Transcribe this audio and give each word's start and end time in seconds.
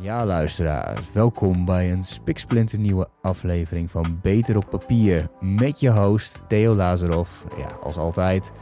Ja, 0.00 0.26
luisteraars, 0.26 1.12
welkom 1.12 1.64
bij 1.64 1.92
een 1.92 2.04
spiksplinternieuwe 2.04 3.08
aflevering 3.22 3.90
van 3.90 4.18
Beter 4.22 4.56
op 4.56 4.66
Papier. 4.70 5.28
Met 5.40 5.80
je 5.80 5.90
host 5.90 6.38
Theo 6.48 6.74
Lazarov, 6.74 7.28
ja, 7.56 7.68
als 7.82 7.96
altijd. 7.96 8.52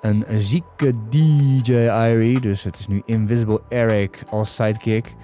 Een 0.00 0.24
zieke 0.28 0.92
DJ 1.08 1.72
Irie, 1.72 2.40
dus 2.40 2.62
het 2.62 2.78
is 2.78 2.86
nu 2.86 3.02
Invisible 3.04 3.60
Eric 3.68 4.22
als 4.30 4.54
sidekick. 4.54 5.14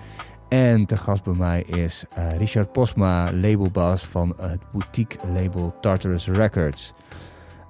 En 0.49 0.87
te 0.87 0.97
gast 0.97 1.25
bij 1.25 1.35
mij 1.35 1.63
is 1.63 2.05
eh, 2.15 2.37
Richard 2.37 2.73
Posma, 2.73 3.33
labelbaas 3.33 4.07
van 4.07 4.35
het 4.41 4.61
boutique 4.73 5.19
label 5.33 5.75
Tartarus 5.81 6.27
Records. 6.27 6.93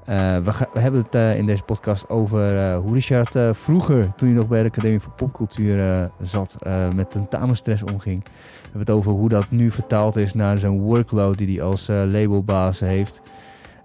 Uh, 0.09 0.37
we, 0.39 0.81
hebben 0.81 1.03
het 1.03 1.15
uh, 1.15 1.37
in 1.37 1.47
deze 1.47 1.63
podcast 1.63 2.09
over 2.09 2.55
uh, 2.55 2.79
hoe 2.79 2.93
Richard 2.93 3.57
vroeger, 3.57 4.13
toen 4.17 4.29
hij 4.29 4.37
nog 4.37 4.49
bij 4.49 4.63
de 4.63 4.69
Academie 4.69 5.01
voor 5.01 5.13
Popcultuur 5.13 6.11
zat, 6.21 6.57
met 6.95 7.11
tentamenstress 7.11 7.83
omging. 7.83 8.25
We 8.25 8.31
hebben 8.63 8.81
het 8.81 8.91
over 8.91 9.11
hoe 9.11 9.29
dat 9.29 9.51
nu 9.51 9.71
vertaald 9.71 10.17
is 10.17 10.35
naar 10.35 10.59
zijn 10.59 10.81
workload 10.81 11.39
die 11.39 11.57
hij 11.57 11.67
als 11.67 11.87
labelbaas 11.87 12.81
heeft. 12.81 13.23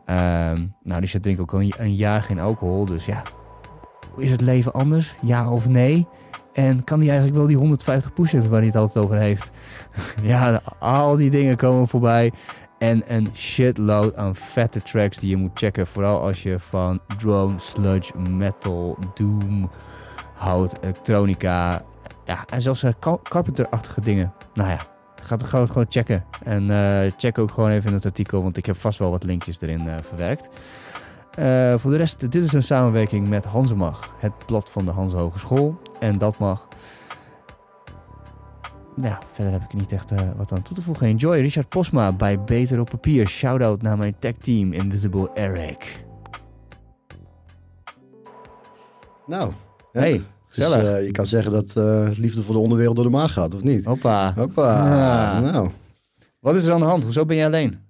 Ehm, 0.06 0.66
nou, 0.84 1.00
Richard 1.00 1.24
drinkt 1.24 1.42
ook 1.42 1.54
al 1.54 1.62
een, 1.62 1.74
een 1.78 1.96
jaar 1.96 2.24
geen 2.24 2.40
alcohol, 2.40 2.86
dus 2.86 3.06
ja, 3.06 3.22
is 4.18 4.32
het 4.32 4.42
leven 4.42 4.74
anders? 4.74 5.16
Ja 5.22 5.52
of 5.52 5.68
nee? 5.68 6.08
En 6.54 6.84
kan 6.84 7.00
hij 7.00 7.08
eigenlijk 7.08 7.38
wel 7.38 7.48
die 7.48 7.58
150 7.58 8.14
push-ups 8.14 8.48
waar 8.48 8.58
hij 8.58 8.68
het 8.68 8.76
altijd 8.76 9.06
over 9.06 9.18
heeft? 9.18 9.52
ja, 10.22 10.62
al 10.80 11.16
die 11.16 11.30
dingen 11.30 11.58
komen 11.58 11.88
voorbij. 11.88 12.32
En 12.80 13.04
een 13.08 13.30
shitload 13.34 14.16
aan 14.16 14.36
vette 14.36 14.82
tracks 14.82 15.18
die 15.18 15.30
je 15.30 15.36
moet 15.36 15.52
checken. 15.54 15.88
Vooral 15.88 16.22
als 16.22 16.44
je 16.44 16.60
van 16.60 17.00
drone, 17.18 17.60
sludge, 17.60 18.18
metal, 18.18 18.98
doom 19.14 19.70
houdt, 20.34 20.76
elektronica. 20.82 21.82
Ja, 22.26 22.46
en 22.50 22.62
zelfs 22.62 22.84
uh, 22.84 22.92
Carpenter-achtige 23.24 24.02
dingen. 24.02 24.34
Nou 24.54 24.70
ja, 24.70 24.80
ga 25.22 25.36
het 25.36 25.46
gewoon, 25.46 25.68
gewoon 25.68 25.86
checken. 25.90 26.26
En 26.44 26.64
uh, 26.64 27.12
check 27.18 27.38
ook 27.38 27.52
gewoon 27.52 27.70
even 27.70 27.90
in 27.90 27.96
het 27.96 28.06
artikel, 28.06 28.44
want 28.44 28.58
ik 28.58 28.66
heb 28.66 28.76
vast 28.76 29.00
wel 29.00 29.12
wat 29.12 29.24
linkjes 29.24 29.62
erin 29.62 29.86
uh, 29.86 29.96
verwerkt. 30.02 30.50
voor 31.82 31.92
de 31.92 31.98
rest, 31.98 32.20
dit 32.32 32.44
is 32.44 32.54
een 32.54 32.64
samenwerking 32.64 33.28
met 33.28 33.46
Hansemag, 33.46 34.16
het 34.20 34.46
blad 34.46 34.70
van 34.70 34.86
de 34.86 34.92
Hanse 34.92 35.16
Hogeschool. 35.16 35.82
En 36.00 36.18
dat 36.18 36.38
mag 36.38 36.68
ja, 39.02 39.20
verder 39.32 39.54
heb 39.54 39.64
ik 39.64 39.74
niet 39.74 39.92
echt 39.92 40.12
uh, 40.12 40.20
wat 40.38 40.52
aan 40.52 40.62
toe 40.62 40.76
te 40.76 40.82
voegen. 40.82 41.08
Enjoy 41.08 41.40
Richard 41.40 41.70
Posma 41.70 42.14
bij 42.14 42.44
Beter 42.44 42.80
op 42.80 42.90
Papier. 42.90 43.28
Shoutout 43.28 43.82
naar 43.82 43.98
mijn 43.98 44.16
tech 44.20 44.34
team 44.42 44.72
Invisible 44.72 45.30
Eric. 45.34 46.06
Nou, 49.26 49.52
hey, 49.92 50.22
dus, 50.54 50.76
uh, 50.76 51.06
je 51.06 51.12
kan 51.12 51.26
zeggen 51.26 51.52
dat 51.52 51.76
uh, 51.78 52.10
liefde 52.12 52.44
voor 52.44 52.54
de 52.54 52.62
onderwereld 52.62 52.96
door 52.96 53.06
de 53.06 53.12
maag 53.12 53.34
gaat, 53.34 53.54
of 53.54 53.64
niet? 53.64 53.86
Hoppa. 53.86 54.34
Hoppa. 54.36 54.86
Ja. 54.86 55.40
Nou. 55.40 55.70
Wat 56.40 56.56
is 56.56 56.66
er 56.66 56.74
aan 56.74 56.80
de 56.80 56.86
hand? 56.86 57.04
Hoezo 57.04 57.26
ben 57.26 57.38
je 57.38 57.46
alleen? 57.46 57.88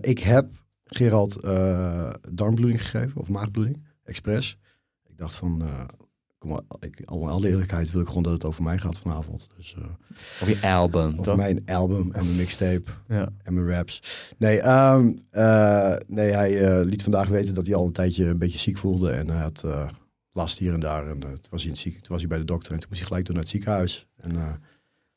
ik 0.00 0.18
heb 0.18 0.46
Gerald 0.84 1.42
darmbloeding 2.30 2.82
gegeven, 2.82 3.20
of 3.20 3.28
maagbloeding, 3.28 3.84
expres. 4.04 4.58
Ik 5.08 5.18
dacht 5.18 5.34
van, 5.34 5.62
Kom 6.40 6.60
ik, 6.80 7.02
al 7.04 7.20
in 7.20 7.28
alle 7.28 7.48
eerlijkheid 7.48 7.90
wil 7.90 8.00
ik 8.00 8.06
gewoon 8.06 8.22
dat 8.22 8.32
het 8.32 8.44
over 8.44 8.62
mij 8.62 8.78
gaat 8.78 8.98
vanavond. 8.98 9.48
Dus, 9.56 9.76
uh, 9.78 9.84
of 10.40 10.48
je 10.48 10.60
album, 10.66 11.18
Of 11.18 11.36
mijn 11.36 11.62
album 11.66 12.12
en 12.12 12.24
mijn 12.24 12.36
mixtape 12.36 12.90
ja. 13.08 13.28
en 13.42 13.54
mijn 13.54 13.68
raps. 13.68 14.02
Nee, 14.38 14.68
um, 14.68 15.18
uh, 15.32 15.96
nee 16.06 16.30
hij 16.30 16.78
uh, 16.80 16.84
liet 16.84 17.02
vandaag 17.02 17.28
weten 17.28 17.54
dat 17.54 17.66
hij 17.66 17.74
al 17.74 17.86
een 17.86 17.92
tijdje 17.92 18.26
een 18.26 18.38
beetje 18.38 18.58
ziek 18.58 18.78
voelde. 18.78 19.10
En 19.10 19.28
hij 19.28 19.42
had 19.42 19.64
last 20.30 20.58
hier 20.58 20.72
en 20.72 20.80
daar. 20.80 21.08
En 21.08 21.18
toen, 21.18 21.30
was 21.30 21.62
hij 21.62 21.62
in 21.62 21.70
het 21.70 21.78
ziek, 21.78 21.94
toen 21.94 22.08
was 22.08 22.20
hij 22.20 22.28
bij 22.28 22.38
de 22.38 22.44
dokter 22.44 22.72
en 22.72 22.78
toen 22.78 22.88
moest 22.88 23.00
hij 23.00 23.08
gelijk 23.08 23.26
door 23.26 23.34
naar 23.34 23.44
het 23.44 23.52
ziekenhuis. 23.52 24.06
En 24.16 24.60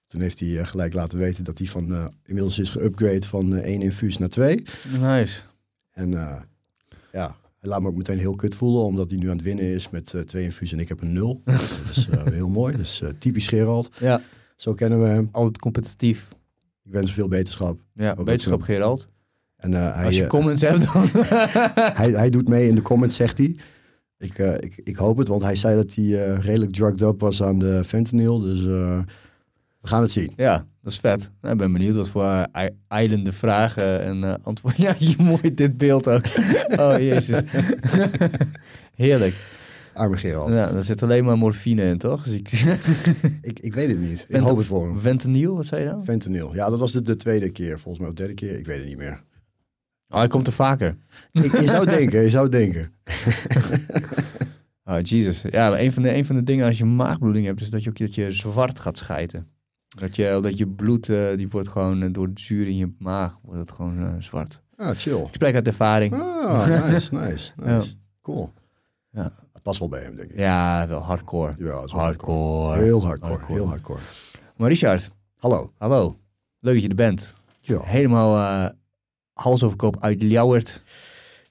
toen 0.07 0.21
heeft 0.21 0.39
hij 0.39 0.65
gelijk 0.65 0.93
laten 0.93 1.17
weten 1.17 1.43
dat 1.43 1.57
hij 1.57 1.67
van 1.67 2.13
inmiddels 2.25 2.59
is 2.59 2.77
geüpgrade 2.77 3.27
van 3.27 3.55
één 3.55 3.81
infuus 3.81 4.17
naar 4.17 4.29
twee. 4.29 4.63
Nice. 4.99 5.41
En 5.91 6.09
ja, 7.11 7.35
hij 7.63 7.71
laat 7.71 7.81
me 7.81 7.87
ook 7.87 7.95
meteen 7.95 8.17
heel 8.17 8.35
kut 8.35 8.55
voelen, 8.55 8.83
omdat 8.83 9.09
hij 9.09 9.19
nu 9.19 9.29
aan 9.29 9.35
het 9.35 9.45
winnen 9.45 9.65
is 9.65 9.89
met 9.89 10.13
uh, 10.13 10.21
twee 10.21 10.43
infuus 10.43 10.71
en 10.71 10.79
ik 10.79 10.87
heb 10.87 11.01
een 11.01 11.13
nul. 11.13 11.41
dat 11.45 11.61
is 11.89 12.07
uh, 12.07 12.23
heel 12.23 12.49
mooi. 12.49 12.75
Dus 12.75 13.01
uh, 13.01 13.09
typisch 13.17 13.47
Gerald. 13.47 13.89
Ja. 13.99 14.21
Zo 14.55 14.73
kennen 14.73 15.01
we 15.01 15.07
hem. 15.07 15.29
Altijd 15.31 15.57
competitief. 15.57 16.29
Ik 16.83 16.91
wens 16.91 17.05
hem 17.05 17.15
veel 17.15 17.27
beterschap. 17.27 17.79
Ja, 17.93 18.15
beterschap 18.15 18.61
Gerald. 18.61 19.07
En, 19.55 19.71
hij, 19.71 20.05
Als 20.05 20.15
je 20.15 20.27
comments 20.27 20.61
hebt 20.61 20.83
dan... 20.93 21.07
hij, 21.93 22.11
hij 22.11 22.29
doet 22.29 22.47
mee 22.47 22.67
in 22.67 22.75
de 22.75 22.81
comments, 22.81 23.15
zegt 23.15 23.37
hij. 23.37 23.55
Ik, 24.17 24.37
ik, 24.37 24.81
ik 24.83 24.95
hoop 24.95 25.17
het, 25.17 25.27
want 25.27 25.43
hij 25.43 25.55
zei 25.55 25.75
dat 25.75 25.93
hij 25.93 26.35
redelijk 26.35 26.71
drugged 26.71 27.01
up 27.01 27.19
was 27.19 27.43
aan 27.43 27.59
de 27.59 27.83
fentanyl. 27.83 28.39
Dus 28.39 28.65
we 29.83 29.89
gaan 29.89 30.01
het 30.01 30.11
zien. 30.11 30.31
Ja, 30.35 30.65
dat 30.81 30.91
is 30.91 30.99
vet. 30.99 31.29
Nou, 31.41 31.53
ik 31.53 31.59
ben 31.59 31.71
benieuwd 31.71 31.95
wat 31.95 32.09
voor 32.09 32.23
uh, 32.23 32.43
eilende 32.87 33.33
vragen 33.33 34.01
en 34.01 34.23
uh, 34.23 34.33
antwoorden. 34.41 34.81
Ja, 34.85 34.95
je 34.97 35.15
mooi 35.17 35.53
dit 35.53 35.77
beeld 35.77 36.07
ook. 36.07 36.25
oh, 36.81 36.97
jezus. 36.97 37.41
Heerlijk. 38.95 39.35
Arme 39.93 40.17
Gerald. 40.17 40.53
Ja, 40.53 40.71
er 40.71 40.83
zit 40.83 41.03
alleen 41.03 41.23
maar 41.23 41.37
morfine 41.37 41.83
in, 41.83 41.97
toch? 41.97 42.23
Dus 42.23 42.33
ik... 42.33 42.51
ik, 43.41 43.59
ik 43.59 43.73
weet 43.73 43.87
het 43.87 43.99
niet. 43.99 44.25
Ik 44.27 44.35
hoop 44.35 44.57
het 44.57 44.65
voor 44.65 44.87
hem. 44.87 44.99
Fentanyl, 44.99 45.55
wat 45.55 45.65
zei 45.65 45.83
je 45.83 45.89
dan? 45.89 46.03
Fentanyl. 46.03 46.55
Ja, 46.55 46.69
dat 46.69 46.79
was 46.79 46.91
de, 46.91 47.01
de 47.01 47.15
tweede 47.15 47.49
keer, 47.49 47.79
volgens 47.79 47.99
mij. 47.99 48.07
Of 48.07 48.15
derde 48.15 48.33
keer. 48.33 48.59
Ik 48.59 48.65
weet 48.65 48.77
het 48.77 48.87
niet 48.87 48.97
meer. 48.97 49.23
Oh, 50.09 50.17
hij 50.17 50.27
komt 50.27 50.47
er 50.47 50.53
vaker. 50.53 50.97
ik, 51.31 51.59
je 51.59 51.63
zou 51.63 51.85
denken, 51.85 52.21
je 52.21 52.29
zou 52.29 52.49
denken. 52.49 52.93
oh, 54.85 54.97
Jesus. 55.01 55.41
Ja, 55.49 55.79
een 55.79 55.93
van, 55.93 56.03
de, 56.03 56.15
een 56.15 56.25
van 56.25 56.35
de 56.35 56.43
dingen 56.43 56.67
als 56.67 56.77
je 56.77 56.85
maagbloeding 56.85 57.45
hebt, 57.45 57.61
is 57.61 57.69
dat 57.69 57.83
je 57.83 57.89
ook 57.89 57.97
dat 57.97 58.15
je 58.15 58.31
zwart 58.31 58.79
gaat 58.79 58.97
schijten. 58.97 59.52
Dat 59.99 60.15
je, 60.15 60.39
dat 60.41 60.57
je 60.57 60.67
bloed, 60.67 61.07
uh, 61.07 61.37
die 61.37 61.49
wordt 61.49 61.67
gewoon 61.67 62.11
door 62.11 62.27
het 62.27 62.39
zuur 62.39 62.67
in 62.67 62.77
je 62.77 62.93
maag, 62.99 63.39
wordt 63.41 63.59
het 63.59 63.71
gewoon 63.71 64.03
uh, 64.03 64.13
zwart. 64.19 64.61
Ah, 64.75 64.95
chill. 64.95 65.21
Ik 65.21 65.33
spreek 65.33 65.55
uit 65.55 65.67
ervaring. 65.67 66.13
Ah, 66.13 66.67
nice, 66.67 67.13
nice, 67.15 67.53
nice. 67.63 67.93
Ja. 67.93 67.99
Cool. 68.21 68.53
Ja. 69.11 69.31
Past 69.61 69.79
wel 69.79 69.89
bij 69.89 70.03
hem, 70.03 70.15
denk 70.15 70.29
ik. 70.29 70.37
Ja, 70.37 70.87
wel 70.87 70.99
hardcore. 70.99 71.55
Ja, 71.57 71.71
hardcore. 71.71 72.01
hardcore. 72.01 72.81
Heel 72.81 73.03
hardcore, 73.05 73.31
hardcore, 73.31 73.53
heel 73.53 73.67
hardcore. 73.67 73.99
Maar 74.57 74.69
Richard. 74.69 75.11
Hallo. 75.37 75.71
Hallo. 75.77 76.17
Leuk 76.59 76.73
dat 76.73 76.83
je 76.83 76.89
er 76.89 76.95
bent. 76.95 77.33
Ja. 77.59 77.79
Helemaal 77.81 78.37
uh, 78.37 78.69
hals 79.33 79.63
over 79.63 79.77
kop 79.77 79.97
uit 80.03 80.21
Ljouwert. 80.21 80.83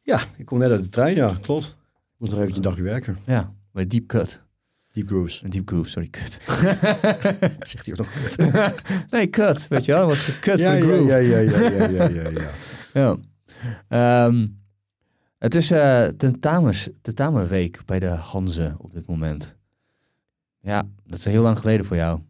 Ja, 0.02 0.20
ik 0.36 0.47
kom 0.47 0.58
net 0.58 0.70
uit 0.70 0.82
de 0.82 0.88
trein, 0.88 1.14
ja, 1.14 1.36
klopt. 1.42 1.66
Ik 1.66 2.19
moet 2.19 2.28
nog 2.28 2.38
eventjes 2.38 2.56
een 2.56 2.62
dagje 2.62 2.82
werken. 2.82 3.19
Ja, 3.26 3.52
bij 3.72 3.86
Deep 3.86 4.06
Cut. 4.06 4.42
Deep 4.92 5.06
Grooves. 5.06 5.42
Deep 5.48 5.69
Grooves, 5.69 5.91
sorry, 5.92 6.08
kut. 6.08 6.38
Zegt 7.70 7.86
hij 7.86 7.94
ook 7.94 7.98
nog 7.98 8.12
kut? 8.12 8.41
nee, 9.10 9.26
kut, 9.26 9.69
weet 9.69 9.84
je 9.84 9.92
wel. 9.92 10.06
Wat 10.06 10.38
kut 10.41 10.58
ja, 10.58 10.80
groove. 10.80 11.04
Ja, 11.04 11.16
ja, 11.16 11.38
ja, 11.38 11.60
ja, 11.60 11.88
ja, 11.88 12.08
ja, 12.08 12.28
ja. 12.30 12.50
ja. 13.88 14.26
Um, 14.26 14.60
het 15.38 15.54
is 15.54 15.70
uh, 15.70 16.04
tentamens, 16.04 16.88
tentamenweek 17.02 17.84
bij 17.86 17.98
de 17.98 18.06
Hanze 18.06 18.75
op 18.78 18.92
dit 18.92 19.06
moment. 19.06 19.56
Ja, 20.60 20.82
dat 21.06 21.19
is 21.19 21.25
heel 21.25 21.42
lang 21.42 21.58
geleden 21.58 21.86
voor 21.86 21.97
jou. 21.97 22.20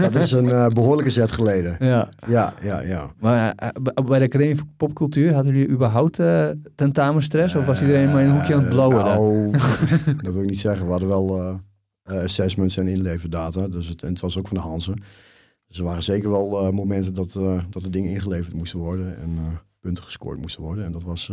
Dat 0.00 0.14
is 0.14 0.32
een 0.32 0.44
uh, 0.44 0.66
behoorlijke 0.68 1.10
zet 1.10 1.32
geleden. 1.32 1.76
Ja, 1.78 2.08
ja, 2.26 2.54
ja. 2.62 2.80
ja. 2.80 3.12
Maar 3.20 3.54
uh, 3.62 4.04
bij 4.04 4.18
de 4.18 4.24
Academie 4.24 4.56
voor 4.56 4.66
Popcultuur 4.76 5.34
hadden 5.34 5.52
jullie 5.52 5.68
überhaupt 5.68 6.18
uh, 6.18 6.48
tentamenstress? 6.74 7.54
Of 7.54 7.66
was 7.66 7.80
iedereen 7.80 8.12
maar 8.12 8.22
in 8.22 8.28
een 8.28 8.34
hoekje 8.34 8.54
aan 8.54 8.60
het 8.60 8.68
blowen? 8.68 9.04
Nou, 9.04 9.50
dat 10.22 10.34
wil 10.34 10.42
ik 10.42 10.48
niet 10.48 10.60
zeggen. 10.60 10.84
We 10.84 10.90
hadden 10.90 11.08
wel 11.08 11.60
assessments 12.04 12.76
en 12.76 12.88
inleverdata. 12.88 13.68
Dus 13.68 13.88
het, 13.88 14.02
en 14.02 14.08
het 14.08 14.20
was 14.20 14.38
ook 14.38 14.48
van 14.48 14.56
de 14.56 14.62
Hanze. 14.62 14.94
Dus 15.66 15.78
er 15.78 15.84
waren 15.84 16.02
zeker 16.02 16.30
wel 16.30 16.72
momenten 16.72 17.14
dat, 17.14 17.32
dat 17.70 17.82
de 17.82 17.90
dingen 17.90 18.10
ingeleverd 18.10 18.54
moesten 18.54 18.78
worden. 18.78 19.16
En 19.18 19.38
punten 19.80 20.04
gescoord 20.04 20.38
moesten 20.38 20.62
worden. 20.62 20.84
En 20.84 20.92
dat 20.92 21.02
was... 21.02 21.32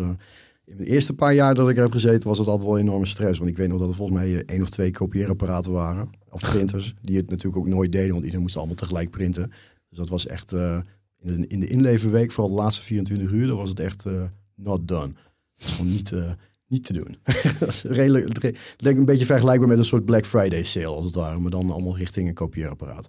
in 0.69 0.77
de 0.77 0.85
eerste 0.85 1.13
paar 1.13 1.33
jaar 1.33 1.55
dat 1.55 1.69
ik 1.69 1.75
er 1.75 1.81
heb 1.81 1.91
gezeten, 1.91 2.27
was 2.27 2.37
het 2.37 2.47
altijd 2.47 2.67
wel 2.67 2.77
enorme 2.77 3.05
stress. 3.05 3.39
Want 3.39 3.51
ik 3.51 3.57
weet 3.57 3.67
nog 3.67 3.79
dat 3.79 3.89
er 3.89 3.95
volgens 3.95 4.17
mij 4.17 4.43
één 4.45 4.61
of 4.61 4.69
twee 4.69 4.91
kopieerapparaten 4.91 5.71
waren. 5.71 6.09
Of 6.29 6.41
printers, 6.41 6.95
die 7.01 7.17
het 7.17 7.29
natuurlijk 7.29 7.57
ook 7.57 7.67
nooit 7.67 7.91
deden, 7.91 8.09
want 8.09 8.19
iedereen 8.19 8.41
moest 8.41 8.57
allemaal 8.57 8.75
tegelijk 8.75 9.09
printen. 9.09 9.51
Dus 9.89 9.97
dat 9.97 10.09
was 10.09 10.27
echt 10.27 10.53
uh, 10.53 10.79
in, 11.19 11.41
de, 11.41 11.47
in 11.47 11.59
de 11.59 11.67
inleverweek, 11.67 12.31
vooral 12.31 12.55
de 12.55 12.61
laatste 12.61 12.83
24 12.83 13.31
uur, 13.31 13.47
dan 13.47 13.57
was 13.57 13.69
het 13.69 13.79
echt 13.79 14.05
uh, 14.05 14.23
not 14.55 14.87
done. 14.87 15.13
Dat 15.57 15.67
is 15.67 15.73
gewoon 15.73 15.91
niet, 15.91 16.11
uh, 16.11 16.31
niet 16.67 16.85
te 16.85 16.93
doen. 16.93 17.17
dat 17.59 17.69
is 17.69 17.83
redelijk, 17.83 18.43
het 18.43 18.55
een 18.85 19.05
beetje 19.05 19.25
vergelijkbaar 19.25 19.69
met 19.69 19.77
een 19.77 19.85
soort 19.85 20.05
Black 20.05 20.25
Friday 20.25 20.63
sale, 20.63 20.95
als 20.95 21.05
het 21.05 21.15
ware, 21.15 21.39
maar 21.39 21.51
dan 21.51 21.71
allemaal 21.71 21.97
richting 21.97 22.27
een 22.27 22.33
kopieerapparaat. 22.33 23.07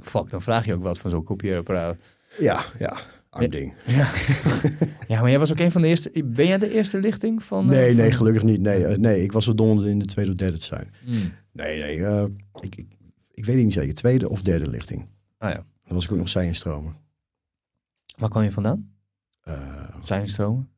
Fuck, 0.00 0.30
dan 0.30 0.42
vraag 0.42 0.64
je 0.64 0.74
ook 0.74 0.82
wat 0.82 0.98
van 0.98 1.10
zo'n 1.10 1.24
kopieerapparaat. 1.24 1.96
Ja, 2.38 2.64
ja. 2.78 2.98
Arm 3.30 3.50
ding. 3.50 3.74
Ja. 3.86 4.10
ja, 5.08 5.20
maar 5.20 5.30
jij 5.30 5.38
was 5.38 5.50
ook 5.50 5.58
een 5.58 5.72
van 5.72 5.82
de 5.82 5.88
eerste. 5.88 6.24
Ben 6.24 6.46
jij 6.46 6.58
de 6.58 6.72
eerste 6.72 7.00
lichting 7.00 7.44
van? 7.44 7.66
Nee, 7.66 7.90
uh, 7.90 7.96
nee, 7.96 8.12
gelukkig 8.12 8.42
niet. 8.42 8.60
Nee, 8.60 8.80
uh, 8.80 8.96
nee 8.96 9.22
ik 9.22 9.32
was 9.32 9.44
dom 9.44 9.78
om 9.78 9.84
in 9.84 9.98
de 9.98 10.04
tweede 10.04 10.30
of 10.30 10.36
derde 10.36 10.58
te 10.58 10.64
zijn. 10.64 10.92
Mm. 11.06 11.32
Nee, 11.52 11.78
nee. 11.78 11.96
Uh, 11.96 12.24
ik, 12.60 12.76
ik, 12.76 12.86
ik 13.30 13.44
weet 13.44 13.56
niet 13.56 13.72
zeker. 13.72 13.94
Tweede 13.94 14.28
of 14.28 14.42
derde 14.42 14.70
lichting. 14.70 15.08
Ah 15.38 15.50
ja. 15.50 15.64
Dan 15.84 15.94
was 15.94 16.04
ik 16.04 16.12
ook 16.12 16.18
nog 16.18 16.28
zijnstromen. 16.28 16.96
Waar 18.16 18.28
kwam 18.28 18.42
je 18.42 18.52
vandaan? 18.52 18.90
Uh, 19.48 19.54
zijnstromen? 20.02 20.68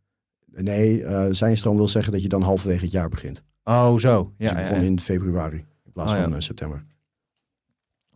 Nee, 0.47 1.01
uh, 1.01 1.27
zijnstroom 1.31 1.77
wil 1.77 1.89
zeggen 1.89 2.13
dat 2.13 2.23
je 2.23 2.29
dan 2.29 2.43
halverwege 2.43 2.83
het 2.83 2.93
jaar 2.93 3.09
begint. 3.09 3.43
Oh, 3.65 3.99
zo. 3.99 4.35
Ja, 4.37 4.51
dus 4.51 4.51
ik 4.51 4.57
begon 4.57 4.77
ja, 4.77 4.83
ja. 4.83 4.89
in 4.89 5.01
februari 5.01 5.65
in 5.85 5.93
plaats 5.93 6.13
Oh, 6.13 6.23
van 6.23 6.43
september. 6.43 6.85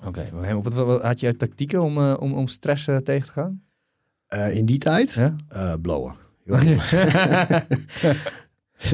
Oké, 0.07 0.29
okay. 0.31 0.55
wat, 0.55 1.03
had 1.03 1.21
je 1.21 1.37
tactieken 1.37 1.83
om, 1.83 1.99
om, 1.99 2.35
om 2.35 2.49
stress 2.49 2.85
tegen 2.85 3.27
te 3.27 3.33
gaan? 3.33 3.63
Uh, 4.35 4.57
in 4.57 4.67
die 4.67 4.79
tijd? 4.79 5.21
Ja? 5.49 5.77
blowen. 5.77 6.15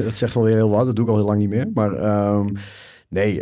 dat 0.03 0.15
zegt 0.15 0.35
alweer 0.35 0.55
heel 0.55 0.69
wat, 0.69 0.85
dat 0.85 0.95
doe 0.95 1.05
ik 1.05 1.11
al 1.11 1.17
heel 1.17 1.25
lang 1.25 1.39
niet 1.39 1.49
meer. 1.49 1.69
Maar 1.73 1.91
um, 2.35 2.55
nee, 3.09 3.35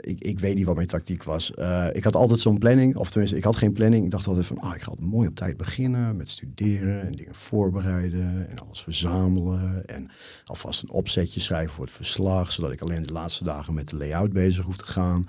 ik, 0.00 0.20
ik 0.20 0.40
weet 0.40 0.54
niet 0.54 0.64
wat 0.64 0.74
mijn 0.74 0.86
tactiek 0.86 1.22
was. 1.22 1.50
ik 1.92 2.04
had 2.04 2.16
altijd 2.16 2.40
zo'n 2.40 2.58
planning, 2.58 2.96
of 2.96 3.10
tenminste, 3.10 3.36
ik 3.36 3.44
had 3.44 3.56
geen 3.56 3.72
planning. 3.72 4.04
Ik 4.04 4.10
dacht 4.10 4.26
altijd 4.26 4.46
van, 4.46 4.62
oh, 4.62 4.74
ik 4.74 4.82
ga 4.82 4.90
altijd 4.90 5.08
mooi 5.08 5.28
op 5.28 5.34
tijd 5.34 5.56
beginnen 5.56 6.16
met 6.16 6.28
studeren 6.28 7.02
en 7.02 7.12
dingen 7.12 7.34
voorbereiden 7.34 8.46
en 8.50 8.58
alles 8.58 8.82
verzamelen. 8.82 9.86
En 9.86 10.10
alvast 10.44 10.82
een 10.82 10.90
opzetje 10.90 11.40
schrijven 11.40 11.74
voor 11.74 11.84
het 11.84 11.94
verslag, 11.94 12.52
zodat 12.52 12.72
ik 12.72 12.80
alleen 12.80 13.02
de 13.02 13.12
laatste 13.12 13.44
dagen 13.44 13.74
met 13.74 13.88
de 13.88 13.96
layout 13.96 14.32
bezig 14.32 14.64
hoef 14.64 14.76
te 14.76 14.86
gaan. 14.86 15.26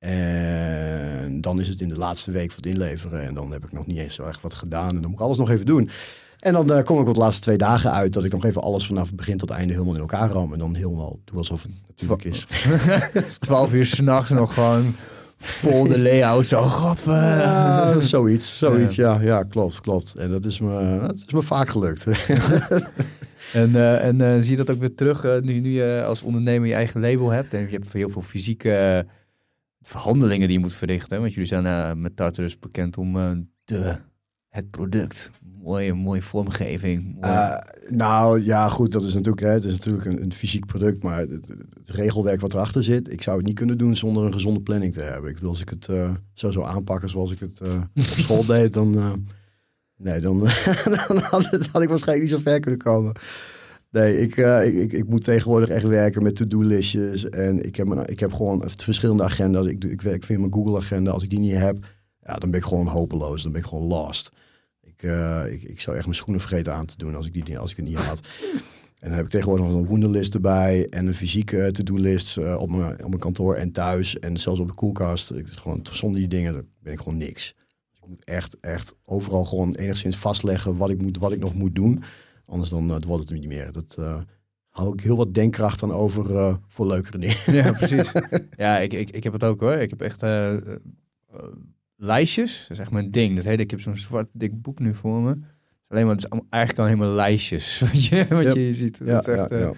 En 0.00 1.40
dan 1.40 1.60
is 1.60 1.68
het 1.68 1.80
in 1.80 1.88
de 1.88 1.98
laatste 1.98 2.30
week 2.30 2.52
voor 2.52 2.62
het 2.62 2.72
inleveren. 2.72 3.22
En 3.22 3.34
dan 3.34 3.52
heb 3.52 3.64
ik 3.64 3.72
nog 3.72 3.86
niet 3.86 3.98
eens 3.98 4.14
zo 4.14 4.24
echt 4.24 4.42
wat 4.42 4.54
gedaan. 4.54 4.88
En 4.88 5.00
dan 5.00 5.10
moet 5.10 5.20
ik 5.20 5.24
alles 5.24 5.38
nog 5.38 5.50
even 5.50 5.66
doen. 5.66 5.90
En 6.38 6.52
dan 6.52 6.72
uh, 6.72 6.82
kom 6.82 7.00
ik 7.00 7.06
op 7.06 7.14
de 7.14 7.20
laatste 7.20 7.42
twee 7.42 7.56
dagen 7.56 7.92
uit 7.92 8.12
dat 8.12 8.24
ik 8.24 8.32
nog 8.32 8.44
even 8.44 8.62
alles 8.62 8.86
vanaf 8.86 9.06
het 9.06 9.16
begin 9.16 9.38
tot 9.38 9.50
einde 9.50 9.72
helemaal 9.72 9.94
in 9.94 10.00
elkaar 10.00 10.30
ram. 10.30 10.52
En 10.52 10.58
dan 10.58 10.74
helemaal 10.74 11.18
doe 11.24 11.38
alsof 11.38 11.62
het 11.62 11.72
natuurlijk 11.88 12.24
is. 12.24 12.46
Twaalf 13.38 13.72
uur 13.72 13.84
s'nachts 13.84 14.30
nog 14.30 14.54
gewoon 14.54 14.94
vol 15.38 15.88
de 15.88 15.98
layout. 15.98 16.46
Zo, 16.46 16.62
godver. 16.62 17.12
Ja, 17.12 18.00
zoiets, 18.00 18.58
zoiets. 18.58 18.94
Ja. 18.94 19.12
ja, 19.12 19.20
ja, 19.20 19.42
klopt, 19.42 19.80
klopt. 19.80 20.14
En 20.14 20.30
dat 20.30 20.44
is 20.44 20.60
me, 20.60 20.98
dat 21.00 21.14
is 21.26 21.32
me 21.32 21.42
vaak 21.42 21.68
gelukt. 21.68 22.06
en 23.52 23.70
uh, 23.70 24.04
en 24.04 24.20
uh, 24.20 24.40
zie 24.40 24.50
je 24.50 24.56
dat 24.56 24.70
ook 24.70 24.80
weer 24.80 24.94
terug 24.94 25.40
nu, 25.42 25.60
nu 25.60 25.70
je 25.70 26.04
als 26.04 26.22
ondernemer 26.22 26.68
je 26.68 26.74
eigen 26.74 27.00
label 27.00 27.30
hebt. 27.30 27.54
En 27.54 27.60
je 27.60 27.70
hebt 27.70 27.92
heel 27.92 28.10
veel 28.10 28.22
fysieke 28.22 29.06
verhandelingen 29.90 30.46
die 30.46 30.56
je 30.56 30.62
moet 30.62 30.72
verrichten. 30.72 31.20
Want 31.20 31.32
jullie 31.32 31.48
zijn 31.48 31.64
uh, 31.64 31.92
met 31.92 32.16
Tartarus 32.16 32.58
bekend 32.58 32.96
om 32.98 33.16
uh, 33.16 33.30
de, 33.64 33.96
het 34.48 34.70
product. 34.70 35.30
Mooie, 35.62 35.94
mooie 35.94 36.22
vormgeving. 36.22 37.24
Uh, 37.24 37.56
nou 37.88 38.42
ja, 38.42 38.68
goed, 38.68 38.92
dat 38.92 39.02
is 39.02 39.14
natuurlijk, 39.14 39.40
hè, 39.40 39.48
het 39.48 39.64
is 39.64 39.72
natuurlijk 39.72 40.04
een, 40.04 40.22
een 40.22 40.32
fysiek 40.32 40.66
product, 40.66 41.02
maar 41.02 41.18
het, 41.18 41.30
het, 41.30 41.50
regelwerk 41.84 42.40
wat 42.40 42.52
erachter 42.52 42.84
zit, 42.84 43.12
ik 43.12 43.22
zou 43.22 43.36
het 43.36 43.46
niet 43.46 43.54
kunnen 43.54 43.78
doen 43.78 43.96
zonder 43.96 44.24
een 44.24 44.32
gezonde 44.32 44.60
planning 44.60 44.92
te 44.92 45.02
hebben. 45.02 45.28
Ik 45.30 45.34
bedoel, 45.34 45.50
als 45.50 45.60
ik 45.60 45.68
het 45.68 45.88
zo 46.34 46.50
zou 46.50 46.66
aanpakken 46.66 47.10
zoals 47.10 47.32
ik 47.32 47.40
het 47.40 47.60
op 47.94 48.02
school 48.24 48.44
deed, 48.44 48.72
dan, 48.72 49.24
nee, 49.96 50.20
dan, 50.20 50.38
dan 51.08 51.18
had, 51.18 51.66
had, 51.72 51.82
ik 51.82 51.88
waarschijnlijk 51.88 52.20
niet 52.20 52.30
zo 52.30 52.38
ver 52.38 52.60
kunnen 52.60 52.80
komen. 52.80 53.12
Nee, 53.90 54.20
ik, 54.20 54.36
uh, 54.36 54.66
ik, 54.66 54.74
ik, 54.74 54.92
ik, 54.92 55.08
moet 55.08 55.24
tegenwoordig 55.24 55.68
echt 55.68 55.86
werken 55.86 56.22
met 56.22 56.36
to-do-listjes. 56.36 57.28
En 57.28 57.66
ik 57.66 57.76
heb, 57.76 57.88
ik 57.88 58.20
heb 58.20 58.32
gewoon 58.32 58.62
verschillende 58.76 59.22
agenda's. 59.22 59.66
Ik, 59.66 59.84
ik 59.84 60.02
werk 60.02 60.24
via 60.24 60.38
mijn 60.38 60.52
Google-agenda. 60.52 61.10
Als 61.10 61.22
ik 61.22 61.30
die 61.30 61.38
niet 61.38 61.56
heb, 61.56 61.86
ja, 62.22 62.34
dan 62.34 62.50
ben 62.50 62.60
ik 62.60 62.66
gewoon 62.66 62.86
hopeloos. 62.86 63.42
Dan 63.42 63.52
ben 63.52 63.60
ik 63.60 63.66
gewoon 63.66 63.86
lost. 63.86 64.30
Ik, 64.80 65.02
uh, 65.02 65.52
ik, 65.52 65.62
ik 65.62 65.80
zou 65.80 65.96
echt 65.96 66.04
mijn 66.04 66.16
schoenen 66.16 66.40
vergeten 66.40 66.74
aan 66.74 66.86
te 66.86 66.96
doen 66.96 67.14
als 67.14 67.26
ik, 67.26 67.44
die, 67.46 67.58
als 67.58 67.70
ik 67.70 67.76
het 67.76 67.86
niet 67.86 67.98
had. 67.98 68.20
En 68.98 69.08
dan 69.08 69.16
heb 69.16 69.24
ik 69.24 69.30
tegenwoordig 69.30 69.66
nog 69.66 69.76
een 69.76 69.86
wonderlist 69.86 70.34
erbij. 70.34 70.86
En 70.88 71.06
een 71.06 71.14
fysieke 71.14 71.70
to-do-list 71.72 72.36
uh, 72.36 72.60
op, 72.60 72.70
mijn, 72.70 72.92
op 72.92 73.08
mijn 73.08 73.18
kantoor 73.18 73.54
en 73.54 73.72
thuis. 73.72 74.18
En 74.18 74.36
zelfs 74.36 74.60
op 74.60 74.68
de 74.68 74.74
koelkast. 74.74 75.30
Ik, 75.30 75.48
gewoon, 75.48 75.86
zonder 75.90 76.18
die 76.20 76.28
dingen 76.28 76.64
ben 76.82 76.92
ik 76.92 76.98
gewoon 76.98 77.18
niks. 77.18 77.54
Ik 77.92 78.08
moet 78.08 78.24
echt, 78.24 78.56
echt 78.60 78.94
overal 79.04 79.44
gewoon 79.44 79.74
enigszins 79.74 80.16
vastleggen 80.16 80.76
wat 80.76 80.90
ik, 80.90 81.02
moet, 81.02 81.18
wat 81.18 81.32
ik 81.32 81.38
nog 81.38 81.54
moet 81.54 81.74
doen. 81.74 82.02
Anders 82.50 82.70
dan 82.70 82.90
uh, 82.90 82.96
wordt 83.06 83.28
het 83.28 83.38
niet 83.38 83.48
meer. 83.48 83.72
Dat 83.72 83.96
uh, 83.98 84.20
hou 84.68 84.92
ik 84.92 85.00
heel 85.00 85.16
wat 85.16 85.34
denkkracht 85.34 85.82
aan 85.82 85.92
over 85.92 86.30
uh, 86.30 86.54
voor 86.68 86.86
leukere 86.86 87.18
dingen. 87.18 87.36
Ja, 87.64 87.72
precies. 87.72 88.12
ja, 88.56 88.78
ik, 88.78 88.92
ik, 88.92 89.10
ik 89.10 89.24
heb 89.24 89.32
het 89.32 89.44
ook 89.44 89.60
hoor. 89.60 89.72
Ik 89.72 89.90
heb 89.90 90.00
echt 90.00 90.22
lijstjes. 91.96 92.60
Dat 92.60 92.70
is 92.70 92.78
echt 92.78 92.90
mijn 92.90 93.10
ding. 93.10 93.36
Dat 93.36 93.44
heet, 93.44 93.60
ik 93.60 93.70
heb 93.70 93.80
zo'n 93.80 93.96
zwart 93.96 94.28
dik 94.32 94.62
boek 94.62 94.78
nu 94.78 94.94
voor 94.94 95.20
me. 95.20 95.38
Alleen 95.88 96.06
maar, 96.06 96.14
het 96.14 96.24
is 96.24 96.40
eigenlijk 96.48 96.78
al 96.78 96.94
helemaal 96.94 97.14
lijstjes. 97.14 97.78
Wat 97.92 98.04
je, 98.04 98.26
wat 98.28 98.42
yep. 98.42 98.54
je 98.54 98.74
ziet. 98.74 99.00
Ja, 99.04 99.04
dat 99.04 99.28
is 99.28 99.34
echt, 99.34 99.50
ja, 99.50 99.58
ja. 99.58 99.72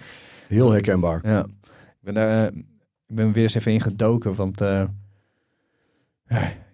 Heel 0.47 0.71
herkenbaar. 0.71 1.27
Ja. 1.27 1.43
Ik 1.43 1.99
ben, 2.01 2.13
daar, 2.13 2.47
ik 3.07 3.15
ben 3.15 3.31
weer 3.31 3.43
eens 3.43 3.53
even 3.53 3.71
in 3.71 3.81
gedoken. 3.81 4.35
Want 4.35 4.59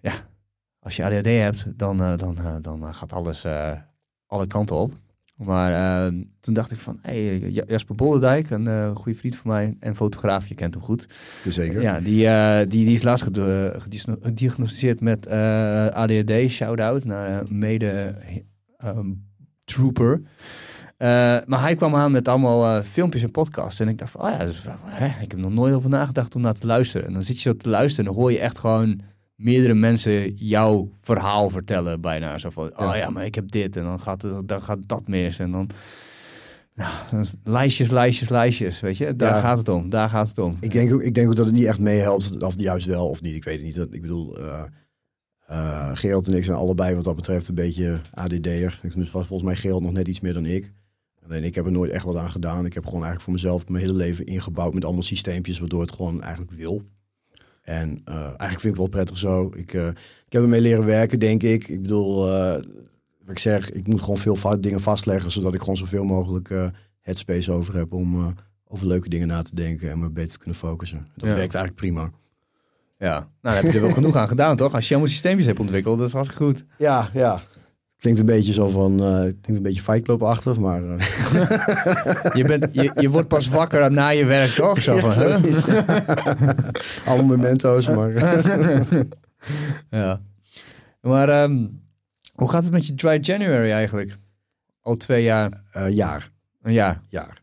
ja, 0.02 0.28
als 0.78 0.96
je 0.96 1.04
ADHD 1.04 1.26
hebt, 1.26 1.78
dan, 1.78 1.96
dan, 2.16 2.38
dan 2.60 2.94
gaat 2.94 3.12
alles 3.12 3.44
alle 4.26 4.46
kanten 4.46 4.76
op. 4.76 4.94
Maar 5.44 5.72
uh, 5.72 6.22
toen 6.40 6.54
dacht 6.54 6.70
ik 6.70 6.78
van, 6.78 6.98
hey, 7.02 7.38
Jasper 7.50 7.94
Bollendijk, 7.94 8.50
een 8.50 8.66
uh, 8.66 8.90
goede 8.94 9.18
vriend 9.18 9.36
van 9.36 9.50
mij 9.50 9.76
en 9.78 9.96
fotograaf, 9.96 10.46
je 10.46 10.54
kent 10.54 10.74
hem 10.74 10.82
goed. 10.82 11.06
Zeker. 11.48 11.82
Ja, 11.82 12.00
die, 12.00 12.24
uh, 12.24 12.58
die, 12.58 12.84
die 12.84 12.94
is 12.94 13.02
laatst 13.02 13.26
gediagnosticeerd 14.18 15.00
met 15.00 15.28
ADHD, 15.92 16.50
shout-out 16.50 17.04
naar 17.04 17.42
mede 17.52 18.14
um, 18.84 19.24
trooper. 19.64 20.22
maar 21.46 21.60
hij 21.60 21.74
kwam 21.74 21.94
aan 21.94 22.12
met 22.12 22.28
allemaal 22.28 22.82
filmpjes 22.82 23.22
en 23.22 23.30
podcasts. 23.30 23.80
En 23.80 23.88
ik 23.88 23.98
dacht 23.98 24.10
van, 24.10 24.20
oh 24.20 24.30
ja, 24.30 24.44
dus, 24.44 24.64
ik 25.22 25.30
heb 25.30 25.36
nog 25.36 25.52
nooit 25.52 25.74
over 25.74 25.90
nagedacht 25.90 26.34
om 26.34 26.42
naar 26.42 26.54
te 26.54 26.66
luisteren. 26.66 27.06
En 27.06 27.12
dan 27.12 27.22
zit 27.22 27.40
je 27.40 27.48
zo 27.50 27.56
te 27.56 27.68
luisteren 27.68 28.06
en 28.06 28.12
dan 28.12 28.22
hoor 28.22 28.32
je 28.32 28.38
echt 28.38 28.58
gewoon 28.58 29.00
meerdere 29.40 29.74
mensen 29.74 30.34
jouw 30.34 30.90
verhaal 31.00 31.50
vertellen 31.50 32.00
bijna. 32.00 32.38
Zo 32.38 32.50
van, 32.50 32.78
oh 32.78 32.96
ja, 32.96 33.10
maar 33.10 33.24
ik 33.24 33.34
heb 33.34 33.50
dit 33.50 33.76
en 33.76 33.84
dan 33.84 34.00
gaat, 34.00 34.26
dan 34.44 34.62
gaat 34.62 34.78
dat 34.86 35.08
mis. 35.08 35.38
En 35.38 35.50
dan, 35.50 35.70
nou, 36.74 37.24
lijstjes, 37.44 37.90
lijstjes, 37.90 38.28
lijstjes, 38.28 38.80
weet 38.80 38.96
je. 38.96 39.16
Daar 39.16 39.40
gaat 39.40 39.58
het 39.58 39.68
om, 39.68 39.90
daar 39.90 40.08
gaat 40.08 40.28
het 40.28 40.38
om. 40.38 40.56
Ik 40.60 40.72
denk 40.72 40.92
ook, 40.92 41.02
ik 41.02 41.14
denk 41.14 41.28
ook 41.28 41.36
dat 41.36 41.46
het 41.46 41.54
niet 41.54 41.64
echt 41.64 41.80
meehelpt, 41.80 42.42
of 42.42 42.54
juist 42.56 42.86
wel 42.86 43.08
of 43.08 43.22
niet. 43.22 43.34
Ik 43.34 43.44
weet 43.44 43.56
het 43.56 43.64
niet. 43.64 43.74
Dat, 43.74 43.94
ik 43.94 44.02
bedoel, 44.02 44.38
uh, 44.38 44.62
uh, 45.50 45.90
Gerald 45.94 46.26
en 46.26 46.34
ik 46.34 46.44
zijn 46.44 46.56
allebei 46.56 46.94
wat 46.94 47.04
dat 47.04 47.16
betreft 47.16 47.48
een 47.48 47.54
beetje 47.54 48.00
ADD'er. 48.14 48.80
Volgens 49.10 49.42
mij 49.42 49.56
Gerald 49.56 49.82
nog 49.82 49.92
net 49.92 50.08
iets 50.08 50.20
meer 50.20 50.34
dan 50.34 50.46
ik. 50.46 50.72
Alleen 51.24 51.44
ik 51.44 51.54
heb 51.54 51.64
er 51.64 51.72
nooit 51.72 51.90
echt 51.90 52.04
wat 52.04 52.16
aan 52.16 52.30
gedaan. 52.30 52.66
Ik 52.66 52.74
heb 52.74 52.84
gewoon 52.84 53.04
eigenlijk 53.04 53.24
voor 53.24 53.32
mezelf 53.32 53.68
mijn 53.68 53.84
hele 53.84 53.96
leven 53.96 54.26
ingebouwd 54.26 54.74
met 54.74 54.84
allemaal 54.84 55.02
systeempjes, 55.02 55.58
waardoor 55.58 55.80
het 55.80 55.92
gewoon 55.92 56.22
eigenlijk 56.22 56.52
wil. 56.52 56.82
En 57.70 58.02
uh, 58.08 58.14
eigenlijk 58.14 58.50
vind 58.50 58.62
ik 58.62 58.68
het 58.68 58.76
wel 58.76 58.88
prettig 58.88 59.18
zo. 59.18 59.50
Ik, 59.54 59.72
uh, 59.72 59.86
ik 60.26 60.32
heb 60.32 60.42
ermee 60.42 60.60
leren 60.60 60.84
werken, 60.84 61.18
denk 61.18 61.42
ik. 61.42 61.68
Ik 61.68 61.82
bedoel, 61.82 62.28
uh, 62.28 62.52
wat 63.20 63.30
ik 63.30 63.38
zeg, 63.38 63.70
ik 63.70 63.86
moet 63.86 64.00
gewoon 64.00 64.18
veel 64.18 64.60
dingen 64.60 64.80
vastleggen, 64.80 65.30
zodat 65.30 65.54
ik 65.54 65.60
gewoon 65.60 65.76
zoveel 65.76 66.04
mogelijk 66.04 66.54
headspace 67.00 67.52
over 67.52 67.76
heb 67.76 67.92
om 67.92 68.34
over 68.68 68.86
leuke 68.86 69.08
dingen 69.08 69.26
na 69.26 69.42
te 69.42 69.54
denken 69.54 69.90
en 69.90 69.98
me 69.98 70.10
beter 70.10 70.32
te 70.32 70.38
kunnen 70.38 70.56
focussen. 70.56 70.98
Dat 70.98 71.28
ja. 71.28 71.36
werkt 71.36 71.54
eigenlijk 71.54 71.74
prima. 71.74 72.10
Ja, 72.98 73.12
nou 73.12 73.28
dan 73.40 73.54
heb 73.54 73.64
je 73.64 73.72
er 73.72 73.80
wel 73.80 73.94
genoeg 74.00 74.16
aan 74.16 74.28
gedaan, 74.28 74.56
toch? 74.56 74.74
Als 74.74 74.88
je 74.88 74.94
allemaal 74.94 75.12
systeempjes 75.12 75.46
hebt 75.46 75.60
ontwikkeld, 75.60 75.98
dat 75.98 76.06
is 76.06 76.12
hartstikke 76.12 76.44
goed. 76.44 76.64
Ja, 76.76 77.10
ja. 77.12 77.40
Klinkt 78.00 78.20
een 78.20 78.26
beetje 78.26 78.52
zo 78.52 78.68
van, 78.68 78.92
uh, 78.92 79.20
klinkt 79.20 79.48
een 79.48 79.62
beetje 79.62 79.82
Fight 79.82 80.02
Club-achtig, 80.02 80.58
maar... 80.58 80.82
Uh. 80.82 80.98
je, 82.38 82.44
bent, 82.46 82.68
je, 82.72 82.90
je 82.94 83.10
wordt 83.10 83.28
pas 83.28 83.48
wakker 83.48 83.90
na 83.90 84.08
je 84.08 84.24
werk, 84.24 84.50
toch? 84.50 84.80
Zo 84.80 84.96
ja, 84.96 85.12
van, 85.12 85.54
Alle 87.12 87.22
memento's, 87.22 87.86
maar... 87.86 88.12
ja. 90.00 90.20
Maar 91.00 91.42
um, 91.42 91.82
hoe 92.34 92.50
gaat 92.50 92.62
het 92.62 92.72
met 92.72 92.86
je 92.86 92.94
Dry 92.94 93.18
January 93.20 93.70
eigenlijk? 93.70 94.18
Al 94.80 94.96
twee 94.96 95.22
jaar? 95.22 95.62
Uh, 95.76 95.88
jaar. 95.88 96.30
Een 96.62 96.72
jaar? 96.72 97.02
Jaar. 97.08 97.42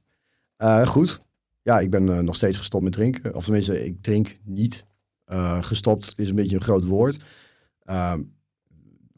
goed. 0.88 1.20
Ja, 1.62 1.80
ik 1.80 1.90
ben 1.90 2.26
nog 2.26 2.36
steeds 2.36 2.58
gestopt 2.58 2.84
met 2.84 2.94
drinken. 2.94 3.36
Of 3.36 3.44
tenminste, 3.44 3.86
ik 3.86 4.02
drink 4.02 4.38
niet. 4.44 4.86
gestopt 5.62 6.14
is 6.16 6.30
een 6.30 6.36
beetje 6.36 6.56
een 6.56 6.62
groot 6.62 6.84
woord. 6.84 7.18
Ehm, 7.84 8.22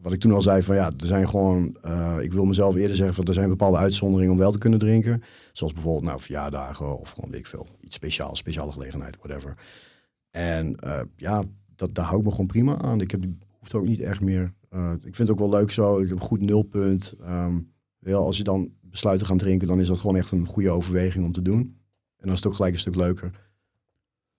wat 0.01 0.13
ik 0.13 0.19
toen 0.19 0.33
al 0.33 0.41
zei, 0.41 0.63
van 0.63 0.75
ja, 0.75 0.85
er 0.85 1.05
zijn 1.05 1.29
gewoon, 1.29 1.77
uh, 1.85 2.17
ik 2.21 2.33
wil 2.33 2.45
mezelf 2.45 2.75
eerder 2.75 2.95
zeggen 2.95 3.15
van 3.15 3.25
er 3.25 3.33
zijn 3.33 3.49
bepaalde 3.49 3.77
uitzonderingen 3.77 4.33
om 4.33 4.39
wel 4.39 4.51
te 4.51 4.57
kunnen 4.57 4.79
drinken. 4.79 5.23
Zoals 5.51 5.73
bijvoorbeeld 5.73 6.05
nou 6.05 6.21
verjaardagen 6.21 6.99
of 6.99 7.09
gewoon 7.11 7.29
weet 7.29 7.39
ik 7.39 7.47
veel, 7.47 7.67
iets 7.81 7.95
speciaals, 7.95 8.39
speciale 8.39 8.71
gelegenheid, 8.71 9.17
whatever. 9.17 9.57
En 10.31 10.77
uh, 10.85 11.01
ja, 11.15 11.43
dat, 11.75 11.95
daar 11.95 12.05
hou 12.05 12.19
ik 12.19 12.25
me 12.25 12.31
gewoon 12.31 12.47
prima 12.47 12.77
aan. 12.77 13.01
Ik 13.01 13.11
heb 13.11 13.21
die 13.21 13.37
hoeft 13.59 13.73
ook 13.73 13.85
niet 13.85 13.99
echt 13.99 14.21
meer. 14.21 14.53
Uh, 14.73 14.91
ik 14.93 15.15
vind 15.15 15.17
het 15.17 15.29
ook 15.29 15.39
wel 15.39 15.49
leuk 15.49 15.71
zo. 15.71 15.99
Ik 15.99 16.07
heb 16.07 16.19
een 16.19 16.23
goed 16.25 16.41
nulpunt. 16.41 17.15
Um, 17.21 17.71
wel, 17.99 18.25
als 18.25 18.37
je 18.37 18.43
dan 18.43 18.71
besluit 18.81 19.19
te 19.19 19.25
gaan 19.25 19.37
drinken, 19.37 19.67
dan 19.67 19.79
is 19.79 19.87
dat 19.87 19.99
gewoon 19.99 20.15
echt 20.15 20.31
een 20.31 20.45
goede 20.45 20.69
overweging 20.69 21.25
om 21.25 21.31
te 21.31 21.41
doen. 21.41 21.59
En 22.17 22.25
dan 22.25 22.31
is 22.31 22.37
het 22.37 22.47
ook 22.47 22.53
gelijk 22.53 22.73
een 22.73 22.79
stuk 22.79 22.95
leuker. 22.95 23.31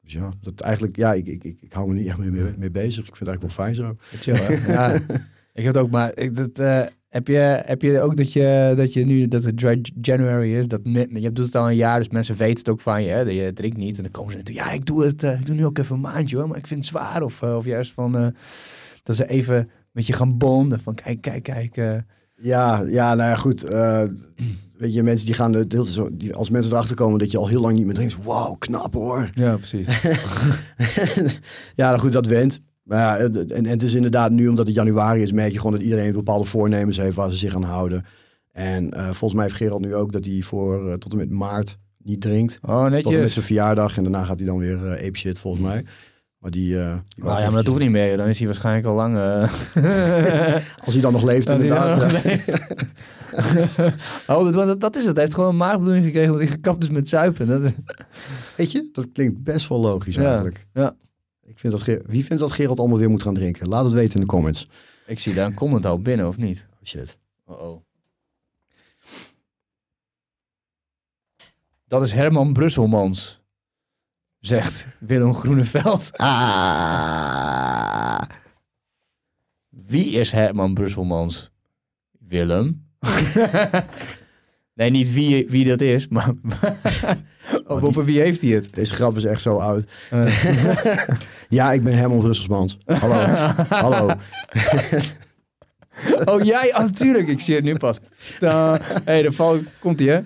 Dus 0.01 0.13
ja, 0.13 0.33
dat 0.41 0.61
eigenlijk, 0.61 0.97
ja, 0.97 1.13
ik, 1.13 1.27
ik, 1.27 1.45
ik, 1.45 1.61
ik 1.61 1.73
hou 1.73 1.89
me 1.89 1.95
niet 1.95 2.07
echt 2.07 2.19
meer 2.19 2.55
mee, 2.59 2.71
bezig. 2.71 3.09
Ik 3.09 3.17
vind 3.17 3.29
het 3.29 3.29
eigenlijk 3.29 3.57
wel 3.57 3.67
fijn 3.67 3.75
zo. 3.75 3.97
Chill, 4.01 4.73
ja. 4.73 5.01
Ik 5.53 5.65
heb 5.65 5.75
het 5.75 5.83
ook, 5.83 5.91
maar 5.91 6.17
ik, 6.17 6.37
dat, 6.37 6.59
uh, 6.59 6.83
heb, 7.09 7.27
je, 7.27 7.63
heb 7.65 7.83
je 7.83 8.01
ook 8.01 8.17
dat 8.17 8.33
je, 8.33 8.73
dat 8.77 8.93
je 8.93 9.05
nu 9.05 9.29
dat 9.29 9.45
het 9.45 9.59
dry 9.59 9.81
January 10.01 10.55
is, 10.55 10.69
dat 10.69 10.81
je 11.13 11.33
doet 11.33 11.45
het 11.45 11.57
al 11.57 11.71
een 11.71 11.77
jaar, 11.77 11.99
dus 11.99 12.09
mensen 12.09 12.37
weten 12.37 12.59
het 12.59 12.69
ook 12.69 12.81
van 12.81 13.03
je, 13.03 13.09
hè, 13.09 13.25
dat 13.25 13.35
je 13.35 13.53
drinkt 13.53 13.77
niet. 13.77 13.97
En 13.97 14.03
dan 14.03 14.13
komen 14.13 14.33
ze 14.33 14.39
natuurlijk, 14.39 14.67
ja, 14.67 14.73
ik 14.73 14.87
doe 14.87 15.05
het, 15.05 15.23
uh, 15.23 15.41
ik 15.41 15.47
doe 15.47 15.55
nu 15.55 15.65
ook 15.65 15.79
even 15.79 15.95
een 15.95 16.01
maandje 16.01 16.37
hoor, 16.37 16.49
maar 16.49 16.59
ik 16.59 16.67
vind 16.67 16.81
het 16.81 16.89
zwaar. 16.89 17.23
Of, 17.23 17.43
uh, 17.43 17.57
of 17.57 17.65
juist 17.65 17.93
van, 17.93 18.35
dat 19.03 19.17
ze 19.17 19.29
even 19.29 19.71
met 19.93 20.07
je 20.07 20.13
gaan 20.13 20.39
bonden, 20.39 20.81
van 20.81 20.95
kijk, 20.95 21.21
kijk, 21.21 21.43
kijk. 21.43 22.05
Ja, 22.37 22.83
ja, 22.87 23.15
nou 23.15 23.29
ja, 23.29 23.35
goed. 23.35 23.61
weet 24.77 24.95
je, 24.95 25.03
mensen 25.03 25.27
die 25.27 25.35
gaan, 25.35 25.53
de, 25.53 25.67
de, 25.67 26.11
die, 26.13 26.35
als 26.35 26.51
mensen 26.51 26.73
erachter 26.73 26.97
komen 26.97 27.19
dat 27.19 27.31
je 27.31 27.39
al 27.39 27.49
heel 27.49 27.61
lang 27.61 27.75
niet 27.75 27.87
meer 27.87 27.95
drinkt, 27.95 28.23
wow, 28.25 28.59
knap 28.59 28.95
hoor. 28.95 29.31
Ja, 29.35 29.57
precies. 29.57 30.03
ja, 31.81 31.89
nou 31.89 31.99
goed, 31.99 32.13
dat 32.13 32.27
went. 32.27 32.61
Maar 32.91 32.99
ja, 32.99 33.17
en, 33.17 33.51
en 33.51 33.65
het 33.67 33.83
is 33.83 33.95
inderdaad 33.95 34.31
nu, 34.31 34.49
omdat 34.49 34.67
het 34.67 34.75
januari 34.75 35.23
is, 35.23 35.33
merk 35.33 35.53
je 35.53 35.57
gewoon 35.57 35.73
dat 35.73 35.83
iedereen 35.83 36.13
bepaalde 36.13 36.45
voornemens 36.45 36.97
heeft 36.97 37.17
waar 37.17 37.31
ze 37.31 37.37
zich 37.37 37.55
aan 37.55 37.63
houden. 37.63 38.05
En 38.53 38.91
eh, 38.91 39.05
volgens 39.05 39.35
mij 39.35 39.45
heeft 39.45 39.57
Gerald 39.57 39.81
nu 39.81 39.95
ook 39.95 40.13
dat 40.13 40.25
hij 40.25 40.41
voor 40.43 40.89
eh, 40.89 40.95
tot 40.95 41.13
en 41.13 41.19
met 41.19 41.31
maart 41.31 41.79
niet 41.99 42.21
drinkt. 42.21 42.59
Oh, 42.63 42.69
Tot 42.69 42.77
en 42.87 42.91
met 42.93 43.05
netjes. 43.05 43.33
zijn 43.33 43.45
verjaardag 43.45 43.97
en 43.97 44.03
daarna 44.03 44.25
gaat 44.25 44.39
hij 44.39 44.47
dan 44.49 44.59
weer 44.59 44.79
ape 44.79 45.19
shit 45.19 45.39
volgens 45.39 45.63
mij. 45.63 45.85
Maar 46.39 46.51
die... 46.51 46.67
die 46.69 47.25
Nou 47.25 47.41
ja, 47.41 47.47
maar 47.47 47.53
dat 47.53 47.67
hoeft 47.67 47.79
niet 47.81 47.91
meer. 47.91 48.17
Dan 48.17 48.29
is 48.29 48.39
hij 48.39 48.47
waarschijnlijk 48.47 48.87
al 48.87 48.95
lang... 48.95 49.17
Als 50.85 50.93
hij 50.95 51.01
dan 51.01 51.13
nog 51.13 51.23
leeft 51.25 51.47
dat 51.47 51.59
hij 51.61 51.67
inderdaad. 51.69 52.13
nog 52.13 52.25
leeft. 52.25 52.59
oh, 54.31 54.45
dat- 54.45 54.67
dat, 54.67 54.81
dat 54.81 54.97
is 54.97 55.05
het. 55.05 55.15
Hij 55.15 55.23
heeft 55.25 55.35
gewoon 55.35 55.51
een 55.51 55.57
maagbloeding 55.57 56.05
gekregen 56.05 56.31
omdat 56.33 56.47
hij 56.49 56.57
gekapt 56.57 56.83
is 56.83 56.91
met 56.91 57.09
zuipen. 57.09 57.47
Dat, 57.47 57.73
Weet 58.57 58.73
je, 58.73 58.89
dat 58.93 59.09
klinkt 59.13 59.43
best 59.43 59.69
wel 59.69 59.81
logisch 59.81 60.15
Ja, 60.15 60.25
eigenlijk. 60.25 60.67
ja. 60.73 60.95
Ik 61.51 61.59
vind 61.59 61.73
dat 61.73 61.83
Ger- 61.83 62.03
Wie 62.07 62.25
vindt 62.25 62.43
dat 62.43 62.53
Gerald 62.53 62.79
allemaal 62.79 62.99
weer 62.99 63.11
moet 63.11 63.23
gaan 63.23 63.35
drinken? 63.35 63.69
Laat 63.69 63.85
het 63.85 63.93
weten 63.93 64.15
in 64.15 64.21
de 64.21 64.27
comments. 64.27 64.69
ik 65.07 65.19
zie 65.19 65.35
daar 65.35 65.47
een 65.47 65.55
comment 65.55 65.87
al 65.87 66.01
binnen, 66.01 66.29
of 66.29 66.37
niet? 66.37 66.67
Oh, 66.73 66.77
shit. 66.85 67.19
Oh, 67.45 67.61
oh. 67.63 67.81
Dat 71.87 72.03
is 72.03 72.13
Herman 72.13 72.53
Brusselmans, 72.53 73.41
zegt 74.41 74.87
Willem 74.99 75.35
Groeneveld. 75.35 76.11
Ah. 76.19 78.21
Wie 79.69 80.11
is 80.11 80.31
Herman 80.31 80.75
Brusselmans? 80.75 81.51
Willem? 82.19 82.87
nee, 84.75 84.91
niet 84.91 85.13
wie, 85.13 85.49
wie 85.49 85.65
dat 85.69 85.81
is, 85.81 86.09
maar 86.09 86.33
Oh, 87.67 87.77
of 87.77 87.83
over 87.83 88.05
wie 88.05 88.21
heeft 88.21 88.41
hij 88.41 88.51
het? 88.51 88.75
Deze 88.75 88.95
grap 88.95 89.17
is 89.17 89.25
echt 89.25 89.41
zo 89.43 89.57
oud. 89.59 89.91
Eh, 90.11 91.09
Ja, 91.51 91.73
ik 91.73 91.83
ben 91.83 91.97
Herman 91.97 92.21
Russelsmans. 92.21 92.77
Hallo. 92.87 93.15
Hallo. 93.85 94.07
oh, 96.25 96.43
jij? 96.43 96.75
Oh, 96.75 96.81
natuurlijk. 96.81 97.29
Ik 97.29 97.41
zie 97.41 97.55
het 97.55 97.65
nu 97.65 97.77
pas. 97.77 97.99
Hé, 98.39 98.49
hey, 99.05 99.23
de 99.23 99.33
val 99.33 99.59
komt 99.81 99.99
hij, 99.99 100.09
hè? 100.09 100.21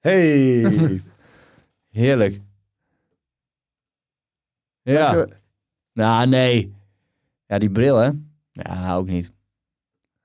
Hey. 0.00 1.02
Heerlijk. 1.90 2.40
Ja. 4.82 5.26
Nou, 5.92 6.26
nee. 6.26 6.74
Ja, 7.46 7.58
die 7.58 7.70
bril, 7.70 7.96
hè? 7.96 8.10
Ja, 8.52 8.96
ook 8.96 9.06
niet. 9.06 9.32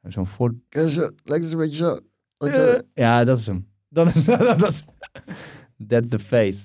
Zo'n 0.03 0.27
Ford... 0.27 0.53
Lijkt 0.69 1.43
het 1.43 1.51
een 1.51 1.57
beetje 1.57 1.77
zo. 1.77 1.99
Eh, 2.37 2.79
ja, 2.93 3.23
dat 3.23 3.39
is 3.39 3.47
hem. 3.47 3.67
Dat 3.89 4.15
is... 4.15 4.23
dat 4.57 4.69
is 4.69 4.83
That's 5.87 6.09
the 6.09 6.19
faith. 6.19 6.57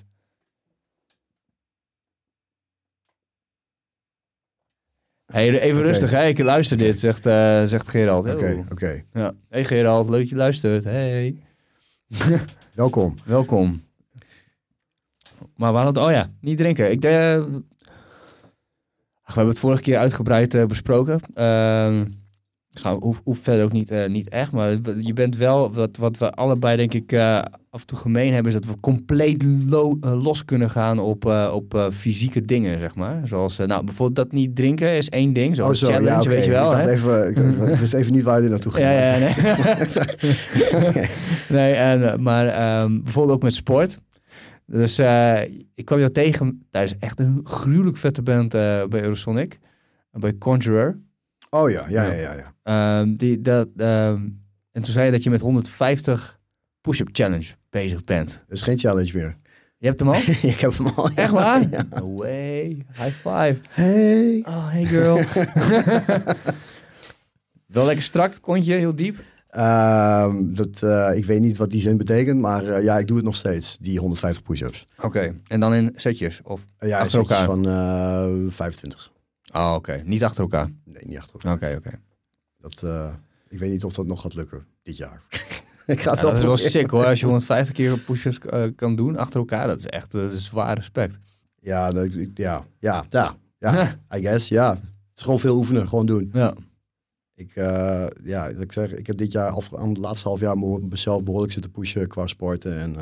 Hey, 5.35 5.61
even 5.61 5.83
rustig, 5.83 6.11
hè? 6.11 6.27
Ik 6.27 6.39
luister 6.39 6.77
dit, 6.77 6.99
zegt, 6.99 7.27
eh, 7.27 7.63
zegt 7.65 7.89
Gerald. 7.89 8.33
Oké, 8.33 8.65
oké. 8.71 9.05
Ja. 9.13 9.33
Hey 9.49 9.65
Gerald, 9.65 10.09
leuk 10.09 10.21
dat 10.21 10.29
je 10.29 10.37
luistert. 10.37 10.85
Hey. 10.85 11.37
Welkom. 12.75 13.15
Welkom. 13.25 13.83
Maar 15.57 15.87
het... 15.87 15.97
Oh 15.97 16.11
ja, 16.11 16.27
niet 16.41 16.59
drinken. 16.59 16.91
Ik 16.91 17.01
denk... 17.01 17.45
Ach, 19.23 19.35
we 19.35 19.35
hebben 19.35 19.49
het 19.49 19.59
vorige 19.59 19.83
keer 19.83 19.99
uitgebreid 19.99 20.55
eh, 20.55 20.65
besproken. 20.65 21.21
Ehm 21.35 22.05
gaan, 22.75 22.99
hoeft 23.25 23.43
verder 23.43 23.65
ook 23.65 23.73
niet, 23.73 23.91
eh, 23.91 24.09
niet 24.09 24.29
echt. 24.29 24.53
Maar 24.53 24.79
je 25.01 25.13
bent 25.13 25.37
wel... 25.37 25.73
Wat, 25.73 25.97
wat 25.97 26.19
we 26.19 26.31
allebei 26.33 26.77
denk 26.77 26.95
ik 26.95 27.13
eh, 27.13 27.43
af 27.71 27.81
en 27.81 27.87
toe 27.87 27.99
gemeen 27.99 28.33
hebben... 28.33 28.53
is 28.53 28.61
dat 28.61 28.71
we 28.71 28.81
compleet 28.81 29.45
lo- 29.69 29.99
eh, 30.01 30.23
los 30.23 30.45
kunnen 30.45 30.71
gaan 30.71 30.99
op, 30.99 31.25
op 31.53 31.91
fysieke 31.93 32.45
dingen, 32.45 32.79
zeg 32.79 32.95
maar. 32.95 33.21
Zoals... 33.25 33.57
nou, 33.57 33.85
bijvoorbeeld 33.85 34.17
dat 34.17 34.33
niet 34.33 34.57
drinken 34.57 34.97
is 34.97 35.09
één 35.09 35.33
ding. 35.33 35.57
Zoals 35.57 35.83
Oh, 35.83 35.89
zo, 35.89 35.95
challenge, 35.95 36.23
ja, 36.23 36.29
weet 36.29 36.45
je 36.45 36.51
wel. 36.51 36.73
Ik, 36.73 36.79
hè? 36.79 36.91
even, 36.91 37.29
ik, 37.29 37.37
ik 37.69 37.79
wist 37.79 37.95
even 37.95 38.13
niet 38.13 38.23
waar 38.23 38.43
je 38.43 38.49
naartoe 38.49 38.73
ging. 38.73 38.87
Ja, 38.87 38.93
ja, 38.93 39.19
nee. 39.19 39.35
nee, 41.59 41.73
en, 41.73 42.23
maar 42.23 42.47
ehm, 42.47 43.03
bijvoorbeeld 43.03 43.37
ook 43.37 43.43
met 43.43 43.55
sport. 43.55 43.99
Dus 44.67 44.99
ik 45.75 45.85
kwam 45.85 45.99
jou 45.99 46.11
tegen 46.11 46.67
tijdens 46.71 46.99
echt 46.99 47.19
een 47.19 47.41
gruwelijk 47.45 47.97
vette 47.97 48.23
band 48.23 48.51
bij 48.89 49.03
Eurosonic. 49.03 49.59
Bij 50.13 50.39
Conjurer. 50.39 50.99
Oh 51.55 51.71
ja, 51.71 51.85
ja, 51.89 52.03
ja, 52.03 52.13
ja. 52.13 52.35
ja. 52.35 52.53
Ehm, 52.63 53.15
die, 53.15 53.41
dat, 53.41 53.69
ehm, 53.77 54.29
en 54.73 54.83
toen 54.83 54.93
zei 54.93 55.07
je 55.07 55.13
dat 55.13 55.23
je 55.23 55.31
met 55.31 55.41
150 55.41 56.39
push-up 56.81 57.09
challenge 57.13 57.47
bezig 57.71 58.05
bent. 58.05 58.29
Dat 58.47 58.57
is 58.57 58.63
geen 58.63 58.79
challenge 58.79 59.11
meer. 59.15 59.37
Je 59.79 59.87
hebt 59.87 60.01
hem 60.01 60.09
al? 60.09 60.15
ik 60.53 60.61
heb 60.61 60.77
hem 60.77 60.87
al. 60.87 61.11
ja. 61.11 61.17
Echt 61.17 61.33
waar? 61.33 61.69
Ja. 61.71 61.87
No 61.91 62.15
way. 62.15 62.87
High 62.93 63.15
five. 63.17 63.57
Hey. 63.69 64.43
Oh, 64.47 64.71
hey 64.71 64.85
girl. 64.85 65.17
Wel 67.67 67.85
lekker 67.85 68.05
strak, 68.05 68.39
kontje, 68.41 68.75
heel 68.75 68.95
diep. 68.95 69.19
Ehm, 69.49 70.55
dat, 70.55 70.83
eh, 70.83 71.11
ik 71.17 71.25
weet 71.25 71.41
niet 71.41 71.57
wat 71.57 71.71
die 71.71 71.81
zin 71.81 71.97
betekent, 71.97 72.41
maar 72.41 72.65
eh, 72.65 72.83
ja, 72.83 72.99
ik 72.99 73.07
doe 73.07 73.17
het 73.17 73.25
nog 73.25 73.37
steeds, 73.37 73.79
die 73.79 73.99
150 73.99 74.43
push-ups. 74.43 74.87
Oké, 75.01 75.35
en 75.47 75.61
dan 75.61 75.75
in 75.75 75.93
setjes? 75.97 76.41
Of... 76.45 76.67
Eh, 76.79 76.89
ja, 76.89 76.99
Achter 76.99 77.11
setjes 77.11 77.31
elkaar? 77.31 77.47
van 77.47 77.69
eh 77.69 78.53
25. 78.53 79.13
Oh, 79.57 79.73
oké. 79.77 80.03
Niet 80.05 80.25
achter 80.25 80.43
elkaar. 80.43 80.71
Nee, 80.85 81.03
niet 81.07 81.19
achter 81.19 81.35
elkaar. 81.35 81.55
Oké, 81.55 81.77
oké. 81.77 82.01
Dat, 82.59 82.83
eh, 82.83 83.15
ik 83.49 83.59
weet 83.59 83.71
niet 83.71 83.85
of 83.85 83.93
dat 83.95 84.07
nog 84.07 84.21
gaat 84.21 84.35
lukken 84.35 84.67
dit 84.83 84.97
jaar. 84.97 85.23
ik 85.87 86.01
ga 86.01 86.11
het 86.11 86.21
Ja, 86.21 86.27
dat 86.27 86.37
is 86.39 86.43
wel 86.45 86.57
sick 86.57 86.91
hoor. 86.91 87.05
Als 87.07 87.19
je 87.21 87.25
150 87.27 87.75
keer 87.75 87.99
push-ups 87.99 88.39
eh, 88.39 88.65
kan 88.77 88.97
doen 88.97 89.17
achter 89.17 89.41
elkaar, 89.41 89.67
dat 89.67 89.79
is 89.79 89.87
echt 89.87 90.15
eh, 90.15 90.29
zwaar 90.29 90.77
respect. 90.77 91.19
Ja, 91.61 91.91
dat, 91.91 92.09
ja, 92.35 92.67
ja, 92.79 93.05
ja, 93.09 93.35
ja, 93.59 93.99
I 94.17 94.21
guess, 94.21 94.49
ja. 94.49 94.71
Het 94.75 94.83
is 95.15 95.23
gewoon 95.23 95.41
veel 95.41 95.57
oefenen, 95.57 95.89
gewoon 95.89 96.07
doen. 96.07 96.31
Ja. 96.33 96.55
Ik, 97.35 97.55
ja, 98.25 98.47
ik 98.49 98.73
zeg, 98.73 98.93
ik 98.93 99.07
heb 99.07 99.17
dit 99.17 99.33
jaar, 99.33 99.51
af, 99.51 99.75
aan 99.75 99.89
het 99.89 99.99
laatste 99.99 100.29
half 100.29 100.41
jaar, 100.41 100.59
me- 100.59 100.79
mezelf 100.81 101.23
behoorlijk 101.23 101.53
zitten 101.53 101.71
pushen 101.71 102.09
qua 102.09 102.27
sporten. 102.27 102.79
En 102.79 102.97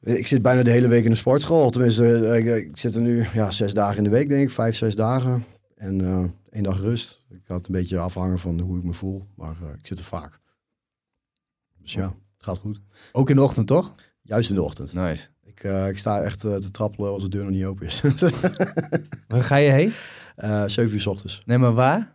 ik 0.00 0.26
zit 0.26 0.42
bijna 0.42 0.62
de 0.62 0.70
hele 0.70 0.88
week 0.88 1.04
in 1.04 1.10
de 1.10 1.16
sportschool. 1.16 1.70
Tenminste, 1.70 2.28
eh, 2.28 2.38
ik, 2.38 2.66
ik 2.66 2.76
zit 2.76 2.94
er 2.94 3.00
nu 3.00 3.26
ja, 3.34 3.50
zes 3.50 3.74
dagen 3.74 3.96
in 3.96 4.04
de 4.04 4.10
week, 4.10 4.28
denk 4.28 4.42
ik. 4.42 4.50
Vijf, 4.50 4.76
zes 4.76 4.94
dagen. 4.94 5.44
En 5.74 6.00
eh 6.00 6.24
één 6.50 6.62
dag 6.62 6.80
rust. 6.80 7.24
Ik 7.30 7.40
had 7.46 7.66
een 7.66 7.72
beetje 7.72 7.98
afhangen 7.98 8.38
van 8.38 8.60
hoe 8.60 8.78
ik 8.78 8.84
me 8.84 8.92
voel. 8.92 9.26
Maar 9.36 9.56
eh, 9.62 9.68
ik 9.78 9.86
zit 9.86 9.98
er 9.98 10.04
vaak. 10.04 10.40
Dus 11.82 11.92
ja, 11.92 12.04
het 12.36 12.44
gaat 12.44 12.58
goed. 12.58 12.80
Ook 13.12 13.30
in 13.30 13.36
de 13.36 13.42
ochtend, 13.42 13.66
toch? 13.66 13.94
Juist 14.22 14.48
in 14.48 14.54
de 14.54 14.62
ochtend. 14.62 14.92
Nice. 14.92 15.26
Ik, 15.44 15.64
ik 15.88 15.98
sta 15.98 16.22
echt 16.22 16.40
te 16.40 16.70
trappelen 16.70 17.10
als 17.10 17.22
de 17.22 17.28
deur 17.28 17.44
nog 17.44 17.52
niet 17.52 17.64
open 17.64 17.86
is. 17.86 18.02
Waar 19.28 19.42
ga 19.42 19.56
je 19.56 19.70
heen? 19.70 19.92
Eh 20.36 20.64
7 20.66 20.94
uur 20.94 21.00
s 21.00 21.06
ochtends. 21.06 21.42
Nee, 21.46 21.58
maar 21.58 21.72
waar? 21.74 22.14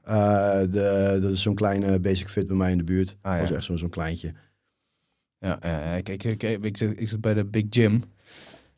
De, 0.70 1.18
dat 1.22 1.32
is 1.32 1.42
zo'n 1.42 1.56
kleine 1.56 2.00
basic 2.00 2.30
fit 2.30 2.48
bij 2.48 2.56
mij 2.56 2.72
in 2.72 2.78
de 2.78 2.84
buurt. 2.84 3.18
Ah, 3.22 3.32
ja. 3.32 3.40
Dat 3.40 3.50
is 3.50 3.56
echt 3.56 3.66
zo'n 3.66 3.78
zo'n 3.78 3.90
kleintje. 3.90 4.34
Ja, 5.44 5.58
ja 5.62 5.94
ik, 5.94 6.10
ik, 6.10 6.24
ik, 6.44 6.78
zit, 6.78 7.00
ik 7.00 7.08
zit 7.08 7.22
bij 7.22 7.34
de 7.34 7.46
Big 7.46 7.66
Gym. 7.70 8.04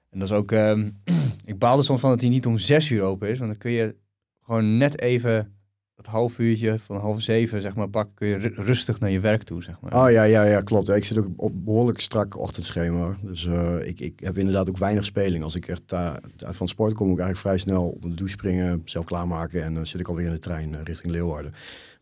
En 0.09 0.19
dat 0.19 0.29
is 0.29 0.33
ook... 0.33 0.51
ehm, 0.51 0.89
ik 1.45 1.59
baal 1.59 1.77
er 1.77 1.83
soms 1.83 1.99
van 1.99 2.09
dat 2.09 2.21
hij 2.21 2.29
niet 2.29 2.45
om 2.45 2.57
zes 2.57 2.89
uur 2.89 3.01
open 3.01 3.29
is. 3.29 3.37
Want 3.39 3.51
dan 3.51 3.59
kun 3.59 3.71
je 3.71 3.95
gewoon 4.43 4.77
net 4.77 4.99
even 5.01 5.53
dat 5.95 6.05
half 6.05 6.39
uurtje 6.39 6.79
van 6.79 6.97
half 6.97 7.21
zeven, 7.21 7.61
zeg 7.61 7.75
maar, 7.75 7.89
pakken. 7.89 8.13
Kun 8.15 8.27
je 8.27 8.35
ru- 8.37 8.53
rustig 8.55 8.99
naar 8.99 9.11
je 9.11 9.19
werk 9.19 9.43
toe, 9.43 9.63
zeg 9.63 9.79
maar. 9.81 10.03
Oh 10.05 10.11
ja, 10.11 10.23
ja, 10.23 10.43
ja, 10.43 10.61
klopt. 10.61 10.89
Ik 10.89 11.05
zit 11.05 11.17
ook 11.17 11.27
op 11.35 11.65
behoorlijk 11.65 11.99
strak 11.99 12.39
ochtendschema. 12.39 13.15
Dus 13.21 13.45
eh, 13.45 13.87
ik, 13.87 13.99
ik 13.99 14.19
heb 14.19 14.37
inderdaad 14.37 14.69
ook 14.69 14.77
weinig 14.77 15.05
speling. 15.05 15.43
Als 15.43 15.55
ik 15.55 15.67
echt 15.67 15.91
eh, 15.91 16.15
van 16.37 16.67
sport 16.67 16.93
kom, 16.93 17.11
ik 17.11 17.19
eigenlijk 17.19 17.39
vrij 17.39 17.57
snel 17.57 17.85
onder 17.89 18.09
de 18.09 18.15
douche 18.15 18.33
springen, 18.33 18.81
zelf 18.85 19.05
klaarmaken 19.05 19.63
en 19.63 19.73
dan 19.73 19.87
zit 19.87 19.99
ik 19.99 20.07
alweer 20.07 20.25
in 20.25 20.31
de 20.31 20.39
trein 20.39 20.75
eh, 20.75 20.81
richting 20.83 21.11
Leeuwarden. 21.13 21.53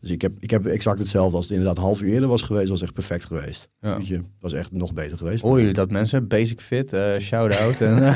Dus 0.04 0.12
ik 0.12 0.22
heb, 0.22 0.32
ik 0.38 0.50
heb 0.50 0.66
exact 0.66 0.98
hetzelfde. 0.98 1.36
Als 1.36 1.44
het 1.44 1.54
inderdaad 1.56 1.76
een 1.76 1.82
half 1.84 2.00
uur 2.02 2.12
eerder 2.12 2.28
was 2.28 2.42
geweest, 2.42 2.68
was 2.68 2.82
echt 2.82 2.92
perfect 2.92 3.24
geweest. 3.24 3.68
Ja. 3.80 3.96
Weet 3.96 4.06
je, 4.06 4.20
was 4.40 4.52
echt 4.52 4.72
nog 4.72 4.92
beter 4.92 5.18
geweest. 5.18 5.42
Horen 5.42 5.58
jullie 5.60 5.74
dat 5.74 5.90
mensen? 5.90 6.28
Basic 6.28 6.60
fit, 6.60 6.92
eh 6.92 7.18
shout-out. 7.20 7.80
en 7.80 8.14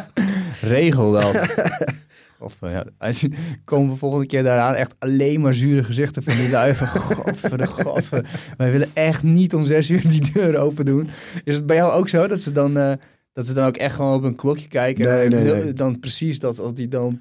regel 0.76 1.12
dat. 1.12 1.36
Godver, 2.38 2.70
ja. 2.70 2.84
Als 2.98 3.20
je- 3.20 3.30
Komen 3.64 3.90
we 3.92 3.96
volgende 3.96 4.26
keer 4.26 4.42
daaraan 4.42 4.74
echt 4.74 4.94
alleen 4.98 5.40
maar 5.40 5.54
zure 5.54 5.84
gezichten 5.84 6.22
van 6.22 6.34
die 6.36 6.50
lui. 6.50 6.74
van, 6.74 6.86
Godver, 7.16 7.56
de 7.58 7.66
godver. 7.66 8.24
Wij 8.56 8.70
willen 8.72 8.88
echt 8.92 9.22
niet 9.22 9.54
om 9.54 9.64
zes 9.66 9.90
uur 9.90 10.08
die 10.08 10.32
deur 10.32 10.56
open 10.56 10.84
doen. 10.84 11.08
Is 11.44 11.54
het 11.54 11.66
bij 11.66 11.76
jou 11.76 11.92
ook 11.92 12.08
zo 12.08 12.26
dat 12.26 12.40
ze 12.40 12.52
dan, 12.52 12.76
eh, 12.78 12.92
dat 13.32 13.46
ze 13.46 13.52
dan 13.52 13.66
ook 13.66 13.76
echt 13.76 13.94
gewoon 13.94 14.14
op 14.14 14.22
een 14.22 14.36
klokje 14.36 14.68
kijken? 14.68 15.04
Nee, 15.04 15.24
en 15.24 15.30
nee, 15.30 15.44
nul- 15.44 15.54
nee. 15.64 15.72
Dan 15.72 15.98
precies 16.00 16.38
dat 16.38 16.58
als 16.58 16.74
die 16.74 16.88
dan 16.88 17.20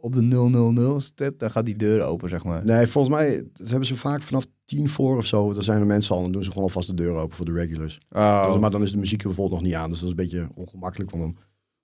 op 0.00 0.12
de 0.12 0.22
000 0.22 1.00
staat, 1.00 1.32
dan 1.38 1.50
gaat 1.50 1.64
die 1.64 1.76
deur 1.76 2.02
open, 2.02 2.28
zeg 2.28 2.44
maar. 2.44 2.64
Nee, 2.64 2.86
volgens 2.86 3.14
mij 3.14 3.44
dat 3.58 3.68
hebben 3.68 3.86
ze 3.86 3.96
vaak 3.96 4.22
vanaf 4.22 4.44
tien 4.64 4.88
voor 4.88 5.16
of 5.16 5.26
zo. 5.26 5.52
Dan 5.52 5.62
zijn 5.62 5.80
er 5.80 5.86
mensen 5.86 6.10
al 6.10 6.16
en 6.18 6.22
dan 6.24 6.32
doen 6.32 6.44
ze 6.44 6.48
gewoon 6.50 6.64
alvast 6.64 6.88
de 6.88 6.94
deur 6.94 7.14
open 7.14 7.36
voor 7.36 7.44
de 7.44 7.52
regulars. 7.52 8.00
Oh. 8.12 8.58
Maar 8.58 8.70
dan 8.70 8.82
is 8.82 8.92
de 8.92 8.98
muziek 8.98 9.22
bijvoorbeeld 9.22 9.60
nog 9.60 9.68
niet 9.70 9.78
aan. 9.78 9.90
Dus 9.90 9.98
dat 10.00 10.08
is 10.08 10.14
een 10.18 10.24
beetje 10.28 10.48
ongemakkelijk, 10.54 11.10
want 11.10 11.22
dan 11.22 11.36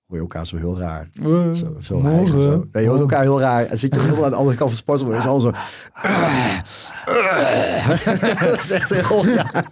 hoor 0.07 0.15
je 0.17 0.21
elkaar 0.23 0.47
zo 0.47 0.57
heel 0.57 0.79
raar. 0.79 1.09
Eh, 1.21 1.51
Zo, 1.51 1.75
zo 1.81 1.99
morgen. 1.99 2.41
zo. 2.41 2.65
Nee, 2.71 2.83
je 2.83 2.89
hoort 2.89 3.01
elkaar 3.01 3.21
heel 3.21 3.39
raar. 3.39 3.65
En 3.65 3.77
zit 3.77 3.93
je 3.93 3.99
helemaal 3.99 4.23
aan 4.23 4.29
de 4.31 4.35
andere 4.35 4.57
kant 4.57 4.69
van 4.71 4.79
het 4.79 4.87
sportschool. 4.99 5.13
is 5.13 5.25
al 5.25 5.39
zo... 5.39 5.51
dat 8.49 8.59
is 8.63 8.69
echt 8.69 8.89
heel 8.93 9.25
raar. 9.25 9.65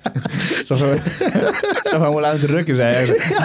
Zo, 0.64 0.76
gewoon 1.84 2.26
aan 2.26 2.32
het 2.32 2.42
drukken 2.42 2.76
zijn. 2.76 2.94
eigenlijk. 2.94 3.38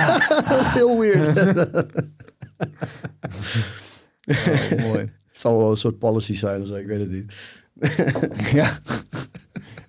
Dat 0.49 0.61
is 0.61 0.67
heel 0.67 0.99
weird. 0.99 1.37
Oh, 4.29 4.79
mooi. 4.83 4.99
Het 5.29 5.47
zal 5.47 5.59
wel 5.59 5.71
een 5.71 5.77
soort 5.77 5.99
policy 5.99 6.35
zijn, 6.35 6.61
dus 6.61 6.71
ik 6.71 6.87
weet 6.87 7.01
het 7.01 7.11
niet. 7.11 7.33
ja. 8.61 8.79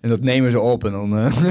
En 0.02 0.10
dat 0.10 0.22
nemen 0.22 0.52
ze 0.52 0.60
op 0.60 0.84
en 0.86 0.92
dan... 0.92 1.18
eh, 1.18 1.44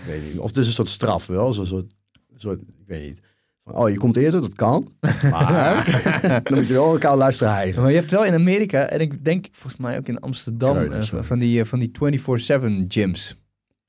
Ik 0.00 0.06
weet 0.06 0.22
niet. 0.22 0.38
Of 0.38 0.48
het 0.48 0.56
is 0.56 0.66
een 0.66 0.72
soort 0.72 0.88
straf 0.88 1.26
wel, 1.26 1.52
zo'n 1.52 1.66
soort, 1.66 1.94
soort, 2.36 2.60
ik 2.60 2.86
weet 2.86 3.02
niet. 3.02 3.20
Oh, 3.64 3.90
je 3.90 3.96
komt 3.96 4.16
eerder, 4.16 4.40
dat 4.40 4.54
kan. 4.54 4.92
Maar 5.30 6.40
dan 6.44 6.58
moet 6.58 6.66
je 6.66 6.72
wel 6.72 6.92
elkaar 6.92 7.16
luisteren. 7.16 7.82
Maar 7.82 7.90
je 7.90 7.96
hebt 7.96 8.10
wel 8.10 8.24
in 8.24 8.34
Amerika, 8.34 8.86
en 8.88 9.00
ik 9.00 9.24
denk 9.24 9.46
volgens 9.52 9.82
mij 9.82 9.98
ook 9.98 10.08
in 10.08 10.20
Amsterdam, 10.20 10.76
eh, 10.76 11.02
van 11.02 11.38
die, 11.38 11.60
eh, 11.60 11.66
van 11.66 11.78
die 11.78 11.90
24-7 11.92 12.84
gyms. 12.88 13.28
Ja, 13.28 13.36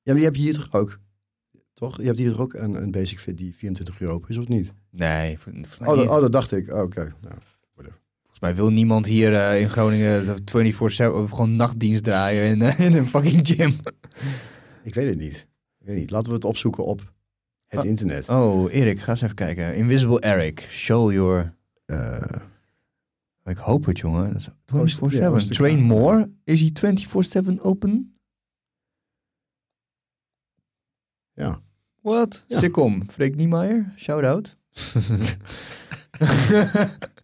maar 0.03 0.15
die 0.15 0.24
heb 0.24 0.36
je 0.36 0.41
hier 0.41 0.53
toch 0.53 0.74
ook? 0.74 1.00
Toch? 1.74 1.98
Je 1.98 2.05
hebt 2.05 2.17
hier 2.17 2.29
toch 2.31 2.39
ook 2.39 2.53
een, 2.53 2.81
een 2.81 2.91
Basic 2.91 3.20
Fit 3.20 3.38
die 3.38 3.55
24 3.55 4.00
euro 4.01 4.13
open 4.13 4.29
is, 4.29 4.38
of 4.38 4.48
niet? 4.48 4.74
Nee, 4.89 5.38
mij, 5.79 5.89
Oh, 5.89 5.96
dat, 5.98 6.08
oh, 6.08 6.22
dat 6.22 6.31
dacht 6.31 6.51
ik. 6.51 6.74
Oh, 6.74 6.81
Oké. 6.81 7.13
Nou, 7.22 7.36
mij 8.41 8.55
wil 8.55 8.69
niemand 8.69 9.05
hier 9.05 9.33
eh, 9.36 9.62
in 9.62 9.69
Groningen 9.69 10.25
24-7 10.39 10.43
gewoon 11.29 11.55
nachtdienst 11.55 12.03
draaien 12.03 12.43
in, 12.50 12.62
eh, 12.62 12.79
in 12.79 12.93
een 12.98 13.07
fucking 13.07 13.48
gym. 13.48 13.75
ik 14.83 14.93
weet 14.93 15.07
het 15.07 15.17
niet. 15.17 15.48
Ik 15.79 15.88
weet 15.88 15.98
niet. 15.98 16.10
Laten 16.12 16.27
we 16.29 16.36
het 16.36 16.45
opzoeken 16.45 16.83
op 16.86 17.13
het 17.67 17.79
Oh. 17.79 17.86
internet. 17.86 18.29
Oh, 18.29 18.74
Erik, 18.74 19.00
ga 19.00 19.12
eens 19.12 19.21
even 19.21 19.36
kijken. 19.36 19.75
Invisible 19.75 20.19
Eric, 20.19 20.65
show 20.69 21.12
your... 21.12 21.55
Eh, 21.86 22.21
Ik 23.45 23.57
hoop 23.57 23.86
het, 23.86 23.98
jongen. 24.00 24.31
Dat 24.31 24.36
is 24.41 24.50
Oh, 24.74 24.83
is- 24.83 25.00
24-7. 25.00 25.19
ja, 25.19 25.29
was 25.31 25.43
het- 25.43 25.53
Train 25.53 25.79
more? 25.81 26.31
Is 26.43 26.60
hij 26.60 26.71
24-7 26.74 27.60
open? 27.62 28.15
ja. 31.33 31.62
Wat? 32.01 32.43
Ja. 32.48 32.60
Sikkom. 32.60 33.10
Freek 33.10 33.36
Niemeyer, 33.36 33.93
shout-out. 33.98 34.55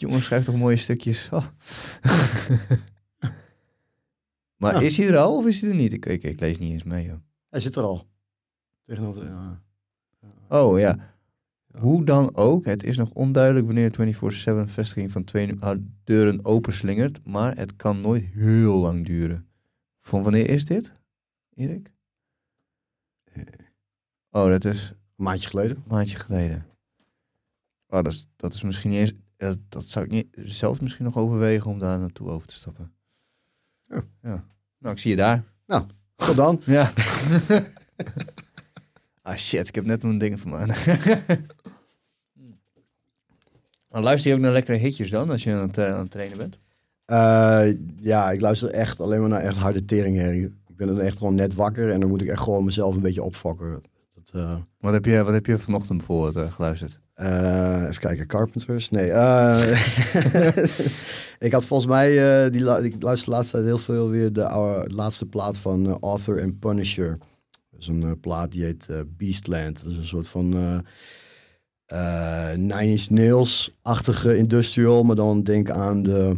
Jongen, 0.00 0.20
schrijft 0.20 0.44
toch 0.44 0.56
mooie 0.56 0.76
stukjes. 0.76 1.28
Oh. 1.30 1.46
maar 4.60 4.74
Ja. 4.74 4.80
is 4.80 4.96
hij 4.96 5.06
er 5.08 5.16
al 5.16 5.36
of 5.36 5.46
is 5.46 5.60
hij 5.60 5.70
er 5.70 5.76
niet? 5.76 5.92
Ik, 5.92 6.06
ik, 6.06 6.22
ik 6.22 6.40
lees 6.40 6.58
niet 6.58 6.72
eens 6.72 6.82
mee, 6.82 7.06
joh. 7.06 7.18
Hij 7.48 7.60
zit 7.60 7.76
er 7.76 7.82
al. 7.82 8.08
Tegenover, 8.82 9.24
ja. 9.24 9.62
Oh 10.48 10.78
ja. 10.78 10.88
Ja. 10.88 11.78
Hoe 11.80 12.04
dan 12.04 12.36
ook, 12.36 12.64
het 12.64 12.82
is 12.82 12.96
nog 12.96 13.10
onduidelijk 13.10 13.66
wanneer 13.66 14.16
24-7 14.66 14.70
vestiging 14.70 15.12
van 15.12 15.24
twee 15.24 15.54
uh, 15.54 15.70
deuren 16.04 16.44
openslingert, 16.44 17.24
maar 17.26 17.56
het 17.56 17.76
kan 17.76 18.00
nooit 18.00 18.24
heel 18.24 18.76
lang 18.76 19.06
duren. 19.06 19.48
Van 20.00 20.22
wanneer 20.22 20.48
is 20.48 20.64
dit, 20.64 20.94
Erik? 21.54 21.92
Oh, 24.30 24.46
dat 24.46 24.64
is 24.64 24.88
Een 25.16 25.24
maandje 25.24 25.48
geleden. 25.48 25.76
een 25.76 25.82
maandje 25.88 26.16
geleden. 26.18 26.66
Oh, 27.86 28.02
dat 28.02 28.12
is, 28.12 28.28
dat 28.36 28.54
is 28.54 28.62
misschien 28.62 28.90
niet 28.90 28.98
eens... 29.00 29.12
Dat, 29.40 29.58
dat 29.68 29.84
zou 29.84 30.04
ik 30.04 30.10
niet, 30.10 30.26
zelfs 30.36 30.80
misschien 30.80 31.04
nog 31.04 31.16
overwegen 31.16 31.70
om 31.70 31.78
daar 31.78 31.98
naartoe 31.98 32.28
over 32.28 32.46
te 32.46 32.54
stappen. 32.54 32.92
Ja. 33.88 34.02
ja. 34.22 34.44
Nou, 34.78 34.94
ik 34.94 35.00
zie 35.00 35.10
je 35.10 35.16
daar. 35.16 35.44
Tot 36.16 36.36
dan. 36.36 36.62
Ja. 36.66 36.92
ah 39.22 39.36
shit, 39.36 39.68
ik 39.68 39.74
heb 39.74 39.84
net 39.84 40.02
mijn 40.02 40.18
dingen 40.18 40.38
van 40.38 40.50
me. 40.50 40.66
Maar 43.88 44.02
luister 44.02 44.30
je 44.30 44.36
ook 44.36 44.42
naar 44.42 44.52
lekkere 44.52 44.78
hitjes 44.78 45.10
dan, 45.10 45.30
als 45.30 45.42
je 45.44 45.52
aan 45.52 45.66
het, 45.68 45.78
eh, 45.78 45.92
aan 45.92 46.00
het 46.00 46.10
trainen 46.10 46.38
bent? 46.38 46.58
Eh, 47.04 47.74
ja, 47.98 48.30
ik 48.30 48.40
luister 48.40 48.70
echt 48.70 49.00
alleen 49.00 49.20
maar 49.20 49.28
naar 49.28 49.40
echt 49.40 49.56
harde 49.56 49.84
teringherrie. 49.84 50.44
Ik 50.44 50.76
ben 50.76 50.86
dan 50.86 51.00
echt 51.00 51.18
gewoon 51.18 51.34
net 51.34 51.54
wakker 51.54 51.90
en 51.90 52.00
dan 52.00 52.08
moet 52.08 52.22
ik 52.22 52.28
echt 52.28 52.42
gewoon 52.42 52.64
mezelf 52.64 52.94
een 52.94 53.00
beetje 53.00 53.22
opfokken. 53.22 53.82
Dat, 54.14 54.30
eh, 54.34 54.56
Wat 54.78 54.92
heb 54.92 55.04
je, 55.04 55.24
wat 55.24 55.32
heb 55.32 55.46
je 55.46 55.58
vanochtend 55.58 55.98
bijvoorbeeld 55.98 56.52
geluisterd? 56.52 57.00
Eh, 57.20 57.82
even 57.88 57.98
kijken, 58.00 58.26
Carpenters? 58.26 58.90
Nee. 58.90 59.10
eh, 59.10 59.80
ik 61.46 61.52
had 61.52 61.64
volgens 61.64 61.88
mij, 61.88 62.44
eh, 62.44 62.52
die 62.52 62.64
lu- 62.64 62.84
ik 62.84 63.02
luister 63.02 63.28
de 63.30 63.34
laatste 63.36 63.52
tijd 63.52 63.64
heel 63.64 63.78
veel 63.78 64.08
weer 64.08 64.32
de 64.32 64.48
oude, 64.48 64.94
laatste 64.94 65.26
plaat 65.26 65.58
van 65.58 65.98
Author 66.00 66.42
and 66.42 66.58
Punisher. 66.58 67.18
Dat 67.70 67.80
is 67.80 67.86
een 67.86 68.20
plaat 68.20 68.52
die 68.52 68.64
heet 68.64 68.86
Beastland. 69.16 69.82
Dat 69.84 69.92
is 69.92 69.98
een 69.98 70.04
soort 70.06 70.28
van 70.28 70.54
eh, 71.86 72.52
Nine 72.54 72.86
Inch 72.86 73.08
Nails-achtige 73.10 74.36
industrial, 74.36 75.02
maar 75.02 75.16
dan 75.16 75.42
denk 75.42 75.70
aan 75.70 76.02
de 76.02 76.36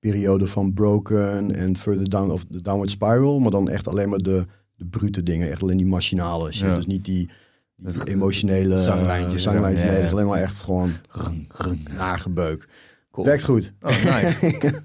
periode 0.00 0.46
van 0.46 0.72
Broken 0.74 1.54
en 1.54 1.76
Further 1.76 2.08
Down 2.10 2.30
of 2.30 2.44
the 2.44 2.62
Downward 2.62 2.90
Spiral, 2.90 3.38
maar 3.38 3.50
dan 3.50 3.68
echt 3.70 3.88
alleen 3.88 4.08
maar 4.08 4.18
de, 4.18 4.46
de 4.76 4.84
brute 4.84 5.22
dingen, 5.22 5.50
echt 5.50 5.62
alleen 5.62 5.76
die 5.76 5.86
machinale 5.86 6.52
shit. 6.52 6.66
Ja. 6.68 6.74
Dus 6.74 6.86
niet 6.86 7.04
die, 7.04 7.30
die 7.82 8.08
emotionele 8.08 8.74
eh. 8.76 8.84
Ja, 8.84 8.94
Nee, 8.94 9.22
dat 9.24 9.32
is 10.02 10.12
alleen 10.12 10.26
maar 10.26 10.40
echt 10.40 10.62
gewoon 10.62 10.92
nagebeuk. 11.96 12.68
Cool. 13.10 13.26
Werkt 13.26 13.44
goed. 13.44 13.72
Oh, 13.80 13.90
nice. 14.04 14.56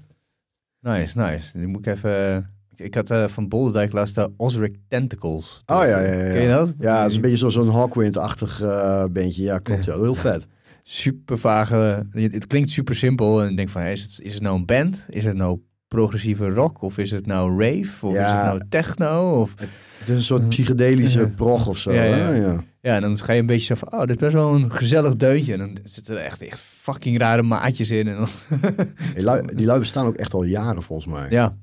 nice, 0.80 1.18
nice. 1.18 1.56
Nu 1.58 1.66
moet 1.66 1.86
ik 1.86 1.94
even... 1.94 2.50
Ik, 2.74 2.94
had 2.94 3.10
eh, 3.10 3.28
van 3.28 3.48
Bolderdijk 3.48 3.92
laatst 3.92 4.14
de 4.14 4.30
Osric 4.36 4.76
Tentacles. 4.88 5.62
Oh 5.66 5.76
ja, 5.82 5.86
ja, 5.86 6.12
ja. 6.12 6.32
Ken 6.32 6.42
je 6.42 6.48
dat? 6.48 6.74
Ja, 6.78 7.00
het 7.02 7.10
is 7.10 7.16
een 7.16 7.22
beetje 7.22 7.36
zo- 7.36 7.48
zo'n 7.48 7.68
Hawkwind-achtig 7.70 8.60
eh 8.62 9.04
bandje. 9.04 9.42
Ja, 9.42 9.58
klopt. 9.58 9.84
Ja, 9.84 9.94
heel 9.98 10.14
vet. 10.14 10.46
super 10.82 11.38
vage. 11.38 12.06
Het, 12.12 12.46
klinkt 12.46 12.70
super 12.70 12.94
simpel 12.96 13.42
en 13.42 13.50
ik 13.50 13.56
denk 13.56 13.68
van, 13.68 13.82
is 13.82 14.02
het, 14.02 14.20
is 14.22 14.34
het 14.34 14.42
nou 14.42 14.56
een 14.56 14.66
band? 14.66 15.06
Is 15.08 15.24
het 15.24 15.36
nou 15.36 15.60
progressieve 15.88 16.48
rock 16.48 16.82
of 16.82 16.98
is 16.98 17.10
het 17.10 17.26
nou 17.26 17.62
rave 17.64 18.06
of 18.06 18.12
is 18.12 18.18
Ja. 18.18 18.36
het 18.36 18.44
nou 18.44 18.60
techno? 18.68 19.40
Of 19.40 19.54
Het 19.98 20.08
is 20.08 20.14
een 20.16 20.22
soort 20.22 20.48
psychedelische 20.48 21.28
prog 21.28 21.66
of 21.66 21.78
zo. 21.78 21.92
Ja, 21.92 22.04
ja. 22.32 22.64
Ja. 22.92 23.00
dan 23.00 23.18
ga 23.18 23.32
je 23.32 23.40
een 23.40 23.46
beetje 23.46 23.74
zo 23.74 23.86
van, 23.86 23.92
oh, 23.92 24.00
dit 24.00 24.10
is 24.10 24.16
best 24.16 24.32
wel 24.32 24.54
een 24.54 24.72
gezellig 24.72 25.16
deuntje. 25.16 25.52
En 25.52 25.58
dan 25.58 25.78
zitten 25.84 26.18
er 26.18 26.24
echt, 26.24 26.42
echt 26.42 26.60
fucking 26.60 27.18
rare 27.18 27.42
maatjes 27.42 27.90
in. 27.90 28.08
En 28.08 28.16
dan, 28.16 28.28
Die 29.14 29.24
lui, 29.24 29.42
die 29.54 29.66
lui 29.66 29.78
bestaan 29.78 30.06
ook 30.06 30.16
echt 30.16 30.34
al 30.34 30.42
jaren 30.42 30.82
volgens 30.82 31.12
mij. 31.12 31.26
ja, 31.30 31.56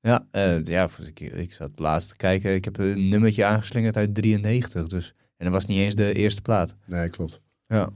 ja, 0.00 0.26
eh, 0.30 0.64
ja 0.64 0.88
ik, 1.06 1.20
ik 1.20 1.52
zat 1.52 1.70
laatst 1.74 2.08
te 2.08 2.16
kijken. 2.16 2.54
Ik 2.54 2.64
heb 2.64 2.78
een 2.78 3.08
nummertje 3.08 3.44
aangeslingerd 3.44 3.96
uit 3.96 4.14
93, 4.14 4.86
dus 4.86 5.14
en 5.36 5.44
dat 5.44 5.54
was 5.54 5.66
niet 5.66 5.78
eens 5.78 5.94
de 5.94 6.12
eerste 6.12 6.42
plaat. 6.42 6.74
Nee, 6.86 7.08
klopt. 7.08 7.40
Ja, 7.66 7.88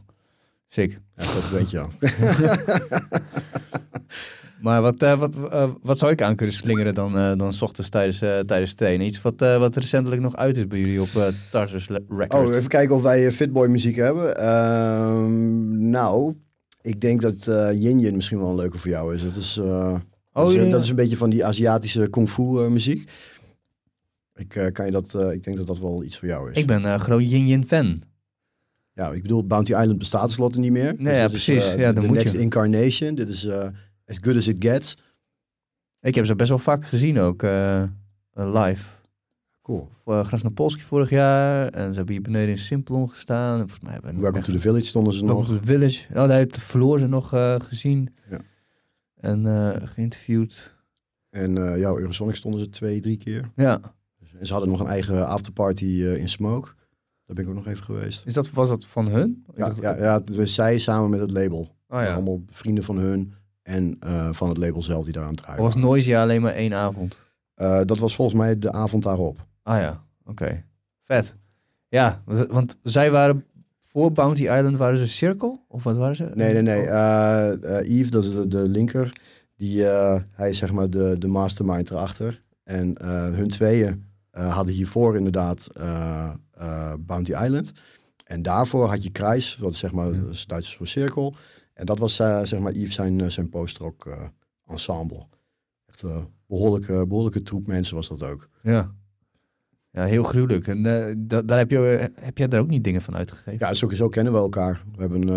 sick. 0.68 0.98
Ja, 1.16 1.24
dat 1.24 1.50
weet 1.50 1.70
je 1.70 1.80
al. 1.80 1.90
Maar 4.64 4.82
wat, 4.82 5.02
eh, 5.02 5.18
wat, 5.18 5.34
eh, 5.50 5.70
wat 5.82 5.98
zou 5.98 6.12
ik 6.12 6.22
aan 6.22 6.36
kunnen 6.36 6.54
slingeren 6.54 6.94
dan, 6.94 7.18
eh, 7.18 7.36
dan 7.36 7.52
's 7.52 7.62
ochtends 7.62 7.90
tijdens, 7.90 8.18
tijdens 8.18 8.74
trainen? 8.74 9.06
Iets 9.06 9.22
wat, 9.22 9.40
wat 9.40 9.76
recentelijk 9.76 10.22
nog 10.22 10.36
uit 10.36 10.56
is 10.56 10.66
bij 10.66 10.78
jullie 10.78 11.02
op 11.02 11.32
Tarsus 11.50 11.86
Records. 12.08 12.34
Oh, 12.34 12.54
even 12.54 12.68
kijken 12.68 12.96
of 12.96 13.02
wij 13.02 13.30
Fitboy 13.32 13.68
muziek 13.68 13.96
hebben. 13.96 14.36
Ehm, 14.36 15.90
nou, 15.90 16.34
ik 16.80 17.00
denk 17.00 17.20
dat 17.20 17.44
Yin 17.74 18.00
Yin 18.00 18.14
misschien 18.14 18.38
wel 18.38 18.48
een 18.48 18.54
leuke 18.54 18.78
voor 18.78 18.90
jou 18.90 19.14
is. 19.14 19.22
Dat 19.22 19.36
is, 19.36 19.56
eh, 19.56 19.96
dat, 20.32 20.48
is, 20.48 20.54
ja, 20.54 20.62
ja. 20.62 20.70
dat 20.70 20.80
is 20.80 20.88
een 20.88 20.96
beetje 20.96 21.16
van 21.16 21.30
die 21.30 21.44
Aziatische 21.44 22.08
kung 22.10 22.28
fu 22.28 22.42
muziek. 22.70 23.10
Ik, 24.34 24.70
kan 24.72 24.86
je 24.86 24.92
dat, 24.92 25.14
ik 25.32 25.44
denk 25.44 25.56
dat 25.56 25.66
dat 25.66 25.78
wel 25.78 26.04
iets 26.04 26.18
voor 26.18 26.28
jou 26.28 26.50
is. 26.50 26.56
Ik 26.56 26.66
ben 26.66 26.84
een 26.84 27.00
groot 27.00 27.30
Yin 27.30 27.46
Yin 27.46 27.66
fan. 27.66 28.02
Ja, 28.92 29.10
ik 29.10 29.22
bedoel, 29.22 29.46
Bounty 29.46 29.72
Island 29.72 29.98
bestaat 29.98 30.20
tenslotte 30.20 30.58
niet 30.58 30.72
meer. 30.72 30.94
Nee, 30.98 31.14
ja, 31.14 31.26
dit 31.26 31.36
is, 31.36 31.44
precies. 31.44 31.74
Ja, 31.74 31.92
de 31.92 32.00
moet 32.00 32.16
Next 32.16 32.32
je. 32.32 32.40
Incarnation. 32.40 33.14
Dit 33.14 33.28
is 33.28 33.48
As 34.06 34.18
Good 34.20 34.36
As 34.36 34.48
It 34.48 34.56
Gets. 34.58 34.96
Ik 36.00 36.14
heb 36.14 36.26
ze 36.26 36.34
best 36.36 36.48
wel 36.48 36.58
vaak 36.58 36.84
gezien 36.86 37.18
ook, 37.18 37.42
eh, 37.42 37.82
eh, 37.82 37.88
live. 38.32 38.90
Cool. 39.62 39.88
Uh, 40.06 40.24
Grasnopolski 40.24 40.80
vorig 40.82 41.10
jaar. 41.10 41.68
En 41.68 41.88
ze 41.88 41.94
hebben 41.94 42.14
hier 42.14 42.22
beneden 42.22 42.48
in 42.48 42.58
Simplon 42.58 43.10
gestaan. 43.10 43.52
En 43.52 43.68
volgens 43.68 43.80
mij 43.80 43.92
hebben 43.92 44.12
Welcome 44.12 44.36
echt- 44.36 44.46
to 44.46 44.52
the 44.52 44.60
Village 44.60 44.84
stonden 44.84 45.12
ze 45.12 45.24
Welcome 45.24 45.40
nog. 45.46 45.50
to 45.52 45.58
the 45.58 45.66
Village. 45.66 46.08
Oh, 46.08 46.14
daar 46.14 46.30
heeft 46.36 46.58
Floor 46.58 46.98
ze 46.98 47.06
nog 47.06 47.32
eh, 47.32 47.60
gezien. 47.60 48.14
Ja. 48.30 48.38
En 49.14 49.46
eh, 49.46 49.88
geïnterviewd. 49.88 50.74
En 51.30 51.56
eh 51.56 51.78
ja, 51.78 51.88
Eurosonic 51.88 52.34
stonden 52.34 52.60
ze 52.60 52.68
twee, 52.68 53.00
drie 53.00 53.16
keer. 53.16 53.50
Ja. 53.56 53.80
En 54.38 54.46
ze 54.46 54.52
hadden 54.52 54.70
nog 54.70 54.80
een 54.80 54.86
eigen 54.86 55.26
afterparty 55.26 55.84
eh, 55.84 56.16
in 56.16 56.28
Smoke. 56.28 56.68
Daar 57.26 57.34
ben 57.36 57.44
ik 57.44 57.50
ook 57.50 57.56
nog 57.56 57.66
even 57.66 57.84
geweest. 57.84 58.26
Is 58.26 58.34
dat, 58.34 58.50
was 58.50 58.68
dat 58.68 58.86
van 58.86 59.06
hun? 59.08 59.44
Ja, 59.56 59.72
ja, 59.80 59.96
ja, 59.96 60.18
dus 60.20 60.54
zij 60.54 60.78
samen 60.78 61.10
met 61.10 61.20
het 61.20 61.30
label. 61.30 61.60
Oh 61.88 62.00
ja. 62.00 62.12
Allemaal 62.14 62.42
vrienden 62.48 62.84
van 62.84 62.96
hun 62.96 63.34
en 63.64 63.96
eh, 64.00 64.28
van 64.32 64.48
het 64.48 64.56
label 64.58 64.82
zelf 64.82 65.04
die 65.04 65.12
daar 65.12 65.22
aan 65.24 65.28
het 65.30 65.38
draaien 65.42 65.62
was. 65.62 65.74
Noisia 65.74 66.22
alleen 66.22 66.42
maar 66.42 66.52
één 66.54 66.74
avond? 66.74 67.18
Eh, 67.54 67.80
dat 67.84 67.98
was 67.98 68.14
volgens 68.14 68.36
mij 68.38 68.58
de 68.58 68.72
avond 68.72 69.02
daarop. 69.02 69.38
Ah 69.62 69.78
ja, 69.80 70.04
oké. 70.24 70.64
Vet. 71.04 71.36
Ja, 71.88 72.22
want- 72.24 72.50
want 72.50 72.76
zij 72.82 73.10
waren 73.10 73.44
voor 73.80 74.12
Bounty 74.12 74.42
Island, 74.42 74.76
waren 74.76 74.98
ze 74.98 75.08
Circle? 75.08 75.58
Of 75.68 75.82
wat 75.82 75.96
waren 75.96 76.16
ze? 76.16 76.30
Nee, 76.34 76.52
nee, 76.52 76.62
nee. 76.62 76.82
Eh, 76.86 77.88
Yves, 77.98 78.10
dat 78.10 78.24
is 78.24 78.30
de, 78.30 78.48
de 78.48 78.68
linker. 78.68 79.12
Die, 79.56 79.82
hij 80.30 80.48
is 80.48 80.58
zeg 80.58 80.72
maar 80.72 80.90
de, 80.90 81.16
de 81.18 81.26
mastermind 81.26 81.90
erachter. 81.90 82.42
En 82.64 83.02
hun 83.34 83.48
tweeën 83.48 84.04
hadden 84.30 84.74
hiervoor 84.74 85.16
inderdaad 85.16 85.68
Bounty 86.98 87.32
Island. 87.32 87.72
En 88.24 88.42
daarvoor 88.42 88.88
had 88.88 89.02
je 89.02 89.10
Kruis, 89.10 89.56
wat 89.56 89.74
zeg 89.74 89.92
maar 89.92 90.12
is 90.30 90.46
Duits 90.46 90.76
voor 90.76 90.86
cirkel. 90.86 91.34
En 91.74 91.86
dat 91.86 91.98
was 91.98 92.18
eh, 92.18 92.42
zeg 92.42 92.60
maar 92.60 92.72
Yves 92.72 92.94
zijn, 92.94 93.20
eh, 93.20 93.28
zijn 93.28 93.48
post-rock 93.48 94.06
eh, 94.06 94.22
ensemble. 94.66 95.26
Echt 95.86 96.02
een 96.02 96.28
behoorlijke, 96.46 97.06
behoorlijke 97.06 97.42
troep 97.42 97.66
mensen 97.66 97.96
was 97.96 98.08
dat 98.08 98.22
ook. 98.22 98.48
Ja. 98.62 98.94
Ja, 99.90 100.04
heel 100.04 100.22
gruwelijk. 100.22 100.68
En 100.68 100.82
da- 101.26 101.42
daar 101.42 101.58
heb, 101.58 101.70
je, 101.70 102.10
heb 102.20 102.38
jij 102.38 102.48
daar 102.48 102.60
ook 102.60 102.68
niet 102.68 102.84
dingen 102.84 103.02
van 103.02 103.16
uitgegeven? 103.16 103.66
Ja, 103.66 103.72
sowieso 103.72 104.08
kennen 104.08 104.32
we 104.32 104.38
elkaar. 104.38 104.84
We 104.96 105.00
hebben 105.00 105.28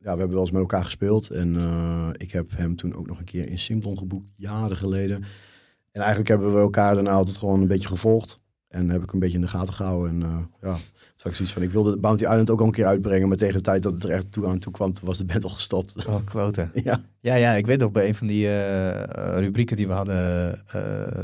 ja, 0.00 0.12
we 0.12 0.18
hebben 0.18 0.30
wel 0.30 0.40
eens 0.40 0.50
met 0.50 0.60
elkaar 0.60 0.84
gespeeld. 0.84 1.30
En 1.30 1.54
uh, 1.54 2.08
ik 2.12 2.32
heb 2.32 2.50
hem 2.56 2.76
toen 2.76 2.94
ook 2.94 3.06
nog 3.06 3.18
een 3.18 3.24
keer 3.24 3.48
in 3.48 3.58
Simplon 3.58 3.98
geboekt, 3.98 4.26
jaren 4.36 4.76
geleden. 4.76 5.16
En 5.90 6.00
eigenlijk 6.00 6.28
hebben 6.28 6.54
we 6.54 6.60
elkaar 6.60 6.94
daarna 6.94 7.10
altijd 7.10 7.36
gewoon 7.36 7.60
een 7.60 7.68
beetje 7.68 7.88
gevolgd. 7.88 8.40
En 8.68 8.88
heb 8.90 9.02
ik 9.02 9.12
een 9.12 9.18
beetje 9.18 9.36
in 9.36 9.42
de 9.42 9.48
gaten 9.48 9.74
gehouden. 9.74 10.10
En 10.10 10.28
uh, 10.28 10.38
ja, 10.62 10.76
ik 11.28 11.34
zoiets 11.34 11.54
van, 11.54 11.62
ik 11.62 11.70
wilde 11.70 11.98
Bounty 11.98 12.22
Island 12.22 12.50
ook 12.50 12.60
al 12.60 12.66
een 12.66 12.72
keer 12.72 12.86
uitbrengen. 12.86 13.28
Maar 13.28 13.36
tegen 13.36 13.54
de 13.54 13.60
tijd 13.60 13.82
dat 13.82 13.92
het 13.92 14.02
er 14.02 14.10
echt 14.10 14.32
toe 14.32 14.46
aan 14.46 14.58
toe 14.58 14.72
kwam, 14.72 14.92
was 15.02 15.18
de 15.18 15.24
band 15.24 15.44
al 15.44 15.50
gestopt. 15.50 16.06
Oh, 16.06 16.24
quote. 16.24 16.68
ja. 16.84 17.00
ja, 17.20 17.34
ja, 17.34 17.52
ik 17.52 17.66
weet 17.66 17.78
nog 17.78 17.92
bij 17.92 18.08
een 18.08 18.14
van 18.14 18.26
die 18.26 18.44
uh, 18.44 19.38
rubrieken 19.38 19.76
die 19.76 19.86
we 19.86 19.92
hadden, 19.92 20.16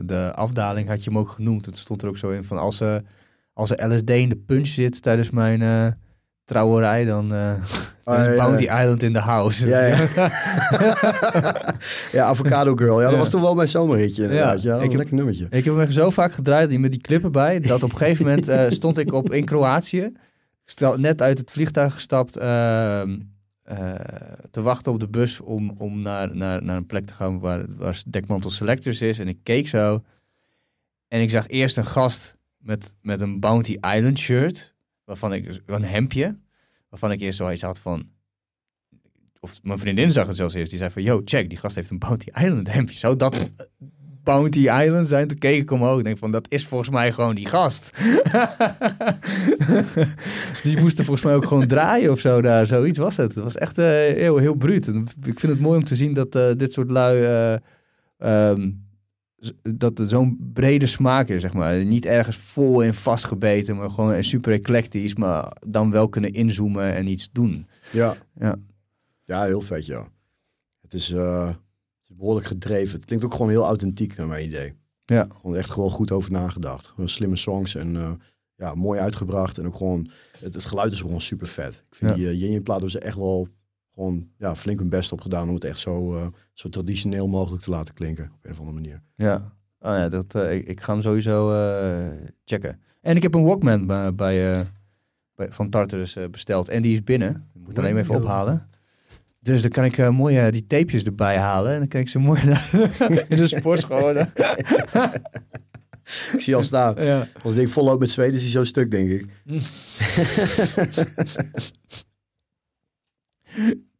de 0.07 0.33
afdaling 0.35 0.89
had 0.89 1.05
je 1.05 1.11
hem 1.11 1.19
ook 1.19 1.29
genoemd. 1.29 1.67
Het 1.67 1.77
stond 1.77 2.03
er 2.03 2.09
ook 2.09 2.17
zo 2.17 2.31
in 2.31 2.45
van, 2.45 2.59
als, 2.59 2.81
uh, 2.81 2.97
als 3.53 3.71
er 3.71 3.95
LSD 3.95 4.11
in 4.11 4.29
de 4.29 4.37
punch 4.37 4.67
zit 4.67 5.03
tijdens 5.03 5.31
mijn 5.31 5.61
trouwerij, 6.47 7.05
dan, 7.05 7.33
uh, 7.33 7.53
dan 8.05 8.25
is 8.25 8.37
Bounty 8.37 8.63
Island 8.63 9.03
in 9.03 9.13
the 9.13 9.19
house. 9.19 9.67
Ja, 9.67 9.81
ja. 9.81 9.97
ja 12.13 12.25
Avocado 12.25 12.77
Girl. 12.77 13.01
Ja, 13.01 13.09
dat 13.09 13.19
was 13.19 13.31
toch 13.31 13.41
wel 13.41 13.55
mijn 13.55 13.69
zomerhitje 13.69 14.23
inderdaad. 14.23 14.63
Ja, 14.63 14.77
ik 14.77 14.83
heb, 14.83 14.95
lekker 14.95 15.15
nummertje. 15.15 15.47
Ik 15.51 15.65
heb 15.65 15.77
hem 15.77 15.91
zo 15.91 16.11
vaak 16.11 16.33
gedraaid 16.33 16.79
met 16.79 16.91
die 16.91 17.01
clippen 17.01 17.33
bij, 17.33 17.59
dat 17.59 17.83
op 17.83 17.91
een 17.91 17.97
gegeven 17.97 18.25
moment 18.25 18.49
uh, 18.49 18.71
stond 18.81 18.99
ik 18.99 19.13
op 19.13 19.33
in 19.33 19.45
Kroatië, 19.45 20.13
stel, 20.65 20.99
net 20.99 21.23
uit 21.23 21.39
het 21.39 21.51
vliegtuig 21.51 21.95
gestapt, 21.95 22.37
uh, 22.37 22.43
te 24.51 24.63
wachten 24.63 24.93
op 24.93 25.01
de 25.01 25.09
bus 25.09 25.41
om, 25.41 25.75
om 25.79 26.03
naar, 26.03 26.37
naar, 26.37 26.63
naar 26.63 26.77
een 26.77 26.87
plek 26.87 27.07
te 27.07 27.13
gaan 27.13 27.41
waar, 27.41 27.65
waar 27.77 28.03
Dekmantel 28.07 28.51
Selectors 28.51 29.01
is. 29.01 29.19
En 29.19 29.29
ik 29.29 29.39
keek 29.43 29.69
zo 29.69 30.03
en 31.09 31.21
ik 31.21 31.31
zag 31.31 31.49
eerst 31.49 31.77
een 31.77 31.87
gast 31.87 32.37
met, 32.59 32.97
met 33.03 33.21
een 33.21 33.41
Bounty 33.41 33.77
Island 33.97 34.19
shirt 34.19 34.75
waarvan 35.07 35.33
ik 35.33 35.63
een 35.67 35.85
hemdje, 35.85 36.39
waarvan 36.89 37.13
ik 37.13 37.21
eerst 37.21 37.39
zoiets 37.39 37.63
had 37.63 37.79
van, 37.79 38.09
of 39.41 39.63
mijn 39.63 39.79
vriendin 39.79 40.13
zag 40.13 40.27
het 40.27 40.37
zelfs 40.37 40.55
eerst, 40.55 40.71
die 40.71 40.79
zei 40.79 40.91
van, 40.91 41.03
yo, 41.03 41.23
check, 41.25 41.49
die 41.49 41.59
gast 41.59 41.75
heeft 41.75 41.91
een 41.91 41.99
Bounty 41.99 42.27
Island 42.35 42.73
hemdje. 42.73 42.97
Zou 42.97 43.17
dat 43.17 43.53
Bounty 44.25 44.59
Island 44.59 45.09
zijn? 45.09 45.29
Toen 45.29 45.39
keek 45.39 45.61
ik 45.61 45.71
omhoog 45.71 45.99
en 45.99 46.05
denk 46.05 46.19
van, 46.19 46.31
dat 46.31 46.47
is 46.51 46.67
volgens 46.67 46.91
mij 46.91 47.13
gewoon 47.13 47.35
die 47.35 47.47
gast. 47.47 47.91
die 50.63 50.81
moesten 50.81 51.05
volgens 51.05 51.23
mij 51.23 51.35
ook 51.35 51.47
gewoon 51.47 51.67
draaien 51.67 52.11
of 52.11 52.21
zo 52.21 52.41
daar, 52.41 52.67
zoiets 52.67 52.99
was 52.99 53.17
het. 53.17 53.35
Het 53.35 53.43
was 53.43 53.57
echt 53.57 53.79
uh, 53.79 53.85
heel, 53.87 54.37
heel 54.37 54.55
bruut. 54.55 54.87
ik 55.25 55.41
vind 55.41 55.53
het 55.53 55.61
mooi 55.61 55.79
om 55.79 55.85
te 55.85 55.97
zien 55.97 56.15
dat 56.15 56.37
uh, 56.37 56.51
dit 56.57 56.73
soort 56.73 56.91
lui... 56.91 57.19
Uh, 58.19 58.51
um, 58.51 58.86
dat 59.63 59.99
er 59.99 60.09
zo'n 60.09 60.51
brede 60.53 60.87
smaak 60.87 61.29
is, 61.29 61.41
zeg 61.41 61.53
maar. 61.53 61.85
Niet 61.85 62.05
ergens 62.05 62.37
vol 62.37 62.83
en 62.83 62.95
vastgebeten, 62.95 63.77
maar 63.77 63.91
gewoon 63.91 64.25
super 64.25 64.53
eclectisch, 64.53 65.15
maar 65.15 65.57
dan 65.67 65.91
wel 65.91 66.09
kunnen 66.09 66.33
inzoomen 66.33 66.95
en 66.95 67.07
iets 67.07 67.29
doen. 67.33 67.67
Ja. 67.93 68.17
Ja, 68.39 68.57
ja 69.25 69.45
heel 69.45 69.61
vet, 69.61 69.87
ja. 69.87 70.09
Het 70.81 70.95
is, 70.95 71.11
uh, 71.11 71.47
het 71.47 72.11
is 72.11 72.17
behoorlijk 72.17 72.47
gedreven. 72.47 72.97
Het 72.97 73.05
klinkt 73.05 73.25
ook 73.25 73.33
gewoon 73.33 73.49
heel 73.49 73.65
authentiek, 73.65 74.17
naar 74.17 74.27
mijn 74.27 74.47
idee. 74.47 74.75
Ja. 75.05 75.29
Gewoon 75.41 75.57
echt 75.57 75.71
gewoon 75.71 75.91
goed 75.91 76.11
over 76.11 76.33
nagedacht. 76.33 76.87
Gewoon 76.87 77.09
slimme 77.09 77.37
songs 77.37 77.75
en 77.75 77.95
uh, 77.95 78.13
ja, 78.57 78.75
mooi 78.75 79.01
uitgebracht. 79.01 79.59
En 79.59 79.67
ook 79.67 79.77
gewoon, 79.77 80.11
het, 80.41 80.55
het 80.55 80.65
geluid 80.65 80.93
is 80.93 81.01
gewoon 81.01 81.21
super 81.21 81.47
vet. 81.47 81.85
Ik 81.91 81.97
vind 81.97 82.11
ja. 82.11 82.31
die 82.31 82.51
uh, 82.51 82.63
plaat 82.63 82.81
was 82.81 82.99
echt 82.99 83.17
wel 83.17 83.49
gewoon 83.97 84.29
ja, 84.39 84.57
flink 84.57 84.79
hun 84.79 84.89
best 84.89 85.13
op 85.13 85.21
gedaan 85.21 85.49
om 85.49 85.55
het 85.55 85.65
echt 85.65 85.79
zo, 85.79 86.17
uh, 86.17 86.27
zo 86.53 86.69
traditioneel 86.69 87.29
mogelijk 87.29 87.63
te 87.63 87.71
laten 87.71 87.95
klinken. 87.95 88.25
Op 88.35 88.45
een 88.45 88.51
of 88.51 88.59
andere 88.59 88.77
manier. 88.77 89.03
Ja, 89.15 89.53
oh 89.81 89.91
ja 89.91 90.09
dat, 90.09 90.35
uh, 90.35 90.55
ik, 90.55 90.67
ik, 90.67 90.81
ga 90.81 90.93
hem 90.93 91.03
sowieso 91.03 91.53
uh, 91.53 92.07
checken. 92.45 92.81
En 93.01 93.17
ik 93.17 93.23
heb 93.23 93.35
een 93.35 93.45
Walkman 93.45 93.87
bij, 93.87 94.15
bij, 94.15 94.67
bij 95.35 95.53
van 95.53 95.71
Tartarus 95.71 96.17
besteld. 96.31 96.69
En 96.69 96.83
die 96.83 96.95
is 96.95 97.05
binnen. 97.05 97.49
Ik 97.55 97.61
moet 97.65 97.79
alleen 97.79 97.97
even 97.97 98.15
ophalen. 98.15 98.69
Dus 99.41 99.63
dan 99.63 99.71
kan 99.71 99.85
ik 99.85 100.11
mooi 100.11 100.51
die 100.51 100.67
tapejes 100.67 101.03
erbij 101.03 101.39
halen. 101.39 101.73
En 101.73 101.79
dan 101.79 101.89
kan 101.89 102.01
ik 102.01 102.09
ze 102.09 102.19
mooi 102.19 102.41
in 103.29 103.37
de 103.37 103.47
sportschool. 103.47 104.17
ik 106.35 106.41
zie 106.41 106.57
al 106.57 106.65
staan. 106.65 106.95
Ja. 107.05 107.27
Als 107.43 107.57
ik 107.57 107.69
volop 107.69 108.01
met 108.01 108.11
Zweden 108.11 108.35
is 108.35 108.43
hij 108.43 108.51
zo 108.51 108.65
stuk, 108.65 108.91
denk 108.91 109.11
ik. 109.11 109.27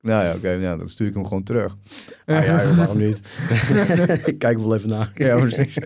Nou 0.07 0.25
ja, 0.25 0.29
oké, 0.29 0.39
okay, 0.39 0.57
nou, 0.57 0.79
dan 0.79 0.89
stuur 0.89 1.07
ik 1.07 1.15
hem 1.15 1.27
gewoon 1.27 1.43
terug. 1.43 1.77
Ah 2.25 2.45
ja, 2.45 2.75
waarom 2.75 2.99
niet? 2.99 3.21
ik 4.25 4.39
kijk 4.39 4.59
wel 4.59 4.75
even 4.75 4.89
na. 4.89 5.09
ja, 5.15 5.39
precies. 5.39 5.79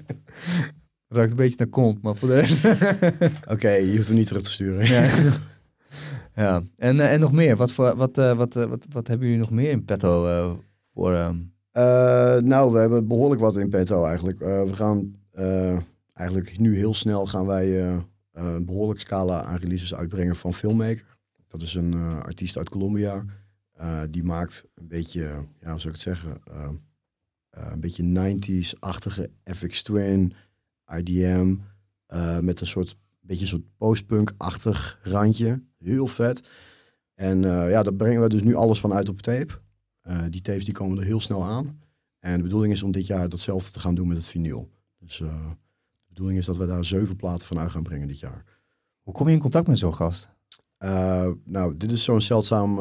Ruikt 1.09 1.31
een 1.31 1.37
beetje 1.37 1.57
naar 1.59 1.67
kont, 1.67 2.03
maar 2.03 2.15
voor 2.15 2.29
de 2.29 2.35
rest... 2.35 2.65
oké, 2.65 3.53
okay, 3.53 3.85
je 3.85 3.97
hoeft 3.97 4.09
hem 4.09 4.17
niet 4.17 4.27
terug 4.27 4.43
te 4.43 4.51
sturen. 4.51 4.87
ja. 4.87 5.11
ja. 6.35 6.63
En, 6.77 6.97
uh, 6.97 7.13
en 7.13 7.21
nog 7.21 7.33
meer? 7.33 7.57
Wat, 7.57 7.73
voor, 7.73 7.97
wat, 7.97 8.19
uh, 8.19 8.37
wat, 8.37 8.57
uh, 8.57 8.65
wat, 8.65 8.87
wat 8.91 9.07
hebben 9.07 9.27
jullie 9.27 9.43
nog 9.43 9.51
meer 9.51 9.71
in 9.71 9.85
petto 9.85 10.61
voor... 10.95 11.15
Um... 11.15 11.53
nou, 12.47 12.73
we 12.73 12.79
hebben 12.79 13.09
behoorlijk 13.09 13.41
wat 13.41 13.57
in 13.57 13.71
petto 13.71 14.05
eigenlijk. 14.05 14.39
we 14.39 14.73
gaan 14.73 15.15
eigenlijk 16.15 16.59
nu 16.59 16.77
heel 16.77 16.95
snel 16.95 17.27
gaan 17.27 17.47
wij 17.47 17.81
een 18.33 18.65
behoorlijk 18.65 19.01
scala 19.01 19.43
aan 19.43 19.57
releases 19.57 19.95
uitbrengen 19.95 20.37
van 20.37 20.55
Filmmaker. 20.55 21.19
Dat 21.49 21.63
is 21.63 21.75
een 21.75 21.95
artiest 22.23 22.57
uit 22.57 22.69
Colombia... 22.69 23.25
Uh, 23.81 24.03
die 24.11 24.23
maakt 24.23 24.65
een 24.75 24.89
beetje, 24.89 25.21
ja, 25.61 25.71
hoe 25.71 25.81
zou 25.81 25.95
ik 25.95 26.01
het 26.01 26.01
zeggen, 26.01 26.41
uh, 26.51 26.69
uh, 27.59 27.71
een 27.71 27.81
beetje 27.81 28.39
90s-achtige 28.39 29.31
FX 29.45 29.83
Twin, 29.83 30.33
IDM, 30.97 31.57
met 32.41 32.61
een 32.61 32.67
soort, 32.67 32.97
beetje 33.21 33.43
een 33.43 33.49
soort 33.49 33.77
postpunk-achtig 33.77 35.01
randje. 35.03 35.63
Heel 35.79 36.07
vet. 36.07 36.49
En 37.15 37.41
ja, 37.43 37.83
daar 37.83 37.95
brengen 37.95 38.23
we 38.23 38.29
dus 38.29 38.43
nu 38.43 38.55
alles 38.55 38.81
van 38.81 38.93
uit 38.93 39.09
op 39.09 39.21
tape. 39.21 39.61
die 40.31 40.41
tapes 40.41 40.65
die 40.65 40.75
komen 40.75 40.99
er 40.99 41.05
heel 41.05 41.21
snel 41.21 41.45
aan. 41.45 41.81
En 42.19 42.37
de 42.37 42.43
bedoeling 42.43 42.73
is 42.73 42.83
om 42.83 42.93
dit 42.93 43.07
jaar 43.07 43.29
datzelfde 43.29 43.71
te 43.71 43.81
gaan 43.81 43.95
doen 43.95 44.09
met 44.09 44.17
het 44.17 44.27
vinyl. 44.27 44.71
Dus 44.99 45.17
de 45.17 45.57
bedoeling 46.07 46.39
is 46.39 46.47
dat 46.47 46.57
we 46.57 46.67
daar 46.67 46.85
zeven 46.85 47.17
platen 47.17 47.47
van 47.47 47.59
uit 47.59 47.71
gaan 47.71 47.83
brengen 47.83 48.09
dit 48.09 48.19
jaar. 48.19 48.45
Hoe 49.03 49.15
kom 49.15 49.27
je 49.27 49.35
in 49.35 49.41
contact 49.41 49.67
met 49.67 49.79
zo'n 49.79 49.95
gast? 49.95 50.29
nou, 51.45 51.77
dit 51.77 51.91
is 51.91 52.05
zo'n 52.05 52.21
zeldzaam 52.21 52.79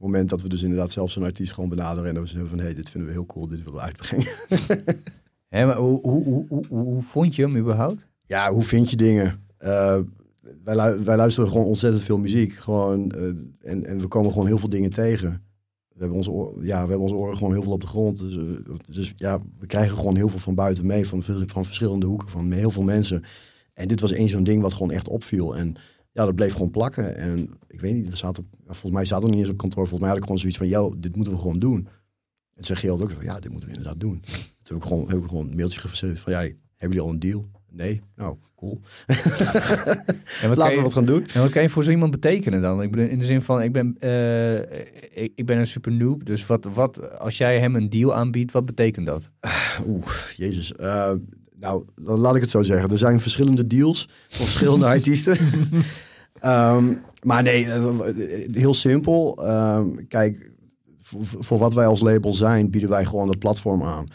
moment 0.00 0.28
dat 0.28 0.42
we 0.42 0.48
dus 0.48 0.62
inderdaad 0.62 0.92
zelfs 0.92 1.16
een 1.16 1.22
artiest 1.22 1.52
gewoon 1.52 1.70
benaderen 1.70 2.08
en 2.08 2.14
dan 2.14 2.24
we 2.24 2.46
van 2.46 2.58
hé, 2.58 2.64
hey, 2.64 2.74
dit 2.74 2.90
vinden 2.90 3.08
we 3.08 3.14
heel 3.14 3.26
cool, 3.26 3.46
dit 3.46 3.58
willen 3.58 3.74
we 3.74 3.80
uitbrengen. 3.80 4.32
Hé, 5.48 5.66
maar 5.66 5.76
hoe, 5.76 6.00
hoe, 6.02 6.24
hoe, 6.24 6.46
hoe, 6.48 6.66
hoe 6.68 7.02
vond 7.02 7.34
je 7.34 7.42
hem 7.42 7.56
überhaupt? 7.56 8.06
Ja, 8.26 8.52
hoe 8.52 8.62
vind 8.62 8.90
je 8.90 8.96
dingen? 8.96 9.44
Uh, 9.60 9.98
wij, 10.64 11.04
wij 11.04 11.16
luisteren 11.16 11.50
gewoon 11.50 11.66
ontzettend 11.66 12.02
veel 12.02 12.18
muziek. 12.18 12.52
Gewoon, 12.52 13.12
uh, 13.16 13.24
en, 13.70 13.84
en 13.84 14.00
we 14.00 14.06
komen 14.06 14.32
gewoon 14.32 14.46
heel 14.46 14.58
veel 14.58 14.68
dingen 14.68 14.90
tegen. 14.90 15.42
We 15.88 15.98
hebben, 15.98 16.16
onze 16.16 16.30
oor, 16.30 16.64
ja, 16.64 16.82
we 16.82 16.88
hebben 16.88 17.00
onze 17.00 17.14
oren 17.14 17.36
gewoon 17.36 17.52
heel 17.52 17.62
veel 17.62 17.72
op 17.72 17.80
de 17.80 17.86
grond. 17.86 18.18
Dus, 18.18 18.36
uh, 18.36 18.42
dus 18.88 19.12
ja, 19.16 19.40
we 19.58 19.66
krijgen 19.66 19.96
gewoon 19.96 20.16
heel 20.16 20.28
veel 20.28 20.38
van 20.38 20.54
buiten 20.54 20.86
mee. 20.86 21.08
Van, 21.08 21.22
van 21.46 21.64
verschillende 21.64 22.06
hoeken, 22.06 22.28
van 22.28 22.52
heel 22.52 22.70
veel 22.70 22.82
mensen. 22.82 23.22
En 23.74 23.88
dit 23.88 24.00
was 24.00 24.12
één 24.12 24.28
zo'n 24.28 24.44
ding 24.44 24.62
wat 24.62 24.72
gewoon 24.72 24.90
echt 24.90 25.08
opviel. 25.08 25.56
En 25.56 25.74
ja, 26.12 26.24
dat 26.24 26.34
bleef 26.34 26.52
gewoon 26.52 26.70
plakken. 26.70 27.16
En 27.16 27.50
ik 27.68 27.80
weet 27.80 27.94
niet, 27.94 28.06
er 28.06 28.16
zaten, 28.16 28.44
volgens 28.66 28.92
mij 28.92 29.04
zaten 29.04 29.24
er 29.24 29.30
niet 29.30 29.40
eens 29.40 29.50
op 29.50 29.58
kantoor. 29.58 29.88
Volgens 29.88 30.00
mij 30.00 30.08
had 30.08 30.18
ik 30.18 30.24
gewoon 30.24 30.38
zoiets 30.38 30.58
van, 30.58 30.68
jou, 30.68 30.94
dit 30.98 31.16
moeten 31.16 31.34
we 31.34 31.40
gewoon 31.40 31.58
doen. 31.58 31.88
En 32.54 32.64
zei 32.64 32.78
Geert 32.78 33.02
ook 33.02 33.10
van, 33.10 33.24
ja, 33.24 33.40
dit 33.40 33.50
moeten 33.50 33.68
we 33.68 33.76
inderdaad 33.76 34.00
doen. 34.00 34.20
Toen 34.62 34.76
heb 34.76 34.76
ik 34.76 34.82
gewoon, 34.82 35.08
heb 35.08 35.18
ik 35.18 35.28
gewoon 35.28 35.48
een 35.48 35.56
mailtje 35.56 35.80
gefaceerd 35.80 36.18
van, 36.18 36.32
ja, 36.32 36.38
hebben 36.38 36.56
jullie 36.76 37.00
al 37.00 37.08
een 37.08 37.18
deal? 37.18 37.48
Nee? 37.70 38.00
Nou, 38.16 38.36
cool. 38.56 38.80
en 40.42 40.48
wat 40.48 40.56
Laten 40.56 40.76
we 40.76 40.82
wat 40.82 40.92
gaan 40.92 41.04
doen. 41.04 41.26
En 41.34 41.40
wat 41.40 41.50
kan 41.50 41.62
je 41.62 41.68
voor 41.68 41.84
zo 41.84 41.90
iemand 41.90 42.10
betekenen 42.10 42.62
dan? 42.62 42.82
Ik 42.82 42.90
bedoel, 42.90 43.06
in 43.06 43.18
de 43.18 43.24
zin 43.24 43.42
van, 43.42 43.62
ik 43.62 43.72
ben, 43.72 43.96
uh, 44.00 44.58
ik, 45.22 45.32
ik, 45.34 45.46
ben 45.46 45.58
een 45.58 45.66
super 45.66 45.92
noob. 45.92 46.24
Dus 46.24 46.46
wat, 46.46 46.64
wat, 46.74 47.18
als 47.18 47.38
jij 47.38 47.58
hem 47.58 47.76
een 47.76 47.88
deal 47.88 48.14
aanbiedt, 48.14 48.52
wat 48.52 48.66
betekent 48.66 49.06
dat? 49.06 49.30
Oeh, 49.86 50.12
jezus. 50.36 50.72
Uh, 50.80 51.12
nou, 51.60 51.84
dan 51.94 52.18
laat 52.18 52.34
ik 52.34 52.40
het 52.40 52.50
zo 52.50 52.62
zeggen. 52.62 52.90
Er 52.90 52.98
zijn 52.98 53.20
verschillende 53.20 53.66
deals 53.66 54.08
van 54.28 54.46
verschillende 54.46 54.86
artiesten. 54.96 55.36
um, 56.44 57.02
maar 57.22 57.42
nee, 57.42 57.66
heel 58.52 58.74
simpel. 58.74 59.48
Um, 59.48 60.06
kijk, 60.08 60.52
voor, 61.02 61.20
voor, 61.24 61.58
wat 61.58 61.74
wij 61.74 61.86
als 61.86 62.00
label 62.00 62.32
zijn, 62.32 62.70
bieden 62.70 62.90
wij 62.90 63.04
gewoon 63.04 63.26
dat 63.26 63.38
platform 63.38 63.82
aan. 63.82 64.06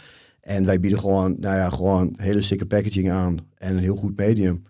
En 0.42 0.66
wij 0.66 0.80
bieden 0.80 1.00
gewoon, 1.00 1.36
nou 1.40 1.56
ja, 1.56 1.70
gewoon 1.70 2.14
hele 2.16 2.42
sikke 2.42 2.66
packaging 2.66 3.12
aan 3.12 3.38
en 3.58 3.72
een 3.72 3.84
heel 3.84 3.96
goed 3.96 4.18
medium. 4.18 4.64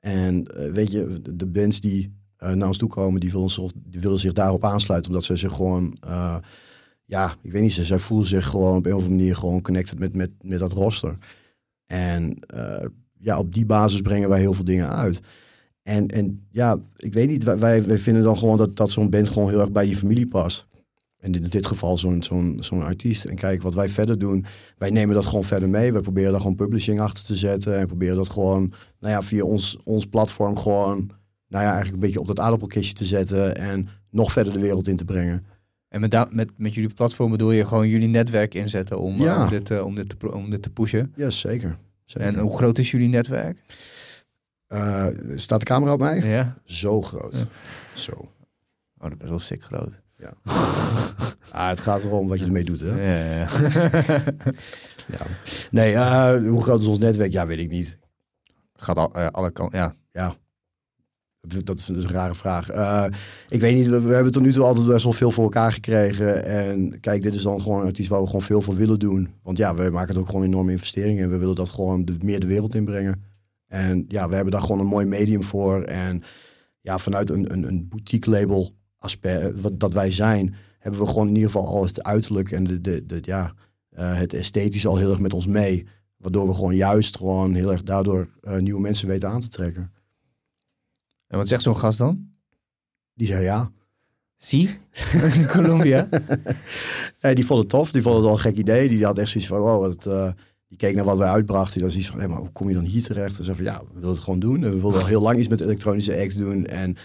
En 0.00 0.46
uh, 0.56 0.72
weet 0.72 0.90
je, 0.90 1.18
de 1.34 1.46
bands 1.46 1.80
die 1.80 2.16
uh, 2.38 2.50
naar 2.50 2.68
ons 2.68 2.78
toe 2.78 2.88
komen, 2.88 3.20
die 3.20 3.32
willen, 3.32 3.50
zich, 3.50 3.72
die 3.74 4.00
willen 4.00 4.18
zich 4.18 4.32
daarop 4.32 4.64
aansluiten, 4.64 5.10
omdat 5.10 5.24
ze 5.24 5.36
zich 5.36 5.52
gewoon, 5.52 5.96
uh, 6.06 6.36
ja, 7.04 7.34
ik 7.42 7.52
weet 7.52 7.62
niet, 7.62 7.72
ze, 7.72 7.84
zij 7.84 7.98
voelen 7.98 8.26
zich 8.26 8.46
gewoon 8.46 8.76
op 8.76 8.86
een 8.86 8.92
of 8.92 8.98
andere 8.98 9.16
manier 9.16 9.36
gewoon 9.36 9.62
connected 9.62 9.98
met, 9.98 10.14
met, 10.14 10.30
met 10.40 10.58
dat 10.58 10.72
roster. 10.72 11.14
En 11.86 12.38
ja, 13.18 13.38
op 13.38 13.54
die 13.54 13.66
basis 13.66 14.00
brengen 14.00 14.28
wij 14.28 14.40
heel 14.40 14.52
veel 14.52 14.64
dingen 14.64 14.90
uit. 14.90 15.20
En, 15.82 16.06
en 16.06 16.46
ja, 16.50 16.78
ik 16.96 17.12
weet 17.12 17.28
niet, 17.28 17.44
wij, 17.44 17.84
wij 17.84 17.98
vinden 17.98 18.22
dan 18.22 18.38
gewoon 18.38 18.56
dat, 18.56 18.76
dat 18.76 18.90
zo'n 18.90 19.10
band 19.10 19.28
gewoon 19.28 19.48
heel 19.48 19.60
erg 19.60 19.72
bij 19.72 19.88
je 19.88 19.96
familie 19.96 20.28
past. 20.28 20.66
En 21.18 21.32
in 21.32 21.42
dit 21.42 21.66
geval 21.66 21.98
zo'n 21.98 22.22
zo'n 22.22 22.56
zo'n 22.60 22.82
artiest. 22.82 23.24
En 23.24 23.36
kijk, 23.36 23.62
wat 23.62 23.74
wij 23.74 23.88
verder 23.88 24.18
doen, 24.18 24.44
wij 24.78 24.90
nemen 24.90 25.14
dat 25.14 25.26
gewoon 25.26 25.44
verder 25.44 25.68
mee. 25.68 25.92
Wij 25.92 26.00
proberen 26.00 26.30
daar 26.30 26.40
gewoon 26.40 26.56
publishing 26.56 27.00
achter 27.00 27.24
te 27.24 27.36
zetten. 27.36 27.78
En 27.78 27.86
proberen 27.86 28.16
dat 28.16 28.28
gewoon, 28.28 28.72
nou 29.00 29.12
ja, 29.12 29.22
via 29.22 29.42
ons, 29.42 29.78
ons 29.84 30.06
platform 30.06 30.56
gewoon, 30.56 31.10
nou 31.48 31.64
ja, 31.64 31.70
eigenlijk 31.72 31.94
een 31.94 32.00
beetje 32.00 32.20
op 32.20 32.26
dat 32.26 32.40
aardappelkistje 32.40 32.94
te 32.94 33.04
zetten. 33.04 33.56
En 33.56 33.88
nog 34.10 34.32
verder 34.32 34.52
de 34.52 34.60
wereld 34.60 34.88
in 34.88 34.96
te 34.96 35.04
brengen. 35.04 35.44
En 35.96 36.02
met, 36.02 36.32
met, 36.32 36.52
met 36.56 36.74
jullie 36.74 36.94
platform 36.94 37.30
bedoel 37.30 37.50
je 37.50 37.66
gewoon 37.66 37.88
jullie 37.88 38.08
netwerk 38.08 38.54
inzetten 38.54 38.98
om, 38.98 39.14
eh, 39.14 39.20
Ja. 39.20 39.42
om, 39.42 39.48
dit, 39.48 39.70
eh, 39.70 39.84
om, 39.84 39.94
dit, 39.94 40.18
te, 40.18 40.32
om 40.32 40.50
dit 40.50 40.62
te 40.62 40.70
pushen. 40.70 41.12
Ja, 41.14 41.30
zeker. 41.30 41.78
zeker. 42.04 42.28
En 42.28 42.38
hoe 42.38 42.56
groot 42.56 42.78
is 42.78 42.90
jullie 42.90 43.08
netwerk? 43.08 43.58
Eh, 44.66 45.06
staat 45.34 45.58
de 45.58 45.64
camera 45.66 45.92
op 45.92 45.98
mij? 45.98 46.20
Ja. 46.20 46.56
Zo 46.64 47.02
groot. 47.02 47.36
Ja. 47.36 47.44
Zo. 47.94 48.12
Oh, 48.12 48.28
dat 48.98 49.10
is 49.10 49.16
best 49.16 49.28
wel 49.30 49.38
sick 49.38 49.62
groot. 49.62 49.90
Ah, 51.50 51.68
het 51.68 51.80
gaat 51.80 52.04
erom 52.04 52.28
wat 52.28 52.38
je 52.38 52.44
ermee 52.44 52.64
doet, 52.64 52.80
hè? 52.80 52.88
Ja, 52.88 53.46
ja, 53.46 53.48
Ja. 55.06 55.26
Nee, 55.70 55.96
hoe 56.48 56.62
groot 56.62 56.80
is 56.80 56.86
ons 56.86 56.98
netwerk? 56.98 57.32
Ja, 57.32 57.46
weet 57.46 57.58
ik 57.58 57.70
niet. 57.70 57.98
Gaat 58.74 58.96
al, 58.98 59.12
alle 59.14 59.50
kanten, 59.50 59.78
ja. 59.78 59.94
Ja. 60.12 60.34
Dat, 61.64 61.78
is 61.78 61.88
een 61.88 62.08
rare 62.08 62.34
vraag. 62.34 62.68
Eh, 62.68 63.04
ik 63.48 63.60
weet 63.60 63.74
niet, 63.74 63.86
we, 63.86 64.14
hebben 64.14 64.32
tot 64.32 64.42
nu 64.42 64.52
toe 64.52 64.64
altijd 64.64 64.86
best 64.86 65.04
wel 65.04 65.12
veel 65.12 65.30
voor 65.30 65.44
elkaar 65.44 65.72
gekregen. 65.72 66.44
En 66.44 67.00
kijk, 67.00 67.22
dit 67.22 67.34
is 67.34 67.42
dan 67.42 67.60
gewoon 67.60 67.88
iets 67.88 68.08
waar 68.08 68.20
we 68.20 68.26
gewoon 68.26 68.42
veel 68.42 68.62
voor 68.62 68.76
willen 68.76 68.98
doen. 68.98 69.28
Want 69.42 69.58
ja, 69.58 69.74
we 69.74 69.90
maken 69.90 70.08
het 70.08 70.18
ook 70.18 70.28
gewoon 70.28 70.44
enorme 70.44 70.72
investeringen. 70.72 71.22
En 71.22 71.30
we 71.30 71.36
willen 71.36 71.54
dat 71.54 71.68
gewoon 71.68 72.08
meer 72.22 72.40
de 72.40 72.46
wereld 72.46 72.74
inbrengen. 72.74 73.22
En 73.66 74.04
ja, 74.08 74.28
we 74.28 74.34
hebben 74.34 74.52
daar 74.52 74.62
gewoon 74.62 74.80
een 74.80 74.86
mooi 74.86 75.06
medium 75.06 75.42
voor. 75.42 75.82
En 75.82 76.22
ja, 76.80 76.98
vanuit 76.98 77.30
een, 77.30 77.52
een, 77.52 77.62
een 77.62 77.88
boutique 77.88 78.30
label 78.30 78.74
aspect, 78.98 79.60
wat 79.60 79.80
dat 79.80 79.92
wij 79.92 80.10
zijn, 80.10 80.54
hebben 80.78 81.00
we 81.00 81.06
gewoon 81.06 81.28
in 81.28 81.34
ieder 81.34 81.50
geval 81.50 81.66
al 81.66 81.84
het 81.84 82.02
uiterlijk 82.02 82.50
en 82.50 82.64
de, 82.64 82.80
de, 82.80 83.06
de, 83.06 83.18
ja, 83.22 83.54
eh, 83.90 84.18
het 84.18 84.34
esthetische 84.34 84.88
al 84.88 84.96
heel 84.96 85.10
erg 85.10 85.18
met 85.18 85.34
ons 85.34 85.46
mee. 85.46 85.86
Waardoor 86.16 86.48
we 86.48 86.54
gewoon 86.54 86.76
juist 86.76 87.16
gewoon 87.16 87.54
heel 87.54 87.72
erg 87.72 87.82
daardoor 87.82 88.28
eh, 88.40 88.56
nieuwe 88.56 88.80
mensen 88.80 89.08
weten 89.08 89.28
aan 89.28 89.40
te 89.40 89.48
trekken. 89.48 89.92
En 91.26 91.38
wat 91.38 91.48
zegt 91.48 91.62
zo'n 91.62 91.76
gast 91.76 91.98
dan? 91.98 92.28
Die 93.14 93.26
zei 93.26 93.42
ja. 93.42 93.70
Zie? 94.36 94.78
Colombia? 95.52 96.08
Ja, 97.20 97.34
die 97.34 97.46
vond 97.46 97.60
het 97.60 97.68
tof. 97.68 97.92
Die 97.92 98.02
vond 98.02 98.14
het 98.14 98.24
wel 98.24 98.32
een 98.32 98.38
gek 98.38 98.56
idee. 98.56 98.88
Die 98.88 99.04
had 99.04 99.18
echt 99.18 99.28
zoiets 99.28 99.50
van, 99.50 99.58
wow, 99.58 99.80
wat, 99.80 100.06
eh, 100.06 100.30
die 100.68 100.78
keek 100.78 100.94
naar 100.94 101.04
wat 101.04 101.16
wij 101.16 101.28
uitbrachten. 101.28 101.72
Die 101.74 101.82
had 101.82 101.90
zoiets 101.90 102.10
van, 102.10 102.20
hé, 102.20 102.28
maar 102.28 102.38
hoe 102.38 102.50
kom 102.52 102.68
je 102.68 102.74
dan 102.74 102.84
hier 102.84 103.02
terecht? 103.02 103.38
En 103.38 103.44
zei 103.44 103.56
van, 103.56 103.64
ja, 103.64 103.80
we 103.92 104.00
willen 104.00 104.14
het 104.14 104.24
gewoon 104.24 104.40
doen. 104.40 104.64
En 104.64 104.70
we 104.70 104.80
wilden 104.80 105.00
al 105.00 105.06
heel 105.06 105.20
lang 105.20 105.38
iets 105.38 105.48
met 105.48 105.60
elektronische 105.60 106.16
acts 106.16 106.34
doen. 106.34 106.66
En 106.66 106.96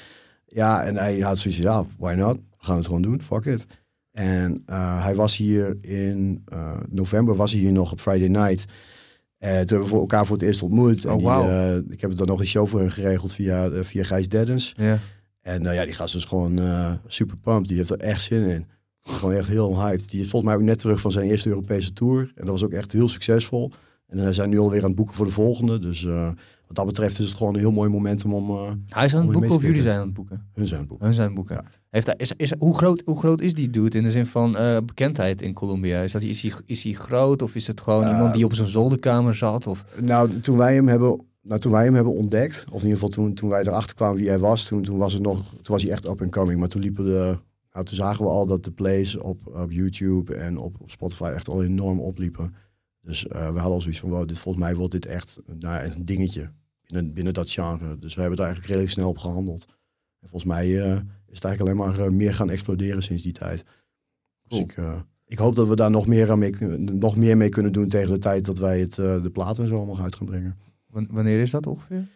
ja, 0.45 0.83
en 0.83 0.95
hij 0.95 1.19
had 1.19 1.37
zoiets 1.37 1.61
van, 1.61 1.71
ja, 1.71 1.85
why 1.97 2.13
not? 2.13 2.35
We 2.35 2.65
gaan 2.65 2.75
het 2.75 2.85
gewoon 2.85 3.01
doen, 3.01 3.21
fuck 3.21 3.45
it. 3.45 3.65
En 4.11 4.61
eh, 4.65 5.03
hij 5.03 5.15
was 5.15 5.37
hier 5.37 5.77
in 5.81 6.41
eh, 6.45 6.77
november, 6.89 7.35
was 7.35 7.51
hij 7.51 7.59
hier 7.59 7.71
nog 7.71 7.91
op 7.91 7.99
Friday 7.99 8.27
night. 8.27 8.65
En 9.41 9.49
toen 9.65 9.67
hebben 9.67 9.81
we 9.81 9.87
voor 9.87 9.99
elkaar 9.99 10.25
voor 10.25 10.37
het 10.37 10.45
eerst 10.45 10.63
ontmoet. 10.63 11.05
En 11.05 11.11
Oh, 11.11 11.17
die, 11.43 11.49
eh, 11.49 11.77
ik 11.89 12.01
heb 12.01 12.17
dan 12.17 12.27
nog 12.27 12.39
een 12.39 12.45
show 12.47 12.67
voor 12.67 12.79
hem 12.79 12.89
geregeld 12.89 13.33
via, 13.33 13.69
eh, 13.69 13.83
via 13.83 14.03
Gijs 14.03 14.27
Deddens. 14.29 14.73
ja. 14.77 14.99
En 15.41 15.61
nou 15.61 15.75
ja, 15.75 15.85
die 15.85 15.93
gast 15.93 16.15
is 16.15 16.25
gewoon 16.25 16.59
eh, 16.59 16.93
super 17.07 17.37
pumped. 17.37 17.67
Die 17.67 17.77
heeft 17.77 17.89
er 17.89 17.99
echt 17.99 18.21
zin 18.21 18.43
in. 18.43 18.65
Gewoon 19.03 19.33
echt 19.33 19.47
heel 19.47 19.83
hyped. 19.85 20.09
Die 20.09 20.21
is 20.21 20.29
volgens 20.29 20.51
mij 20.51 20.61
ook 20.61 20.67
net 20.67 20.79
terug 20.79 21.01
van 21.01 21.11
zijn 21.11 21.25
eerste 21.29 21.49
Europese 21.49 21.93
tour. 21.93 22.19
En 22.21 22.31
dat 22.45 22.47
was 22.47 22.63
ook 22.63 22.71
echt 22.71 22.91
heel 22.91 23.09
succesvol. 23.09 23.71
En 24.07 24.25
we 24.25 24.33
zijn 24.33 24.49
nu 24.49 24.59
alweer 24.59 24.79
aan 24.81 24.87
het 24.87 24.95
boeken 24.95 25.15
voor 25.15 25.25
de 25.25 25.31
volgende. 25.31 25.79
Dus 25.79 26.05
eh, 26.05 26.29
wat 26.71 26.85
dat 26.85 26.93
betreft 26.95 27.19
is 27.19 27.27
het 27.27 27.37
gewoon 27.37 27.53
een 27.53 27.59
heel 27.59 27.71
mooi 27.71 27.89
momentum 27.89 28.33
om 28.33 28.49
eh, 28.49 28.71
Hij 28.87 29.05
is 29.05 29.15
aan 29.15 29.21
het 29.21 29.31
boeken 29.31 29.51
of 29.51 29.61
jullie 29.61 29.81
zijn 29.81 29.99
aan 29.99 30.05
het 30.05 30.13
boeken? 30.13 30.47
hun 30.53 30.67
zijn 30.67 30.73
aan 30.73 30.79
het 30.79 30.87
boeken. 30.87 31.05
Hun 31.05 31.15
zijn 31.15 31.29
aan 31.29 31.35
het 31.35 31.47
boeken. 31.47 31.65
Ja. 31.65 31.79
Heeft 31.89 32.05
hij, 32.05 32.15
is, 32.17 32.33
is, 32.37 32.53
hoe, 32.57 32.77
groot, 32.77 33.01
hoe 33.05 33.19
groot 33.19 33.41
is 33.41 33.53
die 33.53 33.69
dude 33.69 33.97
in 33.97 34.03
de 34.03 34.11
zin 34.11 34.25
van 34.25 34.57
eh, 34.57 34.77
bekendheid 34.85 35.41
in 35.41 35.53
Colombia? 35.53 36.01
Is, 36.01 36.11
dat, 36.11 36.21
is, 36.21 36.41
hij, 36.41 36.51
is 36.65 36.83
hij 36.83 36.93
groot 36.93 37.41
of 37.41 37.55
is 37.55 37.67
het 37.67 37.81
gewoon 37.81 38.03
Eh, 38.03 38.11
iemand 38.11 38.33
die 38.33 38.45
op 38.45 38.53
zijn 38.53 38.67
zolderkamer 38.67 39.35
zat? 39.35 39.67
Of, 39.67 39.85
Nou, 40.01 40.39
toen 40.39 40.57
wij 40.57 40.73
hem 40.73 40.87
hebben, 40.87 41.25
nou, 41.41 41.59
toen 41.59 41.71
wij 41.71 41.83
hem 41.83 41.93
hebben 41.93 42.13
ontdekt, 42.13 42.65
of 42.67 42.81
in 42.81 42.87
ieder 42.87 42.91
geval 42.91 43.09
toen, 43.09 43.33
toen 43.33 43.49
wij 43.49 43.61
erachter 43.61 43.95
kwamen 43.95 44.17
wie 44.17 44.27
hij 44.27 44.39
was, 44.39 44.67
toen, 44.67 44.83
toen, 44.83 44.97
was 44.97 45.13
het 45.13 45.21
nog, 45.21 45.49
toen 45.49 45.73
was 45.75 45.83
hij 45.83 45.91
echt 45.91 46.07
up 46.07 46.21
and 46.21 46.31
coming. 46.31 46.59
Maar 46.59 46.69
toen 46.69 46.81
liepen 46.81 47.05
de, 47.05 47.37
nou, 47.71 47.85
toen 47.85 47.95
zagen 47.95 48.25
we 48.25 48.31
al 48.31 48.45
dat 48.45 48.63
de 48.63 48.71
plays 48.71 49.17
op, 49.17 49.47
op 49.47 49.71
YouTube 49.71 50.35
en 50.35 50.57
op, 50.57 50.75
op 50.79 50.91
Spotify 50.91 51.23
echt 51.35 51.47
al 51.47 51.63
enorm 51.63 51.99
opliepen. 51.99 52.53
Dus 53.03 53.23
we 53.23 53.35
hadden 53.37 53.63
al 53.63 53.81
zoiets 53.81 53.99
van, 53.99 54.09
wow, 54.09 54.27
dit, 54.27 54.39
volgens 54.39 54.63
mij 54.63 54.75
wordt 54.75 54.91
dit 54.91 55.05
echt 55.05 55.41
nou, 55.59 55.83
een 55.83 56.05
dingetje 56.05 56.49
binnen, 56.91 57.13
binnen 57.13 57.33
dat 57.33 57.51
genre. 57.51 57.99
Dus 57.99 58.13
we 58.15 58.19
hebben 58.21 58.37
daar 58.37 58.47
eigenlijk 58.47 58.75
redelijk 58.75 58.99
snel 58.99 59.09
op 59.09 59.17
gehandeld. 59.17 59.65
En 60.19 60.29
volgens 60.29 60.51
mij 60.51 60.65
eh, 60.65 60.91
is 61.27 61.35
het 61.39 61.43
eigenlijk 61.43 61.61
alleen 61.61 61.75
maar 61.95 62.05
eh, 62.05 62.11
meer 62.11 62.33
gaan 62.33 62.49
exploderen 62.49 63.03
sinds 63.03 63.21
die 63.23 63.33
tijd. 63.33 63.63
Dus 64.47 64.59
ik, 64.59 64.71
eh, 64.77 64.99
ik 65.25 65.37
hoop 65.37 65.55
dat 65.55 65.67
we 65.67 65.75
daar 65.75 65.91
nog 65.91 66.07
meer, 66.07 66.31
aan 66.31 66.39
mee, 66.39 66.51
nog 66.77 67.15
meer 67.15 67.37
mee 67.37 67.49
kunnen 67.49 67.71
doen 67.71 67.87
tegen 67.87 68.13
de 68.13 68.19
tijd 68.19 68.45
dat 68.45 68.57
wij 68.57 68.79
het, 68.79 68.95
de 68.95 69.29
platen 69.33 69.63
en 69.63 69.69
zo 69.69 69.75
allemaal 69.75 69.99
uit 69.99 70.15
gaan 70.15 70.25
brengen. 70.27 70.57
wan- 70.87 71.07
wanneer 71.11 71.41
is 71.41 71.51
dat 71.51 71.67
ongeveer? 71.67 72.07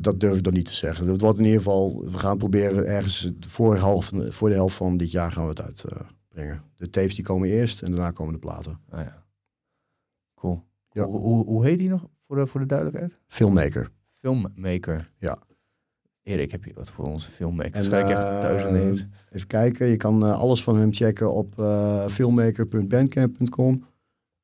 Dat 0.00 0.20
durf 0.20 0.36
ik 0.36 0.42
dan 0.42 0.52
niet 0.52 0.66
te 0.66 0.74
zeggen. 0.74 1.06
Het 1.08 1.20
wordt 1.20 1.38
in 1.38 1.44
ieder 1.44 1.58
geval, 1.58 2.04
we 2.04 2.18
gaan 2.18 2.38
proberen 2.38 2.86
ergens 2.86 3.32
voor, 3.40 3.76
half, 3.76 4.10
voor 4.28 4.48
de 4.48 4.54
helft 4.54 4.76
van 4.76 4.96
dit 4.96 5.10
jaar 5.10 5.32
gaan 5.32 5.42
we 5.42 5.48
het 5.48 5.62
uitbrengen. 5.62 6.62
de 6.76 6.90
tapes 6.90 7.14
die 7.14 7.24
komen 7.24 7.48
eerst 7.48 7.82
en 7.82 7.90
daarna 7.90 8.10
komen 8.10 8.32
de 8.32 8.38
platen. 8.38 8.80
Ah, 8.88 9.00
ja. 9.04 9.24
Cool. 10.34 10.62
Ja. 10.90 11.04
Hoe, 11.04 11.20
hoe, 11.20 11.44
hoe 11.44 11.64
heet 11.64 11.78
die 11.78 11.88
nog 11.88 12.08
voor 12.26 12.36
de, 12.36 12.46
voor 12.46 12.60
de 12.60 12.66
duidelijkheid? 12.66 13.18
Filmmaker. 13.26 13.88
Filmmaker. 14.20 15.10
Ja. 15.16 15.38
Erik, 16.22 16.50
heb 16.50 16.64
je 16.64 16.72
wat 16.74 16.90
voor 16.90 17.04
onze 17.04 17.30
filmmaker? 17.30 17.74
En, 17.74 17.90
Waarschijnlijk 17.90 18.18
echt 18.18 18.28
eh, 18.28 18.40
duizenden 18.40 18.86
hits. 18.86 19.06
Even 19.30 19.46
kijken, 19.46 19.86
je 19.86 19.96
kan 19.96 20.24
eh, 20.24 20.38
alles 20.38 20.62
van 20.62 20.76
hem 20.76 20.92
checken 20.94 21.32
op 21.32 21.58
eh 21.58 22.06
filmmaker.bandcamp.com. 22.08 23.84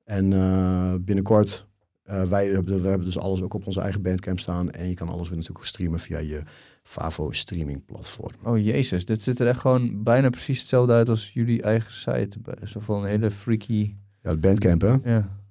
En 0.04 0.32
eh, 0.32 0.94
binnenkort, 1.00 1.66
eh, 2.02 2.22
wij 2.22 2.46
hebben, 2.46 2.82
we 2.82 2.88
hebben 2.88 3.06
dus 3.06 3.18
alles 3.18 3.42
ook 3.42 3.54
op 3.54 3.66
onze 3.66 3.80
eigen 3.80 4.02
bandcamp 4.02 4.38
staan. 4.40 4.70
En 4.70 4.88
je 4.88 4.94
kan 4.94 5.08
alles 5.08 5.28
weer 5.28 5.36
natuurlijk 5.36 5.64
ook 5.64 5.70
streamen 5.70 6.00
via 6.00 6.18
je 6.18 6.42
Favo 6.82 7.30
streaming 7.30 7.84
platform. 7.84 8.32
Oh 8.44 8.58
jezus, 8.58 9.04
dit 9.04 9.22
ziet 9.22 9.38
er 9.38 9.46
echt 9.46 9.60
gewoon 9.60 10.02
bijna 10.02 10.30
precies 10.30 10.58
hetzelfde 10.58 10.92
uit 10.92 11.08
als 11.08 11.30
jullie 11.32 11.62
eigen 11.62 11.92
site. 11.92 12.38
Zo 12.64 12.80
van 12.80 13.02
een 13.02 13.08
hele 13.08 13.30
freaky... 13.30 13.94
Ja, 14.22 14.30
het 14.30 14.40
bandcamp 14.40 14.80
hè? 14.80 14.94
Ja. 15.04 15.41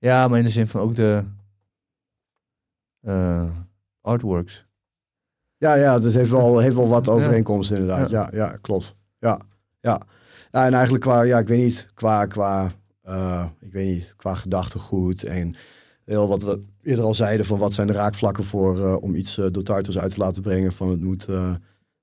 Ja, 0.00 0.28
maar 0.28 0.38
in 0.38 0.44
de 0.44 0.50
zin 0.50 0.68
van 0.68 0.80
ook 0.80 0.94
de 0.94 1.24
eh, 3.00 3.50
artworks. 4.00 4.66
Ja, 5.56 5.74
ja, 5.74 5.98
dat 5.98 6.12
heeft 6.12 6.30
wel, 6.30 6.58
heeft 6.58 6.74
wel 6.74 6.88
wat 6.88 7.08
overeenkomsten 7.08 7.76
inderdaad. 7.76 8.10
Ja. 8.10 8.30
ja, 8.32 8.56
klopt. 8.60 8.96
Ja, 9.18 9.40
ja. 9.80 10.00
ja, 10.50 10.66
en 10.66 10.72
eigenlijk 10.72 11.04
qua, 11.04 11.22
ja, 11.22 11.38
ik 11.38 11.48
weet 11.48 11.62
niet, 11.62 11.86
qua, 11.94 12.26
qua, 12.26 12.72
eh, 13.02 13.46
ik 13.60 13.72
weet 13.72 13.86
niet, 13.94 14.14
qua 14.16 14.34
gedachtegoed 14.34 15.22
en 15.24 15.54
heel 16.04 16.28
wat 16.28 16.42
we 16.42 16.64
eerder 16.82 17.04
al 17.04 17.14
zeiden 17.14 17.46
van 17.46 17.58
wat 17.58 17.72
zijn 17.72 17.86
de 17.86 17.92
raakvlakken 17.92 18.44
voor 18.44 18.86
eh, 18.86 19.02
om 19.02 19.14
iets 19.14 19.38
eh, 19.38 19.46
door 19.50 19.62
Tartars 19.62 19.98
uit 19.98 20.12
te 20.12 20.18
laten 20.18 20.42
brengen 20.42 20.72
van 20.72 20.88
het 20.88 21.00
moet 21.00 21.24
eh, 21.24 21.54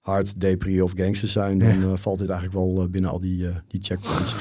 hard, 0.07 0.39
depri 0.39 0.81
of 0.81 0.91
gangster 0.95 1.27
zijn, 1.27 1.59
dan 1.59 1.83
eh, 1.83 1.91
valt 1.95 2.19
dit 2.19 2.29
eigenlijk 2.29 2.59
wel 2.59 2.81
eh, 2.83 2.89
binnen 2.89 3.11
al 3.11 3.19
die, 3.19 3.47
eh, 3.47 3.55
die 3.67 3.81
checkpoints. 3.83 4.35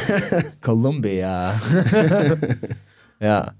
Columbia. 0.68 1.54
ja. 3.20 3.56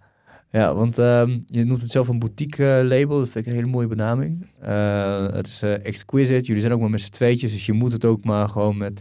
ja, 0.51 0.75
want 0.75 0.99
ehm, 0.99 1.41
je 1.47 1.65
noemt 1.65 1.81
het 1.81 1.91
zelf 1.91 2.09
een 2.09 2.19
boutique 2.19 2.79
eh, 2.79 2.87
label. 2.87 3.19
Dat 3.19 3.29
vind 3.29 3.45
ik 3.45 3.51
een 3.51 3.59
hele 3.59 3.71
mooie 3.71 3.87
benaming. 3.87 4.47
Eh, 4.61 5.33
het 5.33 5.47
is 5.47 5.63
eh, 5.63 5.87
exquisite. 5.87 6.45
Jullie 6.45 6.61
zijn 6.61 6.73
ook 6.73 6.81
maar 6.81 6.91
met 6.91 7.01
z'n 7.01 7.11
tweetjes. 7.11 7.53
Dus 7.53 7.67
je 7.67 7.73
moet 7.73 7.93
het 7.93 8.05
ook 8.05 8.25
maar 8.25 8.49
gewoon 8.49 8.77
met 8.77 8.99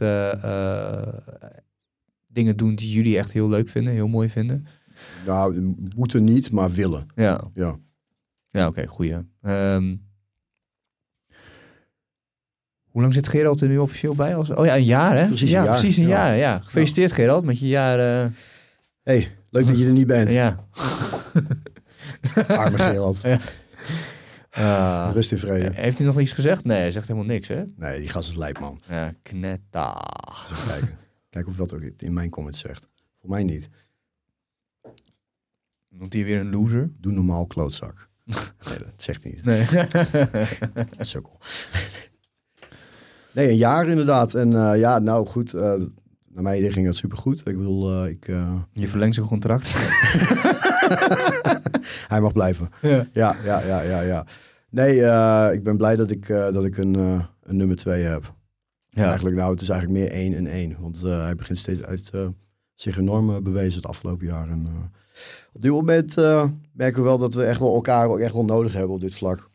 dingen 2.28 2.58
doen 2.58 2.76
die 2.76 2.92
jullie 2.92 3.18
echt 3.18 3.32
heel 3.32 3.50
leuk 3.50 3.70
vinden. 3.70 3.94
Heel 3.94 4.08
mooi 4.08 4.30
vinden. 4.30 4.68
nou, 5.26 5.76
moeten 5.96 6.24
niet, 6.24 6.52
maar 6.52 6.72
willen. 6.72 7.08
Ja, 7.16 7.52
Ja. 7.54 7.78
ja 8.50 8.68
oké, 8.68 8.88
goeie. 8.88 9.18
Ehm, 9.42 9.96
hoe 12.86 13.02
lang 13.02 13.14
zit 13.14 13.28
Gerald 13.28 13.62
er 13.62 13.68
nu 13.68 13.78
officieel 13.78 14.16
bij? 14.16 14.36
Als, 14.36 14.50
oh 14.50 14.66
ja, 14.66 14.76
een 14.76 14.84
jaar 14.84 15.18
hè? 15.18 15.28
Precies 15.28 15.52
ja, 15.52 15.60
een 15.60 15.66
jaar, 15.66 15.80
precies 15.80 15.98
een 15.98 16.08
ja. 16.08 16.10
jaar. 16.10 16.38
Ja. 16.38 16.60
Gefeliciteerd 16.60 17.12
Gerald 17.12 17.46
met 17.46 17.60
je 17.60 17.68
jaar. 17.68 18.32
hey, 19.04 19.39
leuk 19.50 19.68
dat 19.68 19.78
je 19.80 19.86
er 19.86 19.92
niet 19.92 20.08
bent. 20.08 20.30
ja. 20.30 20.66
Arme 22.48 22.78
Gerald. 22.78 23.22
Ah. 24.52 25.10
Rust 25.14 25.32
in 25.32 25.38
vrede. 25.38 25.72
Heeft 25.74 25.98
hij 25.98 26.08
nog 26.08 26.20
iets 26.20 26.32
gezegd? 26.32 26.64
Nee, 26.64 26.80
hij 26.80 26.92
zegt 26.92 27.08
helemaal 27.08 27.30
niks, 27.30 27.48
hè? 27.48 27.64
Nee, 27.76 28.00
die 28.00 28.10
gast 28.10 28.30
is 28.30 28.36
lijp, 28.36 28.60
man. 28.60 28.82
Ja, 28.88 29.14
knetta. 29.22 30.02
Kijken. 30.68 30.98
Kijken 31.30 31.52
of 31.52 31.58
wat 31.58 31.74
ook 31.74 31.82
in 31.98 32.14
mijn 32.14 32.30
comments 32.30 32.60
zegt. 32.60 32.88
Voor 33.20 33.30
mij 33.30 33.44
niet. 33.44 33.70
Noemt 35.90 36.14
hij 36.14 36.24
weer 36.24 36.40
een 36.40 36.50
loser? 36.50 36.92
Doe 37.00 37.12
normaal 37.12 37.46
klootzak. 37.46 38.10
Nee, 38.26 38.78
dat 38.78 38.94
zegt 38.98 39.24
hij 39.24 39.32
niet. 39.32 39.44
Nee. 39.46 39.66
Sukkel. 41.06 41.38
Nee, 43.34 43.50
een 43.50 43.58
jaar 43.58 43.88
inderdaad. 43.88 44.34
En 44.34 44.54
eh, 44.56 44.80
ja, 44.80 45.00
nou 45.00 45.28
goed. 45.28 45.54
eh, 45.54 45.74
naar 46.44 46.58
idee 46.58 46.72
ging 46.72 46.86
dat 46.86 46.96
supergoed. 46.96 47.40
Ik 47.40 47.58
bedoel, 47.58 48.04
eh, 48.04 48.10
ik, 48.10 48.28
eh, 48.28 48.54
Je 48.72 48.88
verlengt 48.88 49.16
zijn 49.16 49.28
contract. 49.28 49.74
hij 52.08 52.22
mag 52.22 52.34
blijven. 52.34 52.70
ja. 52.82 53.08
Ja, 53.12 53.36
ja, 53.44 53.62
ja, 53.66 53.82
ja, 53.82 54.02
ja. 54.02 54.26
Nee, 54.70 55.04
eh, 55.06 55.54
ik 55.54 55.64
ben 55.64 55.78
blij 55.78 55.96
dat 55.96 56.12
ik, 56.12 56.28
dat 56.28 56.66
ik 56.66 56.78
een, 56.78 56.94
een 57.42 57.58
nummer 57.58 57.76
twee 57.76 58.04
heb. 58.04 58.34
ja. 58.90 59.06
Eigenlijk, 59.06 59.36
nou, 59.36 59.52
het 59.52 59.62
is 59.62 59.70
eigenlijk 59.70 60.00
meer 60.00 60.12
één 60.12 60.34
en 60.34 60.48
één. 60.48 60.76
Want 60.80 61.02
hij 61.02 61.36
begint 61.36 61.58
steeds 61.58 61.84
uit 61.84 62.12
zich 62.76 62.98
enorm 62.98 63.44
bewezen 63.44 63.80
het 63.82 63.90
afgelopen 63.90 64.26
jaar. 64.28 64.50
En 64.50 64.68
op 65.54 65.62
dit 65.62 65.72
moment 65.72 66.16
merken 66.74 67.02
we 67.02 67.08
wel 67.08 67.18
dat 67.18 67.34
we 67.34 67.44
echt 67.44 67.60
wel 67.60 67.76
elkaar 67.76 68.08
ook 68.08 68.20
echt 68.20 68.34
wel 68.34 68.46
nodig 68.46 68.74
hebben 68.74 68.96
op 68.96 69.02
dit 69.02 69.16
vlak. 69.16 69.50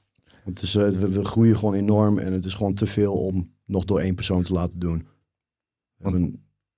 Want 0.44 0.60
het 0.60 0.68
is, 0.68 0.74
we, 0.74 1.08
we 1.08 1.24
groeien 1.24 1.56
gewoon 1.56 1.74
enorm 1.74 2.18
en 2.18 2.32
het 2.32 2.44
is 2.44 2.54
gewoon 2.54 2.74
te 2.74 2.86
veel 2.86 3.12
om 3.14 3.52
nog 3.66 3.84
door 3.84 4.00
één 4.00 4.14
persoon 4.14 4.42
te 4.42 4.52
laten 4.52 4.78
doen. 4.78 5.06
Want- 5.96 6.36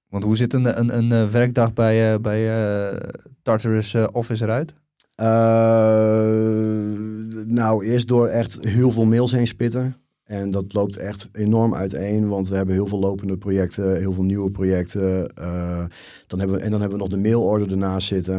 Want 0.09 0.25
hoe 0.25 0.37
ziet 0.37 0.53
een, 0.53 0.79
een, 0.79 0.97
een 0.97 1.13
eh, 1.13 1.29
werkdag 1.29 1.73
bij, 1.73 2.13
eh, 2.13 2.21
bij 2.21 2.55
eh, 2.55 3.09
Tartarus 3.43 3.95
Office 3.95 4.45
eruit? 4.45 4.75
Nou, 7.47 7.85
eerst 7.85 8.09
door 8.09 8.27
echt 8.27 8.65
heel 8.65 8.91
veel 8.91 9.05
mails 9.05 9.33
heen 9.33 9.47
spitten. 9.47 9.97
En 10.25 10.51
dat 10.51 10.73
loopt 10.73 10.97
echt 10.97 11.29
enorm 11.33 11.75
uiteen, 11.75 12.29
want 12.29 12.49
we 12.49 12.57
hebben 12.57 12.75
heel 12.75 12.87
veel 12.87 12.99
lopende 12.99 13.39
projecten, 13.39 13.97
heel 13.97 14.13
veel 14.13 14.25
nieuwe 14.25 14.51
projecten. 14.51 15.35
Dan 16.27 16.39
hebben 16.39 16.57
we, 16.57 16.63
en 16.63 16.71
dan 16.71 16.81
hebben 16.81 16.99
we 16.99 17.05
nog 17.05 17.09
de 17.09 17.17
mailorder 17.17 17.71
ernaast 17.71 18.07
zitten. 18.07 18.37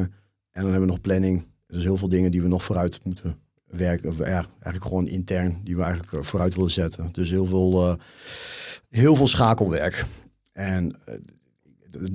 En 0.52 0.62
dan 0.62 0.64
hebben 0.64 0.82
we 0.82 0.94
nog 0.94 1.02
planning. 1.02 1.46
Dus 1.68 1.84
heel 1.84 1.98
veel 1.98 2.10
dingen 2.10 2.32
die 2.32 2.42
we 2.42 2.48
nog 2.48 2.64
vooruit 2.64 3.00
moeten 3.04 3.38
werken. 3.66 4.10
Of 4.10 4.18
ja, 4.18 4.26
eigenlijk 4.26 4.84
gewoon 4.84 5.08
intern, 5.08 5.62
die 5.64 5.76
we 5.76 5.84
eigenlijk 5.84 6.26
vooruit 6.26 6.56
willen 6.56 6.72
zetten. 6.72 7.10
Dus 7.12 7.30
heel 7.30 7.46
veel, 7.46 7.98
heel 8.90 9.16
veel 9.16 9.28
schakelwerk. 9.28 10.06
En 10.54 10.96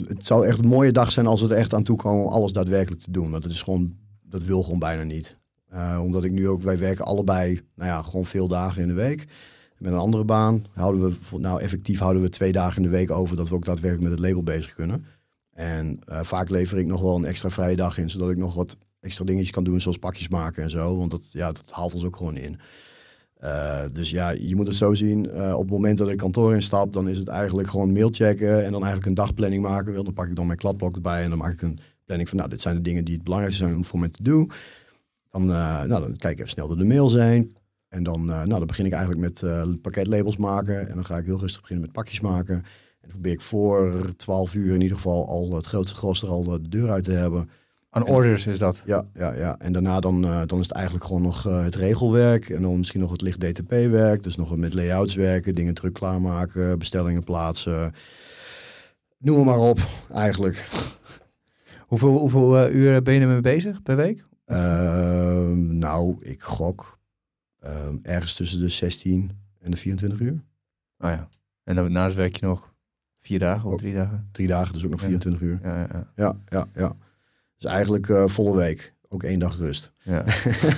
het, 0.09 0.27
zou 0.27 0.47
echt 0.47 0.59
een 0.59 0.69
mooie 0.69 0.93
dag 0.93 1.13
zijn 1.13 1.27
als 1.27 1.41
we 1.41 1.49
er 1.49 1.57
echt 1.57 1.75
aan 1.75 1.83
toe 1.83 1.97
komen 1.97 2.25
om 2.25 2.33
alles 2.33 2.53
daadwerkelijk 2.53 3.03
te 3.03 3.11
doen. 3.11 3.31
Want 3.31 3.43
het 3.43 3.53
is 3.53 3.63
gewoon, 3.63 3.97
dat 4.23 4.43
wil 4.43 4.63
gewoon 4.63 4.79
bijna 4.79 5.03
niet. 5.03 5.37
Eh, 5.69 5.99
omdat 6.03 6.25
ik 6.25 6.33
nu 6.33 6.49
ook, 6.49 6.63
wij 6.63 6.79
werken 6.79 7.05
allebei, 7.05 7.61
nou 7.75 7.91
ja, 7.91 8.03
gewoon 8.03 8.27
veel 8.27 8.49
dagen 8.49 8.83
in 8.83 8.89
de 8.89 8.95
week. 8.95 9.27
Met 9.79 9.93
een 9.93 9.99
andere 9.99 10.25
baan 10.25 10.65
houden 10.73 11.17
we, 11.31 11.39
nou 11.39 11.61
effectief 11.61 11.99
houden 11.99 12.23
we 12.23 12.29
twee 12.29 12.53
dagen 12.53 12.77
in 12.77 12.83
de 12.83 12.97
week 12.97 13.11
over 13.11 13.37
dat 13.37 13.49
we 13.49 13.55
ook 13.55 13.65
daadwerkelijk 13.65 14.09
met 14.09 14.19
het 14.19 14.29
label 14.29 14.43
bezig 14.43 14.75
kunnen. 14.75 15.05
En 15.53 15.99
eh, 16.05 16.23
vaak 16.23 16.49
lever 16.49 16.79
ik 16.79 16.87
nog 16.87 17.01
wel 17.01 17.17
een 17.17 17.25
extra 17.25 17.51
vrije 17.51 17.77
dag 17.77 17.99
in, 17.99 18.11
zodat 18.11 18.31
ik 18.31 18.37
nog 18.37 18.55
wat 18.55 18.77
extra 19.01 19.25
dingetjes 19.25 19.51
kan 19.51 19.65
doen, 19.65 19.81
zoals 19.81 19.99
pakjes 19.99 20.29
maken 20.29 20.63
en 20.63 20.71
zo. 20.71 20.97
Want 20.97 21.11
dat, 21.11 21.29
ja, 21.33 21.53
dat 21.53 21.71
haalt 21.71 21.95
ons 21.95 22.05
ook 22.05 22.17
gewoon 22.17 22.37
in. 22.37 22.59
Eh, 23.43 23.83
dus 23.93 24.11
ja, 24.11 24.31
je 24.31 24.57
moet 24.57 24.67
het 24.67 24.77
zo 24.77 24.95
zien. 24.95 25.31
eh, 25.31 25.53
op 25.53 25.61
het 25.61 25.71
moment 25.71 25.99
dat 25.99 26.09
ik 26.09 26.17
kantoor 26.17 26.55
instap, 26.55 26.93
dan 26.93 27.09
is 27.09 27.19
het 27.19 27.29
eigenlijk 27.29 27.69
gewoon 27.69 27.93
mail 27.93 28.09
checken 28.13 28.65
en 28.65 28.73
dan 28.73 28.81
eigenlijk 28.81 29.07
een 29.07 29.15
dagplanning 29.15 29.63
maken. 29.63 29.95
Dan 29.95 30.13
pak 30.13 30.27
ik 30.27 30.37
dan 30.37 30.47
mijn 30.47 30.59
kladblok 30.59 30.95
erbij 30.95 31.23
en 31.23 31.29
dan 31.29 31.39
maak 31.39 31.53
ik 31.53 31.63
een 31.63 31.79
planning 32.05 32.29
van, 32.29 32.39
nou, 32.39 32.51
dit 32.51 32.61
zijn 32.61 32.75
de 32.75 32.81
dingen 32.81 33.05
die 33.05 33.15
het 33.15 33.23
belangrijkste 33.23 33.65
zijn 33.65 33.77
om 33.77 33.85
voor 33.85 33.99
me 33.99 34.11
te 34.11 34.23
doen. 34.23 34.51
Dan, 35.31 35.43
eh, 35.43 35.83
nou, 35.83 35.89
dan 35.89 36.17
kijk 36.17 36.33
ik 36.33 36.39
even 36.39 36.51
snel 36.51 36.69
door 36.69 36.77
de 36.77 36.85
mail 36.85 37.09
zijn. 37.09 37.57
En 37.89 38.03
dan, 38.03 38.25
nou, 38.25 38.49
dan 38.49 38.67
begin 38.67 38.87
ik 38.87 38.93
eigenlijk 38.93 39.23
met 39.23 39.45
pakketlabels 39.81 40.37
maken. 40.37 40.89
En 40.89 40.95
dan 40.95 41.05
ga 41.05 41.19
ik 41.19 41.25
heel 41.25 41.39
rustig 41.39 41.61
beginnen 41.61 41.85
met 41.85 41.95
pakjes 41.95 42.21
maken. 42.21 42.55
En 42.55 42.65
dan 43.01 43.11
probeer 43.11 43.33
ik 43.33 43.41
voor 43.41 44.13
12 44.17 44.55
uur 44.55 44.75
in 44.75 44.81
ieder 44.81 44.97
geval 44.97 45.29
al 45.29 45.55
het 45.55 45.67
grootste 45.67 45.97
gros 45.97 46.23
er 46.23 46.29
al 46.29 46.43
de 46.43 46.69
deur 46.69 46.91
uit 46.91 47.05
te 47.05 47.13
hebben. 47.13 47.51
Aan 47.95 48.07
orders 48.07 48.47
is 48.47 48.59
dat. 48.59 48.83
Ja, 48.87 49.05
ja, 49.15 49.35
ja. 49.35 49.59
En 49.59 49.73
daarna 49.73 50.01
dan, 50.01 50.25
eh, 50.25 50.43
dan 50.47 50.59
is 50.61 50.67
het 50.67 50.77
eigenlijk 50.77 51.05
gewoon 51.05 51.23
nog 51.23 51.47
eh, 51.47 51.63
het 51.63 51.75
regelwerk. 51.75 52.49
En 52.49 52.63
dan 52.63 52.77
misschien 52.79 53.01
nog 53.01 53.11
het 53.11 53.21
licht 53.21 53.41
DTP-werk. 53.41 54.23
Dus 54.23 54.37
nog 54.37 54.49
wat 54.49 54.59
met 54.59 54.75
layouts 54.75 55.15
werken, 55.15 55.55
dingen 55.55 55.75
terug 55.75 55.93
klaarmaken, 55.93 56.79
bestellingen 56.79 57.25
plaatsen. 57.25 57.93
Noem 59.19 59.37
maar, 59.45 59.45
maar 59.45 59.69
op, 59.69 59.79
eigenlijk. 60.13 60.69
Hoeveel, 61.89 62.19
hoeveel 62.19 62.59
eh, 62.59 62.75
uur 62.75 63.03
ben 63.03 63.15
je 63.15 63.21
ermee 63.21 63.41
bezig 63.41 63.83
per 63.83 63.97
week? 63.97 64.25
Ehm, 64.45 65.79
nou, 65.79 66.17
ik 66.21 66.43
gok 66.43 66.99
ehm, 67.59 67.97
ergens 68.03 68.35
tussen 68.35 68.61
de 68.61 68.69
16 68.69 69.31
en 69.61 69.71
de 69.71 69.77
24 69.77 70.21
uur. 70.21 70.33
Oh 70.99 71.11
ja. 71.11 71.29
En 71.65 71.75
daarnaast 71.77 72.15
werk 72.17 72.37
je 72.37 72.47
nog 72.47 72.75
vier 73.19 73.39
dagen 73.39 73.67
of 73.67 73.73
Oh. 73.73 73.79
drie 73.79 73.95
dagen? 73.95 74.29
Drie 74.33 74.47
dagen, 74.47 74.73
dus 74.73 74.85
ook 74.85 74.91
nog 74.91 75.01
Ja. 75.01 75.07
24 75.07 75.43
uur. 75.43 75.59
Ja, 75.63 75.77
ja, 75.79 75.89
ja. 75.93 76.07
Ja, 76.17 76.37
ja, 76.49 76.67
ja. 76.75 76.97
Dus 77.63 77.71
eigenlijk 77.71 78.09
eh, 78.09 78.27
volle 78.27 78.57
week. 78.57 78.95
Ook 79.09 79.23
één 79.23 79.39
dag 79.39 79.59
rust. 79.59 79.93
ja. 80.03 80.25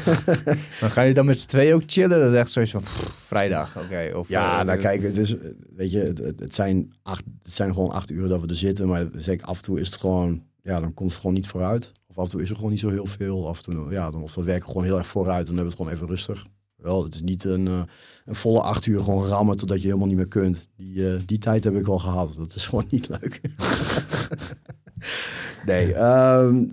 maar 0.80 0.90
ga 0.90 1.02
je 1.02 1.14
dan 1.14 1.26
met 1.26 1.38
z'n 1.38 1.48
tweeën 1.48 1.74
ook 1.74 1.82
chillen? 1.86 2.20
Dat 2.20 2.30
is 2.30 2.36
echt 2.36 2.52
zoiets 2.52 2.72
van 2.72 2.80
pff, 2.80 3.12
vrijdag, 3.16 3.78
oké. 3.78 4.10
of 4.14 4.28
Ja, 4.28 4.60
eh, 4.60 4.66
nou 4.66 4.78
kijk, 4.78 5.02
het 5.02 5.16
is, 5.16 5.36
eh, 5.36 5.50
weet 5.76 5.92
je, 5.92 6.32
het, 6.36 6.54
zijn 6.54 6.92
acht, 7.02 7.24
het 7.42 7.54
zijn 7.54 7.74
gewoon 7.74 7.90
acht 7.90 8.10
uur 8.10 8.28
dat 8.28 8.40
we 8.40 8.46
er 8.46 8.56
zitten. 8.56 8.88
Maar 8.88 9.06
zeker 9.14 9.46
af 9.46 9.56
en 9.56 9.62
toe 9.62 9.80
is 9.80 9.86
het 9.86 9.96
gewoon, 9.96 10.42
ja, 10.62 10.76
dan 10.76 10.94
komt 10.94 11.10
het 11.10 11.20
gewoon 11.20 11.34
niet 11.34 11.48
vooruit. 11.48 11.92
Of 12.06 12.18
af 12.18 12.24
en 12.24 12.30
toe 12.30 12.42
is 12.42 12.50
er 12.50 12.56
gewoon 12.56 12.70
niet 12.70 12.80
zo 12.80 12.90
heel 12.90 13.06
veel. 13.06 13.48
Af 13.48 13.66
en 13.66 13.72
toe, 13.72 13.90
ja, 13.90 14.10
dan, 14.10 14.22
of 14.22 14.34
we 14.34 14.42
werken 14.42 14.66
gewoon 14.66 14.84
heel 14.84 14.98
erg 14.98 15.06
vooruit 15.06 15.48
en 15.48 15.54
dan 15.54 15.56
hebben 15.56 15.76
we 15.76 15.82
het 15.82 15.88
gewoon 15.88 15.92
even 15.92 16.08
rustig. 16.08 16.46
Wel, 16.84 17.04
het 17.04 17.14
is 17.14 17.22
niet 17.22 17.44
een, 17.44 17.66
eh, 17.66 17.82
een 18.24 18.34
volle 18.34 18.60
acht 18.60 18.86
uur 18.86 19.00
gewoon 19.00 19.26
rammen 19.26 19.56
totdat 19.56 19.80
je 19.80 19.86
helemaal 19.86 20.06
niet 20.06 20.16
meer 20.16 20.28
kunt. 20.28 20.68
Die, 20.76 21.12
eh, 21.12 21.20
die 21.26 21.38
tijd 21.38 21.64
heb 21.64 21.74
ik 21.74 21.86
wel 21.86 21.98
gehad. 21.98 22.34
Dat 22.36 22.54
is 22.54 22.66
gewoon 22.66 22.86
niet 22.90 23.08
leuk. 23.08 23.40
nee, 25.66 25.94
ehm, 25.94 26.64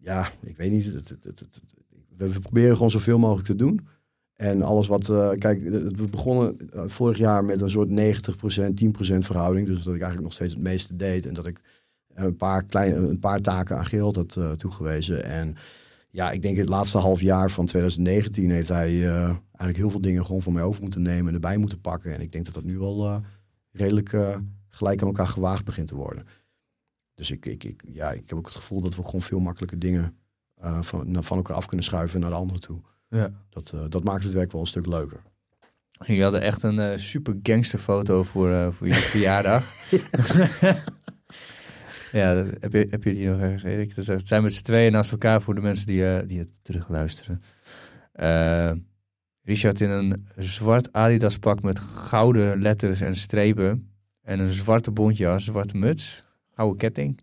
ja, 0.00 0.28
ik 0.42 0.56
weet 0.56 0.70
niet. 0.70 0.84
Het, 0.84 1.08
het, 1.22 1.44
we 2.16 2.40
proberen 2.40 2.74
gewoon 2.74 2.90
zoveel 2.90 3.18
mogelijk 3.18 3.46
te 3.46 3.56
doen. 3.56 3.86
En 4.36 4.62
alles 4.62 4.86
wat, 4.86 5.08
eh, 5.08 5.30
kijk, 5.30 5.64
eh, 5.64 5.70
we 5.70 6.08
begonnen 6.10 6.70
eh, 6.70 6.82
vorig 6.86 7.18
jaar 7.18 7.44
met 7.44 7.60
een 7.60 7.70
soort 7.70 7.88
90%, 7.88 8.76
10% 8.76 9.26
verhouding. 9.26 9.66
Dus 9.66 9.76
dat 9.76 9.94
ik 9.94 10.00
eigenlijk 10.00 10.22
nog 10.22 10.32
steeds 10.32 10.54
het 10.54 10.62
meeste 10.62 10.96
deed. 10.96 11.26
En 11.26 11.34
dat 11.34 11.46
ik 11.46 11.60
een 12.14 12.36
paar, 12.36 12.64
kleine, 12.64 12.96
een 12.96 13.18
paar 13.18 13.40
taken 13.40 13.76
aan 13.76 13.86
Gerald 13.86 14.16
had 14.16 14.36
eh, 14.36 14.50
toegewezen. 14.50 15.24
En 15.24 15.56
ja, 16.10 16.30
ik 16.30 16.42
denk 16.42 16.56
het 16.56 16.68
laatste 16.68 16.98
half 16.98 17.20
jaar 17.20 17.50
van 17.50 17.66
2019 17.66 18.50
heeft 18.50 18.68
hij 18.68 19.08
eh, 19.08 19.24
eigenlijk 19.24 19.76
heel 19.76 19.90
veel 19.90 20.00
dingen 20.00 20.26
gewoon 20.26 20.42
van 20.42 20.52
mij 20.52 20.62
over 20.62 20.82
moeten 20.82 21.02
nemen 21.02 21.28
en 21.28 21.34
erbij 21.34 21.56
moeten 21.56 21.80
pakken. 21.80 22.14
En 22.14 22.20
ik 22.20 22.32
denk 22.32 22.44
dat 22.44 22.54
dat 22.54 22.64
nu 22.64 22.78
wel 22.78 23.06
eh, 23.06 23.16
redelijk 23.72 24.12
eh, 24.12 24.36
gelijk 24.68 25.00
aan 25.00 25.06
elkaar 25.06 25.28
gewaagd 25.28 25.64
begint 25.64 25.88
te 25.88 25.94
worden. 25.94 26.26
Dus 27.18 27.30
ik, 27.30 27.46
ik, 27.46 27.64
ik, 27.64 27.82
ja, 27.92 28.10
ik 28.12 28.28
heb 28.28 28.38
ook 28.38 28.46
het 28.46 28.54
gevoel 28.56 28.80
dat 28.80 28.94
we 28.96 29.02
gewoon 29.04 29.22
veel 29.22 29.38
makkelijker 29.40 29.78
dingen 29.78 30.16
eh, 30.54 30.82
van, 30.82 31.24
van 31.24 31.36
elkaar 31.36 31.56
af 31.56 31.66
kunnen 31.66 31.84
schuiven 31.86 32.20
naar 32.20 32.30
de 32.30 32.36
andere 32.36 32.58
toe. 32.58 32.80
Ja. 33.08 33.30
Dat, 33.50 33.72
eh, 33.74 33.80
dat 33.88 34.04
maakt 34.04 34.24
het 34.24 34.32
werk 34.32 34.52
wel 34.52 34.60
een 34.60 34.66
stuk 34.66 34.86
leuker. 34.86 35.20
Jullie 36.06 36.22
hadden 36.22 36.40
echt 36.40 36.62
een 36.62 36.78
eh, 36.78 36.98
super 36.98 37.36
gangsterfoto 37.42 38.22
voor, 38.22 38.52
eh, 38.52 38.68
voor 38.72 38.86
jullie 38.86 39.02
verjaardag. 39.02 39.64
ja, 42.12 42.34
dat- 42.34 42.46
heb 42.60 42.72
je, 42.72 42.86
heb 42.90 43.04
je 43.04 43.14
die 43.14 43.28
nog 43.28 43.40
ergens, 43.40 43.62
Erik? 43.62 43.96
Eh, 43.96 44.06
het 44.06 44.28
zijn 44.28 44.42
met 44.42 44.52
z'n 44.54 44.62
tweeën 44.64 44.92
naast 44.92 45.12
elkaar 45.12 45.42
voor 45.42 45.54
de 45.54 45.60
mensen 45.60 45.86
die, 45.86 46.06
eh, 46.16 46.28
die 46.28 46.38
het 46.38 46.50
terugluisteren. 46.62 47.42
Eh, 48.12 48.72
Richard 49.42 49.80
in 49.80 49.90
een 49.90 50.26
zwart 50.36 50.92
Adidas 50.92 51.38
pak 51.38 51.62
met 51.62 51.78
gouden 51.78 52.62
letters 52.62 53.00
en 53.00 53.16
strepen. 53.16 53.90
En 54.22 54.38
een 54.40 54.52
zwarte 54.52 54.90
bontjas, 54.90 55.44
zwarte 55.44 55.76
muts, 55.76 56.24
gouden 56.58 56.78
ketting. 56.78 57.18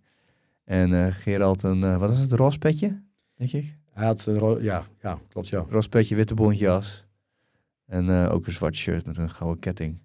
En 0.64 1.06
eh, 1.06 1.14
Gerald 1.14 1.64
een, 1.64 1.84
eh, 1.84 1.98
wat 1.98 2.10
is 2.12 2.20
het, 2.20 2.32
roze 2.32 2.58
petje, 2.58 3.02
denk 3.36 3.52
ik? 3.52 3.78
Hij 3.94 4.06
had 4.06 4.26
een 4.26 4.38
ro- 4.38 4.60
ja, 4.60 4.86
ja, 5.02 5.20
klopt 5.30 5.48
ja. 5.48 5.66
Roze 5.70 5.90
petje, 5.90 6.16
witte 6.16 6.34
bontjas. 6.34 7.06
En 7.86 8.10
eh, 8.10 8.34
ook 8.34 8.46
een 8.46 8.52
zwart 8.52 8.76
shirt 8.76 9.06
met 9.06 9.18
een 9.18 9.30
gouden 9.30 9.60
ketting. 9.60 9.98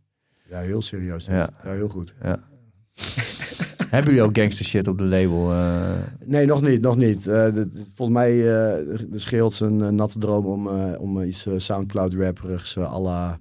Ja, 0.49 0.61
heel 0.61 0.83
serieus. 0.83 1.25
Ja. 1.25 1.33
Ja, 1.35 1.51
ja 1.65 1.71
heel 1.71 1.89
goed. 1.89 2.15
Hebben 3.91 4.11
jullie 4.13 4.29
ook 4.29 4.37
gangster 4.39 4.65
shit 4.65 4.89
op 4.89 4.99
de 4.99 5.05
label? 5.05 5.55
Nee, 6.25 6.47
nog 6.47 6.63
niet, 6.63 6.81
nog 6.81 6.97
niet. 6.97 7.23
Volgens 7.95 8.19
mij 8.19 8.35
uh, 8.35 8.99
scheelt 9.15 9.53
zijn 9.53 9.81
eh, 9.83 9.89
natte 9.89 10.19
droom 10.19 10.47
om, 10.47 10.69
om 10.95 11.23
iets 11.23 11.47
Soundcloud 11.57 12.15
rapperigs 12.15 12.77
uh, 12.77 12.93
à 12.93 13.01
la, 13.01 13.39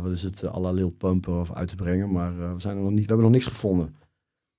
wat 0.00 0.12
is 0.12 0.22
het, 0.22 0.46
à 0.46 0.60
la 0.60 0.70
Lil 0.70 0.90
Pump 0.90 1.28
of 1.28 1.52
uit 1.52 1.68
te 1.68 1.76
brengen. 1.76 2.12
Maar 2.12 2.38
we, 2.38 2.60
zijn 2.60 2.76
er 2.76 2.82
nog 2.82 2.90
niet, 2.90 3.00
we 3.00 3.06
hebben 3.06 3.24
nog 3.24 3.34
niks 3.34 3.46
gevonden. 3.46 3.94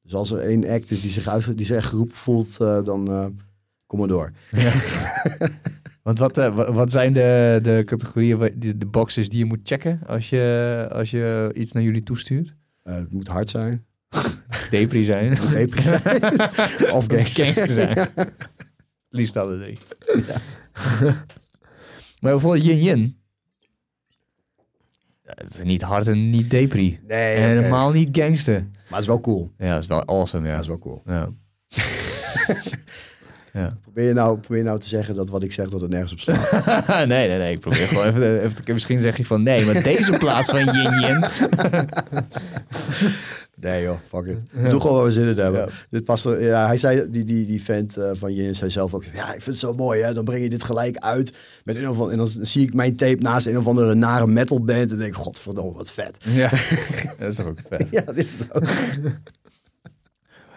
Dus 0.08 0.16
als 0.16 0.32
er 0.32 0.40
één 0.40 0.68
act 0.70 0.92
is 0.92 1.02
die 1.02 1.12
zich, 1.12 1.28
uit, 1.28 1.58
die 1.58 1.66
zich 1.66 1.76
echt 1.78 1.88
geroepen 1.88 2.18
voelt, 2.18 2.58
eh, 2.60 2.84
dan 2.84 3.08
eh, 3.12 3.26
kom 3.86 4.00
maar 4.00 4.08
door. 4.08 4.32
Want 6.04 6.20
wat, 6.20 6.38
eh, 6.38 6.56
wa- 6.56 6.72
wat 6.74 6.92
zijn 6.92 7.14
de, 7.14 7.60
de 7.62 7.82
categorieën, 7.86 8.40
de, 8.58 8.78
de 8.78 8.86
boxes 8.86 9.30
die 9.30 9.40
je 9.40 9.46
moet 9.46 9.60
checken 9.64 10.00
als 10.06 10.30
je, 10.30 10.88
als 10.92 11.12
je 11.12 11.52
iets 11.56 11.72
naar 11.72 11.84
jullie 11.84 12.04
toestuurt? 12.04 12.54
Het 12.84 13.12
moet 13.14 13.28
hard 13.28 13.50
zijn. 13.50 13.86
Depri 14.70 15.04
zijn. 15.04 15.38
Depri 15.52 15.82
zijn. 15.82 16.02
of 16.98 17.06
gangster. 17.08 17.46
Gangster 17.46 17.68
zijn. 17.68 18.10
Liefst 19.10 19.38
alle 19.38 19.60
drie. 19.60 19.78
maar 22.20 22.32
bijvoorbeeld 22.32 22.64
Yin 22.66 22.80
Yin. 22.84 23.17
Het 25.28 25.58
is 25.58 25.64
niet 25.64 25.82
hard 25.82 26.08
en 26.08 26.30
niet 26.30 26.50
depri. 26.50 27.00
Nee, 27.08 27.36
En 27.36 27.44
helemaal 27.44 27.92
niet 27.92 28.18
gangster. 28.18 28.60
Maar 28.74 28.86
het 28.90 29.00
is 29.00 29.08
wel 29.08 29.20
cool. 29.22 29.52
Ja, 29.58 29.74
dat 29.74 29.82
is 29.82 29.88
wel 29.88 30.06
awesome, 30.06 30.48
Ja, 30.48 30.52
dat 30.54 30.62
is 30.62 30.68
wel 30.68 30.80
cool. 30.80 31.02
Ja. 31.06 31.30
ja. 33.54 33.78
Probeer 33.82 34.08
je, 34.08 34.14
nou, 34.14 34.40
probeer 34.40 34.58
je 34.58 34.64
nou 34.64 34.80
te 34.80 34.88
zeggen 34.88 35.16
dat 35.16 35.30
wat 35.30 35.44
ik 35.44 35.52
zeg, 35.52 35.70
dat 35.70 35.82
het 35.82 35.90
nergens 35.90 36.12
op 36.12 36.20
slaat? 36.20 36.52
nee, 37.08 37.28
nee, 37.28 37.38
nee. 37.38 37.54
Ik 37.54 37.60
probeer 37.60 37.88
gewoon 37.88 38.22
even, 38.22 38.54
Misschien 38.66 39.00
zeg 39.00 39.18
je 39.18 39.26
van 39.26 39.44
nee, 39.44 39.66
maar 39.66 39.84
deze 39.84 40.18
plaats 40.18 40.50
van 40.50 40.60
Yin 40.60 41.00
Yin. 41.00 41.24
Nee 43.60 43.84
joh, 43.84 43.98
fuck 44.08 44.26
it. 44.26 44.44
Doe 44.72 44.80
gewoon 44.82 44.96
waar 44.96 45.06
we 45.06 45.12
zin 45.12 45.28
in 45.28 45.38
hebben. 45.38 45.70
Dit 45.90 46.04
past 46.04 46.26
er, 46.26 46.44
ja, 46.44 46.66
hij 46.66 46.78
zei, 46.78 47.10
die, 47.10 47.24
die, 47.24 47.46
die 47.46 47.64
vent 47.64 47.98
eh, 47.98 48.10
van 48.14 48.34
Jin 48.34 48.56
zei 48.56 48.70
zelf 48.70 48.94
ook, 48.94 49.04
ja, 49.04 49.26
ik 49.26 49.42
vind 49.42 49.46
het 49.46 49.58
zo 49.58 49.74
mooi 49.74 50.02
hè, 50.02 50.14
dan 50.14 50.26
breng 50.26 50.44
je 50.44 50.50
dit 50.50 50.64
gelijk 50.64 50.98
uit. 50.98 51.34
Met 51.64 51.76
een 51.76 51.90
of 51.90 51.96
andere, 51.96 52.12
en 52.12 52.18
dan 52.18 52.28
zie 52.28 52.64
ik 52.64 52.74
mijn 52.74 52.96
tape 52.96 53.22
naast 53.22 53.48
een 53.48 53.58
of 53.58 53.68
andere 53.68 53.96
nare 53.96 54.28
metal 54.28 54.64
band 54.64 54.92
en 54.92 54.98
denk 54.98 55.10
ik, 55.10 55.22
godverdomme, 55.22 55.74
wat 55.74 55.92
vet. 55.92 56.18
Ja, 56.24 56.50
dat 57.20 57.30
is 57.30 57.40
ook 57.40 57.60
vet. 57.70 57.88
Ja, 57.92 58.02
dat 58.02 58.18
is 58.18 58.38
het 58.38 58.54
ook. 58.54 58.64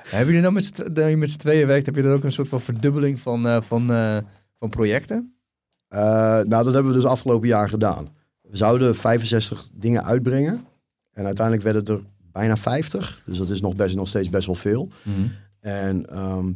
Hebben 0.08 0.28
jullie 0.28 0.42
dan 0.42 0.52
met 0.52 0.64
z'n 0.64 1.00
je 1.08 1.16
met 1.16 1.30
z'n 1.30 1.38
tweeën 1.38 1.66
werkt, 1.66 1.86
heb 1.86 1.94
je 1.94 2.02
dan 2.02 2.12
ook 2.12 2.24
een 2.24 2.32
soort 2.32 2.48
van 2.48 2.60
verdubbeling 2.60 3.20
van, 3.20 3.46
eh, 3.46 3.60
van, 3.62 3.92
eh, 3.92 4.16
van 4.58 4.70
projecten? 4.70 5.34
Nou, 5.88 6.48
dat 6.48 6.64
hebben 6.64 6.86
we 6.86 6.98
dus 6.98 7.04
afgelopen 7.04 7.48
jaar 7.48 7.68
gedaan. 7.68 8.08
We 8.42 8.56
zouden 8.56 8.96
65 8.96 9.70
dingen 9.74 10.04
uitbrengen. 10.04 10.64
En 11.12 11.24
uiteindelijk 11.24 11.64
werden 11.64 11.96
er 11.96 12.02
bijna 12.32 12.56
50. 12.56 13.22
Dus 13.26 13.38
dat 13.38 13.48
is 13.48 13.60
nog, 13.60 13.76
best, 13.76 13.94
nog 13.96 14.08
steeds 14.08 14.30
best 14.30 14.46
wel 14.46 14.54
veel. 14.54 14.88
Mhm. 15.02 15.28
En 15.60 16.10
ehm, 16.10 16.52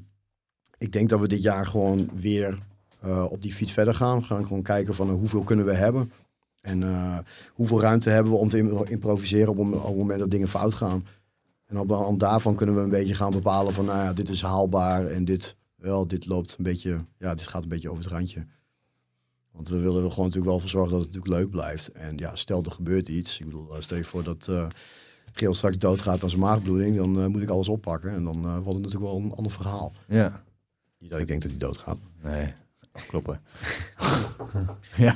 ik 0.79 0.93
denk 0.93 1.09
dat 1.09 1.20
we 1.20 1.29
dit 1.29 1.43
jaar 1.43 1.66
gewoon 1.66 2.11
weer 2.14 2.59
eh, 3.01 3.25
op 3.31 3.43
die 3.43 3.53
fiets 3.53 3.72
verder 3.72 3.95
gaan. 3.95 4.18
We 4.18 4.25
gaan 4.25 4.47
gewoon 4.47 4.62
kijken 4.62 4.95
van 4.95 5.09
eh, 5.09 5.14
hoeveel 5.14 5.43
kunnen 5.43 5.64
we 5.64 5.75
hebben. 5.75 6.12
En 6.61 6.83
eh, 6.83 7.18
hoeveel 7.53 7.81
ruimte 7.81 8.11
hebben 8.11 8.33
we 8.33 8.39
om 8.39 8.49
te 8.49 8.59
im- 8.59 8.85
improviseren 8.85 9.49
op, 9.49 9.59
op 9.59 9.72
het 9.85 9.97
moment 9.97 10.18
dat 10.18 10.31
dingen 10.31 10.49
fout 10.49 10.75
gaan. 10.75 11.07
En 11.66 11.79
op 11.79 11.89
de 11.89 11.95
hand 11.95 12.20
daarvan 12.20 12.55
kunnen 12.55 12.75
we 12.75 12.81
een 12.81 12.91
beetje 12.91 13.14
gaan 13.14 13.31
bepalen 13.33 13.75
van 13.75 13.85
nou 13.85 13.99
ja, 13.99 14.12
dit 14.12 14.29
is 14.29 14.43
haalbaar 14.43 15.07
en 15.07 15.25
dit, 15.25 15.57
wel, 15.77 16.07
dit 16.07 16.27
loopt 16.27 16.55
een 16.59 16.64
beetje, 16.64 16.99
ja, 17.18 17.35
dit 17.35 17.47
gaat 17.47 17.62
een 17.62 17.68
beetje 17.68 17.91
over 17.91 18.03
het 18.03 18.12
randje. 18.12 18.47
Want 19.53 19.68
we 19.68 19.79
willen 19.79 20.05
er 20.05 20.11
gewoon 20.11 20.25
natuurlijk 20.25 20.51
wel 20.51 20.61
voor 20.61 20.68
zorgen 20.68 20.93
dat 20.93 21.05
het 21.05 21.14
natuurlijk 21.14 21.41
leuk 21.43 21.51
blijft. 21.51 21.93
En 21.93 22.16
ja, 22.16 22.35
stel 22.35 22.62
er 22.62 22.70
gebeurt 22.70 23.09
iets. 23.09 23.39
Ik 23.39 23.45
bedoel, 23.45 23.68
stel 23.79 23.97
je 23.97 24.05
voor 24.05 24.22
dat 24.25 24.49
Geel 25.37 25.55
straks 25.55 25.78
doodgaat 25.78 26.22
aan 26.22 26.28
zijn 26.28 26.41
maagbloeding. 26.41 26.97
Dan 26.97 27.20
eh, 27.20 27.26
moet 27.26 27.43
ik 27.43 27.49
alles 27.49 27.68
oppakken. 27.68 28.11
En 28.11 28.24
dan 28.24 28.37
eh, 28.37 28.53
wordt 28.53 28.66
het 28.66 28.82
natuurlijk 28.82 29.12
wel 29.12 29.16
een 29.16 29.32
ander 29.32 29.53
verhaal. 29.53 29.93
Ja. 30.07 30.43
Niet 30.99 31.11
dat 31.11 31.20
ik 31.20 31.26
denk 31.26 31.43
dat 31.43 31.51
hij 31.51 31.61
doodgaat. 31.61 31.99
Nee, 32.22 32.53
afkloppen. 32.93 33.41
ja. 34.97 35.14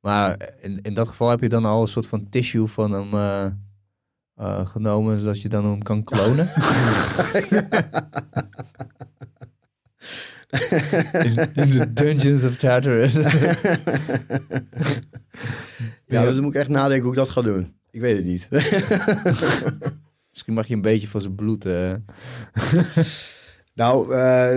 Maar 0.00 0.50
in, 0.60 0.78
in 0.82 0.94
dat 0.94 1.08
geval 1.08 1.28
heb 1.28 1.40
je 1.40 1.48
dan 1.48 1.64
al 1.64 1.82
een 1.82 1.88
soort 1.88 2.06
van 2.06 2.28
tissue 2.28 2.66
van 2.66 2.92
hem 2.92 3.14
eh, 3.14 3.46
eh, 4.34 4.66
genomen, 4.66 5.18
zodat 5.18 5.42
je 5.42 5.48
dan 5.48 5.64
hem 5.64 5.82
kan 5.82 6.04
klonen. 6.04 6.48
in, 11.12 11.36
in 11.54 11.70
de 11.70 11.92
Dungeons 11.92 12.44
of 12.44 12.56
Tartarus. 12.56 13.16
Ja, 16.06 16.24
dan 16.24 16.40
moet 16.40 16.54
ik 16.54 16.60
echt 16.60 16.68
nadenken 16.68 17.02
hoe 17.02 17.12
ik 17.12 17.18
dat 17.18 17.28
ga 17.28 17.42
doen. 17.42 17.74
Ik 17.94 18.00
weet 18.00 18.16
het 18.16 18.24
niet. 18.24 18.48
Misschien 20.30 20.54
mag 20.54 20.66
je 20.66 20.74
een 20.74 20.80
beetje 20.80 21.08
van 21.08 21.20
zijn 21.20 21.34
bloed. 21.34 21.64
eh, 21.64 21.94
nou, 23.74 24.14
eh, 24.14 24.56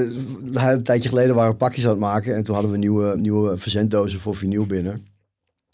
een 0.54 0.84
tijdje 0.84 1.10
geleden 1.10 1.36
waren 1.36 1.52
we 1.52 1.58
pakjes 1.58 1.84
aan 1.84 1.90
het 1.90 2.00
maken. 2.00 2.36
En 2.36 2.44
toen 2.44 2.54
hadden 2.54 2.72
we 2.72 2.78
nieuwe, 2.78 3.18
nieuwe 3.18 3.58
verzenddozen 3.58 4.20
voor 4.20 4.36
vinyl 4.36 4.66
binnen. 4.66 5.08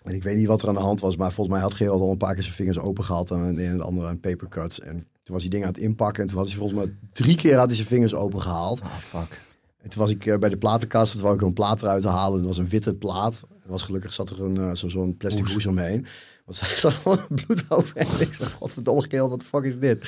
En 0.03 0.13
ik 0.13 0.23
weet 0.23 0.35
niet 0.35 0.47
wat 0.47 0.61
er 0.61 0.67
aan 0.67 0.73
de 0.73 0.79
hand 0.79 0.99
was. 0.99 1.15
Maar 1.15 1.31
volgens 1.31 1.55
mij 1.55 1.65
had 1.65 1.73
Geel 1.73 2.01
al 2.01 2.11
een 2.11 2.17
paar 2.17 2.33
keer 2.33 2.43
zijn 2.43 2.55
vingers 2.55 2.79
open 2.79 3.03
gehad. 3.03 3.31
En 3.31 3.39
een 3.39 3.59
en 3.59 3.77
de 3.77 3.83
andere 3.83 4.07
aan 4.07 4.19
papercuts. 4.19 4.79
En 4.79 4.95
toen 5.23 5.33
was 5.33 5.41
hij 5.41 5.51
dingen 5.51 5.67
aan 5.67 5.73
het 5.73 5.81
inpakken. 5.81 6.23
En 6.23 6.29
toen 6.29 6.37
had 6.37 6.47
hij 6.47 6.57
volgens 6.57 6.79
mij 6.79 6.95
drie 7.11 7.35
keer 7.35 7.57
had 7.57 7.67
hij 7.67 7.75
zijn 7.75 7.87
vingers 7.87 8.13
open 8.13 8.41
gehaald. 8.41 8.81
Oh, 8.81 8.97
fuck. 8.97 9.41
En 9.81 9.89
toen 9.89 10.01
was 10.01 10.11
ik 10.11 10.25
eh, 10.25 10.37
bij 10.37 10.49
de 10.49 10.57
platenkast, 10.57 11.11
toen 11.11 11.21
wou 11.21 11.35
ik 11.35 11.41
een 11.41 11.53
plaat 11.53 11.81
eruit 11.81 12.03
halen. 12.03 12.37
Het 12.37 12.47
was 12.47 12.57
een 12.57 12.69
witte 12.69 12.93
plaat. 12.93 13.41
Er 13.63 13.71
was 13.71 13.81
gelukkig 13.83 14.13
zat 14.13 14.29
er 14.29 14.43
een, 14.43 14.77
zo, 14.77 14.87
zo'n 14.89 15.17
plastic 15.17 15.47
hoes 15.47 15.65
omheen. 15.65 16.05
Want 16.45 16.59
er 16.59 16.65
zat 16.83 16.93
gewoon 16.93 17.19
bloed 17.29 17.65
over. 17.69 17.95
En 17.97 18.07
ik 18.19 18.33
zei, 18.33 18.49
godverdomme 18.49 19.05
geel, 19.09 19.29
wat 19.29 19.39
de 19.39 19.45
fuck 19.45 19.63
is 19.63 19.77
dit? 19.77 19.99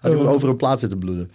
Had 0.00 0.02
hij 0.02 0.10
gewoon 0.10 0.26
over 0.34 0.48
een 0.48 0.56
plaat 0.56 0.80
zitten 0.80 0.98
bloeden. 0.98 1.30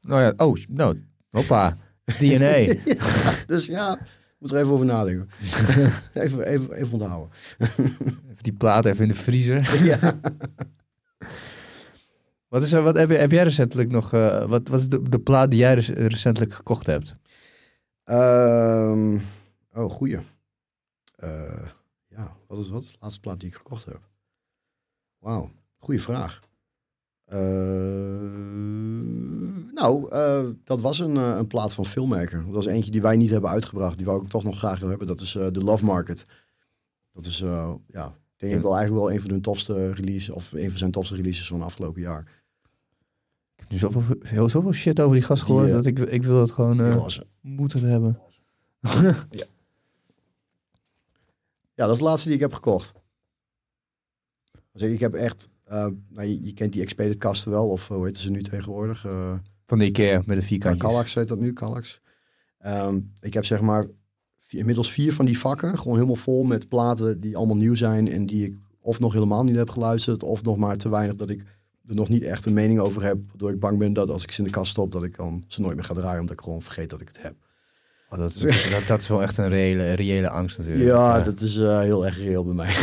Nou 0.00 0.22
ja, 0.22 0.32
oh, 0.36 0.56
nou, 0.68 1.02
hoppa. 1.30 1.78
DNA. 2.18 2.74
Dus 3.46 3.66
ja, 3.66 3.98
moet 4.38 4.50
er 4.50 4.58
even 4.58 4.72
over 4.72 4.86
nadenken. 4.86 5.28
even, 6.12 6.46
even, 6.46 6.72
even 6.72 6.92
onthouden. 6.92 7.30
Even 7.58 8.36
die 8.36 8.52
plaat 8.52 8.84
even 8.84 9.02
in 9.02 9.08
de 9.08 9.14
vriezer. 9.14 9.84
Ja. 9.84 10.20
Wat, 12.48 12.62
is 12.62 12.72
er, 12.72 12.82
wat 12.82 12.96
heb, 12.96 13.10
je, 13.10 13.16
heb 13.16 13.30
jij 13.30 13.42
recentelijk 13.42 13.90
nog... 13.90 14.12
eh, 14.12 14.44
wat, 14.44 14.68
wat 14.68 14.80
is 14.80 14.88
de, 14.88 15.08
de 15.08 15.18
plaat 15.18 15.50
die 15.50 15.58
jij 15.58 15.74
rec- 15.74 15.96
recentelijk 15.96 16.54
gekocht 16.54 16.86
hebt? 16.86 17.16
Ehm, 18.04 19.18
oh, 19.72 19.90
goeie. 19.90 20.18
Eh, 21.16 21.62
ja, 21.62 21.72
wat 22.52 22.64
is 22.64 22.70
wat? 22.70 22.82
De 22.86 22.96
laatste 23.00 23.20
plaat 23.20 23.40
die 23.40 23.48
ik 23.48 23.54
gekocht 23.54 23.84
heb. 23.84 24.00
Wauw, 25.18 25.50
goede 25.78 26.00
vraag. 26.00 26.40
Eh, 27.24 27.38
nou, 29.74 30.10
eh, 30.10 30.44
dat 30.64 30.80
was 30.80 30.98
een, 30.98 31.16
eh, 31.16 31.34
een 31.36 31.46
plaat 31.46 31.74
van 31.74 31.86
Filmmaker. 31.86 32.44
Dat 32.44 32.54
was 32.54 32.66
eentje 32.66 32.90
die 32.90 33.02
wij 33.02 33.16
niet 33.16 33.30
hebben 33.30 33.50
uitgebracht. 33.50 33.96
Die 33.96 34.06
wou 34.06 34.22
ik 34.22 34.28
toch 34.28 34.44
nog 34.44 34.58
graag 34.58 34.74
willen 34.74 34.88
hebben. 34.88 35.06
Dat 35.06 35.20
is 35.20 35.32
The 35.32 35.64
Love 35.64 35.84
Market. 35.84 36.26
Dat 37.12 37.24
is, 37.24 37.38
ja, 37.86 38.16
denk 38.36 38.54
ik 38.54 38.62
wel 38.62 38.76
eigenlijk 38.76 39.04
wel 39.04 39.12
een 39.12 39.20
van 39.20 39.30
hun 39.30 39.42
tofste 39.42 39.92
releases. 39.92 40.30
Of 40.30 40.52
een 40.52 40.68
van 40.68 40.78
zijn 40.78 40.90
tofste 40.90 41.14
releases 41.14 41.46
van 41.46 41.62
afgelopen 41.62 42.00
jaar. 42.00 42.20
Ik 43.54 43.60
heb 43.60 43.70
nu 43.70 43.78
zoveel, 43.78 44.16
heel, 44.22 44.48
zoveel 44.48 44.72
shit 44.72 45.00
over 45.00 45.14
die 45.14 45.24
gast 45.24 45.42
gehoord... 45.42 45.68
eh, 45.68 45.74
dat 45.74 45.86
ik, 45.86 45.98
ik 45.98 46.22
wil 46.22 46.40
het 46.40 46.50
gewoon 46.50 47.10
moeten 47.40 47.88
hebben. 47.88 48.18
Ja, 49.30 49.44
dat 51.74 51.92
is 51.92 51.98
de 51.98 52.04
laatste 52.04 52.28
die 52.28 52.36
ik 52.36 52.42
heb 52.42 52.52
gekocht. 52.52 52.92
Dus 54.72 54.82
ik 54.82 55.00
heb 55.00 55.14
echt, 55.14 55.48
eh, 55.64 55.86
nou, 56.08 56.28
je, 56.28 56.44
je 56.44 56.52
kent 56.52 56.72
die 56.72 56.82
expedit 56.82 57.18
kasten 57.18 57.50
wel, 57.50 57.68
of 57.68 57.90
eh, 57.90 57.96
hoe 57.96 58.06
heet 58.06 58.16
ze 58.16 58.30
nu 58.30 58.42
tegenwoordig? 58.42 59.04
Eh 59.04 59.34
Van 59.64 59.78
de 59.78 59.84
Ikea 59.84 60.16
met 60.16 60.26
de 60.26 60.34
ja, 60.34 60.42
vierkantjes. 60.42 60.82
Kallax 60.82 61.14
heet 61.14 61.28
dat 61.28 61.38
nu, 61.38 61.52
Kallax. 61.52 62.00
Ehm, 62.58 63.00
ik 63.20 63.34
heb 63.34 63.44
zeg 63.44 63.60
maar 63.60 63.86
inmiddels 64.48 64.92
vier 64.92 65.12
van 65.12 65.24
die 65.24 65.38
vakken, 65.38 65.78
gewoon 65.78 65.94
helemaal 65.94 66.16
vol 66.16 66.42
met 66.42 66.68
platen 66.68 67.20
die 67.20 67.36
allemaal 67.36 67.56
nieuw 67.56 67.74
zijn 67.74 68.08
en 68.08 68.26
die 68.26 68.46
ik 68.46 68.56
of 68.80 68.98
nog 68.98 69.12
helemaal 69.12 69.44
niet 69.44 69.56
heb 69.56 69.70
geluisterd, 69.70 70.22
of 70.22 70.42
nog 70.42 70.56
maar 70.56 70.76
te 70.76 70.88
weinig 70.88 71.16
dat 71.16 71.30
ik 71.30 71.44
er 71.86 71.94
nog 71.94 72.08
niet 72.08 72.22
echt 72.22 72.46
een 72.46 72.52
mening 72.52 72.78
over 72.78 73.02
heb, 73.02 73.18
waardoor 73.26 73.50
ik 73.50 73.58
bang 73.58 73.78
ben 73.78 73.92
dat 73.92 74.10
als 74.10 74.22
ik 74.22 74.30
ze 74.30 74.38
in 74.38 74.44
de 74.44 74.50
kast 74.50 74.70
stop, 74.70 74.92
dat 74.92 75.04
ik 75.04 75.16
dan 75.16 75.44
ze 75.46 75.60
nooit 75.60 75.74
meer 75.74 75.84
ga 75.84 75.94
draaien, 75.94 76.20
omdat 76.20 76.34
ik 76.34 76.40
gewoon 76.40 76.62
vergeet 76.62 76.90
dat 76.90 77.00
ik 77.00 77.08
het 77.08 77.22
heb. 77.22 77.41
Oh, 78.12 78.18
dat, 78.18 78.34
is- 78.34 78.70
dat, 78.70 78.86
dat 78.86 79.00
is 79.00 79.08
wel 79.08 79.22
echt 79.22 79.36
een 79.38 79.48
reële, 79.48 79.92
reële 79.92 80.28
angst 80.28 80.58
natuurlijk. 80.58 80.84
Ja, 80.84 81.20
dat 81.20 81.40
is 81.40 81.56
eh, 81.58 81.80
heel 81.80 82.06
erg 82.06 82.18
reëel 82.18 82.44
bij 82.44 82.54
mij. 82.54 82.74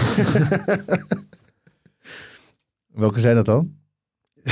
Welke 3.03 3.19
zijn 3.19 3.35
dat 3.35 3.45
dan? 3.45 3.77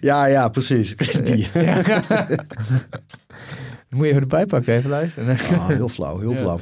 ja, 0.00 0.24
ja, 0.26 0.48
precies. 0.48 0.96
Die. 0.96 1.48
Moet 3.88 4.04
je 4.06 4.10
even 4.10 4.20
erbij 4.20 4.46
pakken, 4.46 4.74
even 4.74 4.90
luisteren. 4.90 5.38
Ah, 5.38 5.66
heel 5.66 5.88
flauw, 5.88 6.18
heel 6.18 6.32
Ja. 6.32 6.38
flauw. 6.38 6.58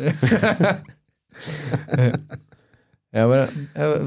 Ja, 3.11 3.27
maar 3.27 3.49
eh, 3.73 4.03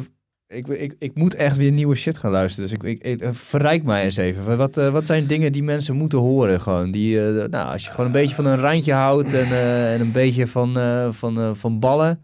ik, 0.50 0.68
ik, 0.68 0.96
ik 1.00 1.16
moet 1.16 1.36
echt 1.36 1.58
weer 1.58 1.72
nieuwe 1.72 1.96
shit 1.96 2.18
gaan 2.18 2.32
luisteren. 2.32 2.70
Dus 2.70 2.78
ik, 2.92 3.04
ik, 3.04 3.22
ik- 3.22 3.30
verrijk 3.34 3.84
mij 3.84 4.04
eens 4.04 4.16
even. 4.18 4.58
Wat, 4.58 4.78
eh, 4.78 4.90
wat 4.90 5.06
zijn 5.06 5.26
dingen 5.28 5.52
die 5.52 5.64
mensen 5.64 5.96
moeten 5.96 6.20
horen? 6.20 6.62
Gewoon 6.62 6.92
die, 6.92 7.20
eh, 7.28 7.50
nou, 7.50 7.72
als 7.72 7.84
je 7.84 7.90
gewoon 7.90 8.06
een 8.06 8.12
beetje 8.12 8.36
van 8.36 8.46
een 8.46 8.58
randje 8.60 8.94
houdt 8.94 9.34
en, 9.34 9.46
eh, 9.46 9.94
en 9.94 10.02
een 10.02 10.12
beetje 10.12 10.48
van, 10.48 10.78
eh, 10.78 11.12
van, 11.12 11.40
eh, 11.40 11.52
van 11.54 11.80
ballen. 11.80 12.22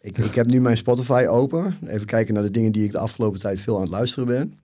Ik, 0.00 0.18
ik 0.18 0.34
heb 0.34 0.46
nu 0.46 0.60
mijn 0.60 0.76
Spotify 0.76 1.24
open. 1.28 1.74
Even 1.86 2.06
kijken 2.06 2.34
naar 2.34 2.42
de 2.42 2.50
dingen 2.50 2.72
die 2.72 2.84
ik 2.84 2.92
de 2.92 2.98
afgelopen 2.98 3.40
tijd 3.40 3.60
veel 3.60 3.74
aan 3.76 3.82
het 3.82 3.90
luisteren 3.90 4.26
ben. 4.28 4.54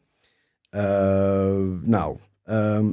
Eh, 0.71 1.57
nou, 1.83 2.17
ehm 2.45 2.93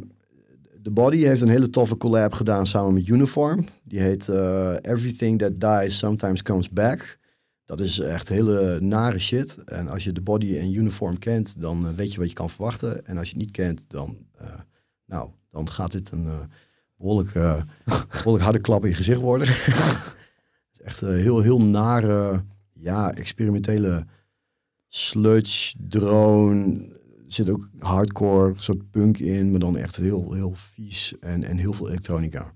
The 0.84 0.92
Body 0.92 1.18
heeft 1.24 1.42
een 1.42 1.48
hele 1.50 1.70
toffe 1.70 1.98
collab 1.98 2.34
gedaan 2.34 2.66
samen 2.66 2.94
met 2.94 3.08
Uniform. 3.08 3.66
Die 3.84 4.00
heet 4.00 4.28
eh, 4.30 4.74
Everything 4.82 5.40
That 5.40 5.84
Dies 5.84 5.98
Sometimes 5.98 6.42
Comes 6.42 6.70
Back. 6.70 7.18
Dat 7.66 7.80
is 7.80 8.00
echt 8.00 8.30
hele 8.30 8.82
nare 8.82 9.20
shit. 9.20 9.64
En 9.64 9.88
als 9.88 10.04
je 10.04 10.12
The 10.12 10.22
Body 10.22 10.58
en 10.58 10.74
Uniform 10.74 11.20
kent, 11.20 11.62
dan 11.62 11.88
eh, 11.88 11.94
weet 11.94 12.12
je 12.14 12.20
wat 12.20 12.30
je 12.30 12.34
kan 12.34 12.50
verwachten. 12.50 13.06
En 13.06 13.18
als 13.18 13.28
je 13.28 13.34
het 13.34 13.44
niet 13.44 13.52
kent, 13.52 13.92
dan, 13.92 14.28
eh, 14.38 14.60
nou, 15.06 15.30
dan 15.52 15.70
gaat 15.70 15.92
dit 15.92 16.12
een 16.12 16.28
eh, 16.28 16.40
behoorlijk, 16.98 17.36
eh, 17.36 17.64
behoorlijk 18.12 18.44
harde 18.44 18.62
klap 18.62 18.84
in 18.84 18.90
je 18.90 18.96
gezicht 18.96 19.20
worden. 19.20 19.48
echt 20.90 21.02
een 21.02 21.18
heel, 21.18 21.42
heel 21.42 21.62
nare, 21.62 22.44
ja, 22.74 23.14
experimentele 23.14 24.06
sludge, 24.88 25.76
drone. 25.88 26.92
Er 27.26 27.32
zit 27.40 27.50
ook 27.50 27.70
hardcore, 27.80 28.54
soort 28.56 28.92
punk 28.92 29.18
in, 29.18 29.52
maar 29.52 29.60
dan 29.60 29.78
echt 29.78 29.96
heel, 29.96 30.34
heel 30.34 30.54
vies 30.56 31.14
en, 31.20 31.44
en 31.44 31.58
heel 31.58 31.74
veel 31.74 31.88
elektronica. 31.88 32.54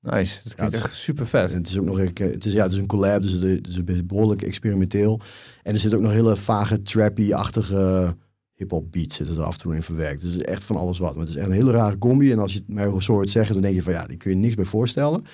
Nice, 0.00 0.40
dat 0.44 0.54
klinkt 0.54 0.76
Ja, 0.76 0.82
echt 0.84 0.94
super 0.94 1.26
vet. 1.26 1.52
Het 1.52 1.68
is 1.68 1.78
ook 1.78 1.84
nog 1.84 1.98
het 1.98 2.44
is, 2.46 2.52
ja, 2.52 2.62
het 2.62 2.72
is 2.72 2.78
een 2.78 2.86
collab, 2.86 3.22
dus 3.22 3.32
het 3.32 3.68
is- 3.68 3.76
een 3.76 4.06
behoorlijk 4.06 4.42
experimenteel. 4.42 5.20
En 5.62 5.72
er 5.72 5.78
zit 5.78 5.94
ook 5.94 6.00
nog 6.00 6.10
hele 6.12 6.36
vage, 6.36 6.82
trappy-achtige 6.82 8.16
hip-hop 8.54 8.92
beats 8.92 9.16
zitten 9.16 9.36
er 9.36 9.42
af 9.42 9.52
en 9.54 9.58
toe 9.60 9.74
in 9.74 9.82
verwerkt. 9.82 10.20
Dus 10.20 10.32
het 10.32 10.40
is 10.40 10.46
echt 10.46 10.64
van 10.64 10.76
alles 10.76 10.98
wat. 10.98 11.10
Maar 11.14 11.20
het 11.24 11.28
is 11.34 11.36
echt 11.36 11.46
een 11.46 11.52
hele 11.52 11.70
rare 11.72 11.98
combi. 11.98 12.32
En 12.32 12.38
als 12.38 12.52
je 12.52 12.58
het 12.58 12.68
mij 12.68 13.00
zo 13.00 13.12
hoort 13.12 13.30
zeggen, 13.30 13.52
dan 13.54 13.62
denk 13.62 13.74
je 13.74 13.82
van 13.82 13.92
ja, 13.92 14.06
die 14.06 14.16
kun 14.16 14.30
je 14.30 14.36
niks 14.36 14.54
bij 14.54 14.64
voorstellen. 14.64 15.24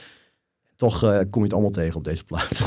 Toch 0.77 1.03
eh, 1.05 1.19
kom 1.19 1.31
je 1.39 1.43
het 1.43 1.53
allemaal 1.53 1.71
tegen 1.71 1.97
op 1.97 2.05
deze 2.05 2.25
plaat. 2.25 2.59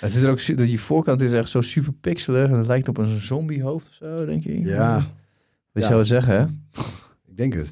Het 0.00 0.14
is 0.14 0.22
er 0.22 0.30
ook, 0.30 0.56
die 0.56 0.80
voorkant 0.80 1.20
is 1.20 1.32
echt 1.32 1.48
zo 1.48 1.60
super 1.60 1.92
pixelig 1.92 2.48
en 2.50 2.58
het 2.58 2.66
lijkt 2.66 2.88
op 2.88 2.98
een 2.98 3.20
zombiehoofd 3.20 3.88
of 3.88 3.94
zo, 3.94 4.26
denk 4.26 4.42
je. 4.44 4.60
ja, 4.60 4.94
Dat 5.72 5.82
Ja. 5.82 5.88
zou 5.88 5.98
je 6.00 6.04
zeggen, 6.06 6.34
hè? 6.40 6.44
Ik 7.26 7.36
denk 7.36 7.54
het. 7.54 7.70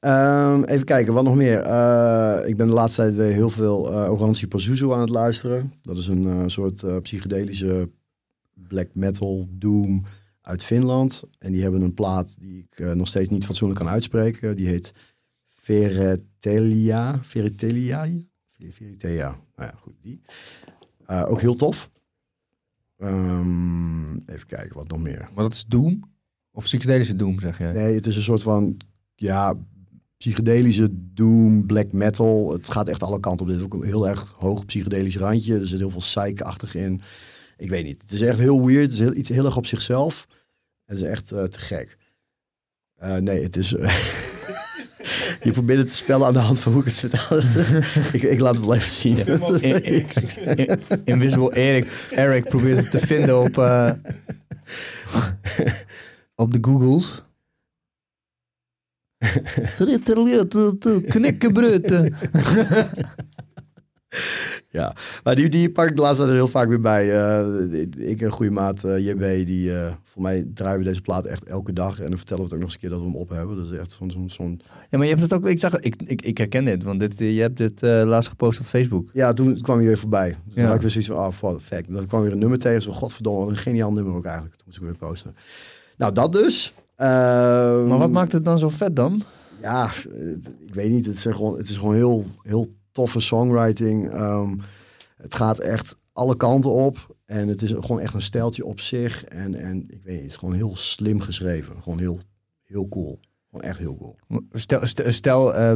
Ehm, 0.00 0.62
even 0.62 0.84
kijken, 0.84 1.14
wat 1.14 1.24
nog 1.24 1.34
meer? 1.34 1.58
Eh, 1.58 2.48
ik 2.48 2.56
ben 2.56 2.66
de 2.66 2.72
laatste 2.72 3.02
tijd 3.02 3.14
weer 3.14 3.32
heel 3.32 3.50
veel 3.50 3.92
eh 3.92 4.12
Orange 4.12 4.48
Pazuzu 4.48 4.92
aan 4.92 5.00
het 5.00 5.08
luisteren. 5.10 5.72
Dat 5.82 5.96
is 5.96 6.06
een 6.06 6.26
eh, 6.26 6.42
soort 6.46 7.02
psychedelische 7.02 7.90
black 8.54 8.88
metal 8.94 9.48
doom 9.50 10.04
uit 10.40 10.64
Finland. 10.64 11.22
En 11.38 11.52
die 11.52 11.62
hebben 11.62 11.82
een 11.82 11.94
plaat 11.94 12.40
die 12.40 12.66
ik 12.70 12.94
nog 12.94 13.08
steeds 13.08 13.28
niet 13.28 13.44
fatsoenlijk 13.44 13.80
kan 13.80 13.88
uitspreken. 13.88 14.56
Die 14.56 14.66
heet 14.66 14.92
Veritelia. 15.48 17.18
Veritelia? 17.22 18.08
Veritelia. 18.70 19.28
Nou 19.56 19.70
ja, 19.70 19.74
goed, 19.80 19.94
die. 20.00 20.20
Ook 21.06 21.40
heel 21.40 21.54
tof. 21.54 21.90
Ehm, 22.98 24.14
even 24.16 24.46
kijken, 24.46 24.76
wat 24.76 24.88
nog 24.88 25.00
meer. 25.00 25.28
Maar 25.34 25.44
dat 25.44 25.52
is 25.52 25.64
Doom? 25.66 26.12
Of 26.50 26.64
psychedelische 26.64 27.16
Doom, 27.16 27.40
zeg 27.40 27.58
jij? 27.58 27.72
Nee, 27.72 27.94
het 27.94 28.06
is 28.06 28.16
een 28.16 28.22
soort 28.22 28.42
van, 28.42 28.76
ja, 29.14 29.54
psychedelische 30.24 30.88
doom, 30.92 31.66
black 31.66 31.92
metal. 31.92 32.52
Het 32.52 32.70
gaat 32.70 32.88
echt 32.88 33.02
alle 33.02 33.20
kanten 33.20 33.40
op. 33.46 33.46
Dit 33.52 33.58
is 33.58 33.64
ook 33.64 33.74
een 33.74 33.82
heel 33.84 34.08
erg 34.08 34.34
hoog 34.36 34.64
psychedelisch 34.64 35.16
randje. 35.16 35.58
Er 35.58 35.66
zit 35.66 35.78
heel 35.78 35.90
veel 35.90 36.00
psych-achtig 36.00 36.74
in. 36.74 37.00
Ik 37.56 37.70
weet 37.70 37.84
niet. 37.84 38.00
Het 38.02 38.12
is 38.12 38.20
echt 38.20 38.38
heel 38.38 38.66
weird. 38.66 38.82
Het 38.82 38.92
is 38.92 38.98
heel, 38.98 39.14
iets 39.14 39.28
heel 39.28 39.44
erg 39.44 39.56
op 39.56 39.66
zichzelf. 39.66 40.26
Het 40.86 40.96
is 40.96 41.02
echt 41.04 41.32
eh, 41.32 41.42
te 41.42 41.58
gek. 41.58 41.96
Eh, 42.96 43.14
nee, 43.16 43.42
het 43.42 43.56
is... 43.56 43.74
eh, 43.74 43.94
je 45.46 45.50
probeert 45.52 45.78
het 45.78 45.88
te 45.88 45.94
spellen 45.94 46.26
aan 46.26 46.32
de 46.32 46.38
hand 46.38 46.58
van 46.60 46.72
hoe 46.72 46.80
ik 46.80 46.86
het 46.86 46.98
vertel. 46.98 47.36
ik, 48.18 48.22
ik 48.22 48.40
laat 48.40 48.54
het 48.54 48.64
wel 48.64 48.74
even 48.74 48.90
zien. 48.90 49.16
In- 49.26 49.84
in- 49.84 50.06
in- 50.56 50.80
Invisible 51.04 51.52
Eric, 51.52 52.06
Eric 52.10 52.44
probeert 52.48 52.78
het 52.78 52.90
te 52.90 53.06
vinden 53.06 53.40
op, 53.40 53.56
op 56.44 56.52
de 56.52 56.58
Googles. 56.60 57.22
Knikkenbruten. 61.08 62.14
Ja, 64.72 64.94
maar 65.24 65.34
die, 65.34 65.48
die 65.48 65.70
pak 65.72 65.88
ik 65.88 65.96
de 65.96 66.02
laatste 66.02 66.22
tijd 66.22 66.28
er 66.34 66.40
heel 66.42 66.48
vaak 66.50 66.68
weer 66.68 66.80
bij. 66.80 67.20
Eh, 67.24 67.82
ik 68.10 68.20
en 68.20 68.30
goede 68.30 68.50
maat 68.52 68.84
eh, 68.84 68.98
JB, 69.06 69.46
die, 69.46 69.74
eh, 69.78 69.92
voor 70.02 70.22
mij 70.22 70.46
draaien 70.54 70.78
we 70.78 70.84
deze 70.84 71.00
plaat 71.00 71.24
echt 71.24 71.42
elke 71.48 71.72
dag. 71.72 72.00
En 72.00 72.08
dan 72.08 72.16
vertellen 72.16 72.42
we 72.44 72.48
het 72.48 72.52
ook 72.54 72.60
nog 72.60 72.68
eens 72.68 72.74
een 72.74 72.80
keer 72.80 72.90
dat 72.90 72.98
we 72.98 73.04
hem 73.04 73.16
op 73.16 73.28
hebben. 73.28 73.56
Dat 73.56 73.70
is 73.70 73.78
echt 73.78 73.92
zo'n... 73.92 74.10
zo'n 74.10 74.30
zo'n- 74.30 74.60
Ja, 74.90 74.98
maar 74.98 75.06
je 75.06 75.12
hebt 75.12 75.22
het 75.22 75.32
ook. 75.32 75.46
Ik 75.46 75.60
zag, 75.60 75.78
ik, 75.80 76.02
ik, 76.06 76.22
ik 76.22 76.38
herken 76.38 76.64
dit, 76.64 76.82
want 76.82 77.00
dit, 77.00 77.18
je 77.18 77.40
hebt 77.40 77.56
dit 77.56 77.82
eh, 77.82 78.02
laatst 78.04 78.28
gepost 78.28 78.60
op 78.60 78.66
Facebook. 78.66 79.08
Ja, 79.12 79.32
toen 79.32 79.60
kwam 79.60 79.76
hij 79.76 79.86
weer 79.86 79.98
voorbij. 79.98 80.28
Dus 80.28 80.54
toen 80.54 80.62
Ja. 80.62 80.66
had 80.68 80.74
ik 80.76 80.80
weer 80.82 80.90
zoiets 80.90 81.10
van, 81.38 81.50
oh, 81.52 81.58
fuck. 81.60 81.92
Dan 81.92 82.06
kwam 82.06 82.22
weer 82.22 82.32
een 82.32 82.38
nummer 82.38 82.58
tegen. 82.58 82.82
Zo, 82.82 82.92
godverdomme, 82.92 83.40
wat 83.40 83.48
een 83.50 83.56
geniaal 83.56 83.92
nummer 83.92 84.14
ook 84.14 84.24
eigenlijk. 84.24 84.54
Toen 84.56 84.64
moest 84.66 84.78
ik 84.78 84.84
weer 84.84 84.96
posten. 84.96 85.34
Nou, 85.96 86.12
dat 86.12 86.32
dus. 86.32 86.74
Ehm, 87.00 87.86
Maar 87.86 87.98
wat 87.98 88.10
maakt 88.10 88.32
het 88.32 88.44
dan 88.44 88.58
zo 88.58 88.68
vet 88.68 88.96
dan? 88.96 89.22
Ja, 89.62 89.90
ik 90.66 90.74
weet 90.74 90.90
niet. 90.90 91.06
Het 91.06 91.14
is 91.14 91.24
gewoon, 91.24 91.56
het 91.58 91.68
is 91.68 91.76
gewoon 91.76 91.94
heel, 91.94 92.24
heel 92.42 92.74
toffe 92.92 93.20
songwriting. 93.20 94.10
Ehm, 94.10 94.56
het 95.16 95.34
gaat 95.34 95.58
echt 95.58 95.96
alle 96.12 96.36
kanten 96.36 96.70
op. 96.70 97.16
En 97.26 97.48
het 97.48 97.62
is 97.62 97.70
gewoon 97.70 98.00
echt 98.00 98.14
een 98.14 98.22
stijltje 98.22 98.64
op 98.64 98.80
zich. 98.80 99.24
En, 99.24 99.54
en 99.54 99.84
ik 99.88 100.02
weet 100.02 100.12
niet, 100.14 100.22
het 100.22 100.30
is 100.30 100.36
gewoon 100.36 100.54
heel 100.54 100.76
slim 100.76 101.20
geschreven. 101.20 101.82
Gewoon 101.82 101.98
heel, 101.98 102.18
heel 102.64 102.88
cool. 102.88 103.20
Gewoon 103.50 103.64
echt 103.70 103.78
heel 103.78 103.96
cool. 103.96 104.16
Stel, 104.52 104.86
stel, 104.86 105.12
stel 105.12 105.54
eh, 105.54 105.74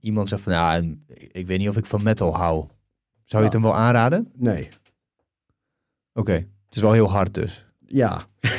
iemand 0.00 0.28
zegt 0.28 0.42
van, 0.42 0.52
ja, 0.52 0.74
ik, 0.76 0.96
ik 1.32 1.46
weet 1.46 1.58
niet 1.58 1.68
of 1.68 1.76
ik 1.76 1.86
van 1.86 2.02
metal 2.02 2.36
hou. 2.36 2.66
Zou 3.24 3.42
je 3.42 3.48
het 3.48 3.52
hem 3.52 3.62
wel 3.62 3.74
aanraden? 3.76 4.30
Nee, 4.36 4.68
Oké, 6.12 6.32
het 6.32 6.76
is 6.76 6.80
wel 6.82 6.92
heel 6.92 7.10
hard 7.10 7.34
dus. 7.34 7.66
ja. 7.86 8.26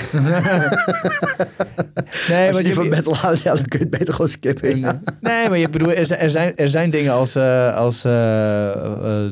Nee, 2.30 2.48
Als 2.48 2.60
je 2.60 2.74
van 2.74 2.90
metal 2.90 3.16
houdt, 3.16 3.42
ja, 3.42 3.56
dan 3.56 3.66
kun 3.66 3.80
je 3.80 3.86
het 3.86 3.98
beter 3.98 4.14
gewoon 4.14 4.30
skippen. 4.30 4.80
Ja. 4.80 5.02
Nee, 5.22 5.50
maar 5.50 5.58
je 5.58 5.70
bedoelt, 5.70 5.96
er 5.96 6.06
zijn, 6.06 6.20
er 6.20 6.30
zijn, 6.30 6.56
er 6.56 6.70
zijn 6.70 6.90
dingen 6.90 7.14
als, 7.14 7.36
eh 7.36 7.76
als 7.76 8.04
eh, 8.04 9.26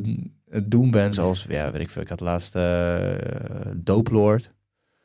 doombands 0.63 1.19
als, 1.19 1.45
ja, 1.49 1.71
weet 1.71 1.81
ik 1.81 1.89
veel, 1.89 2.01
ik 2.01 2.09
had 2.09 2.19
laatst 2.19 2.55
eh 2.55 2.95
Dope 3.77 4.11
Lord. 4.13 4.51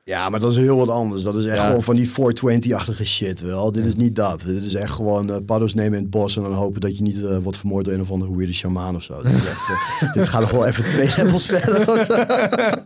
Ja, 0.05 0.29
maar 0.29 0.41
dat 0.41 0.51
is 0.51 0.57
heel 0.57 0.77
wat 0.77 0.89
anders. 0.89 1.23
Dat 1.23 1.35
is 1.35 1.47
echt 1.47 1.57
Ja. 1.57 1.67
gewoon 1.67 1.83
van 1.83 1.95
die 1.97 2.11
420-achtige 2.11 3.07
shit 3.07 3.41
wel. 3.41 3.73
Dit 3.73 3.85
is 3.85 3.95
niet 3.97 4.17
dat. 4.17 4.41
Dit 4.47 4.63
is 4.63 4.75
echt 4.75 4.91
gewoon 4.93 5.31
eh 5.31 5.37
paddo's 5.47 5.75
nemen 5.75 5.97
in 5.97 6.03
het 6.03 6.11
bos 6.11 6.37
en 6.37 6.43
dan 6.43 6.53
hopen 6.53 6.81
dat 6.81 6.97
je 6.97 7.03
niet 7.03 7.21
wordt 7.43 7.59
vermoord 7.59 7.85
door 7.85 7.95
een 7.95 8.01
of 8.01 8.11
andere 8.11 8.37
weirde 8.37 8.53
shamaan 8.55 8.95
of 8.97 9.03
zo. 9.03 9.21
Is 9.21 9.33
echt, 9.33 9.69
dit 10.15 10.29
gaat 10.29 10.41
nog 10.41 10.51
wel 10.51 10.67
even 10.67 10.85
twee 10.85 11.11
levels 11.17 11.47
verder. 11.47 11.85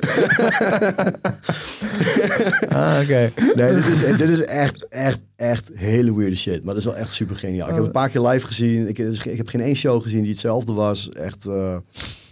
Ah, 2.69 3.01
oké. 3.03 3.31
Nee, 3.55 3.75
dit 3.75 3.87
is, 3.87 4.17
dit 4.17 4.29
is 4.29 4.45
echt, 4.45 4.87
echt, 4.89 5.21
echt 5.37 5.71
hele 5.73 6.17
weirde 6.17 6.37
shit. 6.37 6.65
Maar 6.65 6.75
dat 6.75 6.77
is 6.77 6.85
wel 6.85 6.97
echt 6.97 7.13
super 7.13 7.37
geniaal. 7.37 7.69
Ik 7.69 7.75
heb 7.75 7.85
een 7.85 7.91
paar 7.91 8.09
keer 8.09 8.21
live 8.21 8.47
gezien. 8.47 8.89
Ik, 8.89 8.99
ik 8.99 9.37
heb 9.37 9.49
geen 9.49 9.61
één 9.61 9.77
show 9.77 10.03
gezien 10.03 10.21
die 10.21 10.31
hetzelfde 10.31 10.73
was. 10.73 11.09
Echt, 11.09 11.47
eh, 11.47 11.77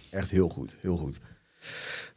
echt 0.09 0.29
heel 0.29 0.49
goed. 0.49 0.75
Heel 0.81 0.97
goed. 0.97 1.19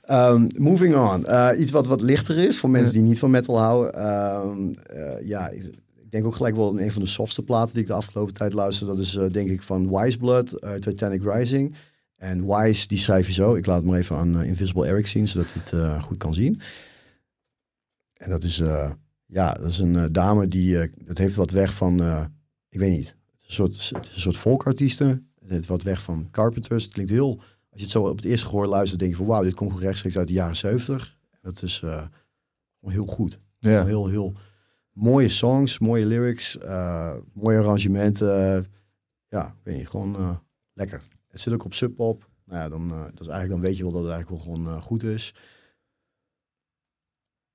Ehm, 0.03 0.49
moving 0.57 0.97
on. 0.97 1.26
Eh, 1.26 1.61
iets 1.61 1.70
wat 1.70 1.86
wat 1.86 2.01
lichter 2.01 2.38
is 2.38 2.59
voor 2.59 2.70
mensen 2.70 2.93
die 2.93 3.03
niet 3.03 3.18
van 3.18 3.30
metal 3.30 3.59
houden. 3.59 3.95
Ehm, 3.95 4.72
eh, 4.86 5.26
ja, 5.26 5.49
ik, 5.49 5.62
denk 6.11 6.24
ook 6.24 6.36
gelijk 6.36 6.57
wel 6.57 6.80
een 6.80 6.93
van 6.93 7.03
de 7.03 7.09
softste 7.09 7.43
platen 7.43 7.72
die 7.72 7.82
ik 7.82 7.88
de 7.88 7.95
afgelopen 7.95 8.34
tijd 8.34 8.53
luister. 8.53 8.86
Dat 8.86 8.99
is 8.99 9.18
denk 9.32 9.51
ik 9.51 9.62
van 9.62 9.97
Wise 9.97 10.18
Blood, 10.18 10.59
Titanic 10.80 11.22
Rising. 11.24 11.74
En 12.20 12.46
Wise, 12.46 12.86
die 12.86 12.98
schrijf 12.98 13.26
je 13.26 13.32
zo. 13.32 13.54
Ik 13.54 13.66
laat 13.66 13.76
het 13.76 13.86
maar 13.86 13.98
even 13.98 14.16
aan 14.16 14.40
eh, 14.40 14.48
Invisible 14.48 14.86
Eric 14.86 15.06
zien, 15.06 15.28
zodat 15.28 15.52
hij 15.52 15.62
het 15.62 15.72
eh, 15.72 16.02
goed 16.02 16.16
kan 16.16 16.34
zien. 16.34 16.60
En 18.12 18.30
dat 18.30 18.44
is, 18.44 18.60
eh, 18.60 18.90
ja, 19.26 19.52
dat 19.52 19.66
is 19.66 19.78
een 19.78 20.12
dame 20.12 20.48
die, 20.48 20.90
dat 21.04 21.18
heeft 21.18 21.34
wat 21.34 21.50
weg 21.50 21.74
van, 21.74 22.00
ik 22.68 22.78
weet 22.78 22.90
niet, 22.90 23.16
het 23.26 23.40
is 23.40 23.46
een 23.46 23.52
soort, 23.52 23.90
het 23.96 24.06
is 24.06 24.14
een 24.14 24.20
soort 24.20 24.36
folkartiesten. 24.36 25.30
Het 25.40 25.50
heeft 25.50 25.66
wat 25.66 25.82
weg 25.82 26.02
van 26.02 26.28
Carpenters. 26.30 26.84
Het 26.84 26.92
klinkt 26.92 27.10
heel, 27.10 27.36
als 27.38 27.80
je 27.80 27.82
het 27.82 27.90
zo 27.90 28.02
op 28.02 28.16
het 28.16 28.24
eerste 28.24 28.46
gehoor 28.46 28.66
luistert, 28.66 29.00
denk 29.00 29.10
je 29.10 29.16
van 29.16 29.26
wauw, 29.26 29.42
dit 29.42 29.54
komt 29.54 29.70
gewoon 29.70 29.84
rechtstreeks 29.84 30.18
uit 30.18 30.28
de 30.28 30.34
jaren 30.34 30.56
70. 30.56 31.18
En 31.30 31.38
dat 31.42 31.62
is 31.62 31.82
heel 32.80 33.06
goed. 33.06 33.40
Ja. 33.58 33.84
Heel, 33.84 34.08
heel 34.08 34.34
mooie 34.92 35.28
songs, 35.28 35.78
mooie 35.78 36.06
lyrics, 36.06 36.58
mooie 37.32 37.58
arrangementen. 37.58 38.66
ja, 39.28 39.54
weet 39.62 39.80
je, 39.80 39.86
gewoon 39.86 40.40
lekker. 40.72 41.02
Het 41.30 41.40
zit 41.40 41.52
ook 41.52 41.64
op 41.64 41.74
Sub 41.74 41.94
Pop. 41.94 42.28
Nou 42.44 42.60
ja, 42.60 42.68
dan, 42.68 42.90
eh, 42.90 43.02
dat 43.04 43.20
is 43.20 43.26
eigenlijk, 43.26 43.50
dan 43.50 43.60
weet 43.60 43.76
je 43.76 43.82
wel 43.82 43.92
dat 43.92 44.02
het 44.02 44.10
eigenlijk 44.12 44.44
wel 44.44 44.54
gewoon 44.54 44.74
eh, 44.74 44.82
goed 44.82 45.02
is. 45.02 45.34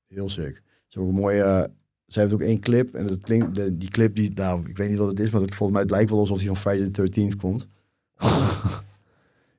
Heel 0.07 0.29
sick. 0.29 0.61
Ze 0.87 0.99
hebben 0.99 1.09
ook 1.09 1.15
een 1.15 1.21
mooie. 1.21 1.43
eh, 1.43 1.63
ze 2.07 2.19
heeft 2.19 2.33
ook 2.33 2.41
één 2.41 2.59
clip 2.59 2.93
en 2.95 3.07
dat 3.07 3.19
klinkt, 3.19 3.55
de, 3.55 3.77
die 3.77 3.89
clip 3.89 4.15
die, 4.15 4.31
nou, 4.33 4.69
ik 4.69 4.77
weet 4.77 4.89
niet 4.89 4.97
wat 4.97 5.07
het 5.09 5.19
is, 5.19 5.29
maar 5.31 5.41
het, 5.41 5.49
volgens 5.55 5.71
mij 5.71 5.81
het 5.81 5.91
lijkt 5.91 6.09
wel 6.09 6.19
alsof 6.19 6.37
die 6.37 6.47
van 6.47 6.57
Friday 6.57 6.89
the 6.89 7.09
13th 7.09 7.35
komt. 7.39 7.67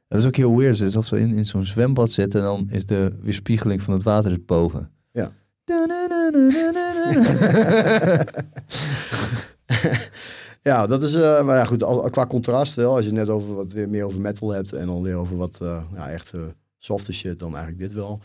Dat 0.09 0.19
is 0.21 0.27
ook 0.27 0.37
heel 0.37 0.57
weird. 0.57 0.79
Het 0.79 0.89
is 0.89 0.97
alsof 0.97 1.19
ze 1.19 1.25
in, 1.25 1.37
in 1.37 1.45
zo'n 1.45 1.65
zwembad 1.65 2.11
zitten 2.11 2.41
en 2.41 2.47
dan 2.47 2.69
is 2.71 2.87
de 2.87 3.17
weerspiegeling 3.21 3.83
van 3.83 3.95
het 3.95 4.03
water 4.03 4.31
het 4.31 4.47
boven. 4.47 4.91
Ja. 5.13 5.33
ja, 10.67 10.87
dat 10.87 11.03
is, 11.03 11.15
eh, 11.15 11.45
maar 11.45 11.57
ja, 11.57 11.65
goed, 11.65 11.83
al, 11.83 12.11
qua 12.11 12.27
contrast 12.27 12.75
wel. 12.75 12.95
Als 12.95 13.05
je 13.05 13.13
net 13.13 13.29
over 13.29 13.55
wat 13.55 13.73
weer 13.73 13.89
meer 13.89 14.05
over 14.05 14.21
metal 14.21 14.51
hebt 14.51 14.73
en 14.73 14.87
dan 14.87 15.03
weer 15.03 15.17
over 15.17 15.37
wat 15.37 15.59
eh, 15.63 15.83
ja, 15.95 16.11
echt 16.11 16.33
eh, 16.33 16.41
softe 16.79 17.13
shit, 17.13 17.39
dan 17.39 17.57
eigenlijk 17.57 17.79
dit 17.79 17.93
wel. 17.93 18.21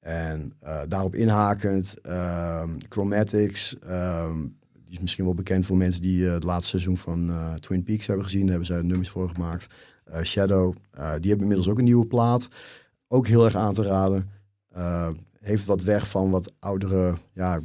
En 0.00 0.52
daarop 0.88 1.14
inhakend, 1.14 2.00
ehm, 2.00 2.70
Chromatics, 2.88 3.78
ehm, 3.78 4.40
die 4.84 4.94
is 4.94 4.98
misschien 4.98 5.24
wel 5.24 5.34
bekend 5.34 5.66
voor 5.66 5.76
mensen 5.76 6.02
die 6.02 6.24
het 6.24 6.42
laatste 6.42 6.68
seizoen 6.68 6.98
van 6.98 7.30
Twin 7.60 7.82
Peaks 7.82 8.06
hebben 8.06 8.24
gezien. 8.24 8.48
Hebben 8.48 8.66
zij 8.66 8.82
nummers 8.82 9.10
voor 9.10 9.28
gemaakt. 9.28 9.66
Shadow, 10.22 10.74
die 10.92 11.02
hebben 11.02 11.40
inmiddels 11.40 11.68
ook 11.68 11.78
een 11.78 11.84
nieuwe 11.84 12.06
plaat. 12.06 12.48
Ook 13.08 13.26
heel 13.26 13.44
erg 13.44 13.56
aan 13.56 13.74
te 13.74 13.82
raden. 13.82 14.30
Heeft 15.40 15.64
wat 15.64 15.82
weg 15.82 16.08
van 16.08 16.30
wat 16.30 16.52
oudere, 16.58 17.14
ja, 17.32 17.60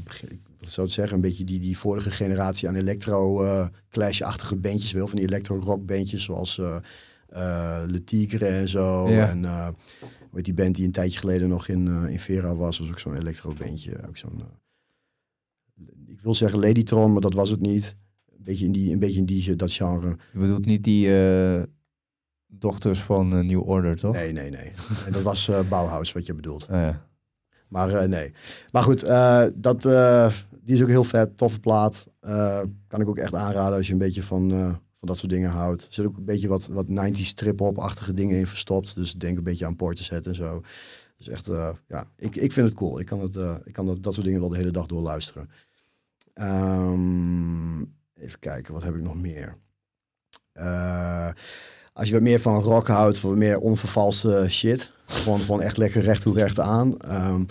zo 0.68 0.86
te 0.86 0.92
zeggen, 0.92 1.16
een 1.16 1.22
beetje 1.22 1.44
die, 1.44 1.60
die 1.60 1.78
vorige 1.78 2.12
generatie 2.12 2.68
aan 2.68 2.76
electro-clash-achtige 2.76 4.56
bandjes, 4.56 4.92
wel 4.92 5.08
van 5.08 5.18
die 5.18 5.28
electro-rock 5.28 5.86
bandjes 5.86 6.24
zoals 6.24 6.58
eh 6.58 6.76
eh, 7.36 7.84
Le 7.88 8.04
Tigre 8.04 8.46
en 8.46 8.68
zo. 8.68 9.10
Ja. 9.10 9.30
En 9.30 9.46
eh, 9.46 9.68
hoe 10.00 10.30
heet 10.32 10.46
die 10.46 10.54
band 10.54 10.76
die 10.76 10.86
een 10.86 10.92
tijdje 10.92 11.20
geleden 11.20 11.50
nog 11.50 11.68
in, 11.68 11.88
eh, 11.88 12.12
in 12.12 12.20
Vera 12.20 12.56
was, 12.56 12.80
was 12.80 12.90
ook 12.90 13.00
zo'n 13.00 13.18
electro-bandje. 13.18 14.08
Ook 14.08 14.18
zo'n, 14.18 14.42
eh, 14.42 15.86
ik 16.08 16.22
wil 16.22 16.36
zeggen 16.36 16.60
Ladytron, 16.60 17.12
maar 17.12 17.22
dat 17.22 17.34
was 17.34 17.50
het 17.50 17.62
niet. 17.62 17.96
Een 18.38 18.44
beetje 18.44 18.66
in 18.66 18.72
die, 18.72 18.94
een 18.94 19.00
beetje 19.00 19.20
in 19.20 19.26
die, 19.26 19.56
dat 19.56 19.74
genre. 19.74 20.18
Je 20.34 20.40
bedoelt 20.40 20.66
niet 20.66 20.84
die 20.84 21.18
eh, 21.18 21.64
dochters 22.48 23.00
van 23.00 23.36
eh, 23.36 23.44
New 23.44 23.70
Order, 23.70 23.98
toch? 23.98 24.14
Nee, 24.14 24.32
nee, 24.32 24.50
nee. 24.50 24.72
En 25.06 25.12
dat 25.12 25.22
was 25.22 25.48
eh 25.48 25.70
Bauhaus, 25.70 26.12
wat 26.12 26.26
je 26.26 26.34
bedoelt. 26.34 26.68
Ah, 26.70 26.82
ja. 26.82 27.08
Maar 27.68 27.90
eh, 27.90 28.08
nee. 28.08 28.34
Maar 28.72 28.84
goed, 28.84 29.04
eh, 29.04 29.46
dat, 29.56 29.86
eh, 29.86 30.32
die 30.66 30.76
is 30.76 30.82
ook 30.82 30.88
heel 30.88 31.04
vet. 31.04 31.38
Toffe 31.38 31.60
plaat. 31.60 32.08
Eh, 32.20 32.62
kan 32.88 33.02
ik 33.02 33.08
ook 33.08 33.18
echt 33.18 33.34
aanraden 33.34 33.78
als 33.78 33.88
je 33.88 33.94
een 33.94 34.00
beetje 34.00 34.24
van, 34.24 34.52
eh, 34.52 34.70
van 34.70 35.08
dat 35.08 35.18
soort 35.18 35.32
dingen 35.32 35.50
houdt. 35.50 35.82
Er 35.82 35.94
zit 35.94 36.06
ook 36.06 36.18
een 36.18 36.26
beetje 36.26 36.48
wat, 36.48 36.68
wat 36.68 36.88
90s 36.88 37.34
trip-hop-achtige 37.34 38.14
dingen 38.14 38.38
in 38.38 38.48
verstopt. 38.48 38.96
Dus 38.96 39.14
denk 39.14 39.38
een 39.38 39.44
beetje 39.44 39.66
aan 39.66 39.76
Portishead 39.76 40.26
en 40.26 40.36
zo. 40.36 40.62
Dus 41.18 41.28
echt, 41.28 41.48
eh, 41.48 41.70
ja, 41.88 42.06
ik, 42.18 42.36
ik 42.36 42.52
vind 42.52 42.70
het 42.70 42.78
cool. 42.78 43.00
Ik 43.00 43.06
kan, 43.06 43.20
het, 43.20 43.36
ik 43.64 43.74
kan 43.74 43.86
dat, 43.86 44.04
dat 44.04 44.14
soort 44.14 44.26
dingen 44.26 44.40
wel 44.40 44.50
de 44.50 44.58
hele 44.58 44.72
dag 44.72 44.86
door 44.86 45.02
luisteren. 45.02 45.50
Ehm, 46.34 47.82
even 48.14 48.40
kijken, 48.40 48.74
wat 48.74 48.84
heb 48.84 48.96
ik 48.96 49.02
nog 49.02 49.16
meer? 49.16 49.58
Als 51.94 52.08
je 52.08 52.14
wat 52.14 52.22
meer 52.22 52.40
van 52.42 52.62
rock 52.62 52.88
houdt, 52.88 53.18
voor 53.18 53.38
meer 53.38 53.58
onvervalste 53.58 54.46
shit. 54.50 54.92
Gewoon, 55.06 55.40
gewoon 55.40 55.62
echt 55.62 55.78
lekker 55.78 56.02
recht 56.02 56.22
toe 56.22 56.38
recht 56.38 56.60
aan. 56.60 56.98
Ehm, 56.98 57.44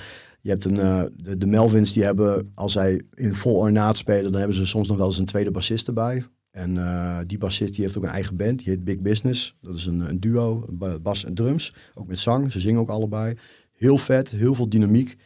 je 0.44 0.50
hebt 0.50 0.64
een, 0.64 0.78
eh, 0.78 1.02
de, 1.16 1.38
de 1.38 1.46
Melvins, 1.46 1.92
die 1.92 2.02
hebben, 2.02 2.52
als 2.54 2.72
zij 2.72 3.02
in 3.14 3.34
vol 3.34 3.56
ornaat 3.56 3.96
spelen, 3.96 4.30
dan 4.30 4.40
hebben 4.40 4.56
ze 4.56 4.66
soms 4.66 4.88
nog 4.88 4.96
wel 4.96 5.06
eens 5.06 5.18
een 5.18 5.24
tweede 5.24 5.50
bassist 5.50 5.86
erbij. 5.86 6.24
En 6.50 6.78
eh, 6.78 7.18
die 7.26 7.38
bassist 7.38 7.74
die 7.74 7.84
heeft 7.84 7.96
ook 7.96 8.02
een 8.02 8.08
eigen 8.08 8.36
band, 8.36 8.58
die 8.58 8.68
heet 8.68 8.84
Big 8.84 9.00
Business. 9.00 9.56
Dat 9.60 9.76
is 9.76 9.86
een, 9.86 10.00
een 10.00 10.20
duo, 10.20 10.66
ba- 10.70 10.98
bas 10.98 11.24
en 11.24 11.34
drums, 11.34 11.74
ook 11.94 12.06
met 12.06 12.18
zang. 12.18 12.52
Ze 12.52 12.60
zingen 12.60 12.80
ook 12.80 12.88
allebei. 12.88 13.36
heel 13.72 13.98
vet, 13.98 14.30
heel 14.30 14.54
veel 14.54 14.68
dynamiek. 14.68 15.16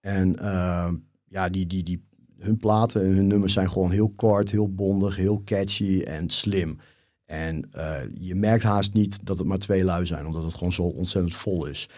En 0.00 0.38
ehm, 0.38 0.94
ja, 1.28 1.48
die, 1.48 1.66
die, 1.66 1.82
die, 1.82 2.04
hun 2.38 2.58
platen 2.58 3.02
en 3.02 3.14
hun 3.14 3.26
nummers 3.26 3.52
zijn 3.52 3.70
gewoon 3.70 3.90
heel 3.90 4.12
kort, 4.16 4.50
heel 4.50 4.74
bondig, 4.74 5.16
heel 5.16 5.42
catchy 5.44 6.00
en 6.00 6.30
slim. 6.30 6.78
En 7.24 7.68
eh, 7.70 7.96
je 8.18 8.34
merkt 8.34 8.62
haast 8.62 8.94
niet 8.94 9.26
dat 9.26 9.38
het 9.38 9.46
maar 9.46 9.58
twee 9.58 9.84
lui 9.84 10.06
zijn, 10.06 10.26
omdat 10.26 10.42
het 10.42 10.54
gewoon 10.54 10.72
zo 10.72 10.82
ontzettend 10.82 11.34
vol 11.34 11.66
is. 11.66 11.88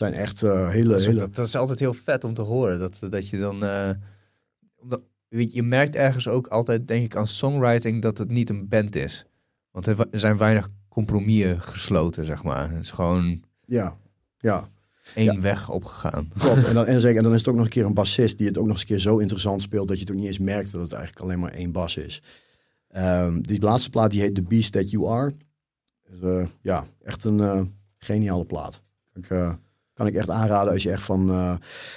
Zijn 0.00 0.12
echt 0.12 0.42
eh, 0.42 0.68
hele... 0.68 0.88
Dat 0.88 1.00
is, 1.00 1.06
hele... 1.06 1.18
dat, 1.18 1.34
dat 1.34 1.46
is 1.46 1.56
altijd 1.56 1.78
heel 1.78 1.94
vet 1.94 2.24
om 2.24 2.34
te 2.34 2.42
horen. 2.42 2.78
Dat, 2.78 2.98
dat 3.10 3.28
je 3.28 3.38
dan. 3.38 3.64
eh, 3.64 3.90
weet 5.28 5.50
je, 5.50 5.56
je 5.56 5.62
merkt 5.62 5.96
ergens 5.96 6.28
ook 6.28 6.46
altijd, 6.46 6.88
denk 6.88 7.04
ik, 7.04 7.16
aan 7.16 7.26
songwriting 7.26 8.02
dat 8.02 8.18
het 8.18 8.30
niet 8.30 8.50
een 8.50 8.68
band 8.68 8.96
is. 8.96 9.26
Want 9.70 9.86
er, 9.86 10.06
zijn 10.10 10.36
weinig 10.36 10.68
compromissen 10.88 11.60
gesloten, 11.60 12.24
zeg 12.24 12.42
maar. 12.42 12.70
Het 12.70 12.84
is 12.84 12.90
gewoon 12.90 13.42
Ja, 13.64 13.96
ja. 14.38 14.68
één 15.14 15.40
weg 15.40 15.70
opgegaan. 15.70 16.30
Klopt. 16.38 16.64
En 16.64 16.74
dan, 16.74 16.86
en, 16.92 17.00
zeker, 17.00 17.16
en 17.16 17.22
dan 17.22 17.32
is 17.32 17.38
het 17.38 17.48
ook 17.48 17.54
nog 17.54 17.64
een 17.64 17.70
keer 17.70 17.84
een 17.84 17.94
bassist 17.94 18.38
die 18.38 18.46
het 18.46 18.58
ook 18.58 18.64
nog 18.66 18.72
eens 18.72 18.82
een 18.82 18.88
keer 18.88 18.98
zo 18.98 19.18
interessant 19.18 19.62
speelt 19.62 19.88
dat 19.88 19.96
je 19.96 20.02
het 20.02 20.12
ook 20.12 20.18
niet 20.18 20.26
eens 20.26 20.38
merkt 20.38 20.72
dat 20.72 20.80
het 20.80 20.92
eigenlijk 20.92 21.24
alleen 21.24 21.40
maar 21.40 21.52
één 21.52 21.72
bas 21.72 21.96
is. 21.96 22.22
Ehm, 22.88 23.40
die 23.40 23.60
laatste 23.60 23.90
plaat 23.90 24.10
die 24.10 24.20
heet 24.20 24.34
The 24.34 24.42
Beast 24.42 24.72
That 24.72 24.90
You 24.90 25.08
Are. 25.08 25.32
Dus, 26.10 26.20
eh, 26.20 26.46
ja, 26.62 26.84
echt 27.02 27.24
een 27.24 27.40
eh, 27.40 27.62
geniale 27.98 28.44
plaat. 28.44 28.82
Ik, 29.14 29.30
eh, 29.30 29.52
kan 30.00 30.08
ik 30.08 30.14
echt 30.14 30.30
aanraden 30.30 30.72
als 30.72 30.82
je 30.82 30.90
echt 30.90 31.02
van... 31.02 31.30
eh, 31.30 31.56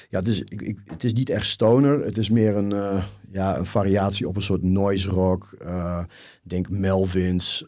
ja, 0.10 0.20
het 0.20 0.28
is, 0.28 0.42
ik, 0.42 0.62
ik, 0.62 0.80
het 0.86 1.04
is 1.04 1.14
niet 1.14 1.30
echt 1.30 1.46
stoner. 1.46 2.00
Het 2.00 2.18
is 2.18 2.30
meer 2.30 2.56
een, 2.56 2.72
eh, 2.72 3.04
ja, 3.32 3.58
een 3.58 3.66
variatie 3.66 4.28
op 4.28 4.36
een 4.36 4.42
soort 4.42 4.64
noise 4.64 5.10
rock. 5.10 5.56
eh, 5.60 6.04
denk 6.44 6.70
Melvins. 6.70 7.64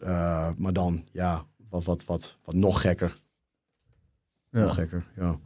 maar 0.56 0.72
dan, 0.72 1.04
ja, 1.12 1.44
wat, 1.68 1.84
wat, 1.84 2.04
wat, 2.04 2.36
wat 2.44 2.54
nog 2.54 2.80
gekker. 2.80 3.16
Nog 4.50 4.66
Ja. 4.66 4.72
gekker, 4.72 5.04
ja. 5.16 5.38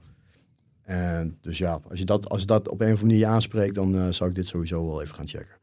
En 0.83 1.37
dus 1.41 1.59
ja, 1.59 1.81
als 1.89 1.99
je 1.99 2.05
dat, 2.05 2.29
als 2.29 2.41
je 2.41 2.47
dat 2.47 2.69
op 2.69 2.81
een 2.81 2.87
of 2.87 3.01
andere 3.01 3.13
manier 3.13 3.27
aanspreekt, 3.27 3.75
dan 3.75 4.15
zou 4.15 4.31
ik 4.31 4.37
dit 4.37 4.47
sowieso 4.47 4.87
wel 4.87 5.03
even 5.03 5.15
gaan 5.15 5.29
checken. 5.29 5.57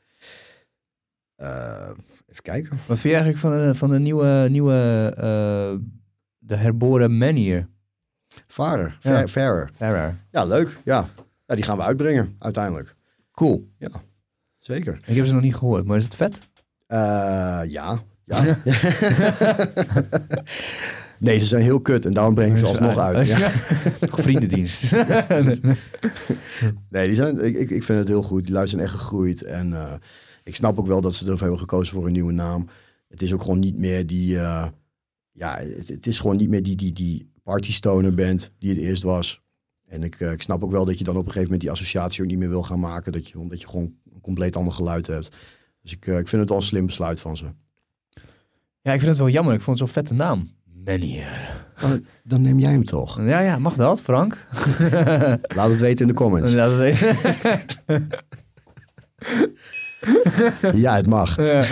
Even 2.28 2.43
kijken. 2.43 2.69
Wat 2.88 2.99
vind 2.99 3.13
je 3.13 3.19
eigenlijk 3.19 3.39
van 3.39 3.51
de, 3.51 3.75
van 3.75 3.89
de 3.89 3.99
nieuwe, 3.99 4.47
nieuwe 4.49 5.13
de 6.38 6.55
herboren 6.55 7.17
manier? 7.17 7.75
Varer, 8.47 8.97
Ja. 9.01 9.27
Fair, 9.27 9.69
Fairer. 9.75 10.15
Ja, 10.31 10.43
leuk. 10.45 10.79
Ja. 10.83 11.07
ja, 11.45 11.55
die 11.55 11.63
gaan 11.63 11.77
we 11.77 11.83
uitbrengen 11.83 12.35
uiteindelijk. 12.39 12.95
Cool. 13.31 13.69
Zeker. 14.57 14.99
Ik 15.05 15.15
heb 15.15 15.25
ze 15.25 15.33
nog 15.33 15.41
niet 15.41 15.55
gehoord, 15.55 15.85
maar 15.85 15.97
is 15.97 16.03
het 16.03 16.15
vet? 16.15 16.39
Eh, 16.88 16.97
ja, 17.65 17.99
ja. 18.25 18.43
nee, 21.19 21.39
ze 21.39 21.45
zijn 21.45 21.61
heel 21.61 21.79
kut 21.81 22.05
en 22.05 22.11
daarom 22.11 22.35
breng 22.35 22.51
ik 22.51 22.57
ze 22.57 22.65
alsnog 22.65 22.97
uit. 22.97 23.27
Ja. 23.27 23.49
Vriendendienst. 24.27 24.91
Nee, 26.89 27.05
die 27.07 27.15
zijn, 27.15 27.43
ik, 27.43 27.55
ik, 27.57 27.69
ik 27.69 27.83
vind 27.83 27.99
het 27.99 28.07
heel 28.07 28.23
goed. 28.23 28.43
Die 28.43 28.53
lui 28.53 28.67
zijn 28.67 28.81
echt 28.81 28.91
gegroeid. 28.91 29.43
En 29.43 29.73
eh, 29.73 29.93
ik 30.43 30.55
snap 30.55 30.79
ook 30.79 30.88
wel 30.88 31.01
dat 31.01 31.15
ze 31.15 31.23
ervoor 31.25 31.39
hebben 31.39 31.59
gekozen 31.59 31.93
voor 31.93 32.05
een 32.05 32.11
nieuwe 32.11 32.31
naam. 32.33 32.67
Het 33.07 33.21
is 33.21 33.33
ook 33.33 33.41
gewoon 33.41 33.59
niet 33.59 33.77
meer 33.77 34.07
die... 34.07 34.38
eh, 34.39 34.67
ja, 35.31 35.57
het, 35.57 35.88
het 35.88 36.07
is 36.07 36.19
gewoon 36.19 36.38
niet 36.38 36.49
meer 36.49 36.63
die, 36.63 36.75
die, 36.75 36.93
die 36.93 37.31
partystoner 37.48 38.14
band 38.14 38.52
die 38.60 38.70
het 38.70 38.80
eerst 38.80 39.04
was. 39.04 39.41
En 39.86 40.04
ik, 40.04 40.20
eh, 40.20 40.32
ik 40.32 40.41
snap 40.41 40.64
ook 40.64 40.72
wel 40.72 40.86
dat 40.86 40.98
je 40.98 41.04
dan 41.04 41.14
op 41.14 41.26
een 41.26 41.32
gegeven 41.32 41.43
moment 41.43 41.62
die 41.62 41.72
associatie 41.72 42.22
ook 42.22 42.30
niet 42.30 42.38
meer 42.38 42.50
wil 42.50 42.64
gaan 42.64 42.80
maken. 42.80 43.12
Dat 43.12 43.28
je, 43.28 43.39
omdat 43.39 43.62
je 43.62 43.68
gewoon 43.68 43.93
een 44.14 44.22
compleet 44.22 44.56
ander 44.56 44.74
geluid 44.74 45.08
hebt. 45.08 45.36
Dus 45.82 45.91
ik, 45.91 46.08
eh, 46.08 46.18
ik 46.18 46.28
vind 46.28 46.41
het 46.41 46.50
wel 46.50 46.58
een 46.58 46.64
slim 46.64 46.86
besluit 46.86 47.20
van 47.20 47.38
ze. 47.38 47.45
ja, 48.82 48.93
ik 48.93 49.00
vind 49.00 49.12
het 49.12 49.18
wel 49.18 49.30
jammer. 49.30 49.54
Ik 49.54 49.62
vond 49.62 49.80
het 49.80 49.88
zo'n 49.88 50.04
vette 50.04 50.14
naam. 50.14 50.50
Manier. 50.86 51.66
Dan 52.24 52.41
neem 52.41 52.60
jij 52.60 52.72
hem 52.72 52.84
toch. 52.84 53.18
Ja, 53.22 53.39
ja, 53.39 53.58
mag 53.58 53.76
dat, 53.76 54.02
Frank? 54.02 54.48
Laat 55.58 55.70
het 55.70 55.80
weten 55.80 56.02
in 56.02 56.08
de 56.08 56.14
comments. 56.14 56.54
Laat 56.54 56.70
het 56.72 56.80
weten. 56.80 57.18
Ja, 60.74 60.95
het 60.95 61.08
mag. 61.08 61.36
Ja. 61.36 61.66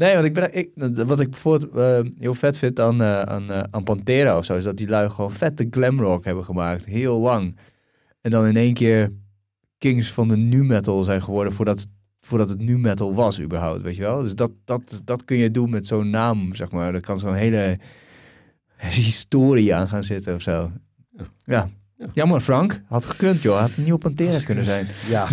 Nee, 0.00 0.12
want 0.12 0.24
ik 0.24 0.34
ben, 0.34 0.54
ik, 0.54 0.70
wat 1.06 1.20
ik 1.20 1.30
bijvoorbeeld 1.30 1.72
eh, 1.74 2.12
heel 2.18 2.34
vet 2.34 2.58
vind 2.58 2.80
aan, 2.80 3.02
eh, 3.02 3.22
aan, 3.22 3.50
eh, 3.50 3.62
aan 3.70 3.82
Pantera 3.82 4.36
of 4.36 4.44
zo, 4.44 4.56
is 4.56 4.64
dat 4.64 4.76
die 4.76 4.88
lui 4.88 5.10
gewoon 5.10 5.32
vette 5.32 5.66
glamrock 5.70 6.24
hebben 6.24 6.44
gemaakt. 6.44 6.84
Heel 6.84 7.20
lang. 7.20 7.56
En 8.20 8.30
dan 8.30 8.46
in 8.46 8.56
één 8.56 8.74
keer 8.74 9.12
kings 9.78 10.12
van 10.12 10.28
de 10.28 10.36
nu 10.36 10.64
metal 10.64 11.04
zijn 11.04 11.22
geworden 11.22 11.52
voordat, 11.52 11.86
voordat 12.20 12.48
het 12.48 12.58
nu 12.58 12.78
metal 12.78 13.14
was 13.14 13.40
überhaupt, 13.40 13.82
weet 13.82 13.96
je 13.96 14.02
wel. 14.02 14.22
Dus 14.22 14.34
dat, 14.34 14.50
dat, 14.64 15.00
dat 15.04 15.24
kun 15.24 15.36
je 15.36 15.50
doen 15.50 15.70
met 15.70 15.86
zo'n 15.86 16.10
naam, 16.10 16.54
zeg 16.54 16.70
maar. 16.70 16.94
Er 16.94 17.00
kan 17.00 17.18
zo'n 17.18 17.34
hele 17.34 17.78
historie 18.76 19.74
aan 19.74 19.88
gaan 19.88 20.04
zitten 20.04 20.34
of 20.34 20.42
zo. 20.42 20.72
Ja. 21.10 21.24
Ja. 21.44 21.70
Ja. 21.96 22.10
Jammer, 22.14 22.40
Frank. 22.40 22.82
Had 22.86 23.06
gekund, 23.06 23.42
joh. 23.42 23.58
Had 23.58 23.70
een 23.76 23.82
nieuwe 23.82 23.98
Pantera 23.98 24.38
kunnen 24.38 24.64
zijn. 24.64 24.88
Ja, 25.08 25.26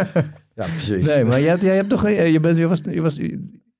ja 0.58 0.66
precies. 0.66 1.06
Nee, 1.06 1.24
maar 1.24 1.40
jij, 1.40 1.56
jij 1.56 1.76
hebt 1.76 1.88
toch... 1.88 2.08
Je, 2.08 2.40
bent, 2.40 2.56
je 2.56 2.66
was... 2.66 2.80
Je 2.90 3.00
was 3.00 3.18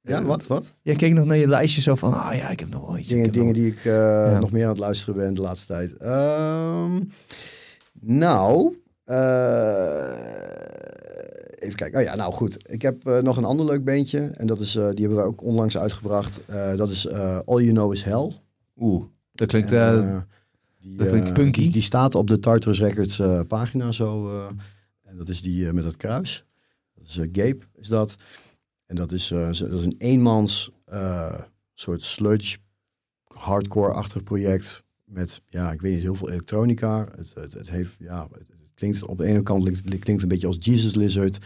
Ja, 0.06 0.22
wat? 0.22 0.46
wat? 0.46 0.72
Jij 0.82 0.94
keek 0.96 1.12
nog 1.12 1.24
naar 1.24 1.36
je 1.36 1.48
lijstje 1.48 1.80
zo 1.80 1.94
van... 1.94 2.14
Ah 2.14 2.34
ja, 2.36 2.48
ik 2.50 2.60
heb 2.60 2.68
nog 2.68 2.86
wel 2.86 2.98
iets. 2.98 3.08
Dingen, 3.08 3.32
dingen 3.32 3.46
nog- 3.46 3.56
die 3.56 3.66
ik 3.66 3.84
eh, 3.84 4.38
nog 4.38 4.50
meer 4.52 4.62
aan 4.64 4.68
het 4.70 4.78
luisteren 4.78 5.14
ben 5.14 5.34
de 5.34 5.40
laatste 5.40 5.66
tijd. 5.66 5.96
Ehm, 5.96 7.00
nou, 8.00 8.76
eh, 9.04 10.14
even 11.58 11.76
kijken. 11.76 11.98
Oh 11.98 12.04
ja, 12.04 12.14
nou 12.14 12.32
goed. 12.32 12.56
Ik 12.72 12.82
heb 12.82 13.06
eh, 13.06 13.18
nog 13.18 13.36
een 13.36 13.44
ander 13.44 13.66
leuk 13.66 13.84
beentje. 13.84 14.18
En 14.20 14.46
dat 14.46 14.60
is, 14.60 14.76
eh, 14.76 14.88
die 14.90 15.06
hebben 15.06 15.16
we 15.24 15.28
ook 15.28 15.42
onlangs 15.42 15.78
uitgebracht. 15.78 16.40
Eh, 16.46 16.76
dat 16.76 16.90
is 16.90 17.06
eh, 17.06 17.38
All 17.44 17.60
You 17.60 17.70
Know 17.72 17.92
Is 17.92 18.02
Hell. 18.02 18.32
Oeh, 18.78 19.04
dat 19.32 19.48
klinkt... 19.48 19.72
En, 19.72 20.26
die, 20.80 20.96
dat 20.96 21.08
klinkt 21.08 21.32
punky. 21.32 21.62
Die, 21.62 21.70
die 21.72 21.82
staat 21.82 22.14
op 22.14 22.26
de 22.26 22.38
Tartarus 22.38 22.80
Records 22.80 23.20
pagina 23.48 23.92
zo. 23.92 24.28
eh, 24.28 24.46
en 25.04 25.16
dat 25.16 25.28
is 25.28 25.42
die 25.42 25.72
met 25.72 25.84
dat 25.84 25.96
kruis. 25.96 26.44
Dat 26.94 27.06
is 27.06 27.14
Gabe, 27.32 27.58
is 27.76 27.88
dat. 27.88 28.14
En 28.86 28.96
dat 28.96 29.12
is, 29.12 29.30
eh, 29.30 29.46
dat 29.46 29.72
is 29.72 29.84
een 29.84 29.94
eenmans 29.98 30.70
eh, 30.84 31.40
soort 31.74 32.02
sludge, 32.02 32.56
hardcore-achtig 33.24 34.22
project. 34.22 34.84
Met, 35.04 35.42
ja, 35.48 35.72
ik 35.72 35.80
weet 35.80 35.92
niet, 35.92 36.02
heel 36.02 36.14
veel 36.14 36.30
elektronica. 36.30 37.08
Het, 37.16 37.34
het, 37.34 37.52
het 37.52 37.70
heeft, 37.70 37.92
ja, 37.98 38.28
het, 38.32 38.48
het 38.48 38.74
klinkt 38.74 39.04
op 39.04 39.18
de 39.18 39.24
ene 39.24 39.42
kant 39.42 39.62
klinkt, 39.62 39.92
het 39.92 39.98
klinkt 39.98 40.22
een 40.22 40.28
beetje 40.28 40.46
als 40.46 40.56
Jesus 40.60 40.94
Lizard. 40.94 41.38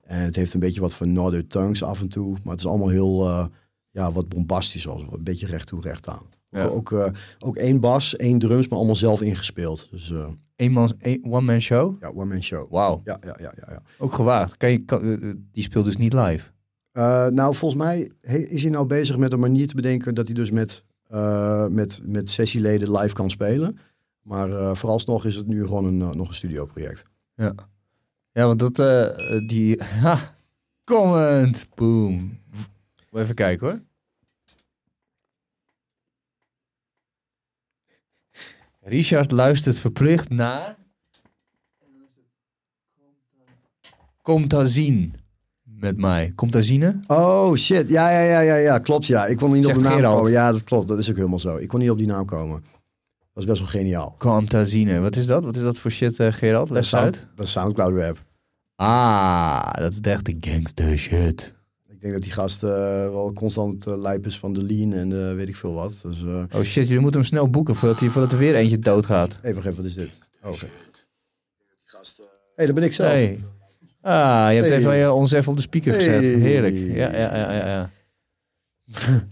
En 0.00 0.20
het 0.20 0.36
heeft 0.36 0.54
een 0.54 0.60
beetje 0.60 0.80
wat 0.80 0.94
van 0.94 1.12
Northern 1.12 1.46
Tongues 1.46 1.82
af 1.82 2.00
en 2.00 2.08
toe. 2.08 2.30
Maar 2.30 2.52
het 2.52 2.60
is 2.60 2.66
allemaal 2.66 2.88
heel, 2.88 3.28
eh, 3.28 3.46
ja, 3.90 4.12
wat 4.12 4.28
bombastisch. 4.28 4.88
Als, 4.88 5.02
een 5.02 5.24
beetje 5.24 5.46
recht 5.46 5.66
toe, 5.66 5.80
recht 5.80 6.08
aan. 6.08 6.32
Ja. 6.50 6.64
Ook, 6.64 6.92
eh, 6.92 7.12
ook 7.38 7.56
één 7.56 7.80
bas, 7.80 8.16
één 8.16 8.38
drums, 8.38 8.68
maar 8.68 8.78
allemaal 8.78 8.96
zelf 8.96 9.22
ingespeeld. 9.22 9.88
Dus 9.90 10.10
eh, 10.10 10.28
Eenmans, 10.56 10.94
een, 10.98 11.24
one-man 11.24 11.60
show? 11.60 11.96
ja, 12.00 12.08
one-man 12.08 12.42
show. 12.42 12.70
Wauw, 12.70 13.00
Ja, 13.04 13.18
ja, 13.20 13.36
ja, 13.40 13.52
ja. 13.56 13.72
ja. 13.72 13.82
ook 13.98 14.12
gewaagd. 14.12 14.56
Kan 14.56 14.70
je, 14.70 14.84
kan, 14.84 15.02
eh, 15.02 15.12
eh, 15.12 15.36
die 15.52 15.62
speelt 15.62 15.84
dus 15.84 15.96
niet 15.96 16.12
live. 16.12 16.50
Eh, 16.94 17.26
nou, 17.26 17.54
volgens 17.54 17.82
mij 17.82 18.10
is 18.22 18.62
hij 18.62 18.70
nou 18.70 18.86
bezig 18.86 19.16
met 19.16 19.32
een 19.32 19.40
manier 19.40 19.66
te 19.66 19.74
bedenken 19.74 20.14
dat 20.14 20.26
hij 20.26 20.34
dus 20.34 20.50
met, 20.50 20.84
eh, 21.06 21.66
met, 21.66 22.00
met 22.04 22.30
sessieleden 22.30 22.96
live 22.96 23.14
kan 23.14 23.30
spelen. 23.30 23.78
Maar 24.22 24.50
eh, 24.50 24.74
vooralsnog 24.74 25.24
is 25.24 25.36
het 25.36 25.46
nu 25.46 25.62
gewoon 25.64 25.84
een, 25.84 26.16
nog 26.16 26.28
een 26.28 26.34
studioproject. 26.34 27.04
Ja. 27.34 27.54
Ja, 28.32 28.46
want 28.46 28.58
dat... 28.58 28.76
die... 29.48 29.82
Ha, 30.02 30.34
comment! 30.84 31.66
Boom. 31.74 32.40
Even 33.12 33.34
kijken 33.34 33.66
hoor. 33.66 33.80
Richard 38.80 39.30
luistert 39.30 39.78
verplicht 39.78 40.28
naar... 40.28 40.76
Comtazine. 44.22 45.23
Met 45.80 45.96
mij. 45.96 46.32
Comtazine? 46.34 47.00
Oh 47.06 47.54
shit, 47.54 47.88
ja, 47.88 48.10
ja, 48.10 48.20
ja, 48.20 48.40
ja, 48.40 48.56
ja, 48.56 48.78
klopt 48.78 49.06
ja. 49.06 49.26
Ik 49.26 49.36
kon 49.36 49.52
niet 49.52 49.66
op 49.66 49.74
de 49.74 49.80
naam 49.80 49.92
Gerald. 49.92 50.16
komen. 50.16 50.32
Ja, 50.32 50.52
dat 50.52 50.64
klopt, 50.64 50.88
dat 50.88 50.98
is 50.98 51.10
ook 51.10 51.16
helemaal 51.16 51.38
zo. 51.38 51.56
Ik 51.56 51.68
kon 51.68 51.80
niet 51.80 51.90
op 51.90 51.98
die 51.98 52.06
naam 52.06 52.24
komen. 52.24 52.64
Dat 53.32 53.42
is 53.42 53.44
best 53.48 53.58
wel 53.58 53.68
geniaal. 53.68 54.14
Comtazine. 54.18 55.00
Wat 55.00 55.16
is 55.16 55.26
dat? 55.26 55.44
Wat 55.44 55.56
is 55.56 55.62
dat 55.62 55.78
voor 55.78 55.90
shit, 55.90 56.18
eh, 56.20 56.32
Gerald? 56.32 56.68
Dat 56.68 56.76
is, 56.78 56.88
sound, 56.88 57.04
uit. 57.04 57.26
dat 57.34 57.46
is 57.46 57.52
Soundcloud 57.52 57.96
rap. 57.96 58.22
Ah, 58.76 59.72
dat 59.72 59.92
is 59.92 60.00
echt 60.00 60.24
de 60.24 60.36
gangster 60.40 60.98
shit. 60.98 61.54
Ik 61.88 62.00
denk 62.00 62.12
dat 62.12 62.22
die 62.22 62.32
gast 62.32 62.62
eh, 62.62 62.70
wel 63.10 63.32
constant 63.34 63.86
eh 63.86 63.96
lijp 63.98 64.26
is 64.26 64.38
van 64.38 64.52
de 64.52 64.62
lean 64.62 64.92
en 64.92 65.28
eh, 65.28 65.34
weet 65.34 65.48
ik 65.48 65.56
veel 65.56 65.72
wat. 65.72 66.00
Dus, 66.02 66.24
eh 66.24 66.42
Oh 66.52 66.62
shit, 66.62 66.86
jullie 66.86 67.00
moeten 67.00 67.20
hem 67.20 67.28
snel 67.28 67.50
boeken 67.50 67.76
voordat, 67.76 68.00
hij, 68.00 68.08
voordat 68.08 68.32
er 68.32 68.38
weer 68.38 68.54
eentje 68.54 68.78
doodgaat. 68.78 69.38
even, 69.42 69.58
even, 69.58 69.74
wat 69.76 69.84
is 69.84 69.94
dit? 69.94 70.18
Oh, 70.42 70.50
oké. 70.52 70.66
Hé, 70.66 72.26
hey, 72.56 72.66
dat 72.66 72.74
ben 72.74 72.84
ik 72.84 72.92
zelf. 72.92 73.10
Hey. 73.10 73.38
Ah, 74.04 74.46
je 74.52 74.56
hebt 74.56 74.68
Hey. 74.68 74.78
even, 74.78 75.02
eh, 75.02 75.14
ons 75.14 75.32
even 75.32 75.50
op 75.50 75.56
de 75.56 75.62
speaker 75.62 75.94
gezet. 75.94 76.22
Heerlijk. 76.22 76.74
Ja, 76.74 77.12
ja, 77.12 77.36
ja, 77.36 77.52
ja. 77.52 77.66
ja. 77.66 77.90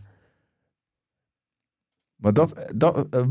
maar 2.23 2.33
dat... 2.33 2.55
dat 2.75 3.07
eh, 3.11 3.27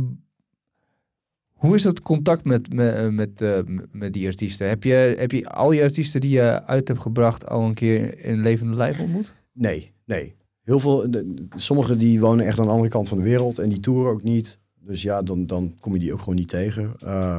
hoe 1.62 1.76
is 1.76 1.82
dat 1.82 2.02
contact 2.02 2.44
met, 2.44 2.74
met, 2.74 2.96
eh, 2.96 3.08
met, 3.08 3.42
eh, 3.42 3.60
met 3.92 4.14
die 4.14 4.28
artiesten? 4.28 4.68
Heb 4.68 4.84
je, 4.84 5.16
heb 5.18 5.32
je 5.32 5.50
al 5.50 5.72
je 5.72 5.82
artiesten 5.82 6.22
die 6.22 6.30
je 6.30 6.66
uit 6.66 6.88
hebt 6.88 7.00
gebracht 7.00 7.50
al 7.50 7.62
een 7.62 7.74
keer 7.74 8.26
in 8.26 8.42
levende 8.42 8.76
lijf 8.76 9.00
ontmoet? 9.00 9.34
Nee, 9.54 9.92
nee. 10.06 10.36
Heel 10.64 10.80
veel, 10.80 11.10
sommigen 11.56 11.98
die 11.98 12.20
wonen 12.20 12.46
echt 12.46 12.60
aan 12.60 12.66
de 12.66 12.72
andere 12.72 12.90
kant 12.90 13.08
van 13.08 13.18
de 13.18 13.24
wereld 13.24 13.58
en 13.58 13.70
die 13.70 13.80
toeren 13.80 14.12
ook 14.12 14.24
niet. 14.24 14.60
Dus 14.80 15.02
ja, 15.02 15.22
dan, 15.22 15.46
dan 15.46 15.76
kom 15.80 15.94
je 15.94 16.00
die 16.00 16.14
ook 16.14 16.20
gewoon 16.20 16.36
niet 16.36 16.48
tegen. 16.48 16.94
Uh, 17.04 17.38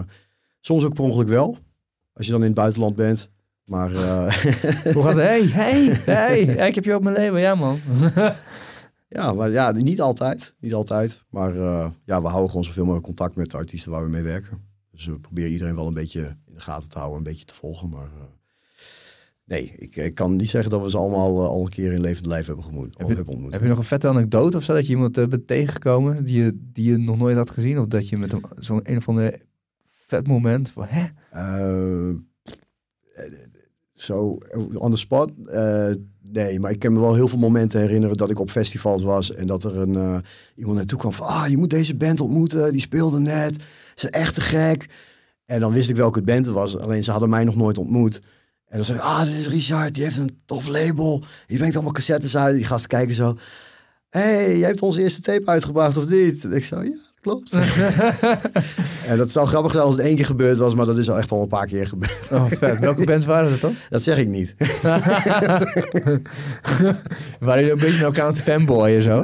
soms 0.60 0.84
ook 0.84 0.94
per 0.94 1.04
ongeluk 1.04 1.28
wel. 1.28 1.58
Als 2.12 2.26
je 2.26 2.32
dan 2.32 2.40
in 2.40 2.46
het 2.46 2.56
buitenland 2.56 2.96
bent. 2.96 3.30
Maar... 3.72 3.92
Uh... 3.92 4.32
Hoe 4.94 5.02
gaat 5.02 5.14
het? 5.14 5.22
Hey, 5.22 5.42
hey, 5.42 5.84
hey. 6.04 6.68
Ik 6.68 6.74
heb 6.74 6.84
je 6.84 6.94
op 6.94 7.02
mijn 7.02 7.16
leven. 7.16 7.40
Ja, 7.40 7.54
man. 7.54 7.78
ja, 9.08 9.32
maar 9.32 9.50
ja, 9.50 9.70
niet 9.70 10.00
altijd. 10.00 10.54
Niet 10.60 10.74
altijd. 10.74 11.22
Maar 11.30 11.54
uh, 11.54 11.86
ja, 12.04 12.22
we 12.22 12.28
houden 12.28 12.50
gewoon 12.50 12.64
zoveel 12.64 12.82
mogelijk 12.82 13.06
contact 13.06 13.36
met 13.36 13.50
de 13.50 13.56
artiesten 13.56 13.90
waar 13.90 14.04
we 14.04 14.10
mee 14.10 14.22
werken. 14.22 14.58
Dus 14.90 15.06
we 15.06 15.18
proberen 15.18 15.50
iedereen 15.50 15.74
wel 15.74 15.86
een 15.86 15.94
beetje 15.94 16.20
in 16.46 16.54
de 16.54 16.60
gaten 16.60 16.88
te 16.88 16.98
houden. 16.98 17.18
Een 17.18 17.24
beetje 17.24 17.44
te 17.44 17.54
volgen. 17.54 17.88
Maar 17.88 18.08
Nee, 19.44 19.72
ik, 19.76 19.96
ik, 19.96 20.14
kan 20.14 20.36
niet 20.36 20.50
zeggen 20.50 20.70
dat 20.70 20.82
we 20.82 20.90
ze 20.90 20.96
allemaal 20.96 21.42
uh, 21.42 21.48
al 21.48 21.62
een 21.62 21.68
keer 21.68 21.92
in 21.92 22.00
levend 22.00 22.26
lijf 22.26 22.46
hebben, 22.46 22.64
gemoed, 22.64 22.98
heb 22.98 23.08
je, 23.08 23.14
hebben 23.14 23.34
ontmoet. 23.34 23.52
Heb 23.52 23.62
je 23.62 23.68
nog 23.68 23.78
een 23.78 23.84
vette 23.84 24.08
anekdote 24.08 24.56
of 24.56 24.62
zo? 24.62 24.74
Dat 24.74 24.86
je 24.86 24.92
iemand 24.92 25.18
uh, 25.18 25.26
bent 25.26 25.46
tegengekomen 25.46 26.24
die 26.24 26.42
je, 26.42 26.58
die 26.72 26.90
je 26.90 26.96
nog 26.96 27.18
nooit 27.18 27.36
had 27.36 27.50
gezien? 27.50 27.78
Of 27.78 27.86
dat 27.86 28.08
je 28.08 28.16
met 28.16 28.34
zo'n 28.58 28.80
een 28.82 28.96
of 28.96 29.08
ander 29.08 29.40
vet 30.06 30.26
moment 30.26 30.70
van, 30.70 30.86
hè? 30.88 31.06
Uh, 31.34 32.16
zo, 34.02 34.38
on 34.74 34.90
the 34.90 34.96
spot? 34.96 35.32
nee, 36.22 36.60
maar 36.60 36.70
ik 36.70 36.78
kan 36.78 36.92
me 36.92 37.00
wel 37.00 37.14
heel 37.14 37.28
veel 37.28 37.38
momenten 37.38 37.80
herinneren 37.80 38.16
dat 38.16 38.30
ik 38.30 38.38
op 38.38 38.50
festivals 38.50 39.02
was 39.02 39.34
en 39.34 39.46
dat 39.46 39.64
er 39.64 39.76
een, 39.76 40.24
iemand 40.56 40.76
naartoe 40.76 40.98
kwam 40.98 41.12
van, 41.12 41.26
ah, 41.26 41.48
je 41.48 41.56
moet 41.56 41.70
deze 41.70 41.94
band 41.94 42.20
ontmoeten, 42.20 42.72
die 42.72 42.80
speelde 42.80 43.18
net, 43.18 43.54
ze 43.94 44.06
is 44.06 44.10
echt 44.10 44.34
te 44.34 44.40
gek. 44.40 44.88
En 45.44 45.60
dan 45.60 45.72
wist 45.72 45.88
ik 45.88 45.96
welke 45.96 46.22
band 46.22 46.46
het 46.46 46.54
was, 46.54 46.78
alleen 46.78 47.04
ze 47.04 47.10
hadden 47.10 47.28
mij 47.28 47.44
nog 47.44 47.56
nooit 47.56 47.78
ontmoet. 47.78 48.20
En 48.72 48.78
dan 48.78 48.86
zeg 48.86 48.96
ik, 48.96 49.02
ah, 49.02 49.24
dit 49.24 49.34
is 49.34 49.48
Richard, 49.48 49.94
die 49.94 50.04
heeft 50.04 50.16
een 50.16 50.42
tof 50.44 50.68
label. 50.68 51.24
Die 51.46 51.56
brengt 51.56 51.74
allemaal 51.74 51.92
cassettes 51.92 52.36
uit. 52.36 52.54
Die 52.54 52.64
gasten 52.64 52.88
kijken 52.88 53.14
zo. 53.14 53.36
hey, 54.08 54.58
jij 54.58 54.68
hebt 54.68 54.82
onze 54.82 55.02
eerste 55.02 55.20
tape 55.20 55.46
uitgebracht 55.46 55.96
of 55.96 56.08
niet? 56.08 56.44
En 56.44 56.52
ik 56.52 56.64
zo, 56.64 56.82
ja, 56.82 56.96
klopt. 57.22 57.52
en 59.10 59.16
dat 59.16 59.30
zou 59.30 59.46
grappig 59.46 59.72
zijn 59.72 59.84
als 59.84 59.96
het 59.96 60.04
één 60.04 60.16
keer 60.16 60.24
gebeurd 60.24 60.58
was, 60.58 60.74
maar 60.74 60.86
dat 60.86 60.96
is 60.96 61.10
al 61.10 61.18
echt 61.18 61.30
al 61.30 61.42
een 61.42 61.48
paar 61.48 61.66
keer 61.66 61.86
gebeurd. 61.86 62.28
Oh, 62.30 62.46
vet. 62.46 62.78
Welke 62.78 63.04
bands 63.04 63.26
waren 63.26 63.50
dat 63.50 63.60
dan? 63.60 63.74
Dat 63.90 64.02
zeg 64.02 64.18
ik 64.18 64.28
niet. 64.28 64.54
waren 67.40 67.64
jullie 67.64 67.70
een 67.70 67.78
beetje 67.78 67.98
een 67.98 68.04
elkaar 68.04 68.34
fanboy 68.34 68.88
en 68.88 69.02
zo? 69.02 69.22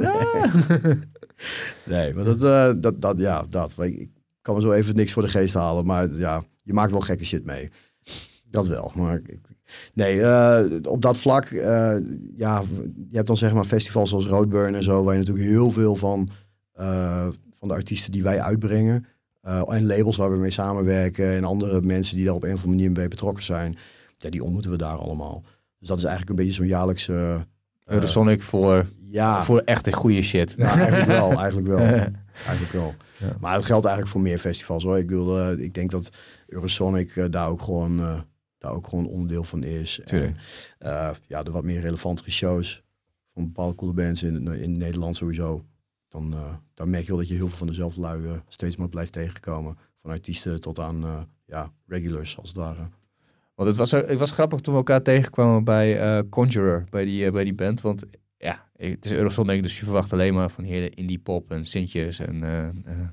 nee, 1.83 2.13
maar 2.13 2.23
dat, 2.23 2.41
uh, 2.41 2.71
dat, 2.81 3.01
dat, 3.01 3.19
ja, 3.19 3.45
dat. 3.49 3.75
Ik 3.79 4.09
kan 4.41 4.55
me 4.55 4.61
zo 4.61 4.71
even 4.71 4.95
niks 4.95 5.13
voor 5.13 5.23
de 5.23 5.29
geest 5.29 5.53
halen, 5.53 5.85
maar 5.85 6.09
ja, 6.11 6.43
je 6.63 6.73
maakt 6.73 6.91
wel 6.91 6.99
gekke 6.99 7.25
shit 7.25 7.45
mee. 7.45 7.69
Dat 8.49 8.67
wel. 8.67 8.91
Maar 8.95 9.21
nee, 9.93 10.15
uh, 10.15 10.61
op 10.83 11.01
dat 11.01 11.17
vlak, 11.17 11.49
uh, 11.49 11.61
ja, 12.35 12.63
je 13.09 13.15
hebt 13.15 13.27
dan 13.27 13.37
zeg 13.37 13.53
maar 13.53 13.65
festivals 13.65 14.09
zoals 14.09 14.25
Roadburn 14.25 14.75
en 14.75 14.83
zo, 14.83 15.03
waar 15.03 15.13
je 15.13 15.19
natuurlijk 15.19 15.47
heel 15.47 15.71
veel 15.71 15.95
van, 15.95 16.29
uh, 16.79 17.27
van 17.59 17.67
de 17.67 17.73
artiesten 17.73 18.11
die 18.11 18.23
wij 18.23 18.41
uitbrengen. 18.41 19.05
en 19.41 19.85
labels 19.85 20.17
waar 20.17 20.31
we 20.31 20.37
mee 20.37 20.51
samenwerken 20.51 21.35
en 21.35 21.43
andere 21.43 21.81
mensen 21.81 22.15
die 22.15 22.25
daar 22.25 22.33
op 22.33 22.43
een 22.43 22.53
of 22.53 22.55
andere 22.55 22.75
manier 22.75 22.91
bij 22.91 23.07
betrokken 23.07 23.43
zijn. 23.43 23.77
Ja, 24.17 24.29
die 24.29 24.43
ontmoeten 24.43 24.71
we 24.71 24.77
daar 24.77 24.97
allemaal. 24.97 25.43
Dus 25.79 25.87
dat 25.87 25.97
is 25.97 26.03
eigenlijk 26.03 26.31
een 26.31 26.45
beetje 26.45 26.57
zo'n 26.57 26.67
jaarlijkse... 26.67 27.47
Eurosonic 27.85 28.41
voor, 28.41 28.85
ja. 29.07 29.43
voor 29.43 29.59
echt 29.59 29.87
een 29.87 29.93
goede 29.93 30.21
shit. 30.21 30.53
Ja, 30.57 30.77
eigenlijk 30.77 31.05
wel, 31.07 31.39
eigenlijk 31.39 31.67
wel. 31.67 31.79
eigenlijk 32.47 32.71
wel. 32.71 32.93
Ja. 33.17 33.35
Maar 33.39 33.55
het 33.55 33.65
geldt 33.65 33.85
eigenlijk 33.85 34.15
voor 34.15 34.21
meer 34.21 34.39
festivals 34.39 34.83
hoor. 34.83 34.97
Ik, 34.97 35.07
bedoel, 35.07 35.51
ik 35.51 35.73
denk 35.73 35.91
dat 35.91 36.09
Eurosonic 36.47 37.27
daar 37.31 37.47
ook 37.47 37.61
gewoon 37.61 38.25
daar 38.59 38.71
ook 38.71 38.87
gewoon 38.87 39.07
onderdeel 39.07 39.43
van 39.43 39.63
is. 39.63 39.99
En, 39.99 40.37
uh, 40.79 41.09
ja, 41.27 41.43
de 41.43 41.51
wat 41.51 41.63
meer 41.63 41.81
relevantere 41.81 42.31
shows 42.31 42.83
van 43.25 43.45
bepaalde 43.45 43.75
coole 43.75 43.93
bands 43.93 44.23
in, 44.23 44.47
in 44.47 44.77
Nederland 44.77 45.15
sowieso. 45.15 45.65
Dan, 46.09 46.33
uh, 46.33 46.53
dan 46.73 46.89
merk 46.89 47.03
je 47.03 47.09
wel 47.09 47.17
dat 47.17 47.27
je 47.27 47.33
heel 47.33 47.47
veel 47.47 47.57
van 47.57 47.67
dezelfde 47.67 48.01
lui 48.01 48.23
uh, 48.23 48.31
steeds 48.47 48.75
maar 48.75 48.89
blijft 48.89 49.13
tegenkomen. 49.13 49.77
Van 50.01 50.11
artiesten 50.11 50.59
tot 50.59 50.79
aan 50.79 51.27
ja, 51.45 51.71
regulars 51.87 52.37
als 52.37 52.49
het 52.49 52.57
ware. 52.57 52.87
Want 53.55 53.69
het 53.69 53.77
was, 53.77 53.91
het 53.91 54.19
was 54.19 54.31
grappig 54.31 54.59
toen 54.59 54.73
we 54.73 54.79
elkaar 54.79 55.01
tegenkwamen 55.01 55.63
bij 55.63 56.23
Conjurer, 56.29 56.85
bij 56.89 57.05
die, 57.05 57.31
bij 57.31 57.43
die 57.43 57.53
band. 57.53 57.81
Want 57.81 58.05
ja, 58.37 58.69
het 58.75 59.05
is 59.05 59.11
Eurosonic, 59.11 59.61
dus 59.61 59.79
je 59.79 59.83
verwacht 59.85 60.13
alleen 60.13 60.33
maar 60.33 60.49
van 60.49 60.63
hele 60.63 60.89
indie 60.89 61.19
pop 61.19 61.51
en 61.51 61.65
sintjes 61.65 62.19
en 62.19 62.39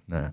nou, 0.04 0.32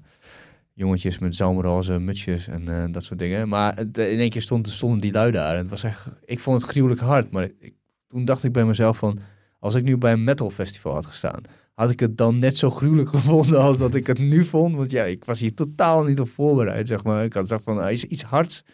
jongetjes 0.73 1.19
met 1.19 1.35
zalmroze 1.35 1.99
mutsjes 1.99 2.47
en 2.47 2.91
dat 2.91 3.03
soort 3.03 3.19
dingen. 3.19 3.47
Maar 3.47 3.79
in 3.79 4.19
één 4.19 4.29
keer 4.29 4.41
stond, 4.41 4.69
stonden 4.69 5.01
die 5.01 5.11
lui 5.11 5.31
daar. 5.31 5.57
Het 5.57 5.69
was 5.69 5.83
echt, 5.83 6.07
ik 6.25 6.39
vond 6.39 6.61
het 6.61 6.69
gruwelijk 6.69 7.01
hard. 7.01 7.31
Maar 7.31 7.49
ik, 7.59 7.73
toen 8.07 8.25
dacht 8.25 8.43
ik 8.43 8.51
bij 8.51 8.65
mezelf 8.65 8.97
van, 8.97 9.19
als 9.59 9.75
ik 9.75 9.83
nu 9.83 9.97
bij 9.97 10.11
een 10.11 10.23
metal 10.23 10.49
festival 10.49 10.93
had 10.93 11.05
gestaan, 11.05 11.41
had 11.73 11.89
ik 11.89 11.99
het 11.99 12.17
dan 12.17 12.39
net 12.39 12.57
zo 12.57 12.69
gruwelijk 12.69 13.09
gevonden 13.15 13.59
als 13.59 13.77
dat 13.77 13.95
ik 13.95 14.07
het 14.07 14.19
nu 14.19 14.45
vond. 14.45 14.75
Want 14.75 14.91
ja, 14.91 15.03
ik 15.03 15.25
was 15.25 15.39
hier 15.39 15.53
totaal 15.53 16.03
niet 16.03 16.19
op 16.19 16.29
voorbereid, 16.29 16.87
zeg 16.87 17.03
maar. 17.03 17.23
Ik 17.23 17.33
had 17.33 17.41
gezegd 17.41 17.63
van, 17.63 17.79
uh, 17.79 17.91
is 17.91 18.03
iets 18.03 18.23
hards. 18.23 18.61
Toen 18.61 18.71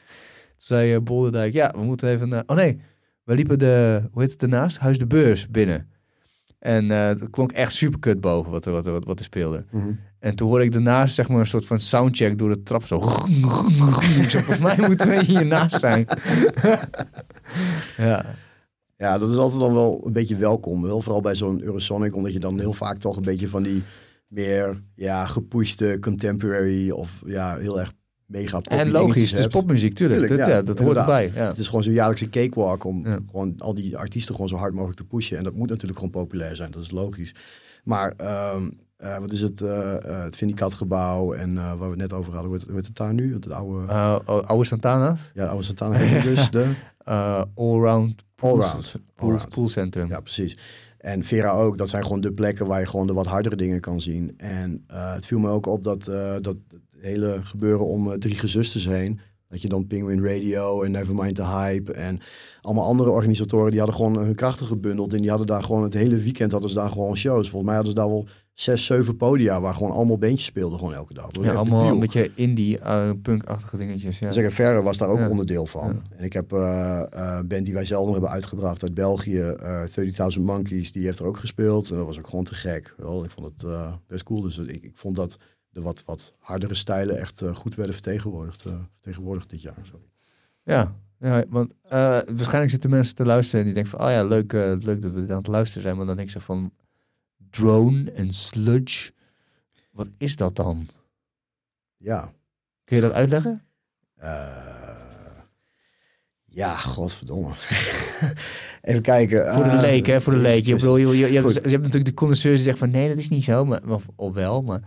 zei 0.57 0.93
uh, 0.93 0.99
Bolderdijk, 1.01 1.53
ja, 1.53 1.73
we 1.75 1.83
moeten 1.83 2.09
even 2.09 2.29
naar... 2.29 2.43
Oh 2.45 2.55
nee, 2.55 2.81
we 3.23 3.35
liepen 3.35 3.59
de, 3.59 4.01
hoe 4.11 4.21
heet 4.21 4.31
het 4.31 4.41
ernaast? 4.41 4.77
Huis 4.77 4.97
de 4.97 5.07
Beurs 5.07 5.49
binnen. 5.49 5.89
En 6.59 6.83
uh, 6.83 7.07
dat 7.07 7.29
klonk 7.29 7.51
echt 7.51 7.73
super 7.73 7.99
kut 7.99 8.21
boven 8.21 8.51
wat 8.51 8.65
er, 8.65 8.71
wat, 8.71 8.85
wat, 8.85 9.05
wat 9.05 9.19
er 9.19 9.25
speelde. 9.25 9.65
Mm 9.71 9.99
en 10.19 10.35
toen 10.35 10.47
hoorde 10.47 10.63
ik 10.63 10.71
daarnaast 10.71 11.15
zeg 11.15 11.27
maar 11.27 11.39
een 11.39 11.45
soort 11.45 11.65
van 11.65 11.79
soundcheck 11.79 12.37
door 12.37 12.49
de 12.49 12.63
trap. 12.63 12.85
Zo. 12.85 12.95
ik 12.95 14.29
volgens 14.29 14.59
mij 14.59 14.75
moeten 14.87 15.09
we 15.09 15.23
hiernaast 15.23 15.79
zijn. 15.79 16.07
ja. 17.97 18.25
Ja, 18.99 19.17
dat 19.17 19.29
is 19.29 19.37
altijd 19.37 19.59
dan 19.59 19.73
wel 19.73 20.01
een 20.05 20.13
beetje 20.13 20.35
welkom. 20.35 20.81
Wel 20.81 21.01
vooral 21.01 21.21
bij 21.21 21.35
zo'n 21.35 21.61
Eurosonic, 21.61 22.15
omdat 22.15 22.33
je 22.33 22.39
dan 22.39 22.59
heel 22.59 22.73
vaak 22.73 22.97
toch 22.97 23.17
een 23.17 23.23
beetje 23.23 23.49
van 23.49 23.63
die 23.63 23.83
meer 24.27 24.83
ja, 24.95 25.25
gepushte 25.25 25.97
contemporary 26.01 26.89
of 26.89 27.21
ja, 27.25 27.57
heel 27.57 27.79
erg 27.79 27.93
mega 28.25 28.61
En 28.61 28.91
logisch, 28.91 29.31
het 29.31 29.39
is 29.39 29.47
popmuziek, 29.47 29.95
tuurlijk. 29.95 30.19
tuurlijk 30.19 30.39
dat, 30.39 30.49
ja, 30.49 30.61
dat 30.61 30.79
hoort 30.79 30.97
erbij. 30.97 31.31
Ja. 31.35 31.47
Het 31.47 31.57
is 31.57 31.65
gewoon 31.65 31.83
zo'n 31.83 31.93
jaarlijkse 31.93 32.27
cakewalk 32.27 32.83
om 32.83 33.05
gewoon 33.05 33.53
al 33.57 33.73
die 33.73 33.97
artiesten 33.97 34.35
gewoon 34.35 34.49
zo 34.49 34.55
hard 34.55 34.73
mogelijk 34.73 34.97
te 34.97 35.05
pushen. 35.05 35.37
En 35.37 35.43
dat 35.43 35.53
moet 35.53 35.69
natuurlijk 35.69 35.99
gewoon 35.99 36.13
populair 36.13 36.55
zijn, 36.55 36.71
dat 36.71 36.81
is 36.81 36.91
logisch. 36.91 37.35
Maar 37.83 38.13
um, 38.55 38.71
uh, 39.03 39.17
wat 39.17 39.31
is 39.31 39.41
het? 39.41 39.61
Uh, 39.61 39.93
het 39.99 40.35
Vindicat-gebouw 40.35 41.33
en 41.33 41.55
waar 41.55 41.77
we 41.79 41.85
het 41.85 41.97
net 41.97 42.13
over 42.13 42.33
hadden. 42.33 42.51
Hoe 42.51 42.75
heet, 42.75 42.85
het 42.85 42.95
daar 42.95 43.13
nu? 43.13 43.33
Het 43.33 43.51
oude... 43.51 43.93
oude 44.25 44.65
Santana's? 44.65 45.31
Ja, 45.33 45.45
oude 45.45 45.63
Santana 45.63 45.95
heet 45.95 46.23
dus 46.23 46.49
de... 46.49 46.73
Allround 47.55 48.23
Allround. 48.35 48.95
Pool, 49.15 49.39
poolcentrum. 49.49 50.07
Ja, 50.07 50.19
precies. 50.19 50.57
En 50.97 51.23
Vera 51.23 51.49
ook. 51.49 51.77
Dat 51.77 51.89
zijn 51.89 52.03
gewoon 52.03 52.21
de 52.21 52.33
plekken 52.33 52.67
waar 52.67 52.79
je 52.79 52.87
gewoon 52.87 53.07
de 53.07 53.13
wat 53.13 53.25
hardere 53.25 53.55
dingen 53.55 53.79
kan 53.79 54.01
zien. 54.01 54.33
En 54.37 54.83
het 54.87 55.25
viel 55.25 55.39
me 55.39 55.49
ook 55.49 55.65
op 55.65 55.83
dat, 55.83 56.03
dat 56.41 56.55
hele 56.97 57.39
gebeuren 57.41 57.85
om 57.85 58.19
drie 58.19 58.35
gezusters 58.35 58.85
heen... 58.85 59.19
Dat 59.49 59.61
je 59.61 59.67
dan 59.67 59.87
Penguin 59.87 60.23
Radio 60.23 60.83
en 60.83 60.91
Nevermind 60.91 61.35
the 61.35 61.45
Hype 61.45 61.93
en 61.93 62.19
allemaal 62.61 62.85
andere 62.85 63.09
organisatoren, 63.09 63.69
die 63.69 63.79
hadden 63.79 63.97
gewoon 63.97 64.17
hun 64.17 64.35
krachten 64.35 64.65
gebundeld. 64.65 65.13
En 65.13 65.19
die 65.19 65.29
hadden 65.29 65.47
daar 65.47 65.63
gewoon 65.63 65.83
het 65.83 65.93
hele 65.93 66.19
weekend 66.19 66.51
hadden 66.51 66.69
ze 66.69 66.75
daar 66.75 66.89
gewoon 66.89 67.17
shows. 67.17 67.49
Volgens 67.49 67.63
mij 67.63 67.75
hadden 67.75 67.91
ze 67.91 67.99
daar 67.99 68.09
wel 68.09 68.27
zes, 68.53 68.85
zeven 68.85 69.17
podia 69.17 69.61
waar 69.61 69.73
gewoon 69.73 69.91
allemaal 69.91 70.17
bandjes 70.17 70.45
speelden 70.45 70.79
gewoon 70.79 70.93
elke 70.93 71.13
dag. 71.13 71.27
Ja, 71.41 71.53
allemaal 71.53 71.87
een 71.87 71.99
beetje 71.99 72.31
indie, 72.35 72.79
uh, 72.79 73.11
punkachtige 73.21 73.77
dingetjes. 73.77 74.19
Ja. 74.19 74.31
Zeggen, 74.31 74.53
Verre 74.53 74.81
was 74.81 74.97
daar 74.97 75.09
ook 75.09 75.29
onderdeel 75.29 75.65
van. 75.65 76.03
En 76.17 76.23
ik 76.23 76.33
heb 76.33 76.53
uh, 76.53 77.01
een 77.09 77.47
band 77.47 77.65
die 77.65 77.73
wij 77.73 77.85
zelf 77.85 78.03
nog 78.03 78.13
hebben 78.13 78.31
uitgebracht 78.31 78.83
uit 78.83 78.93
België, 78.93 79.53
uh, 79.63 79.83
30.000 80.37 80.41
Monkeys, 80.41 80.91
die 80.91 81.05
heeft 81.05 81.19
er 81.19 81.25
ook 81.25 81.37
gespeeld. 81.37 81.89
En 81.89 81.97
dat 81.97 82.05
was 82.05 82.19
ook 82.19 82.27
gewoon 82.27 82.45
te 82.45 82.53
gek. 82.53 82.93
Wel, 82.97 83.23
ik 83.23 83.31
vond 83.31 83.61
het 83.61 83.71
best 84.07 84.23
cool. 84.23 84.41
Dus 84.41 84.57
ik, 84.57 84.83
ik 84.83 84.91
vond 84.93 85.15
dat 85.15 85.37
de 85.70 85.82
wat, 85.82 86.03
wat 86.05 86.34
hardere 86.39 86.76
stijlen 86.76 87.17
echt 87.17 87.43
goed 87.53 87.76
werden 87.76 87.93
vertegenwoordigd, 87.93 88.61
vertegenwoordigd 88.61 89.49
dit 89.49 89.61
jaar. 89.61 89.78
Sorry. 89.82 90.05
Ja, 90.63 90.95
ja, 91.20 91.43
want 91.49 91.74
waarschijnlijk 92.28 92.70
zitten 92.70 92.89
mensen 92.89 93.15
te 93.15 93.26
luisteren 93.26 93.59
en 93.59 93.65
die 93.65 93.74
denken 93.74 93.91
van, 93.91 94.07
oh 94.07 94.11
ja, 94.11 94.24
leuk, 94.24 94.51
leuk 94.84 95.01
dat 95.01 95.11
we 95.11 95.26
aan 95.30 95.38
het 95.38 95.47
luisteren 95.47 95.82
zijn. 95.82 95.97
Maar 95.97 96.05
dan 96.05 96.15
denk 96.15 96.28
ik 96.28 96.34
zo 96.34 96.39
van, 96.39 96.74
drone 97.49 98.11
en 98.11 98.34
sludge. 98.34 99.11
Wat 99.91 100.09
is 100.17 100.36
dat 100.36 100.55
dan? 100.55 100.88
Ja. 101.97 102.34
Kun 102.84 102.95
je 102.95 103.01
dat 103.01 103.11
uitleggen? 103.11 103.63
Uh, 104.24 104.80
ja, 106.45 106.76
godverdomme. 106.76 107.53
Even 108.82 109.01
kijken. 109.01 109.53
Voor 109.53 109.63
de 109.63 109.80
leek, 109.80 110.05
hè? 110.05 110.22
Voor 110.22 110.34
de 110.34 110.39
leek. 110.39 110.65
Je, 110.65 110.76
bedoel, 110.76 110.97
je, 110.97 111.07
je, 111.07 111.32
je, 111.32 111.41
hebt, 111.41 111.53
je, 111.53 111.59
hebt, 111.59 111.72
natuurlijk 111.72 112.05
de 112.05 112.13
connoisseurs 112.13 112.55
die 112.55 112.63
zeggen 112.63 112.91
van 112.91 112.99
nee, 112.99 113.07
dat 113.07 113.17
is 113.17 113.30
niet 113.30 113.43
zo, 113.43 113.65
maar 113.65 113.82
of, 113.88 114.05
of 114.15 114.34
wel, 114.34 114.61
maar. 114.61 114.82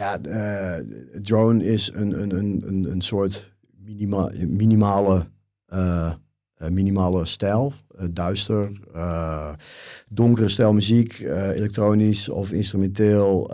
Ja, 0.00 0.18
uh, 0.22 0.86
drone 1.22 1.64
is 1.64 1.90
een, 1.92 2.22
een, 2.22 2.36
een, 2.68 2.90
een, 2.90 3.00
soort 3.00 3.52
minima, 3.76 4.30
minimale, 4.36 5.26
minimale 6.68 7.26
stijl 7.26 7.74
eh, 7.96 8.06
duister, 8.10 8.70
donkere 10.08 10.48
stijl 10.48 10.72
muziek, 10.72 11.18
elektronisch 11.54 12.28
of 12.28 12.52
instrumenteel. 12.52 13.50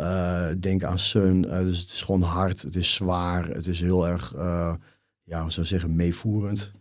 denk 0.61 0.85
aan 0.85 0.99
Sun. 0.99 1.43
dus 1.43 1.81
het 1.81 1.91
is 1.91 2.03
gewoon 2.03 2.23
hard, 2.23 2.63
het 2.63 2.75
is 2.75 2.95
zwaar, 2.95 3.49
het 3.49 3.67
is 3.67 3.81
heel 3.81 4.07
erg, 4.09 4.33
ja, 5.23 5.49
zou 5.49 5.67
zeggen, 5.67 5.97
meevoerend. 5.97 6.73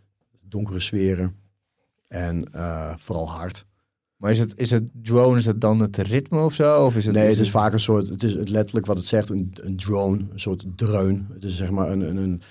Donkere 0.44 0.80
sferen 0.80 1.36
en 2.08 2.48
vooral 2.98 3.30
hard. 3.30 3.66
Maar 4.16 4.30
is 4.30 4.38
het, 4.38 4.52
is 4.56 4.70
het 4.70 4.90
drone, 5.02 5.38
is 5.38 5.46
het 5.46 5.60
dan 5.60 5.80
het 5.80 5.96
ritme 5.96 6.44
of 6.44 6.54
zo? 6.54 6.84
Of 6.84 6.96
is 6.96 7.06
het, 7.06 7.14
nee, 7.14 7.28
het 7.28 7.38
is 7.38 7.50
vaak 7.50 7.72
een 7.72 7.80
soort, 7.80 8.08
het 8.08 8.22
is 8.22 8.34
het 8.34 8.48
letterlijk 8.48 8.86
wat 8.86 8.96
het 8.96 9.06
zegt, 9.06 9.28
een, 9.28 9.52
een 9.54 9.76
drone, 9.76 10.26
een 10.32 10.40
soort 10.40 10.64
dreun. 10.76 11.28
Het 11.32 11.44
is 11.44 11.56
zeg 11.56 11.70
maar 11.70 11.90
een, 11.90 12.00
een, 12.00 12.16
een 12.16 12.42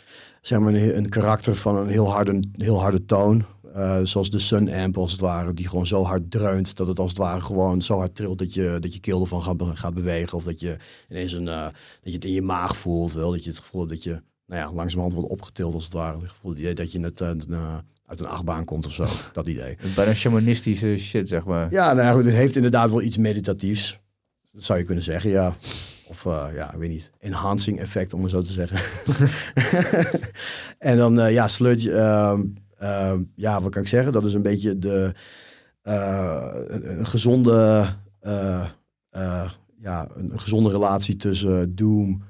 zeg 0.42 0.60
maar 0.60 0.74
een, 0.74 0.98
een 0.98 1.10
karakter 1.10 1.56
van 1.56 1.78
een 1.78 1.88
heel 1.88 2.12
harde, 2.12 2.40
heel 2.52 2.80
harde 2.80 3.06
toon. 3.06 3.44
Uh, 3.76 4.00
zoals 4.04 4.30
de 4.30 4.40
Sun 4.40 4.72
Amp 4.72 4.98
als 4.98 5.12
het 5.12 5.22
ware, 5.22 5.54
die 5.54 5.68
gewoon 5.68 5.88
zo 5.88 6.04
hard 6.04 6.32
dreunt 6.32 6.76
dat 6.76 6.88
het 6.88 7.00
als 7.00 7.10
het 7.10 7.18
ware 7.18 7.42
gewoon 7.42 7.82
zo 7.82 7.98
hard 7.98 8.16
trilt 8.16 8.38
dat 8.38 8.54
je, 8.54 8.78
dat 8.80 8.94
je 8.94 9.00
keel 9.00 9.22
ervan 9.22 9.44
gaat, 9.44 9.62
gaat 9.74 9.94
bewegen. 9.94 10.38
Of 10.38 10.44
dat 10.44 10.60
je 10.60 10.78
ineens 11.10 11.34
een, 11.34 11.48
uh, 11.48 11.64
dat 11.64 11.74
je 12.02 12.12
het 12.12 12.26
in 12.26 12.32
je 12.32 12.42
maag 12.42 12.78
voelt. 12.78 13.14
Wel, 13.14 13.32
dat 13.32 13.44
je 13.44 13.50
het 13.50 13.60
gevoel 13.60 13.82
hebt 13.82 13.94
dat 13.94 14.04
je 14.04 14.22
nou 14.46 14.62
ja, 14.62 14.74
langzamerhand 14.74 15.14
wordt 15.14 15.30
opgetild 15.30 15.74
als 15.74 15.84
het 15.84 15.94
ware. 15.94 16.18
Het 16.18 16.30
gevoel 16.30 16.56
dat 16.74 16.92
je 16.92 17.00
net 17.00 17.22
uh, 17.22 17.78
uit 18.06 18.20
een 18.20 18.28
achtbaan 18.28 18.66
komt 18.66 18.86
of 18.86 18.94
zo. 18.94 19.06
dat 19.34 19.48
idee. 19.48 19.78
Bijna 19.96 20.14
shamanistische 20.14 20.98
shit, 20.98 21.28
zeg 21.28 21.46
maar. 21.46 21.72
Ja, 21.72 21.94
nou 21.94 22.16
goed, 22.16 22.26
het 22.26 22.34
heeft 22.34 22.56
inderdaad 22.56 22.90
wel 22.90 23.02
iets 23.02 23.18
meditatiefs. 23.18 24.00
Dat 24.52 24.64
zou 24.64 24.80
je 24.80 24.86
kunnen 24.86 25.04
zeggen, 25.04 25.30
ja. 25.30 25.56
Of 26.08 26.26
uh, 26.26 26.46
ja, 26.54 26.74
ik 26.74 26.80
weet 26.80 26.90
niet, 26.90 27.12
enhancing 27.20 27.80
effect 27.80 28.14
om 28.14 28.22
het 28.22 28.32
zo 28.32 28.42
te 28.42 28.52
zeggen. 28.52 28.80
en 30.90 30.98
dan 30.98 31.20
uh, 31.20 31.32
ja, 31.32 31.48
sludge, 31.48 31.90
uh, 32.82 33.14
ja, 33.36 33.62
wat 33.62 33.72
kan 33.72 33.82
ik 33.82 33.88
zeggen? 33.88 34.12
Dat 34.12 34.26
is 34.26 34.34
een 34.34 34.42
beetje 34.42 34.80
de 34.80 35.14
uh, 35.84 36.50
een, 36.68 37.06
gezonde, 37.06 37.86
ja, 39.82 40.08
een, 40.14 40.32
een, 40.32 40.40
gezonde 40.40 40.70
relatie 40.70 41.16
tussen 41.16 41.76
doom, 41.76 42.24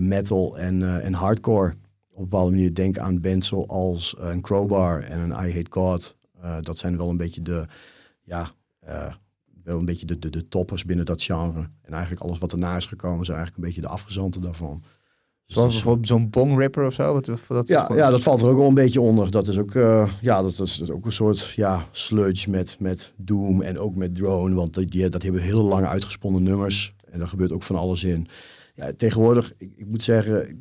metal 0.00 0.58
en, 0.58 1.02
en 1.02 1.12
hardcore 1.12 1.74
op 2.14 2.20
een 2.20 2.28
bepaalde 2.28 2.50
manier 2.50 2.74
denk 2.74 2.98
aan 2.98 3.20
bands 3.20 3.48
zoals 3.48 4.16
uh, 4.18 4.28
een 4.28 4.40
Crowbar 4.40 5.00
en 5.00 5.18
een 5.18 5.46
I 5.46 5.54
Hate 5.54 5.70
God. 5.70 6.16
Uh, 6.42 6.56
dat 6.60 6.78
zijn 6.78 6.96
wel 6.96 7.08
een 7.08 7.16
beetje 7.16 7.42
de, 7.42 7.66
ja, 8.22 8.50
uh, 8.88 9.12
wel 9.64 9.78
een 9.78 9.84
beetje 9.84 10.06
de, 10.06 10.18
de, 10.18 10.30
de, 10.30 10.48
toppers 10.48 10.84
binnen 10.84 11.06
dat 11.06 11.22
genre. 11.22 11.70
En 11.82 11.92
eigenlijk 11.92 12.22
alles 12.22 12.38
wat 12.38 12.52
erna 12.52 12.76
is 12.76 12.86
gekomen 12.86 13.24
zijn 13.24 13.36
eigenlijk 13.36 13.56
een 13.56 13.72
beetje 13.72 13.88
de 13.88 13.94
afgezanten 13.94 14.40
daarvan. 14.40 14.82
Dus 15.46 15.54
Zoals 15.54 15.74
bijvoorbeeld 15.74 16.06
zo'n 16.06 16.30
bong 16.30 16.58
ripper 16.58 16.86
of 16.86 16.94
zo? 16.94 17.12
Wat, 17.12 17.30
dat 17.48 17.68
ja, 17.68 17.90
ja, 17.94 18.10
dat 18.10 18.22
valt 18.22 18.40
er 18.40 18.48
ook 18.48 18.56
wel 18.56 18.68
een 18.68 18.74
beetje 18.74 19.00
onder. 19.00 19.30
Dat 19.30 19.46
is 19.46 19.58
ook, 19.58 19.72
ja, 20.20 20.42
dat 20.42 20.50
is, 20.50 20.56
dat 20.56 20.68
is, 20.68 20.90
ook 20.90 21.04
een 21.04 21.12
soort 21.12 21.52
ja, 21.56 21.86
sludge 21.90 22.50
met, 22.50 22.76
met 22.80 23.12
Doom 23.16 23.62
en 23.62 23.78
ook 23.78 23.96
met 23.96 24.14
Drone. 24.14 24.54
Want 24.54 24.74
die, 24.74 24.86
die, 24.86 25.08
dat 25.08 25.22
hebben 25.22 25.42
hele 25.42 25.62
lange 25.62 25.86
uitgesponnen 25.86 26.42
nummers. 26.42 26.94
En 27.10 27.18
daar 27.18 27.28
gebeurt 27.28 27.52
ook 27.52 27.62
van 27.62 27.76
alles 27.76 28.04
in. 28.04 28.28
Ja, 28.74 28.92
tegenwoordig, 28.96 29.52
ik, 29.56 29.72
ik 29.76 29.86
moet 29.86 30.02
zeggen, 30.02 30.60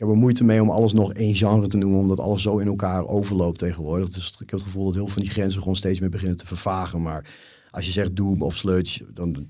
heb 0.00 0.08
er 0.08 0.16
moeite 0.16 0.44
mee 0.44 0.62
om 0.62 0.70
alles 0.70 0.92
nog 0.92 1.12
één 1.12 1.34
genre 1.34 1.66
te 1.66 1.76
noemen, 1.76 1.98
omdat 1.98 2.20
alles 2.20 2.42
zo 2.42 2.58
in 2.58 2.66
elkaar 2.66 3.06
overloopt 3.06 3.58
tegenwoordig. 3.58 4.08
Dus 4.08 4.30
ik 4.32 4.38
heb 4.38 4.50
het 4.50 4.62
gevoel 4.62 4.84
dat 4.84 4.94
heel 4.94 5.04
veel 5.04 5.12
van 5.14 5.22
die 5.22 5.30
grenzen 5.30 5.60
gewoon 5.60 5.76
steeds 5.76 6.00
meer 6.00 6.10
beginnen 6.10 6.36
te 6.36 6.46
vervagen. 6.46 7.02
Maar 7.02 7.30
als 7.70 7.84
je 7.84 7.90
zegt 7.90 8.16
Doom 8.16 8.42
of 8.42 8.56
Sludge, 8.56 9.12
dan 9.12 9.48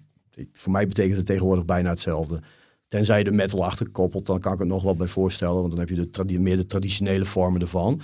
voor 0.53 0.73
mij 0.73 0.87
betekent 0.87 1.17
het 1.17 1.27
tegenwoordig 1.27 1.65
bijna 1.65 1.91
hetzelfde. 1.91 2.41
Tenzij 2.89 3.19
je 3.19 3.25
de 3.25 3.33
metal 3.33 3.65
achterkoppelt, 3.65 4.27
dan 4.27 4.39
kan 4.39 4.53
ik 4.53 4.59
het 4.59 4.69
nog 4.69 4.83
wel 4.83 4.97
bij 4.97 5.07
voorstellen, 5.07 5.55
want 5.55 5.71
dan 5.71 5.79
heb 5.79 5.89
je 5.89 6.09
de 6.27 6.39
meer 6.39 6.57
de 6.57 6.67
traditionele 6.67 7.25
vormen 7.25 7.61
ervan. 7.61 8.01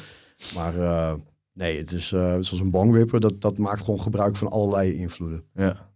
Maar 0.54 0.76
uh, 0.76 1.14
nee, 1.52 1.78
het 1.78 1.92
is 1.92 2.12
uh, 2.12 2.20
zoals 2.20 2.60
een 2.60 2.70
bongripper, 2.70 3.20
dat, 3.20 3.40
dat 3.40 3.58
maakt 3.58 3.80
gewoon 3.80 4.00
gebruik 4.00 4.36
van 4.36 4.48
allerlei 4.48 4.92
invloeden. 4.92 5.44
Ja. 5.54 5.94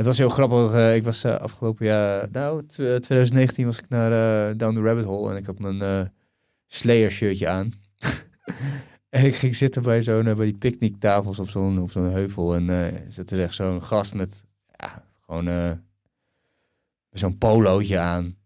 Het 0.00 0.08
was 0.08 0.18
heel 0.18 0.28
grappig. 0.28 0.74
Uh, 0.74 0.94
ik 0.94 1.04
was 1.04 1.24
uh, 1.24 1.34
afgelopen 1.36 1.86
jaar, 1.86 2.28
nou, 2.32 2.66
2019 2.66 3.64
was 3.64 3.78
ik 3.78 3.88
naar 3.88 4.12
uh, 4.50 4.56
Down 4.56 4.74
the 4.74 4.82
Rabbit 4.82 5.04
Hole 5.04 5.30
en 5.30 5.36
ik 5.36 5.46
had 5.46 5.58
mijn 5.58 6.12
Slayer 6.66 7.10
shirtje 7.10 7.48
aan. 7.48 7.72
en 9.08 9.24
ik 9.24 9.34
ging 9.34 9.56
zitten 9.56 9.82
bij 9.82 10.02
zo'n, 10.02 10.22
bij 10.22 10.34
die 10.34 10.56
picknicktafels 10.56 11.38
op 11.38 11.48
zo'n, 11.48 11.80
op 11.80 11.90
zo'n 11.90 12.10
heuvel 12.10 12.54
en 12.54 12.92
zit 13.08 13.30
er 13.30 13.40
echt 13.40 13.54
zo'n 13.54 13.82
gast 13.82 14.14
met, 14.14 14.44
ja, 14.76 15.04
gewoon 15.24 15.80
zo'n 17.10 17.38
polootje 17.38 17.98
aan. 17.98 18.36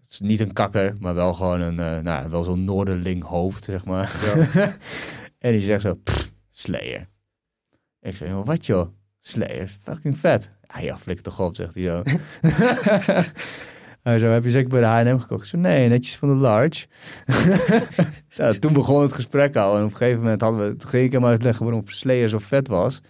Het 0.00 0.10
is 0.10 0.20
niet 0.20 0.40
een 0.40 0.52
kakker, 0.52 0.96
maar 0.98 1.14
wel 1.14 1.34
gewoon 1.34 1.60
een, 1.60 2.04
nou, 2.04 2.30
wel 2.30 2.42
zo'n 2.42 2.64
Noorderling 2.64 3.22
hoofd, 3.24 3.64
zeg 3.64 3.84
maar. 3.84 4.12
Ja. 4.24 4.76
en 5.38 5.52
die 5.52 5.60
zegt 5.60 5.82
zo, 5.82 5.98
Slayer. 6.50 7.08
Ik 8.00 8.16
zei, 8.16 8.32
wat 8.32 8.66
joh? 8.66 8.86
Slayer, 9.20 9.68
fucking 9.82 10.18
vet. 10.18 10.50
Ah 10.66 10.82
ja, 10.82 10.98
flikker 10.98 11.24
toch 11.24 11.40
op, 11.40 11.54
zegt 11.54 11.74
hij 11.74 11.84
zo. 11.84 12.02
Hij 14.02 14.18
zo, 14.18 14.26
heb 14.26 14.44
je 14.44 14.50
zeker 14.50 14.68
bij 14.68 14.80
de 14.80 14.86
H&M 14.86 15.18
gekocht? 15.18 15.46
zo, 15.46 15.58
nee, 15.58 15.88
netjes 15.88 16.16
van 16.16 16.28
de 16.28 16.34
large. 16.34 16.86
ja, 18.36 18.52
toen 18.52 18.72
begon 18.72 19.02
het 19.02 19.12
gesprek 19.12 19.56
al. 19.56 19.76
En 19.76 19.84
op 19.84 19.90
een 19.90 19.96
gegeven 19.96 20.22
moment 20.22 20.40
hadden 20.40 20.68
we, 20.68 20.76
toen 20.76 20.90
ging 20.90 21.04
ik 21.04 21.12
hem 21.12 21.24
uitleggen 21.24 21.64
waarom 21.64 21.82
Slayer 21.86 22.28
zo 22.28 22.38
vet 22.38 22.68
was. 22.68 23.00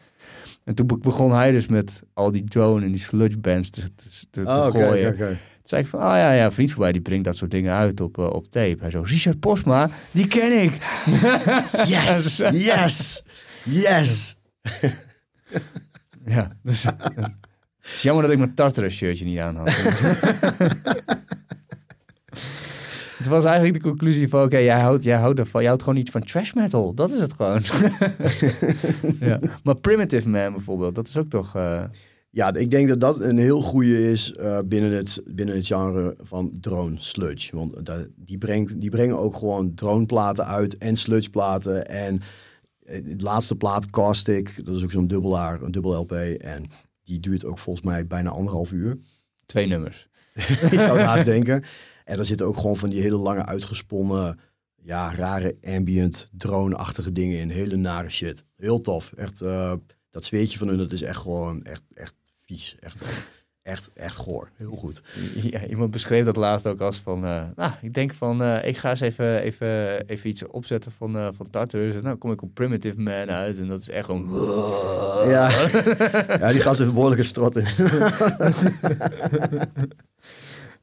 En 0.64 0.74
toen 0.74 0.86
begon 1.00 1.32
hij 1.32 1.50
dus 1.50 1.66
met 1.66 2.02
al 2.12 2.32
die 2.32 2.44
drone 2.44 2.84
en 2.84 2.92
die 2.92 3.00
sludge 3.00 3.38
bands 3.38 3.70
te, 3.70 3.94
te, 3.94 4.08
te 4.30 4.40
oh, 4.40 4.66
gooien. 4.66 5.12
Okay, 5.12 5.28
Toen 5.28 5.38
zei 5.62 5.82
ik 5.82 5.88
van, 5.88 6.00
ah 6.00 6.06
oh, 6.06 6.16
ja, 6.16 6.32
ja, 6.32 6.52
vriend 6.52 6.72
van 6.72 6.80
mij 6.80 6.92
die 6.92 7.00
brengt 7.00 7.24
dat 7.24 7.36
soort 7.36 7.50
dingen 7.50 7.72
uit 7.72 8.00
op, 8.00 8.18
uh, 8.18 8.26
op 8.26 8.50
tape. 8.50 8.76
Hij 8.80 8.90
zo, 8.90 9.02
Richard 9.02 9.40
Posma, 9.40 9.90
die 10.10 10.26
ken 10.26 10.62
ik. 10.62 10.72
yes, 11.86 12.36
yes, 12.52 13.22
yes. 13.64 14.36
ja, 16.24 16.48
dus... 16.62 16.86
Het 17.84 17.92
is 17.92 18.02
jammer 18.02 18.22
dat 18.22 18.32
ik 18.32 18.38
mijn 18.38 18.54
Tartarus 18.54 18.94
shirtje 18.94 19.24
niet 19.24 19.38
aan 19.38 19.56
had. 19.56 19.68
Het 23.16 23.26
was 23.26 23.44
eigenlijk 23.44 23.74
de 23.74 23.88
conclusie 23.88 24.28
van, 24.28 24.42
oké, 24.42 24.56
jij, 24.56 24.80
houdt, 24.80 25.04
jij, 25.04 25.16
houdt 25.16 25.38
ervan, 25.38 25.60
jij 25.60 25.68
houdt 25.68 25.84
gewoon 25.84 25.98
iets 25.98 26.10
van 26.10 26.22
trash 26.22 26.52
metal. 26.52 26.94
Dat 26.94 27.10
is 27.12 27.20
het 27.20 27.32
gewoon. 27.32 27.62
ja. 29.28 29.38
Maar 29.62 29.76
Primitive 29.76 30.28
Man 30.28 30.52
bijvoorbeeld, 30.52 30.94
dat 30.94 31.06
is 31.06 31.16
ook 31.16 31.28
toch... 31.28 31.56
Uh... 31.56 31.84
Ja, 32.30 32.54
ik 32.54 32.70
denk 32.70 32.88
dat 32.88 33.00
dat 33.00 33.20
een 33.20 33.38
heel 33.38 33.60
goede 33.60 34.10
is 34.10 34.34
uh, 34.40 34.58
binnen, 34.64 34.92
het, 34.92 35.22
binnen 35.30 35.54
het 35.54 35.66
genre 35.66 36.16
van 36.20 36.52
drone 36.60 36.94
sludge. 36.98 37.56
Want 37.56 37.74
die, 38.16 38.38
brengt, 38.38 38.80
die 38.80 38.90
brengen 38.90 39.18
ook 39.18 39.36
gewoon 39.36 39.74
droneplaten 39.74 40.46
uit 40.46 40.78
en 40.78 40.96
sludgeplaten. 40.96 41.86
En 41.86 42.20
het 42.84 43.22
laatste 43.22 43.56
plaat, 43.56 43.90
Caustic, 43.90 44.64
dat 44.64 44.76
is 44.76 44.84
ook 44.84 44.90
zo'n 44.90 45.06
dubbelaar, 45.06 45.62
een 45.62 45.70
dubbel 45.70 46.00
LP. 46.00 46.12
En 46.12 46.66
die 47.04 47.20
duurt 47.20 47.44
ook 47.44 47.58
volgens 47.58 47.86
mij 47.86 48.06
bijna 48.06 48.30
anderhalf 48.30 48.72
uur. 48.72 48.98
Twee 49.46 49.66
nummers. 49.66 50.08
ik 50.70 50.80
zou 50.80 50.98
haast 50.98 51.24
denken. 51.24 51.64
En 52.04 52.18
er 52.18 52.24
zitten 52.24 52.46
ook 52.46 52.56
gewoon 52.56 52.76
van 52.76 52.90
die 52.90 53.00
hele 53.00 53.16
lange 53.16 53.44
uitgesponnen, 53.44 54.40
ja, 54.82 55.14
rare 55.14 55.56
ambient, 55.62 56.30
drone-achtige 56.32 57.12
dingen 57.12 57.38
in. 57.38 57.50
Hele 57.50 57.76
nare 57.76 58.10
shit. 58.10 58.44
Heel 58.56 58.80
tof. 58.80 59.12
Echt, 59.12 59.42
uh, 59.42 59.74
dat 60.10 60.24
zweetje 60.24 60.58
van 60.58 60.68
hun, 60.68 60.78
dat 60.78 60.92
is 60.92 61.02
echt 61.02 61.20
gewoon 61.20 61.62
echt, 61.62 61.82
echt 61.94 62.14
vies. 62.46 62.76
Echt, 62.80 63.02
echt, 63.64 63.90
echt 63.94 64.16
goor. 64.16 64.50
Heel 64.56 64.76
goed. 64.76 65.02
Ja, 65.50 65.66
iemand 65.66 65.90
beschreef 65.90 66.24
dat 66.24 66.36
laatst 66.36 66.66
ook 66.66 66.80
als 66.80 66.96
van, 66.96 67.24
uh, 67.24 67.44
nou, 67.56 67.72
ik 67.80 67.94
denk 67.94 68.12
van, 68.12 68.42
uh, 68.42 68.66
ik 68.66 68.76
ga 68.76 68.90
eens 68.90 69.00
even, 69.00 69.40
even, 69.40 70.06
even 70.06 70.30
iets 70.30 70.46
opzetten 70.46 70.92
van, 70.92 71.16
uh, 71.16 71.28
van 71.32 71.50
Tartarus. 71.50 72.02
Nou, 72.02 72.16
kom 72.16 72.32
ik 72.32 72.42
op 72.42 72.54
Primitive 72.54 73.00
Man 73.00 73.30
uit 73.30 73.58
en 73.58 73.66
dat 73.66 73.80
is 73.80 73.88
echt 73.90 74.04
gewoon... 74.04 74.28
Ja, 75.24 75.50
ja 76.40 76.52
die 76.52 76.60
gast 76.60 76.78
heeft 76.78 76.90
een 76.90 76.94
behoorlijke 76.94 77.22
strot 77.22 77.56
in. 77.56 77.66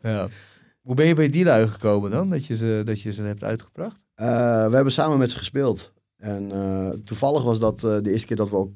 ja. 0.02 0.28
Hoe 0.82 0.96
ben 0.96 1.06
je 1.06 1.16
bij 1.16 1.30
die 1.30 1.44
lui 1.44 1.68
gekomen 1.68 2.12
dan, 2.12 2.30
dat 2.30 2.46
je 2.46 2.56
ze, 2.56 2.82
dat 2.86 3.02
je 3.02 3.12
ze 3.12 3.22
hebt 3.22 3.44
uitgebracht? 3.44 4.06
we 4.16 4.72
hebben 4.72 4.92
samen 4.92 5.18
met 5.18 5.32
ze 5.32 5.38
gespeeld. 5.38 5.94
En 6.18 6.52
toevallig 7.06 7.44
was 7.44 7.60
dat 7.60 7.80
de 7.80 8.12
eerste 8.12 8.28
keer 8.28 8.36
dat 8.38 8.50
we 8.50 8.56
ook 8.56 8.72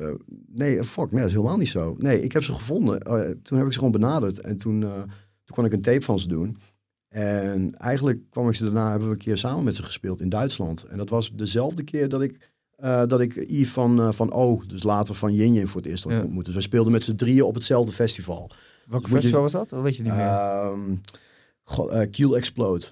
uh, 0.00 0.14
nee, 0.46 0.84
fuck, 0.84 1.10
nee, 1.10 1.20
dat 1.20 1.28
is 1.28 1.36
helemaal 1.36 1.56
niet 1.56 1.68
zo. 1.68 1.94
Nee, 1.98 2.22
ik 2.22 2.32
heb 2.32 2.42
ze 2.42 2.52
gevonden. 2.52 3.00
Uh, 3.08 3.30
toen 3.42 3.58
heb 3.58 3.66
ik 3.66 3.72
ze 3.72 3.78
gewoon 3.78 3.92
benaderd. 3.92 4.40
En 4.40 4.56
toen, 4.56 4.80
uh, 4.80 4.94
toen 5.44 5.54
kon 5.56 5.64
ik 5.64 5.72
een 5.72 5.82
tape 5.82 6.02
van 6.02 6.18
ze 6.18 6.28
doen. 6.28 6.56
En 7.08 7.74
eigenlijk 7.76 8.30
kwam 8.30 8.48
ik 8.48 8.54
ze 8.54 8.64
daarna, 8.64 8.90
hebben 8.90 9.08
we 9.08 9.14
een 9.14 9.20
keer 9.20 9.36
samen 9.38 9.64
met 9.64 9.76
ze 9.76 9.82
gespeeld 9.82 10.20
in 10.20 10.28
Duitsland. 10.28 10.82
En 10.82 10.96
dat 10.96 11.08
was 11.08 11.32
dezelfde 11.34 11.82
keer 11.82 12.08
dat 12.08 12.22
ik, 12.22 12.50
dat 13.06 13.20
ik 13.20 13.50
Yves 13.50 13.70
van, 13.70 14.14
van 14.14 14.32
O, 14.32 14.62
dus 14.66 14.82
later 14.82 15.14
van 15.14 15.34
Yin 15.34 15.68
voor 15.68 15.80
het 15.80 15.90
eerst 15.90 16.04
had 16.04 16.12
ja. 16.12 16.22
ontmoet. 16.22 16.44
Dus 16.44 16.54
we 16.54 16.60
speelden 16.60 16.92
met 16.92 17.02
z'n 17.02 17.14
drieën 17.14 17.42
op 17.42 17.54
hetzelfde 17.54 17.92
festival. 17.92 18.50
Welk 18.86 19.02
dus 19.02 19.12
festival 19.12 19.40
was 19.40 19.52
dat? 19.52 19.72
Of 19.72 19.82
weet 19.82 19.96
je 19.96 20.02
niet 20.02 20.12
meer? 20.12 20.26
Uh, 21.78 22.02
Kiel 22.10 22.36
Explode. 22.36 22.84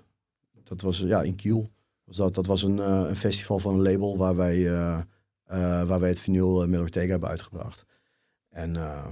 Dat 0.65 0.81
was 0.81 0.99
ja, 0.99 1.23
in 1.23 1.35
Kiel. 1.35 1.69
Was 2.05 2.17
dat, 2.17 2.35
dat 2.35 2.47
was 2.47 2.63
een, 2.63 2.79
een 2.79 3.17
festival 3.17 3.59
van 3.59 3.75
een 3.75 3.83
label 3.83 4.17
waar 4.17 4.37
wij 4.37 4.71
waar 5.57 6.01
wij 6.01 6.09
het 6.09 6.21
vinyl 6.21 6.63
uh, 6.63 6.69
met 6.69 6.81
Ortega 6.81 7.11
hebben 7.11 7.29
uitgebracht. 7.29 7.85
En 8.49 8.75
uh, 8.75 9.07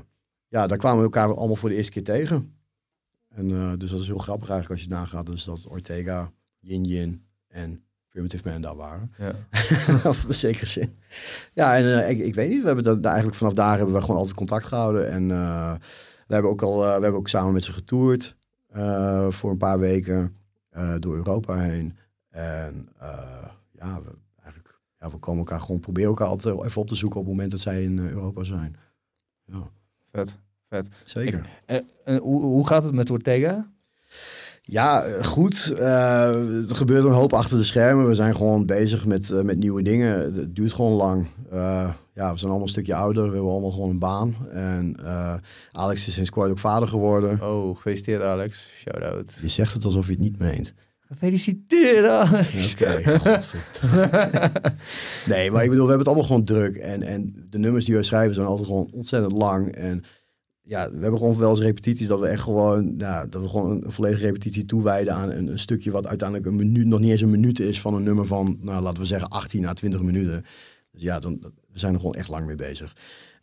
ja, 0.49 0.67
daar 0.67 0.79
kwamen 0.79 0.99
we 0.99 1.05
elkaar 1.05 1.35
allemaal 1.35 1.57
voor 1.57 1.69
de 1.69 1.75
eerste 1.75 1.93
keer 1.93 2.05
tegen. 2.05 2.55
En 3.29 3.79
dus 3.79 3.91
dat 3.91 4.01
is 4.01 4.07
heel 4.07 4.19
grappig 4.19 4.49
eigenlijk 4.51 4.81
als 4.81 4.91
je 4.91 4.95
nagaat. 4.95 5.27
Dus 5.27 5.45
dat 5.45 5.67
Ortega, 5.67 6.31
Yin 6.61 6.85
Yin 6.85 7.25
en 7.49 7.85
Primitive 8.09 8.49
Man 8.49 8.61
daar 8.61 8.77
waren. 8.77 9.13
Ja. 9.19 9.33
Op 10.11 10.17
een 10.29 10.35
zekere 10.35 10.67
zin. 10.67 10.97
Ja, 11.53 11.77
en 11.77 12.09
ik, 12.09 12.19
ik, 12.19 12.35
weet 12.35 12.51
niet. 12.51 12.61
We 12.61 12.67
hebben 12.67 12.85
dat, 12.85 13.05
eigenlijk 13.05 13.37
vanaf 13.37 13.55
daar 13.55 13.77
hebben 13.77 13.95
we 13.95 14.01
gewoon 14.01 14.17
altijd 14.17 14.37
contact 14.37 14.65
gehouden. 14.65 15.11
En 15.11 15.29
we 16.27 16.35
hebben 16.35 16.51
ook 16.51 16.63
al, 16.63 16.79
we 16.79 16.85
hebben 16.85 17.15
ook 17.15 17.29
samen 17.29 17.53
met 17.53 17.65
ze 17.65 17.73
getoerd 17.73 18.37
voor 19.29 19.51
een 19.51 19.59
paar 19.59 19.79
weken 19.79 20.37
door 20.99 21.15
Europa 21.15 21.59
heen. 21.59 21.97
En 22.31 22.89
ja, 23.73 24.03
we, 24.03 24.11
ja, 25.01 25.11
we 25.11 25.17
komen 25.17 25.39
elkaar 25.39 25.61
gewoon 25.61 25.81
proberen 25.81 26.09
elkaar 26.09 26.27
altijd 26.27 26.63
even 26.65 26.81
op 26.81 26.89
te 26.89 26.95
zoeken 26.95 27.21
op 27.21 27.27
het 27.27 27.35
moment 27.35 27.51
dat 27.51 27.61
zij 27.61 27.83
in 27.83 27.99
eh, 27.99 28.11
Europa 28.11 28.43
zijn. 28.45 28.77
Ja, 29.45 29.71
Vet, 30.13 30.39
vet. 30.69 30.89
zeker. 31.05 31.41
En, 31.67 31.89
en 32.05 32.19
hoe, 32.19 32.43
hoe 32.43 32.67
gaat 32.67 32.83
het 32.83 32.95
met 32.95 33.11
Ortega? 33.11 33.71
Ja, 34.63 35.03
eh, 35.03 35.25
goed. 35.25 35.73
Eh, 35.79 36.69
er 36.69 36.75
gebeurt 36.77 37.05
een 37.05 37.11
hoop 37.13 37.33
achter 37.33 37.59
de 37.59 37.65
schermen. 37.65 38.09
We 38.09 38.15
zijn 38.15 38.35
gewoon 38.37 38.67
bezig 38.67 39.07
met, 39.07 39.31
eh, 39.31 39.41
met 39.43 39.59
nieuwe 39.59 39.83
dingen. 39.83 40.35
Het 40.35 40.57
duurt 40.57 40.73
gewoon 40.73 40.93
lang. 40.93 41.27
Eh, 41.51 41.93
ja, 42.15 42.31
we 42.33 42.37
zijn 42.39 42.51
allemaal 42.51 42.63
een 42.63 42.69
stukje 42.69 42.95
ouder. 42.95 43.23
We 43.27 43.33
hebben 43.35 43.51
allemaal 43.51 43.71
gewoon 43.71 43.91
een 43.91 43.99
baan. 43.99 44.37
En 44.51 44.97
eh, 45.05 45.35
Alex 45.73 46.07
is 46.07 46.13
sinds 46.13 46.31
kort 46.31 46.51
ook 46.51 46.59
vader 46.59 46.89
geworden. 46.89 47.43
Oh, 47.43 47.77
gefeliciteerd 47.77 48.23
Alex. 48.23 48.69
Shout-out. 48.77 49.37
Je 49.41 49.49
zegt 49.49 49.75
het 49.75 49.85
alsof 49.85 50.07
je 50.07 50.13
het 50.13 50.21
niet 50.21 50.39
meent. 50.39 50.75
Gefeliciteerd 51.07 52.07
Alex. 52.07 52.75
Godverdomme. 53.19 54.51
Nee, 55.27 55.51
maar 55.51 55.65
ik 55.65 55.71
bedoel, 55.71 55.87
we 55.87 55.93
hebben 55.93 55.99
het 55.99 56.07
allemaal 56.07 56.25
gewoon 56.25 56.45
druk. 56.45 56.77
En, 56.77 57.03
en 57.03 57.47
de 57.51 57.59
nummers 57.59 57.85
die 57.85 57.95
wij 57.95 58.03
schrijven 58.03 58.35
zijn 58.35 58.47
altijd 58.47 58.67
gewoon 58.67 58.91
ontzettend 58.93 59.33
lang. 59.33 59.75
En 59.75 60.05
ja, 60.63 60.91
we 60.91 60.99
hebben 60.99 61.19
gewoon 61.19 61.39
wel 61.39 61.51
eens 61.51 61.61
repetities 61.61 62.07
dat 62.07 62.21
we 62.21 62.27
echt 62.27 62.43
gewoon, 62.43 62.97
nou, 62.97 63.29
dat 63.29 63.43
we 63.43 63.49
gewoon 63.49 63.71
een, 63.71 63.85
een 63.85 63.93
volledige 63.93 64.25
repetitie 64.25 64.67
toewijden 64.67 65.15
aan 65.15 65.31
een, 65.31 65.47
een 65.47 65.59
stukje 65.59 65.91
wat 65.91 66.07
uiteindelijk 66.07 66.49
een 66.49 66.57
minuut, 66.57 66.87
nog 66.87 67.01
niet 67.01 67.11
eens 67.11 67.21
een 67.21 67.31
minuut 67.31 67.61
is 67.61 67.81
van 67.81 67.95
een 67.95 68.03
nummer 68.03 68.27
van, 68.27 68.59
nou, 68.61 68.83
laten 68.83 69.01
we 69.01 69.07
zeggen 69.07 69.29
18 69.29 69.67
à 69.67 69.73
20 69.73 70.01
minuten. 70.01 70.45
Dus 70.93 71.03
ja, 71.03 71.19
dan, 71.19 71.39
we 71.73 71.79
zijn 71.79 71.93
er 71.93 72.01
gewoon 72.01 72.15
echt 72.15 72.29
lang 72.29 72.47
mee 72.47 72.57
bezig. 72.57 72.97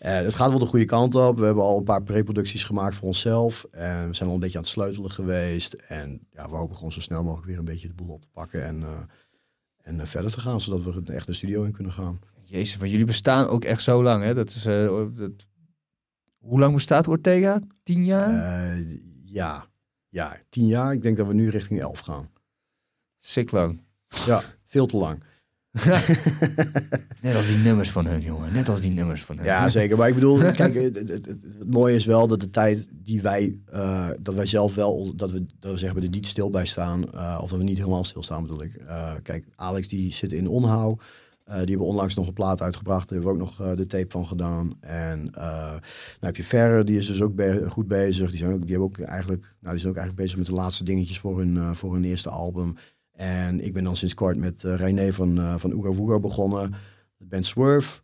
Eh, 0.04 0.16
het 0.16 0.36
gaat 0.36 0.50
wel 0.50 0.60
de 0.60 0.66
goede 0.66 0.86
kant 0.86 1.16
op. 1.16 1.38
We 1.38 1.46
hebben 1.46 1.64
al 1.64 1.78
een 1.78 1.84
paar 1.84 2.04
preproducties 2.04 2.64
gemaakt 2.64 2.96
voor 2.96 3.08
onszelf. 3.08 3.68
En 3.72 4.08
we 4.08 4.14
zijn 4.16 4.30
al 4.30 4.36
een 4.36 4.42
beetje 4.42 4.58
aan 4.58 4.64
het 4.64 4.72
sleutelen 4.72 5.12
geweest. 5.12 5.74
En 5.74 6.28
ja, 6.32 6.50
we 6.50 6.56
hopen 6.56 6.76
gewoon 6.76 6.92
zo 6.92 7.02
snel 7.02 7.24
mogelijk 7.24 7.48
weer 7.48 7.58
een 7.58 7.66
beetje 7.66 7.88
de 7.88 7.94
boel 7.94 8.14
op 8.14 8.22
te 8.22 8.28
pakken. 8.32 8.64
En, 8.64 8.84
eh, 8.84 8.90
en 9.82 10.00
eh, 10.00 10.06
verder 10.06 10.32
te 10.32 10.40
gaan, 10.40 10.62
zodat 10.62 10.96
we 10.96 11.14
echt 11.14 11.26
de 11.26 11.34
studio 11.34 11.64
in 11.64 11.72
kunnen 11.72 11.92
gaan. 11.92 12.20
Jezus, 12.44 12.78
want 12.78 12.92
jullie 12.92 13.06
bestaan 13.06 13.48
ook 13.48 13.64
echt 13.64 13.82
zo 13.82 14.04
lang, 14.04 14.24
hè? 14.24 14.34
Dat 14.34 14.50
is, 14.50 14.64
dat... 14.64 15.32
Hoe 16.38 16.60
lang 16.60 16.74
bestaat 16.74 17.08
Ortega? 17.08 17.60
Tien 17.84 18.06
jaar? 18.06 18.78
Ja. 19.26 19.68
ja, 20.10 20.38
tien 20.50 20.68
jaar. 20.68 20.94
Ik 20.94 21.02
denk 21.02 21.18
dat 21.18 21.28
we 21.28 21.34
nu 21.34 21.50
richting 21.50 21.80
elf 21.80 22.00
gaan. 22.00 22.30
Sick 23.20 23.52
lang. 23.52 23.82
Ja, 24.26 24.44
veel 24.66 24.86
te 24.86 24.98
lang. 24.98 25.24
Net 27.22 27.36
als 27.36 27.48
die 27.48 27.58
nummers 27.58 27.92
van 27.92 28.06
hun, 28.06 28.22
jongen. 28.22 28.54
Net 28.54 28.70
als 28.70 28.82
die 28.82 28.92
nummers 28.92 29.24
van 29.24 29.38
hun. 29.38 29.46
Ja, 29.46 29.70
zeker. 29.70 29.98
Maar 29.98 30.08
ik 30.08 30.14
bedoel, 30.14 30.38
kijk, 30.38 30.74
het, 30.74 30.96
het, 30.96 31.38
mooie 31.66 31.96
is 31.96 32.06
wel 32.06 32.28
dat 32.28 32.40
de 32.40 32.50
tijd 32.50 32.88
die 32.94 33.22
wij, 33.22 33.60
eh, 33.66 34.10
dat 34.20 34.34
wij 34.34 34.46
zelf 34.46 34.76
wel, 34.76 35.16
dat 35.16 35.32
we, 35.32 35.46
dat 35.60 35.72
we 35.72 35.78
zeggen, 35.78 36.04
er 36.04 36.10
niet 36.10 36.28
stil 36.28 36.50
bij 36.50 36.66
staan, 36.66 37.12
eh, 37.14 37.40
of 37.42 37.50
dat 37.50 37.60
we 37.60 37.66
niet 37.66 37.78
helemaal 37.78 38.04
stilstaan 38.04 38.42
bedoel 38.42 38.64
ik. 38.64 38.76
Eh, 38.76 39.12
kijk, 39.24 39.46
Alex 39.56 39.88
die 39.88 40.14
zit 40.14 40.32
in 40.32 40.48
Onhou. 40.48 40.98
Die 41.46 41.56
hebben 41.56 41.88
onlangs 41.88 42.16
nog 42.16 42.28
een 42.28 42.34
plaat 42.34 42.62
uitgebracht. 42.62 43.10
Daar 43.10 43.18
hebben 43.18 43.38
we 43.38 43.42
ook 43.42 43.58
nog 43.58 43.76
de 43.76 43.86
tape 43.86 44.10
van 44.10 44.28
gedaan. 44.28 44.74
En 44.80 45.30
dan 45.32 45.82
heb 46.20 46.36
je 46.36 46.44
Ferrer, 46.44 46.86
die 46.86 46.98
is 46.98 47.08
dus 47.08 47.22
ook 47.22 47.34
goed 47.68 47.88
bezig. 47.88 48.30
Die, 48.30 48.40
zijn 48.40 48.54
ook, 48.54 48.62
die, 48.62 48.70
hebben 48.70 48.88
ook 48.88 49.00
eigenlijk, 49.00 49.56
nou, 49.60 49.78
die 49.78 49.88
ook 49.88 49.96
eigenlijk 49.96 50.24
bezig 50.24 50.38
met 50.38 50.46
de 50.46 50.54
laatste 50.54 50.84
dingetjes 50.84 51.20
voor 51.20 51.40
hun, 51.40 51.76
voor 51.76 51.94
hun 51.94 52.04
eerste 52.04 52.30
album. 52.30 52.76
En 53.14 53.62
ik 53.66 53.74
ben 53.74 53.84
dan 53.84 53.96
sinds 53.96 54.14
kort 54.14 54.38
met 54.38 54.64
eh 54.64 54.76
René 54.76 55.14
van, 55.14 55.38
eh 55.40 55.58
van 55.58 55.74
Oega 55.74 55.90
Woega 55.90 56.20
begonnen. 56.20 56.74
Band 57.18 57.46
Swerve. 57.46 58.02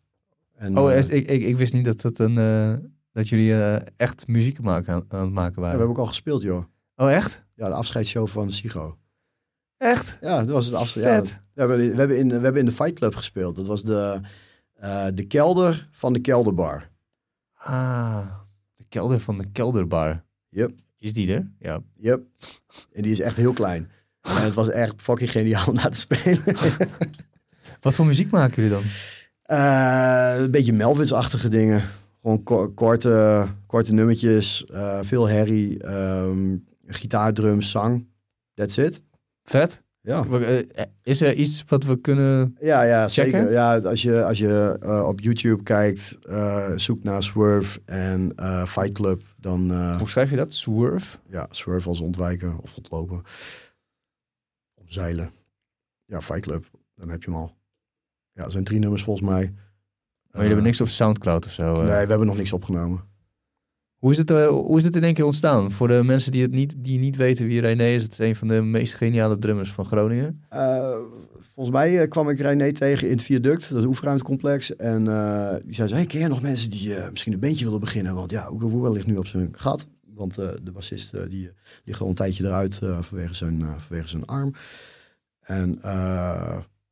En, 0.56 0.78
Oh, 0.78 0.92
eh, 0.94 1.10
ik, 1.10 1.28
ik, 1.30 1.44
ik 1.44 1.58
wist 1.58 1.74
niet 1.74 1.86
dat, 1.86 2.02
dat, 2.02 2.20
een, 2.20 2.36
dat 3.12 3.30
jullie 3.30 3.54
echt 3.98 4.28
muziek 4.28 4.62
maken, 4.62 4.94
aan, 4.94 5.06
aan 5.08 5.22
het 5.22 5.32
maken 5.32 5.50
ja, 5.50 5.56
we 5.56 5.62
waren. 5.62 5.78
hebben 5.80 5.96
ook 5.96 6.02
al 6.02 6.06
gespeeld, 6.10 6.42
joh. 6.42 6.64
Oh, 6.96 7.12
echt? 7.12 7.44
Ja, 7.56 7.68
de 7.68 7.74
afscheidsshow 7.74 8.28
van 8.28 8.52
Sigo. 8.52 8.98
Echt? 9.78 10.18
Ja, 10.22 10.38
dat 10.38 10.50
was 10.50 10.66
het 10.66 10.76
afscheid. 10.76 11.06
Ja, 11.06 11.16
dat- 11.16 11.40
we, 11.54 11.60
hebben, 11.62 11.78
we, 11.78 11.96
hebben 11.96 12.18
in, 12.20 12.28
we 12.28 12.34
hebben 12.34 12.58
in 12.62 12.66
de 12.66 12.72
Fight 12.72 12.94
Club 12.94 13.16
gespeeld. 13.16 13.56
Dat 13.56 13.68
was 13.68 13.84
de, 13.84 14.20
de 15.14 15.26
kelder 15.28 15.90
van 15.92 16.14
de 16.14 16.20
kelderbar. 16.20 16.90
Ah, 17.54 18.28
de 18.76 18.86
kelder 18.90 19.20
van 19.20 19.38
de 19.38 19.46
kelderbar. 19.52 20.24
Yep. 20.50 20.72
Is 20.98 21.14
die 21.14 21.34
er? 21.34 21.52
Ja. 21.60 21.80
Yep. 21.96 22.24
En 22.94 23.02
die 23.02 23.12
is 23.12 23.20
echt 23.20 23.38
heel 23.38 23.54
klein. 23.54 23.90
En 24.22 24.44
het 24.44 24.54
was 24.54 24.70
echt 24.70 25.02
fucking 25.02 25.32
geniaal 25.32 25.68
om 25.68 25.74
naar 25.76 25.90
te 25.90 25.98
spelen. 25.98 26.42
Wat 27.82 27.96
voor 27.96 28.06
muziek 28.06 28.32
maken 28.32 28.56
jullie 28.56 28.70
dan? 28.72 28.84
Eh, 29.44 30.34
een 30.42 30.52
beetje 30.52 30.74
Melvins-achtige 30.74 31.50
dingen. 31.50 31.84
Gewoon 32.22 32.44
ko- 32.44 32.70
korte, 32.70 33.46
korte 33.68 33.94
nummertjes. 33.94 34.66
eh, 34.66 35.00
veel 35.02 35.28
herrie. 35.28 35.84
ehm 35.84 36.56
gitaar, 36.88 37.34
drums, 37.34 37.72
zang. 37.72 38.08
That's 38.54 38.78
it. 38.78 39.02
Vet? 39.44 39.82
Ja. 40.02 40.26
Eh, 40.26 40.60
Is 41.04 41.22
er 41.22 41.34
iets 41.34 41.64
wat 41.68 41.84
we 41.84 41.96
kunnen... 42.02 42.56
Ja, 42.60 42.84
ja 42.84 43.08
Checken? 43.08 43.32
zeker. 43.40 43.52
Ja, 43.52 43.78
als 43.78 44.02
je, 44.02 44.24
als 44.24 44.38
je 44.38 44.78
op 45.08 45.20
YouTube 45.20 45.64
kijkt, 45.64 46.18
eh, 46.22 46.72
zoek 46.76 47.04
naar 47.04 47.24
Swerve 47.24 47.80
en 47.86 48.34
Fight 48.68 48.92
Club, 48.92 49.22
dan 49.38 49.72
Hoe 49.98 50.10
schrijf 50.10 50.30
je 50.30 50.36
dat? 50.36 50.54
Swerve? 50.54 51.18
ja, 51.30 51.48
Swerve 51.52 51.90
als 51.90 52.00
ontwijken 52.00 52.58
of 52.62 52.76
ontlopen. 52.76 53.22
Omzeilen. 54.90 55.32
Ja, 56.06 56.22
Fight 56.22 56.42
Club, 56.42 56.66
dan 56.96 57.10
heb 57.10 57.24
je 57.24 57.30
hem 57.32 57.40
al. 57.40 57.56
Ja, 58.34 58.44
er 58.44 58.52
zijn 58.52 58.64
drie 58.64 58.80
nummers 58.80 59.04
volgens 59.04 59.28
mij. 59.30 59.42
Maar 59.42 59.52
jullie 60.32 60.48
hebben 60.48 60.58
Eh, 60.58 60.64
niks 60.64 60.82
op 60.82 60.88
Soundcloud 60.88 61.46
of 61.46 61.52
zo? 61.52 61.74
eh? 61.74 61.78
Nee, 61.78 61.86
we 61.86 62.10
hebben 62.10 62.28
nog 62.28 62.38
niks 62.38 62.54
opgenomen. 62.54 63.04
Hoe 63.98 64.12
is, 64.12 64.18
het, 64.18 64.32
eh, 64.32 64.48
hoe 64.48 64.78
is 64.78 64.84
het 64.84 64.96
in 64.96 65.04
één 65.04 65.14
keer 65.14 65.26
ontstaan? 65.26 65.72
Voor 65.72 65.88
de 65.88 66.02
mensen 66.04 66.32
die, 66.32 66.42
het 66.42 66.52
niet, 66.52 66.76
die 66.78 67.00
niet 67.00 67.16
weten 67.16 67.46
wie 67.46 67.62
René 67.62 67.88
is, 67.88 68.04
het 68.04 68.12
is 68.12 68.18
een 68.18 68.36
van 68.36 68.48
de 68.48 68.62
meest 68.62 68.94
geniale 68.94 69.38
drummers 69.40 69.72
van 69.72 69.86
Groningen. 69.86 70.44
Volgens 71.54 71.76
mij 71.78 72.08
kwam 72.08 72.30
ik 72.30 72.40
René 72.40 72.72
tegen 72.72 73.08
in 73.08 73.14
het 73.16 73.24
Viaduct, 73.26 73.70
dat 73.70 73.78
is 73.78 73.84
een 73.84 73.90
oefenruimtecomplex. 73.90 74.76
En 74.76 75.04
die 75.66 75.74
zei, 75.76 75.94
hey, 75.94 76.06
ken 76.06 76.20
je 76.20 76.28
nog 76.28 76.42
mensen 76.42 76.70
die 76.70 76.96
misschien 77.12 77.34
een 77.34 77.40
bandje 77.40 77.66
willen 77.66 77.80
beginnen? 77.80 78.16
Want 78.16 78.32
ja, 78.32 78.52
Oeke 78.52 78.68
Woeger 78.70 78.92
ligt 78.92 79.08
nu 79.08 79.18
op 79.18 79.26
zijn 79.28 79.50
gat. 79.58 79.88
Want 80.20 80.38
eh, 80.38 80.50
de 80.64 80.72
bassist 80.72 81.14
eh, 81.14 81.30
die 81.30 81.52
ligt 81.84 82.02
al 82.02 82.08
een 82.08 82.14
tijdje 82.14 82.46
eruit 82.46 82.82
eh, 82.82 83.02
vanwege, 83.02 83.34
zijn, 83.34 83.66
vanwege 83.78 84.08
zijn 84.08 84.26
arm. 84.26 84.54
En 85.40 85.80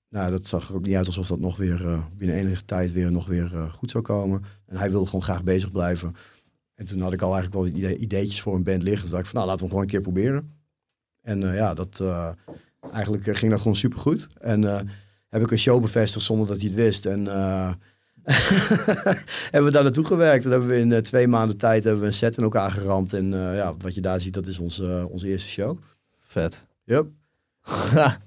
nou, 0.09 0.31
dat 0.31 0.45
zag 0.45 0.69
er 0.69 0.75
ook 0.75 0.85
niet 0.85 0.95
uit 0.95 1.05
alsof 1.05 1.27
dat 1.27 1.39
nog 1.39 1.57
weer 1.57 2.03
binnen 2.17 2.37
enige 2.37 2.65
tijd 2.65 2.91
weer 2.91 3.11
nog 3.11 3.27
weer 3.27 3.69
goed 3.71 3.91
zou 3.91 4.03
komen. 4.03 4.43
En 4.65 4.77
hij 4.77 4.89
wilde 4.89 5.05
gewoon 5.05 5.23
graag 5.23 5.43
bezig 5.43 5.71
blijven. 5.71 6.15
En 6.75 6.85
toen 6.85 6.99
had 6.99 7.13
ik 7.13 7.21
al 7.21 7.33
eigenlijk 7.35 7.63
wel 7.63 7.75
idee, 7.75 7.97
ideetjes 7.97 8.41
voor 8.41 8.55
een 8.55 8.63
band 8.63 8.83
liggen. 8.83 9.01
Toen 9.01 9.11
dacht 9.11 9.23
ik 9.23 9.29
van, 9.29 9.39
nou, 9.39 9.47
laten 9.47 9.67
we 9.67 9.73
hem 9.73 9.83
gewoon 9.83 9.83
een 9.83 10.03
keer 10.03 10.11
proberen. 10.13 10.51
En 11.21 11.53
ja, 11.53 11.73
dat, 11.73 12.03
eigenlijk 12.91 13.37
ging 13.37 13.51
dat 13.51 13.59
gewoon 13.59 13.75
supergoed. 13.75 14.27
En 14.39 14.61
heb 15.29 15.41
ik 15.41 15.51
een 15.51 15.57
show 15.57 15.81
bevestigd 15.81 16.25
zonder 16.25 16.47
dat 16.47 16.57
hij 16.59 16.67
het 16.67 16.77
wist. 16.77 17.05
En 17.05 17.27
hebben 19.51 19.63
we 19.63 19.71
daar 19.71 19.83
naartoe 19.83 20.05
gewerkt. 20.05 20.45
En 20.45 20.51
hebben 20.51 20.69
we 20.69 20.77
in 20.77 20.91
eh, 20.91 20.99
twee 21.01 21.27
maanden 21.27 21.57
tijd 21.57 21.83
hebben 21.83 22.01
we 22.01 22.07
een 22.07 22.13
set 22.13 22.37
in 22.37 22.43
elkaar 22.43 22.71
geramd. 22.71 23.13
En 23.13 23.33
eh, 23.33 23.55
ja, 23.55 23.75
wat 23.77 23.95
je 23.95 24.01
daar 24.01 24.19
ziet, 24.21 24.33
dat 24.33 24.47
is 24.47 24.59
onze, 24.59 24.85
eh, 24.85 25.09
onze 25.09 25.27
eerste 25.27 25.49
show. 25.49 25.77
Vet. 26.21 26.61
Yep. 26.83 27.07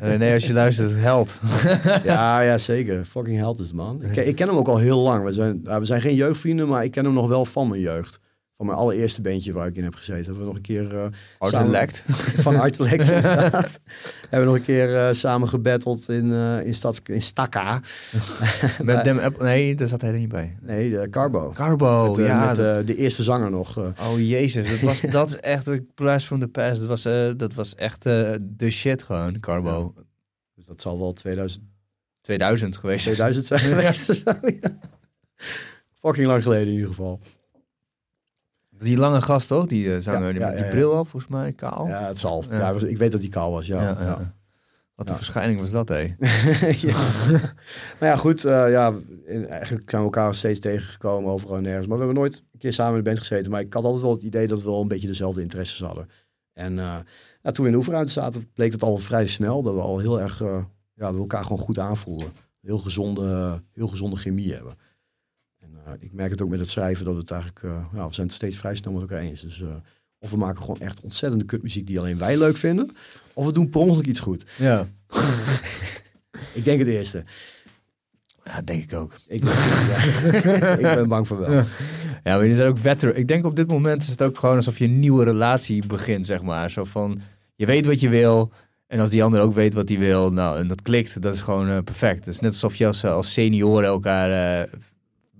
René, 0.00 0.32
als 0.32 0.46
je 0.46 0.52
luistert, 0.52 0.92
held. 0.94 1.40
ja, 2.04 2.40
ja, 2.40 2.58
zeker. 2.58 3.04
Fucking 3.04 3.36
held 3.36 3.60
is 3.60 3.66
het, 3.66 3.74
man. 3.76 4.02
Ik, 4.02 4.12
ken- 4.12 4.26
ik 4.26 4.36
ken 4.36 4.48
hem 4.48 4.56
ook 4.56 4.68
al 4.68 4.78
heel 4.78 4.98
lang. 4.98 5.24
We 5.24 5.32
zijn, 5.32 5.60
nou, 5.62 5.80
we 5.80 5.86
zijn 5.86 6.00
geen 6.00 6.14
jeugdvrienden, 6.14 6.68
maar 6.68 6.84
ik 6.84 6.90
ken 6.90 7.04
hem 7.04 7.14
nog 7.14 7.28
wel 7.28 7.44
van 7.44 7.68
mijn 7.68 7.80
jeugd. 7.80 8.18
Van 8.56 8.66
mijn 8.66 8.78
allereerste 8.78 9.20
bandje 9.22 9.52
waar 9.52 9.66
ik 9.66 9.76
in 9.76 9.84
heb 9.84 9.94
gezeten. 9.94 10.24
Hebben 10.24 10.38
we 10.40 10.46
nog 10.46 10.56
een 10.56 10.62
keer... 10.62 10.98
eh, 10.98 11.06
samen- 11.38 11.88
van 12.46 12.56
Artelect, 12.60 13.08
inderdaad. 13.10 13.80
Hebben 14.20 14.40
we 14.40 14.44
nog 14.44 14.54
een 14.54 14.62
keer 14.62 14.96
eh, 14.96 15.12
samen 15.12 15.48
gebatteld 15.48 16.08
in, 16.08 16.32
eh 16.32 16.66
in, 16.66 16.74
stad, 16.74 17.00
in 17.04 17.22
Stakka. 17.22 17.80
Met 18.82 19.04
Dem 19.04 19.20
Nee, 19.38 19.74
daar 19.74 19.88
zat 19.88 20.00
hij 20.00 20.10
er 20.10 20.18
niet 20.18 20.28
bij. 20.28 20.56
Nee, 20.60 20.90
de 20.90 21.06
Carbo. 21.10 21.50
Carbo, 21.54 22.06
met, 22.14 22.26
ja. 22.26 22.46
met 22.46 22.86
de 22.86 22.96
eerste 22.96 23.22
zanger 23.22 23.50
nog. 23.50 23.76
Oh 23.78 24.18
jezus, 24.18 24.70
dat, 24.70 24.80
was, 24.80 25.00
dat 25.00 25.28
is 25.28 25.36
echt 25.36 25.66
een 25.66 25.90
blast 25.94 26.26
from 26.26 26.40
the 26.40 26.48
past. 26.48 26.78
Dat 26.80 26.88
was, 26.88 27.02
dat 27.36 27.54
was 27.54 27.74
echt 27.74 28.02
de 28.02 28.70
shit 28.70 29.02
gewoon, 29.02 29.40
Carbo. 29.40 29.94
dus 30.54 30.66
dat 30.66 30.80
zal 30.80 30.98
wel 30.98 31.12
2000, 31.12 31.64
2000 32.20 32.76
geweest. 32.76 33.02
2000 33.04 33.46
zijn 33.46 33.60
geweest. 33.60 34.22
ja. 34.24 34.78
Fucking 35.94 36.26
lang 36.26 36.42
geleden 36.42 36.66
in 36.66 36.72
ieder 36.72 36.88
geval. 36.88 37.20
Die 38.78 38.96
lange 38.96 39.22
gast 39.22 39.48
toch? 39.48 39.66
Die 39.66 39.94
eh, 39.94 40.00
zanger 40.00 40.26
Ja, 40.26 40.32
die 40.32 40.40
met 40.40 40.56
die 40.56 40.66
bril 40.70 40.90
op, 40.90 41.08
volgens 41.08 41.32
mij, 41.32 41.52
kaal. 41.52 41.86
Ja, 41.86 42.06
het 42.06 42.18
zal. 42.18 42.44
Ja. 42.50 42.70
Ik 42.86 42.98
weet 42.98 43.12
dat 43.12 43.20
die 43.20 43.30
kaal 43.30 43.52
was, 43.52 43.66
ja. 43.66 44.34
Wat 44.94 45.08
een 45.10 45.16
verschijning 45.16 45.60
was 45.60 45.70
dat, 45.70 45.88
hé. 45.88 46.06
Ja. 46.88 46.96
maar 47.98 48.08
ja, 48.08 48.16
goed. 48.16 48.44
eh, 48.44 48.70
ja, 48.70 48.92
in- 49.24 49.46
eigenlijk 49.46 49.90
zijn 49.90 50.02
we 50.02 50.08
elkaar 50.08 50.34
steeds 50.34 50.60
tegengekomen 50.60 51.30
overal 51.30 51.56
en 51.56 51.62
nergens. 51.62 51.86
Maar 51.86 51.98
we 51.98 52.04
hebben 52.04 52.22
nooit 52.22 52.42
een 52.52 52.58
keer 52.58 52.72
samen 52.72 52.92
in 52.92 52.98
de 52.98 53.04
band 53.04 53.18
gezeten. 53.18 53.50
Maar 53.50 53.60
ik 53.60 53.72
had 53.74 53.84
altijd 53.84 54.02
wel 54.02 54.12
het 54.12 54.22
idee 54.22 54.46
dat 54.46 54.62
we 54.62 54.70
wel 54.70 54.80
een 54.80 54.88
beetje 54.88 55.06
dezelfde 55.06 55.40
interesses 55.42 55.80
hadden. 55.80 56.08
En 56.52 56.78
eh, 56.78 56.96
ja, 57.42 57.50
toen 57.50 57.54
we 57.56 57.64
in 57.64 57.70
de 57.70 57.76
oefenruimte 57.76 58.12
zaten, 58.12 58.52
bleek 58.54 58.72
het 58.72 58.82
al 58.82 58.96
vrij 58.98 59.26
snel 59.26 59.62
dat 59.62 59.74
we 59.74 59.80
al 59.80 59.98
heel 59.98 60.20
erg 60.20 60.40
eh, 60.42 60.58
ja, 60.94 61.12
we 61.12 61.18
elkaar 61.18 61.42
gewoon 61.42 61.58
goed 61.58 61.78
aanvoelden. 61.78 62.28
Heel 62.60 62.78
gezonde, 62.78 63.62
heel 63.72 63.88
gezonde 63.88 64.16
chemie 64.16 64.52
hebben. 64.54 64.72
Eh, 65.86 65.92
ik 65.98 66.12
merk 66.12 66.30
het 66.30 66.42
ook 66.42 66.48
met 66.48 66.58
het 66.58 66.70
schrijven 66.70 67.04
dat 67.04 67.14
we 67.14 67.20
het 67.20 67.30
eigenlijk, 67.30 67.62
eh, 67.62 68.06
we 68.06 68.14
zijn 68.14 68.26
het 68.26 68.36
steeds 68.36 68.56
vrij 68.56 68.74
snel 68.74 68.92
met 68.92 69.02
elkaar 69.02 69.18
eens. 69.18 69.40
Dus 69.40 69.60
eh, 69.60 69.68
of 70.18 70.30
we 70.30 70.36
maken 70.36 70.60
gewoon 70.60 70.80
echt 70.80 71.00
ontzettende 71.00 71.44
kutmuziek 71.44 71.86
die 71.86 71.98
alleen 71.98 72.18
wij 72.18 72.38
leuk 72.38 72.56
vinden. 72.56 72.90
Of 73.32 73.46
we 73.46 73.52
doen 73.52 73.68
per 73.68 73.80
ongeluk 73.80 74.06
iets 74.06 74.20
goed. 74.20 74.44
Ja. 74.58 74.86
Ik 76.52 76.64
denk 76.64 76.78
het 76.78 76.88
eerste. 76.88 77.24
Ja, 78.44 78.62
denk 78.62 78.82
ik 78.82 78.94
ook. 78.94 79.16
Ik, 79.26 79.44
ja. 79.44 80.74
ik 80.88 80.94
ben 80.94 81.08
bang 81.08 81.26
voor 81.26 81.38
wel. 81.38 81.52
Ja. 81.52 81.64
Ja, 82.24 82.32
maar 82.32 82.40
jullie 82.40 82.56
zijn 82.56 82.68
ook 82.68 82.78
veteran. 82.78 83.16
Ik 83.16 83.28
denk 83.28 83.44
op 83.44 83.56
dit 83.56 83.68
moment 83.68 84.02
is 84.02 84.08
het 84.08 84.22
ook 84.22 84.38
gewoon 84.38 84.56
alsof 84.56 84.78
je 84.78 84.84
een 84.84 84.98
nieuwe 84.98 85.24
relatie 85.24 85.86
begint, 85.86 86.26
zeg 86.26 86.42
maar. 86.42 86.70
Zo 86.70 86.84
van, 86.84 87.20
je 87.54 87.66
weet 87.66 87.86
wat 87.86 88.00
je 88.00 88.08
wil. 88.08 88.52
En 88.86 89.00
als 89.00 89.10
die 89.10 89.24
ander 89.24 89.40
ook 89.40 89.54
weet 89.54 89.74
wat 89.74 89.88
hij 89.88 89.98
wil, 89.98 90.32
nou, 90.32 90.58
en 90.58 90.68
dat 90.68 90.82
klikt, 90.82 91.22
dat 91.22 91.34
is 91.34 91.40
gewoon 91.40 91.84
perfect. 91.84 92.24
Het 92.24 92.34
is 92.34 92.40
net 92.40 92.52
alsof 92.52 92.76
je 92.76 92.86
als, 92.86 93.04
als 93.04 93.32
senioren 93.32 93.88
elkaar 93.88 94.68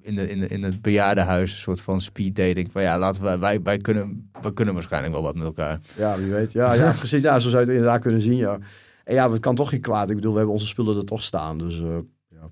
in, 0.07 0.15
de, 0.15 0.31
in, 0.31 0.41
de, 0.41 0.47
in 0.47 0.63
het 0.63 0.83
bejaardenhuis 0.83 1.51
een 1.51 1.59
soort 1.59 1.81
van 1.81 2.01
speed 2.01 2.37
dating. 2.37 2.73
Van 2.73 2.83
ja, 2.83 2.99
laten 2.99 3.23
we, 3.23 3.39
wij, 3.39 3.63
wij 3.63 3.77
kunnen, 3.79 4.31
we 4.41 4.53
kunnen 4.53 4.75
waarschijnlijk 4.75 5.13
wel 5.13 5.23
wat 5.23 5.35
met 5.35 5.45
elkaar. 5.45 5.81
Ja, 5.97 6.19
wie 6.19 6.33
weet. 6.33 6.53
Ja, 6.53 6.73
ja 6.73 6.93
precies. 6.99 7.23
Ja, 7.23 7.39
zo 7.39 7.49
zou 7.49 7.63
je 7.63 7.69
het 7.69 7.77
inderdaad 7.77 8.01
kunnen 8.01 8.21
zien, 8.21 8.37
ja. 8.37 8.59
En 9.05 9.15
ja, 9.15 9.31
het 9.31 9.41
kan 9.41 9.55
toch 9.55 9.69
geen 9.69 9.81
kwaad. 9.81 10.11
Ik 10.11 10.15
bedoel, 10.15 10.31
we 10.31 10.37
hebben 10.37 10.55
onze 10.55 10.67
spullen 10.67 10.97
er 10.97 11.05
toch 11.05 11.23
staan. 11.23 11.59
Dus 11.59 11.81
eh, 11.81 11.99
ja. 12.29 12.51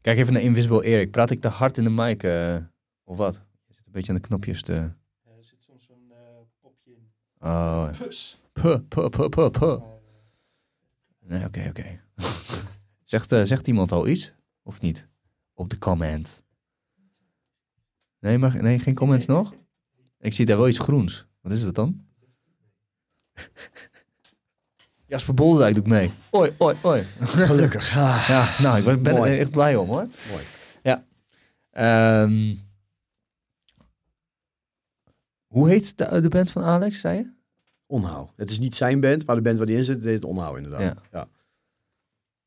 Kijk 0.00 0.18
even 0.18 0.32
naar 0.32 0.42
Invisible 0.42 0.84
Erik. 0.84 1.10
Praat 1.10 1.30
ik 1.30 1.40
te 1.40 1.48
hard 1.48 1.78
in 1.78 1.84
de 1.84 1.90
mic 1.90 2.22
eh, 2.22 2.56
of 3.04 3.16
wat? 3.16 3.34
Je 3.66 3.74
zit 3.74 3.86
een 3.86 3.92
beetje 3.92 4.12
aan 4.12 4.18
de 4.18 4.26
knopjes 4.26 4.62
te... 4.62 4.72
Er 4.72 4.92
zit 5.40 5.62
soms 5.62 5.88
een 5.88 6.12
popje 6.60 6.90
in. 6.90 7.10
Oh, 7.38 7.88
Pus. 7.98 8.40
puh, 8.52 8.78
puh, 8.88 9.08
puh, 9.08 9.28
puh, 9.28 9.50
puh. 9.50 9.82
Nee, 11.26 11.44
oké, 11.44 11.66
oké. 11.68 12.00
zegt, 13.04 13.32
eh, 13.32 13.42
zegt 13.42 13.66
iemand 13.66 13.92
al 13.92 14.08
iets? 14.08 14.32
Of 14.62 14.80
niet? 14.80 15.08
Op 15.54 15.70
de 15.70 15.78
comment. 15.78 16.42
Nee, 18.20 18.38
maar, 18.38 18.62
nee 18.62 18.78
geen 18.78 18.94
comments 18.94 19.26
nog? 19.26 19.54
Ik 20.18 20.32
zie 20.32 20.46
daar 20.46 20.56
wel 20.56 20.68
iets 20.68 20.78
groens. 20.78 21.26
Wat 21.40 21.52
is 21.52 21.62
dat 21.62 21.74
dan? 21.74 22.04
Jasper 25.06 25.34
Bolderdijk 25.34 25.74
doet 25.74 25.86
mee. 25.86 26.10
Oi, 26.30 26.54
oi, 26.58 26.76
oi. 26.82 27.04
Gelukkig. 27.20 27.90
Ah, 27.96 28.24
Ja, 28.28 28.62
nou, 28.62 28.78
ik 28.90 29.02
ben, 29.02 29.16
er 29.16 29.38
echt 29.38 29.50
blij 29.50 29.76
om 29.76 29.88
hoor. 29.88 30.06
mooi. 30.30 30.42
Ehm, 31.70 32.56
hoe 35.46 35.68
heet 35.68 35.98
de, 35.98 36.20
de 36.20 36.28
band 36.28 36.50
van 36.50 36.62
Alex, 36.62 37.00
zei 37.00 37.18
je? 37.18 37.32
Onhou. 37.86 38.28
Het 38.36 38.50
is 38.50 38.58
niet 38.58 38.76
zijn 38.76 39.00
band, 39.00 39.26
maar 39.26 39.36
de 39.36 39.42
band 39.42 39.56
waar 39.56 39.66
die 39.66 39.76
in 39.76 39.84
zit, 39.84 40.04
het 40.04 40.24
Onhou 40.24 40.56
inderdaad. 40.56 40.80
Ja. 40.80 40.96
Ja. 41.12 41.28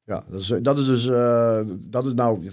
Ja, 0.06 0.24
dat, 0.30 0.40
is, 0.40 0.48
dat 0.48 0.78
is 0.78 0.86
dus, 0.86 1.08
eh, 1.08 1.62
dat 1.80 2.06
is 2.06 2.14
nou, 2.14 2.52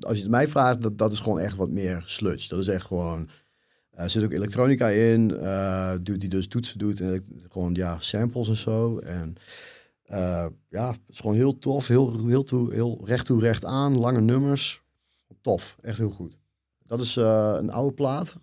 als 0.00 0.16
je 0.16 0.22
het 0.22 0.30
mij 0.30 0.48
vraagt, 0.48 0.80
dat, 0.80 0.98
dat 0.98 1.12
is 1.12 1.20
gewoon 1.20 1.38
echt 1.38 1.56
wat 1.56 1.70
meer 1.70 2.02
sludge. 2.06 2.48
Dat 2.48 2.58
is 2.58 2.68
echt 2.68 2.86
gewoon, 2.86 3.28
er 3.90 4.10
zit 4.10 4.24
ook 4.24 4.32
elektronica 4.32 4.88
in, 4.88 5.36
eh 5.36 5.94
doet 6.02 6.20
die 6.20 6.28
dus 6.28 6.48
toetsen 6.48 6.78
doet 6.78 7.00
en 7.00 7.24
gewoon 7.48 7.74
ja, 7.74 7.98
samples 7.98 8.48
en 8.48 8.56
zo. 8.56 8.98
En 8.98 9.36
eh, 10.02 10.46
ja, 10.68 10.90
het 10.90 11.00
is 11.06 11.20
gewoon 11.20 11.36
heel 11.36 11.58
tof, 11.58 11.86
heel, 11.86 12.26
heel, 12.26 12.44
toe, 12.44 12.74
heel 12.74 13.00
recht 13.04 13.26
toe, 13.26 13.40
recht 13.40 13.64
aan, 13.64 13.98
lange 13.98 14.20
nummers. 14.20 14.82
Tof, 15.40 15.76
echt 15.80 15.98
heel 15.98 16.10
goed. 16.10 16.36
Dat 16.86 17.00
is 17.00 17.16
eh, 17.16 17.54
een 17.58 17.70
oude 17.70 17.94
plaat. 17.94 18.36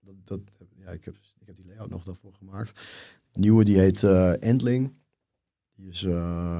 Dat, 0.00 0.14
dat, 0.24 0.40
ja, 0.76 0.90
ik, 0.90 1.04
heb, 1.04 1.14
ik 1.38 1.46
heb 1.46 1.56
die 1.56 1.66
layout 1.66 1.90
nog 1.90 2.04
daarvoor 2.04 2.34
gemaakt. 2.34 2.80
Nieuwe 3.32 3.64
die 3.64 3.78
heet 3.78 4.02
eh, 4.02 4.42
Endling. 4.42 4.94
Die 5.74 5.88
is, 5.88 6.04
eh, 6.04 6.58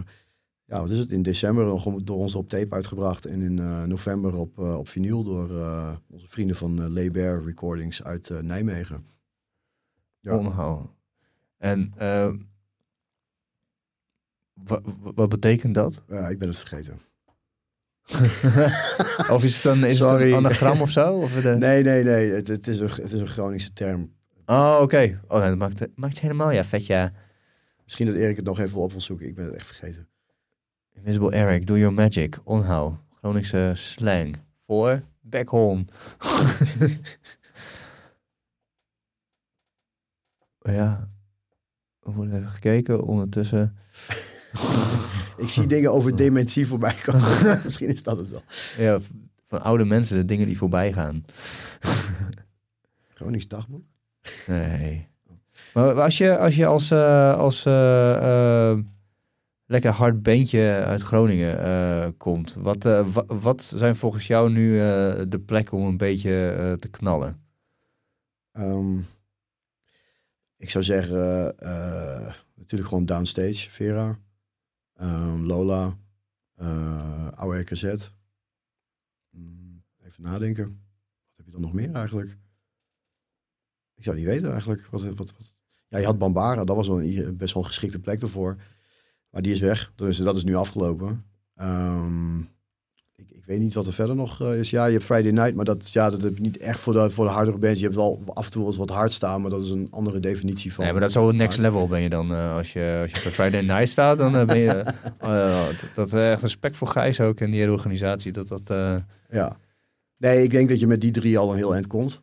ja, 0.72 0.80
wat 0.80 0.90
is 0.90 0.98
het? 0.98 1.10
In 1.10 1.22
december 1.22 1.64
nog 1.64 1.84
door 2.02 2.16
ons 2.16 2.34
op 2.34 2.48
tape 2.48 2.74
uitgebracht. 2.74 3.24
En 3.24 3.40
in 3.42 3.58
eh, 3.58 3.82
november 3.82 4.34
op, 4.36 4.58
eh, 4.58 4.78
op 4.78 4.88
vinyl 4.88 5.22
door 5.24 5.60
eh, 5.60 5.96
onze 6.10 6.28
vrienden 6.28 6.56
van 6.56 6.82
uh, 6.82 6.88
Leber 6.88 7.44
Recordings 7.44 8.02
uit 8.04 8.30
Nijmegen. 8.42 9.06
Ja. 10.20 10.36
Onhouden. 10.36 10.90
En 11.58 11.92
wa- 14.54 14.80
wa- 15.02 15.12
wat 15.14 15.28
betekent 15.28 15.74
dat? 15.74 16.02
Ja, 16.08 16.28
ik 16.28 16.38
ben 16.38 16.48
het 16.48 16.58
vergeten. 16.58 17.00
of 19.34 19.44
is 19.44 19.54
het 19.54 19.62
dan 19.62 19.84
is 19.84 19.98
het 19.98 20.20
een 20.20 20.34
anagram 20.34 20.80
of 20.80 20.90
zo? 20.90 21.14
Of 21.16 21.32
de... 21.32 21.48
Nee, 21.56 21.82
nee, 21.82 22.04
nee. 22.04 22.30
Het, 22.30 22.46
het, 22.46 22.66
is, 22.66 22.80
een, 22.80 22.88
het 22.90 23.12
is 23.12 23.12
een 23.12 23.26
Groningse 23.26 23.72
term. 23.72 24.12
Oh, 24.46 24.78
oké. 24.82 25.20
Oh, 25.28 25.40
dat 25.40 25.56
maakt, 25.56 25.78
het- 25.78 25.96
maakt 25.96 26.12
het 26.12 26.22
helemaal 26.22 26.50
ja, 26.50 26.64
vet 26.64 26.86
ja. 26.86 27.12
Misschien 27.84 28.06
dat 28.06 28.16
Erik 28.16 28.36
het 28.36 28.44
nog 28.44 28.58
even 28.58 28.78
op 28.78 28.90
wil 28.90 29.00
zoeken. 29.00 29.26
Ik 29.26 29.34
ben 29.34 29.44
het 29.44 29.54
echt 29.54 29.66
vergeten. 29.66 30.08
Invisible 31.04 31.32
Eric, 31.32 31.66
do 31.66 31.76
your 31.76 31.92
magic. 31.92 32.38
Onhoud. 32.44 32.94
Groningse 33.20 33.72
slang. 33.74 34.36
Voor 34.66 35.02
backhorn. 35.20 35.88
ja. 40.62 41.08
We 42.00 42.12
worden 42.12 42.36
even 42.36 42.48
gekeken. 42.48 43.02
Ondertussen. 43.04 43.76
Ik 45.36 45.48
zie 45.48 45.66
dingen 45.66 45.92
over 45.92 46.16
dementie 46.26 46.66
voorbij 46.66 46.94
komen. 47.02 47.60
Misschien 47.64 47.88
is 47.88 48.02
dat 48.02 48.18
het 48.18 48.30
wel. 48.30 48.42
Ja, 48.78 48.98
van 49.48 49.62
oude 49.62 49.84
mensen, 49.84 50.16
de 50.16 50.24
dingen 50.24 50.46
die 50.46 50.58
voorbij 50.58 50.92
gaan. 50.92 51.24
Gronings 53.14 53.48
dagboek? 53.48 53.84
Nee. 54.46 55.08
Maar 55.74 56.00
als 56.00 56.18
je 56.18 56.38
als, 56.38 56.56
je 56.56 56.66
als, 56.66 56.90
eh, 56.90 57.36
als 57.38 57.66
eh, 57.66 58.70
eh, 58.70 58.78
lekker 59.66 59.90
hard 59.90 60.22
beentje 60.22 60.60
uit 60.84 61.02
Groningen 61.02 61.62
eh, 61.62 62.08
komt, 62.16 62.54
wat, 62.54 62.84
eh, 62.84 63.12
wa- 63.12 63.26
wat 63.26 63.62
zijn 63.62 63.96
volgens 63.96 64.26
jou 64.26 64.50
nu 64.50 64.80
eh, 64.80 65.22
de 65.28 65.40
plekken 65.46 65.78
om 65.78 65.86
een 65.86 65.96
beetje 65.96 66.76
te 66.80 66.88
knallen? 66.88 67.40
Ehm, 68.52 68.98
ik 70.56 70.70
zou 70.70 70.84
zeggen, 70.84 71.18
natuurlijk 72.54 72.88
gewoon 72.88 73.04
downstage, 73.06 73.70
Vera, 73.70 74.18
Ehm, 74.94 75.40
Lola, 75.40 75.96
oude 77.34 77.58
RKZ. 77.60 78.10
Mm, 79.30 79.82
even 80.02 80.22
nadenken. 80.22 80.64
Wat 80.64 81.36
heb 81.36 81.46
je 81.46 81.52
dan 81.52 81.60
nog 81.60 81.72
meer 81.72 81.92
eigenlijk? 81.94 82.36
Ik 83.94 84.04
zou 84.04 84.16
niet 84.16 84.24
weten 84.24 84.50
eigenlijk. 84.50 84.86
Wat, 84.90 85.02
wat, 85.02 85.16
wat. 85.16 85.56
Ja, 85.88 85.98
je 85.98 86.04
had 86.04 86.18
Bambara, 86.18 86.64
dat 86.64 86.76
was 86.76 86.88
wel 86.88 87.02
een, 87.02 87.36
best 87.36 87.54
wel 87.54 87.62
een 87.62 87.68
geschikte 87.68 88.00
plek 88.00 88.22
ervoor. 88.22 88.56
Maar 89.32 89.42
die 89.42 89.52
is 89.52 89.60
weg, 89.60 89.92
dus 89.96 90.16
dat 90.18 90.36
is 90.36 90.44
nu 90.44 90.54
afgelopen. 90.56 91.24
Ehm, 91.56 92.38
ik, 93.14 93.30
ik 93.30 93.44
weet 93.46 93.58
niet 93.60 93.74
wat 93.74 93.86
er 93.86 93.92
verder 93.92 94.16
nog 94.16 94.40
eh, 94.40 94.58
is. 94.58 94.70
Ja, 94.70 94.84
je 94.86 94.92
hebt 94.92 95.04
Friday 95.04 95.30
Night, 95.30 95.54
maar 95.54 95.64
dat, 95.64 95.92
ja, 95.92 96.10
dat 96.10 96.22
heb 96.22 96.36
je 96.36 96.42
niet 96.42 96.56
echt 96.58 96.80
voor 96.80 96.92
de, 96.92 97.10
voor 97.10 97.24
de 97.24 97.30
hardere 97.30 97.58
bands. 97.58 97.78
Je 97.78 97.84
hebt 97.84 97.96
wel 97.96 98.22
af 98.26 98.44
en 98.44 98.50
toe 98.50 98.60
wel 98.60 98.70
eens 98.70 98.78
wat 98.80 98.90
hard 98.90 99.12
staan, 99.12 99.40
maar 99.40 99.50
dat 99.50 99.62
is 99.62 99.70
een 99.70 99.88
andere 99.90 100.20
definitie 100.20 100.74
van. 100.74 100.82
Nee, 100.84 100.92
maar 100.92 101.00
dat 101.02 101.10
is 101.10 101.16
wel 101.16 101.30
next 101.32 101.58
hard. 101.60 101.72
level 101.72 101.88
ben 101.88 102.00
je 102.00 102.08
dan. 102.08 102.32
eh, 102.34 102.56
als, 102.56 102.72
je, 102.72 102.98
als 103.02 103.10
je 103.12 103.20
bij 103.22 103.32
Friday 103.32 103.60
Night 103.60 103.88
staat, 103.88 104.18
dan 104.18 104.36
eh, 104.36 104.46
ben 104.46 104.58
je... 104.58 104.68
eh, 105.18 105.66
dat, 105.66 105.76
dat 105.94 106.12
eh, 106.12 106.32
echt 106.32 106.42
respect 106.42 106.76
voor 106.76 106.88
Gijs 106.88 107.20
ook 107.20 107.40
en 107.40 107.50
die 107.50 107.60
hele 107.60 107.72
organisatie. 107.72 108.32
Dat 108.32 108.48
dat... 108.48 108.68
Ja. 109.30 109.56
Nee, 110.16 110.42
ik 110.42 110.50
denk 110.50 110.68
dat 110.68 110.80
je 110.80 110.86
met 110.86 111.00
die 111.00 111.10
drie 111.10 111.38
al 111.38 111.50
een 111.50 111.56
heel 111.56 111.74
eind 111.74 111.86
komt. 111.86 112.20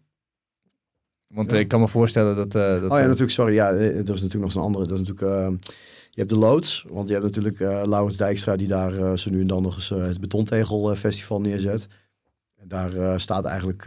want 1.27 1.51
Ja. 1.51 1.57
ik 1.57 1.67
kan 1.67 1.79
me 1.79 1.87
voorstellen 1.87 2.35
dat... 2.35 2.51
dat 2.51 2.91
oh 2.91 2.97
ja, 2.97 3.05
natuurlijk, 3.05 3.31
sorry. 3.31 3.53
Ja, 3.53 3.69
er 3.69 3.95
is 3.95 4.05
natuurlijk 4.07 4.33
nog 4.33 4.51
zo'n 4.51 4.63
andere. 4.63 4.87
Dat 4.87 4.99
is 4.99 5.07
natuurlijk, 5.07 5.37
eh, 5.37 5.47
je 5.59 5.98
hebt 6.19 6.29
de 6.29 6.37
loods, 6.37 6.85
want 6.89 7.07
je 7.07 7.13
hebt 7.13 7.25
natuurlijk 7.25 7.59
eh 7.59 7.81
Laurens 7.85 8.17
Dijkstra 8.17 8.55
die 8.55 8.67
daar 8.67 8.93
eh, 8.93 9.13
zo 9.15 9.29
nu 9.29 9.41
en 9.41 9.47
dan 9.47 9.61
nog 9.61 9.75
eens 9.75 9.91
eh, 9.91 10.01
het 10.01 10.19
Betontegel 10.19 10.91
eh, 10.91 10.97
Festival 10.97 11.41
neerzet. 11.41 11.87
En 12.55 12.67
daar 12.67 13.19
staat 13.19 13.45
eigenlijk 13.45 13.81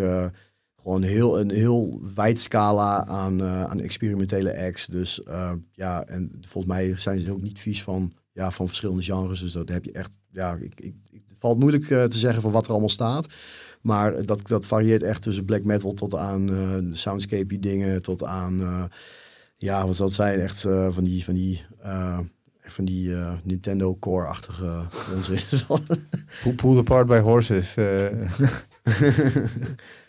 gewoon 0.77 1.03
heel, 1.03 1.41
een 1.41 1.51
heel 1.51 2.01
wijd 2.15 2.39
scala 2.39 3.07
aan, 3.07 3.43
aan 3.43 3.81
experimentele 3.81 4.67
acts. 4.67 4.87
Dus 4.87 5.21
ja, 5.73 6.05
en 6.05 6.33
volgens 6.41 6.73
mij 6.73 6.97
zijn 6.97 7.19
ze 7.19 7.33
ook 7.33 7.43
niet 7.43 7.61
vies 7.61 7.83
van, 7.83 8.13
ja, 8.33 8.51
van 8.51 8.67
verschillende 8.67 9.03
genres. 9.03 9.41
Dus 9.41 9.53
dat 9.53 9.69
heb 9.69 9.85
je 9.85 9.93
echt, 9.93 10.11
ja, 10.31 10.55
ik, 10.55 10.81
ik, 10.81 10.95
het 11.13 11.35
valt 11.39 11.59
moeilijk 11.59 11.85
te 11.85 12.19
zeggen 12.19 12.43
van 12.43 12.53
wat 12.53 12.65
er 12.65 12.71
allemaal 12.71 12.89
staat. 12.89 13.27
Maar 13.83 14.27
dat, 14.27 14.47
dat 14.47 14.67
varieert 14.67 15.03
echt 15.03 15.23
tussen 15.23 15.45
black 15.45 15.65
metal 15.65 15.95
tot 15.95 16.15
aan 16.15 16.91
soundscapey 16.93 17.59
dingen, 17.61 18.03
tot 18.03 18.25
aan, 18.25 18.89
ja, 19.63 19.87
wat 19.87 19.97
zal 19.97 20.07
het 20.07 20.15
zijn? 20.15 20.41
Echt 20.41 20.65
eh, 20.65 20.93
van 20.93 21.05
die, 21.05 21.25
van 21.25 21.35
die, 21.35 21.65
eh, 21.81 22.19
echt 22.61 22.75
van 22.75 22.85
die 22.85 23.15
eh, 23.17 23.33
Nintendo 23.43 23.97
Core-achtige 23.97 24.87
onzin. 25.15 25.39
Pull- 26.43 26.55
Pulled 26.55 26.79
apart 26.79 27.07
by 27.07 27.19
horses. 27.19 27.75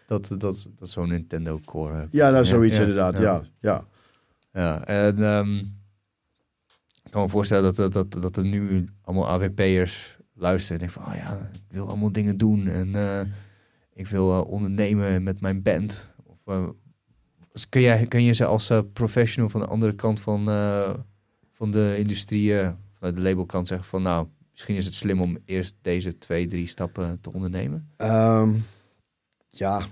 dat, 0.07 0.27
dat, 0.27 0.39
dat 0.39 0.67
is 0.81 0.91
zo'n 0.91 1.07
Nintendo 1.07 1.59
Core. 1.65 2.07
ja, 2.11 2.29
nou 2.29 2.45
zoiets 2.45 2.75
Ja, 2.75 2.81
inderdaad, 2.81 3.17
ja. 3.19 3.41
ja. 3.59 3.85
ja. 4.53 4.85
En 4.85 5.23
ehm, 5.23 5.57
ik 7.03 7.11
kan 7.11 7.21
me 7.23 7.29
voorstellen 7.29 7.63
dat, 7.63 7.75
dat, 7.75 7.93
dat, 8.11 8.21
dat 8.21 8.37
er 8.37 8.43
nu 8.43 8.87
allemaal 9.01 9.29
AWP'ers 9.29 10.17
luisteren 10.33 10.81
en 10.81 10.87
denken 10.87 11.03
van, 11.03 11.13
oh 11.13 11.19
ja, 11.19 11.49
ik 11.53 11.61
wil 11.75 11.87
allemaal 11.87 12.11
dingen 12.11 12.37
doen 12.37 12.67
en 12.67 12.95
ik 13.93 14.07
wil 14.07 14.43
ondernemen 14.43 15.23
met 15.23 15.41
mijn 15.41 15.61
band. 15.61 16.09
Of, 16.25 16.73
dus 17.53 17.69
kun, 17.69 17.81
jij, 17.81 18.05
kun 18.07 18.23
je 18.23 18.33
ze 18.33 18.45
als 18.45 18.69
eh, 18.69 18.79
professional 18.93 19.49
van 19.49 19.59
de 19.59 19.67
andere 19.67 19.95
kant 19.95 20.21
van, 20.21 20.49
eh, 20.49 20.93
van 21.51 21.71
de 21.71 21.95
industrie, 21.97 22.59
eh, 22.59 22.71
vanuit 22.93 23.15
de 23.15 23.21
labelkant 23.21 23.67
zeggen 23.67 23.87
van, 23.87 24.01
nou, 24.01 24.27
misschien 24.51 24.75
is 24.75 24.85
het 24.85 24.95
slim 24.95 25.21
om 25.21 25.37
eerst 25.45 25.75
deze 25.81 26.17
twee, 26.17 26.47
drie 26.47 26.67
stappen 26.67 27.21
te 27.21 27.33
ondernemen? 27.33 27.89
Ehm, 27.97 28.51
ja, 29.49 29.85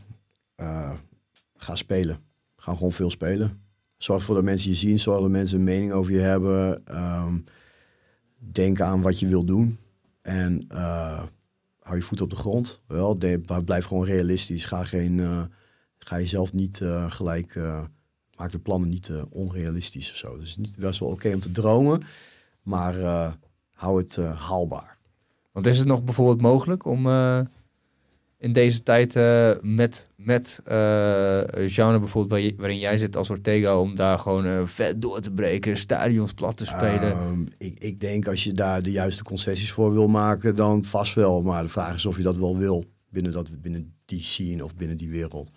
ga 1.56 1.76
spelen. 1.76 2.18
Ga 2.56 2.74
gewoon 2.74 2.92
veel 2.92 3.10
spelen. 3.10 3.62
Zorg 3.98 4.20
ervoor 4.20 4.36
dat 4.36 4.44
mensen 4.44 4.70
je 4.70 4.76
zien, 4.76 5.00
zorg 5.00 5.22
dat 5.22 5.30
mensen 5.30 5.58
een 5.58 5.64
mening 5.64 5.92
over 5.92 6.12
je 6.12 6.20
hebben. 6.20 6.86
Ehm, 6.86 7.38
denk 8.38 8.82
aan 8.82 9.02
wat 9.02 9.20
je 9.20 9.28
wil 9.28 9.46
doen. 9.46 9.78
En 10.22 10.66
hou 11.80 11.96
je 11.96 12.02
voet 12.02 12.22
op 12.22 12.30
de 12.30 12.36
grond. 12.36 12.82
Wel, 12.88 13.18
blijf 13.66 13.86
gewoon 13.86 14.06
realistisch. 14.06 14.66
Ga, 14.66 14.84
geen, 14.84 15.50
ga 16.06 16.20
jezelf 16.20 16.54
niet 16.54 16.82
eh, 16.82 17.12
gelijk... 17.12 17.56
eh, 17.56 17.84
maak 18.38 18.52
de 18.52 18.60
plannen 18.60 18.90
niet 18.90 19.10
eh, 19.10 19.22
onrealistisch 19.32 20.12
of 20.12 20.18
zo. 20.18 20.32
Dus 20.38 20.40
het 20.40 20.50
is 20.50 20.66
niet 20.66 20.76
best 20.76 21.00
wel 21.00 21.10
oké 21.10 21.34
om 21.34 21.40
te 21.40 21.52
dromen. 21.52 22.02
Maar 22.62 22.96
hou 23.74 23.98
het 24.02 24.16
haalbaar. 24.16 24.98
Want 25.52 25.66
is 25.66 25.78
het 25.78 25.88
nog 25.88 26.04
bijvoorbeeld 26.04 26.42
mogelijk 26.42 26.86
om 26.86 27.08
in 28.38 28.54
deze 28.54 28.84
tijd 28.84 29.14
met, 29.62 30.08
met 30.16 30.60
genre 31.54 32.00
bijvoorbeeld 32.00 32.30
waar 32.30 32.40
je- 32.40 32.56
waarin 32.58 32.80
jij 32.80 32.98
zit 32.98 33.16
als 33.16 33.30
Ortega 33.30 33.80
om 33.80 33.96
daar 33.96 34.20
gewoon 34.20 34.68
vet 34.68 35.02
door 35.02 35.20
te 35.20 35.32
breken, 35.32 35.78
stadions 35.78 36.34
plat 36.34 36.58
te 36.58 36.66
spelen? 36.66 37.12
Ehm, 37.12 37.42
ik, 37.58 37.80
ik 37.80 38.00
denk 38.00 38.28
als 38.28 38.44
je 38.44 38.54
daar 38.54 38.82
de 38.82 38.92
juiste 38.92 39.24
concessies 39.24 39.72
voor 39.72 39.94
wil 39.94 40.08
maken, 40.08 40.56
dan 40.56 40.84
vast 40.84 41.14
wel. 41.14 41.42
Maar 41.42 41.64
de 41.64 41.70
vraag 41.70 41.96
is 41.96 42.06
of 42.06 42.18
je 42.18 42.24
dat 42.24 42.38
wel 42.38 42.58
wil 42.58 42.86
binnen, 43.10 43.32
dat, 43.32 43.62
binnen 43.62 43.94
die 44.06 44.24
scene 44.24 44.64
of 44.64 44.76
binnen 44.76 44.98
die 44.98 45.10
wereld. 45.10 45.52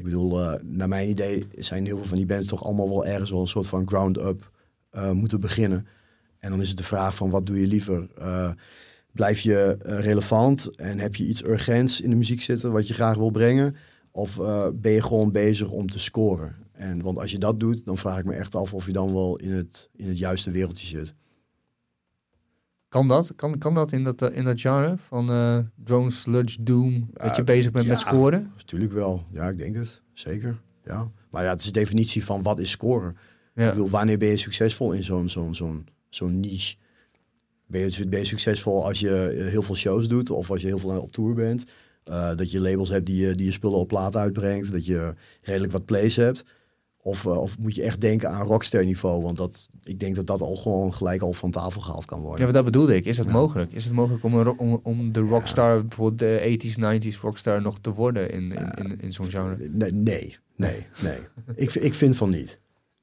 Ik 0.00 0.06
bedoel, 0.06 0.40
eh, 0.40 0.60
naar 0.62 0.88
mijn 0.88 1.08
idee 1.08 1.46
zijn 1.50 1.84
heel 1.84 1.96
veel 1.96 2.06
van 2.06 2.16
die 2.16 2.26
bands 2.26 2.46
toch 2.46 2.64
allemaal 2.64 2.88
wel 2.88 3.06
ergens 3.06 3.30
wel 3.30 3.40
een 3.40 3.46
soort 3.46 3.66
van 3.66 3.88
ground-up 3.88 4.50
eh, 4.90 5.10
moeten 5.10 5.40
beginnen. 5.40 5.86
En 6.38 6.50
dan 6.50 6.60
is 6.60 6.68
het 6.68 6.76
de 6.76 6.84
vraag 6.84 7.14
van 7.14 7.30
wat 7.30 7.46
doe 7.46 7.60
je 7.60 7.66
liever? 7.66 8.08
Eh, 8.18 8.50
blijf 9.12 9.40
je 9.40 9.76
relevant 9.82 10.76
en 10.76 10.98
heb 10.98 11.16
je 11.16 11.26
iets 11.26 11.44
urgents 11.44 12.00
in 12.00 12.10
de 12.10 12.16
muziek 12.16 12.42
zitten 12.42 12.72
wat 12.72 12.88
je 12.88 12.94
graag 12.94 13.16
wil 13.16 13.30
brengen? 13.30 13.76
Of 14.10 14.36
ben 14.74 14.92
je 14.92 15.02
gewoon 15.02 15.32
bezig 15.32 15.70
om 15.70 15.90
te 15.90 15.98
scoren? 15.98 16.56
En, 16.72 17.02
want 17.02 17.18
als 17.18 17.30
je 17.30 17.38
dat 17.38 17.60
doet, 17.60 17.84
dan 17.84 17.98
vraag 17.98 18.18
ik 18.18 18.24
me 18.24 18.34
echt 18.34 18.54
af 18.54 18.74
of 18.74 18.86
je 18.86 18.92
dan 18.92 19.12
wel 19.12 19.36
in 19.36 19.50
het, 19.50 19.90
in 19.96 20.08
het 20.08 20.18
juiste 20.18 20.50
wereldje 20.50 20.86
zit. 20.86 21.14
Kan 22.90 23.08
dat? 23.08 23.32
Kan, 23.36 23.58
kan 23.58 23.74
dat 23.74 23.92
in 23.92 24.04
dat, 24.04 24.22
eh, 24.22 24.36
in 24.36 24.44
dat 24.44 24.60
genre 24.60 24.94
van 25.08 25.30
eh, 25.30 25.58
drone, 25.84 26.10
sludge, 26.10 26.62
doom, 26.62 27.06
dat 27.12 27.34
je 27.36 27.40
Eh, 27.40 27.46
bezig 27.46 27.70
bent 27.72 27.84
ja. 27.84 27.90
met 27.90 28.00
scoren? 28.00 28.52
Natuurlijk 28.56 28.92
wel. 28.92 29.24
Ja, 29.32 29.48
ik 29.48 29.58
denk 29.58 29.76
het. 29.76 30.00
Zeker. 30.12 30.60
Ja. 30.84 31.10
Maar 31.30 31.44
ja, 31.44 31.50
het 31.50 31.60
is 31.60 31.66
de 31.66 31.72
definitie 31.72 32.24
van 32.24 32.42
wat 32.42 32.58
is 32.58 32.70
scoren. 32.70 33.10
Ik 33.54 33.62
Ja. 33.62 33.70
bedoel, 33.70 33.88
wanneer 33.90 34.18
ben 34.18 34.28
je 34.28 34.36
succesvol 34.36 34.92
in 34.92 35.04
zo'n 35.04 35.28
zo'n 35.28 35.54
zo'n 35.54 35.86
zo'n 36.08 36.40
niche? 36.40 36.76
Ben 37.66 37.80
je, 37.90 38.08
ben 38.08 38.18
je 38.18 38.24
succesvol 38.24 38.84
als 38.86 39.00
je 39.00 39.46
heel 39.50 39.62
veel 39.62 39.76
shows 39.76 40.08
doet 40.08 40.30
of 40.30 40.50
als 40.50 40.60
je 40.60 40.66
heel 40.66 40.78
veel 40.78 41.00
op 41.00 41.12
tour 41.12 41.34
bent? 41.34 41.64
Dat 42.36 42.50
je 42.50 42.60
labels 42.60 42.88
hebt 42.88 43.06
die 43.06 43.26
je, 43.26 43.34
die 43.34 43.46
je 43.46 43.52
spullen 43.52 43.78
op 43.78 43.88
plaat 43.88 44.16
uitbrengt, 44.16 44.72
dat 44.72 44.86
je 44.86 45.14
redelijk 45.42 45.72
wat 45.72 45.84
plays 45.84 46.16
hebt. 46.16 46.44
Of, 47.02 47.24
eh, 47.24 47.40
of 47.40 47.58
moet 47.58 47.74
je 47.74 47.82
echt 47.82 48.00
denken 48.00 48.30
aan 48.30 48.46
rockster 48.46 48.84
niveau? 48.84 49.22
Want 49.22 49.36
dat, 49.36 49.68
ik 49.82 50.00
denk 50.00 50.14
dat 50.14 50.26
dat 50.26 50.40
al 50.40 50.56
gewoon 50.56 50.94
gelijk 50.94 51.22
al 51.22 51.32
van 51.32 51.50
tafel 51.50 51.80
gehaald 51.80 52.04
kan 52.04 52.18
Ja, 52.18 52.24
worden. 52.24 52.44
maar 52.44 52.52
dat 52.52 52.64
bedoelde 52.64 52.96
ik. 52.96 53.04
Is 53.04 53.16
dat 53.16 53.26
Ja. 53.26 53.32
mogelijk? 53.32 53.72
Is 53.72 53.84
het 53.84 53.92
mogelijk 53.92 54.24
om, 54.24 54.34
een 54.34 54.58
om, 54.58 54.80
om 54.82 55.12
de 55.12 55.20
rockstar, 55.20 55.86
bijvoorbeeld 55.86 56.18
de 56.18 56.58
80s, 56.58 56.78
90s 57.14 57.20
rockstar 57.20 57.62
nog 57.62 57.78
te 57.80 57.92
worden 57.92 58.30
in, 58.30 58.52
in, 58.52 58.70
in, 58.74 59.00
in 59.00 59.12
zo'n 59.12 59.30
genre? 59.30 59.56
Nee, 59.70 59.92
nee, 59.92 60.36
nee. 60.56 60.86
nee. 61.02 61.18
ik, 61.64 61.74
ik 61.74 61.94
vind 61.94 62.16
van 62.16 62.30
niet. 62.30 62.60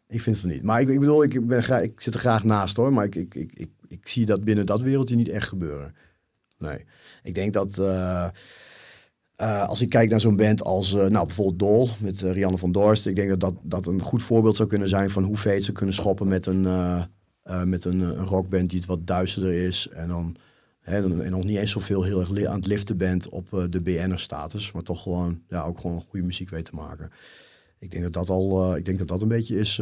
Ik 0.07 0.21
vind 0.21 0.37
van 0.37 0.49
niet. 0.49 0.63
Maar 0.63 0.81
ik, 0.81 0.89
ik 0.89 0.99
bedoel, 0.99 1.23
ik, 1.23 1.47
ben 1.47 1.63
graag, 1.63 1.81
ik 1.81 2.01
zit 2.01 2.13
er 2.13 2.19
graag 2.19 2.43
naast 2.43 2.75
hoor. 2.77 2.93
Maar 2.93 3.05
ik, 3.05 3.15
ik, 3.15 3.35
ik, 3.35 3.51
ik, 3.53 3.69
ik 3.87 4.07
zie 4.07 4.25
dat 4.25 4.43
binnen 4.43 4.65
dat 4.65 4.81
wereldje 4.81 5.15
niet 5.15 5.29
echt 5.29 5.47
gebeuren. 5.47 5.95
Nee. 6.57 6.85
Ik 7.23 7.35
denk 7.35 7.53
dat 7.53 7.77
eh, 7.77 8.27
eh, 9.37 9.67
als 9.67 9.81
ik 9.81 9.89
kijk 9.89 10.09
naar 10.09 10.19
zo'n 10.19 10.35
band 10.35 10.63
als 10.63 10.93
eh, 10.93 11.05
nou, 11.05 11.25
bijvoorbeeld 11.25 11.59
Dol 11.59 11.89
met 11.99 12.21
eh, 12.21 12.31
Rianne 12.31 12.57
van 12.57 12.71
Dorst. 12.71 13.05
Ik 13.05 13.15
denk 13.15 13.29
dat, 13.29 13.39
dat 13.39 13.55
dat 13.61 13.85
een 13.85 14.01
goed 14.01 14.23
voorbeeld 14.23 14.55
zou 14.55 14.69
kunnen 14.69 14.87
zijn 14.87 15.09
van 15.09 15.23
hoe 15.23 15.37
ver 15.37 15.61
ze 15.61 15.71
kunnen 15.71 15.95
schoppen 15.95 16.27
met 16.27 16.45
een, 16.45 16.61
met 17.69 17.85
een, 17.85 18.15
rockband 18.15 18.69
die 18.69 18.79
het 18.79 18.87
wat 18.87 19.07
duisterder 19.07 19.53
is. 19.53 19.87
En 19.89 20.07
dan, 20.07 20.35
hè, 20.81 21.01
dan 21.01 21.29
nog 21.29 21.43
niet 21.43 21.57
eens 21.57 21.71
zoveel 21.71 22.03
heel 22.03 22.19
erg 22.19 22.45
aan 22.45 22.55
het 22.55 22.67
liften 22.67 22.97
bent 22.97 23.29
op 23.29 23.67
de 23.69 23.81
BN'er-status. 23.81 24.71
Maar 24.71 24.83
toch 24.83 25.01
gewoon, 25.01 25.41
ja, 25.47 25.63
ook 25.63 25.79
gewoon 25.79 26.03
goede 26.09 26.25
muziek 26.25 26.49
weet 26.49 26.65
te 26.65 26.75
maken. 26.75 27.11
Ik 27.79 27.91
denk 27.91 28.03
dat 28.03 28.13
dat 28.13 28.29
al, 28.29 28.75
ik 28.75 28.85
denk 28.85 28.97
dat 28.97 29.07
dat 29.07 29.21
een 29.21 29.27
beetje 29.27 29.59
is 29.59 29.81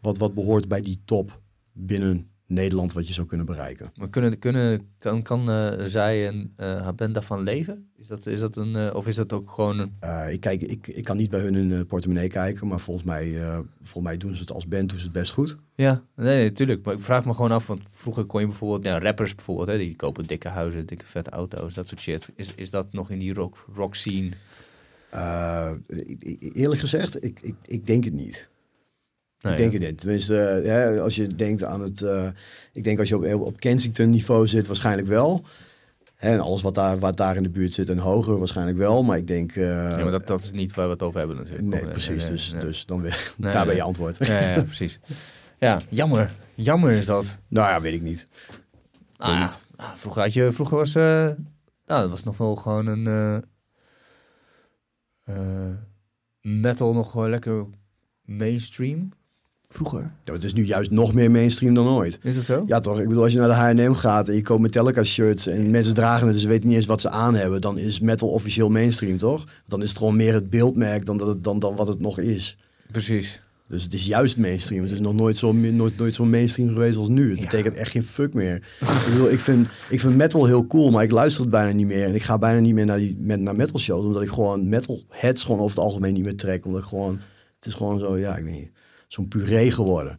wat, 0.00 0.18
wat 0.18 0.34
behoort 0.34 0.68
bij 0.68 0.80
die 0.80 1.02
top 1.04 1.40
binnen 1.72 2.28
Nederland 2.46 2.92
wat 2.92 3.06
je 3.06 3.12
zou 3.12 3.26
kunnen 3.26 3.46
bereiken. 3.46 3.92
Maar 3.96 4.08
kunnen, 4.08 4.38
kunnen, 4.38 4.88
kan, 4.98 5.22
kan 5.22 5.50
eh, 5.50 5.84
zij 5.86 6.26
en 6.26 6.52
haar 6.56 6.94
band 6.94 7.14
daarvan 7.14 7.40
leven? 7.40 7.88
Is 7.98 8.06
dat, 8.06 8.26
is 8.26 8.40
dat 8.40 8.56
een, 8.56 8.76
eh, 8.76 8.94
of 8.94 9.06
is 9.06 9.16
dat 9.16 9.32
ook 9.32 9.50
gewoon 9.50 9.78
een... 9.78 9.92
Ik, 10.30 10.40
kijk, 10.40 10.62
ik, 10.62 10.86
ik 10.86 11.04
kan 11.04 11.16
niet 11.16 11.30
bij 11.30 11.40
hun 11.40 11.54
in 11.54 11.68
de 11.68 11.84
portemonnee 11.84 12.28
kijken, 12.28 12.66
maar 12.66 12.80
volgens 12.80 13.06
mij, 13.06 13.40
volgens 13.82 14.04
mij 14.04 14.16
doen 14.16 14.34
ze 14.34 14.40
het 14.40 14.50
als 14.50 14.68
band 14.68 14.88
doen 14.88 14.98
ze 14.98 15.04
het 15.04 15.12
best 15.12 15.32
goed. 15.32 15.56
Ja, 15.74 16.02
nee, 16.16 16.36
nee, 16.36 16.52
tuurlijk. 16.52 16.84
Maar 16.84 16.94
ik 16.94 17.00
vraag 17.00 17.24
me 17.24 17.34
gewoon 17.34 17.52
af, 17.52 17.66
want 17.66 17.80
vroeger 17.88 18.24
kon 18.24 18.40
je 18.40 18.46
bijvoorbeeld, 18.46 18.84
ja, 18.84 18.98
rappers 18.98 19.34
bijvoorbeeld, 19.34 19.68
hè, 19.68 19.78
die 19.78 19.96
kopen 19.96 20.26
dikke 20.26 20.48
huizen, 20.48 20.86
dikke 20.86 21.06
vette 21.06 21.30
auto's, 21.30 21.74
dat 21.74 21.88
soort 21.88 22.00
shit. 22.00 22.28
Is, 22.34 22.52
is 22.54 22.70
dat 22.70 22.92
nog 22.92 23.10
in 23.10 23.18
die 23.18 23.34
rock, 23.34 23.66
rock 23.74 23.94
scene? 23.94 24.30
Eerlijk 26.52 26.80
gezegd, 26.80 27.24
ik, 27.24 27.38
ik, 27.40 27.54
ik 27.62 27.86
denk 27.86 28.04
het 28.04 28.12
niet. 28.12 28.48
Nee, 29.44 29.52
ik 29.52 29.58
denk 29.58 29.72
het 29.72 29.82
niet. 29.90 29.98
Tenminste, 29.98 30.38
eh, 30.46 30.64
ja, 30.64 30.98
als 31.00 31.16
je 31.16 31.26
denkt 31.26 31.64
aan 31.64 31.80
het... 31.82 32.02
eh, 32.02 32.28
ik 32.72 32.84
denk 32.84 32.98
als 32.98 33.08
je 33.08 33.16
op, 33.34 33.40
op 33.46 33.60
Kensington 33.60 34.10
niveau 34.10 34.46
zit, 34.48 34.66
waarschijnlijk 34.66 35.08
wel. 35.08 35.44
En 36.16 36.40
alles 36.40 36.62
wat 36.62 36.74
daar, 36.74 36.98
wat 36.98 37.16
daar 37.16 37.36
in 37.36 37.42
de 37.42 37.48
buurt 37.50 37.72
zit 37.72 37.88
en 37.88 37.98
hoger 37.98 38.38
waarschijnlijk 38.38 38.76
wel. 38.78 39.02
Maar 39.02 39.16
ik 39.16 39.26
denk... 39.26 39.56
eh, 39.56 39.64
Ja, 39.66 39.96
maar 40.02 40.10
dat, 40.10 40.26
dat 40.26 40.42
is 40.42 40.52
niet 40.52 40.74
waar 40.74 40.86
we 40.86 40.92
het 40.92 41.02
over 41.02 41.18
hebben 41.18 41.36
natuurlijk. 41.36 41.62
nee, 41.66 41.86
precies. 41.86 42.22
nee, 42.22 42.32
dus, 42.32 42.54
dus 42.60 42.86
dan 42.86 43.00
weer, 43.00 43.32
daar 43.38 43.66
ben 43.66 43.74
je 43.74 43.82
antwoord. 43.82 44.26
Ja, 44.26 44.40
ja, 44.40 44.62
precies. 44.72 45.00
Ja, 45.58 45.80
jammer. 45.88 46.32
Jammer 46.54 46.92
is 46.92 47.06
dat. 47.06 47.38
nou 47.48 47.68
ja, 47.68 47.80
weet 47.80 47.94
ik 47.94 48.02
niet. 48.02 48.26
Ja, 49.16 49.50
nou, 49.76 49.98
vroeger 49.98 50.22
had 50.22 50.32
je, 50.32 50.52
vroeger 50.52 50.76
was, 50.76 50.92
nou, 50.94 51.34
dat 51.86 52.10
was 52.10 52.24
nog 52.24 52.36
wel 52.36 52.56
gewoon 52.56 52.86
een 52.86 53.42
metal 56.40 56.92
nog 56.94 57.14
lekker 57.26 57.66
mainstream. 58.22 59.08
Vroeger. 59.74 60.10
Ja, 60.24 60.32
het 60.32 60.44
is 60.44 60.54
nu 60.54 60.64
juist 60.64 60.90
nog 60.90 61.14
meer 61.14 61.30
mainstream 61.30 61.74
dan 61.74 61.86
ooit. 61.88 62.18
Is 62.22 62.34
dat 62.34 62.44
zo? 62.44 62.64
Ja, 62.66 62.80
toch? 62.80 63.00
Ik 63.00 63.08
bedoel, 63.08 63.22
als 63.22 63.32
je 63.32 63.38
naar 63.38 63.74
de 63.74 63.82
H&M 63.82 63.92
gaat 63.94 64.28
en 64.28 64.34
je 64.34 64.42
koopt 64.42 64.60
Metallica 64.60 65.02
shirts 65.02 65.46
en 65.46 65.70
mensen 65.70 65.94
dragen 65.94 66.24
het, 66.24 66.32
dus 66.32 66.42
ze 66.42 66.48
weten 66.48 66.68
niet 66.68 66.76
eens 66.76 66.86
wat 66.86 67.00
ze 67.00 67.10
aan 67.10 67.34
hebben, 67.34 67.60
dan 67.60 67.78
is 67.78 68.00
metal 68.00 68.28
officieel 68.28 68.68
mainstream, 68.70 69.16
toch? 69.16 69.44
Dan 69.66 69.82
is 69.82 69.88
het 69.88 69.98
gewoon 69.98 70.16
meer 70.16 70.34
het 70.34 70.50
beeldmerk 70.50 71.04
dan, 71.04 71.16
dat 71.16 71.28
het, 71.28 71.44
dan, 71.44 71.58
dan 71.58 71.76
wat 71.76 71.86
het 71.86 72.00
nog 72.00 72.18
is. 72.18 72.56
Precies. 72.92 73.42
Dus 73.68 73.82
het 73.82 73.94
is 73.94 74.06
juist 74.06 74.36
mainstream. 74.38 74.82
Het 74.82 74.92
is 74.92 75.00
nog 75.00 75.14
nooit 75.14 75.36
zo, 75.36 75.52
nooit, 75.52 75.96
nooit 75.96 76.14
zo 76.14 76.24
mainstream 76.24 76.68
geweest 76.68 76.96
als 76.96 77.08
nu. 77.08 77.28
Het 77.30 77.38
Ja. 77.38 77.44
betekent 77.44 77.74
echt 77.74 77.90
geen 77.90 78.02
fuck 78.04 78.34
meer. 78.34 78.54
ik, 78.80 79.04
bedoel, 79.10 79.30
ik, 79.30 79.40
vind, 79.40 79.68
ik 79.88 80.00
vind 80.00 80.16
metal 80.16 80.44
heel 80.44 80.66
cool, 80.66 80.90
maar 80.90 81.02
ik 81.04 81.10
luister 81.10 81.42
het 81.42 81.50
bijna 81.50 81.72
niet 81.72 81.86
meer. 81.86 82.04
En 82.04 82.14
ik 82.14 82.22
ga 82.22 82.38
bijna 82.38 82.60
niet 82.60 82.74
meer 82.74 82.86
naar, 82.86 82.98
die, 82.98 83.16
met, 83.18 83.40
naar 83.40 83.56
metal 83.56 83.78
shows, 83.78 84.04
omdat 84.04 84.22
ik 84.22 84.28
gewoon 84.30 84.68
metal 84.68 85.02
heads 85.08 85.44
gewoon 85.44 85.60
over 85.60 85.76
het 85.76 85.84
algemeen 85.84 86.12
niet 86.14 86.22
meer 86.24 86.36
trek. 86.36 86.64
Omdat 86.66 86.80
ik 86.80 86.86
gewoon, 86.86 87.18
het 87.56 87.66
is 87.66 87.74
gewoon 87.74 87.98
zo, 87.98 88.18
ja, 88.18 88.36
ik 88.36 88.44
weet 88.44 88.52
niet, 88.54 88.70
zo'n 89.14 89.28
puree 89.28 89.70
geworden. 89.70 90.18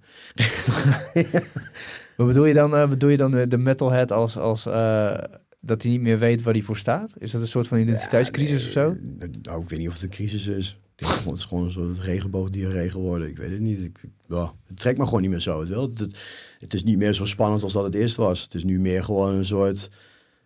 Wat 2.18 2.28
bedoel 2.28 2.46
je 2.46 2.54
dan, 2.54 2.76
eh, 2.76 2.90
bedoel 2.90 3.10
je 3.10 3.18
dan 3.18 3.32
de, 3.32 3.48
de 3.48 3.58
metalhead 3.58 4.12
als, 4.12 4.38
als 4.38 4.66
eh, 4.66 5.18
dat 5.60 5.82
hij 5.82 5.92
niet 5.92 6.02
meer 6.02 6.20
weet 6.20 6.42
waar 6.42 6.54
hij 6.54 6.62
voor 6.62 6.78
staat? 6.78 7.14
Is 7.18 7.32
dat 7.32 7.42
een 7.42 7.48
soort 7.48 7.68
van 7.68 7.78
identiteitscrisis 7.78 8.66
of 8.66 8.72
zo? 8.72 8.96
Eh, 9.20 9.30
Nou, 9.42 9.62
ik 9.62 9.70
weet 9.70 9.80
niet 9.80 9.88
of 9.88 9.94
het 9.94 10.04
een 10.04 10.10
crisis 10.10 10.48
is. 10.48 10.80
Het 10.96 11.08
is 11.36 11.46
gewoon 11.46 11.64
een 11.64 11.72
soort 11.72 12.00
regenboogdiarree 12.00 12.90
geworden. 12.90 13.30
Ik 13.30 13.38
weet 13.38 13.52
het 13.52 13.60
niet. 13.60 13.80
Ik, 13.80 14.02
ja, 14.28 14.54
het 14.68 14.78
trekt 14.78 14.98
me 14.98 15.06
gewoon 15.06 15.22
niet 15.22 15.30
meer 15.30 15.40
zo. 15.40 15.60
Het, 15.60 15.70
wel. 15.70 15.82
Het, 15.82 16.18
het, 16.60 16.74
is 16.74 16.84
niet 16.84 16.98
meer 16.98 17.14
zo 17.14 17.26
spannend 17.26 17.64
als 17.64 17.74
dat 17.74 17.84
het 17.84 17.96
eerst 17.96 18.16
was. 18.16 18.42
Het 18.42 18.54
is 18.54 18.64
nu 18.64 18.80
meer 18.80 19.04
gewoon 19.04 19.34
een 19.34 19.46
soort, 19.46 19.90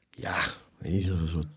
ja, 0.09 0.39
weet 0.77 0.91
niet, 0.91 1.07
een 1.07 1.27
soort 1.27 1.47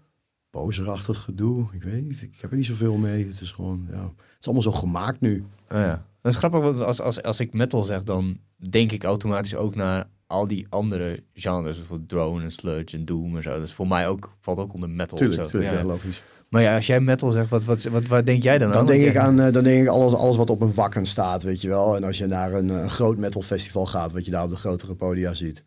bozerachtig 0.50 1.18
gedoe. 1.18 1.68
Ik 1.72 1.82
weet 1.82 2.04
niet. 2.04 2.22
Ik 2.22 2.38
heb 2.40 2.50
er 2.50 2.56
niet 2.56 2.66
zoveel 2.66 2.96
mee. 2.96 3.26
Het 3.26 3.40
is 3.40 3.50
gewoon, 3.50 3.86
ja, 3.90 4.02
het 4.02 4.36
is 4.40 4.44
allemaal 4.44 4.62
zo 4.62 4.72
gemaakt 4.72 5.20
nu. 5.20 5.44
Oh 5.70 5.78
ja. 5.78 6.06
Dat 6.22 6.32
is 6.32 6.38
grappig, 6.38 6.60
want 6.60 6.80
als, 6.80 7.00
als, 7.00 7.22
als 7.22 7.40
ik 7.40 7.52
metal 7.52 7.84
zeg, 7.84 8.02
dan 8.04 8.38
denk 8.56 8.92
ik 8.92 9.04
automatisch 9.04 9.54
ook 9.54 9.74
naar 9.74 10.04
al 10.26 10.48
die 10.48 10.66
andere 10.68 11.22
genres. 11.34 11.76
Bijvoorbeeld 11.76 12.08
drone 12.08 12.42
en 12.42 12.52
sludge 12.52 12.96
en 12.96 13.04
doom 13.04 13.36
en 13.36 13.42
zo. 13.42 13.50
Dat 13.50 13.62
is 13.62 13.72
voor 13.72 13.88
mij 13.88 14.08
ook, 14.08 14.36
valt 14.40 14.58
ook 14.58 14.74
onder 14.74 14.90
metal. 14.90 15.18
Tuurlijk, 15.18 15.48
tuurlijk 15.48 15.72
Ja. 15.72 15.78
ja, 15.78 15.84
logisch. 15.84 16.22
Maar 16.48 16.62
ja, 16.62 16.74
als 16.74 16.86
jij 16.86 17.00
metal 17.00 17.32
zegt, 17.32 17.48
wat, 17.48 17.64
wat, 17.64 17.82
wat, 17.82 18.06
waar 18.06 18.24
denk 18.24 18.42
jij 18.42 18.58
dan 18.58 18.68
aan? 18.68 18.74
Dan 18.74 18.86
denk 18.86 19.02
Want 19.02 19.14
ik 19.14 19.20
aan, 19.20 19.40
eh, 19.40 19.52
dan 19.52 19.64
denk 19.64 19.82
ik 19.82 19.88
alles, 19.88 20.14
alles 20.14 20.36
wat 20.36 20.50
op 20.50 20.60
een 20.60 20.74
wakken 20.74 21.06
staat, 21.06 21.42
weet 21.42 21.60
je 21.60 21.68
wel. 21.68 21.96
En 21.96 22.04
als 22.04 22.18
je 22.18 22.26
naar 22.26 22.52
een, 22.52 22.70
eh, 22.70 22.86
groot 22.86 23.18
metal 23.18 23.42
festival 23.42 23.86
gaat, 23.86 24.12
wat 24.12 24.24
je 24.24 24.30
daar 24.30 24.44
op 24.44 24.50
de 24.50 24.56
grotere 24.56 24.94
podia 24.94 25.34
ziet. 25.34 25.64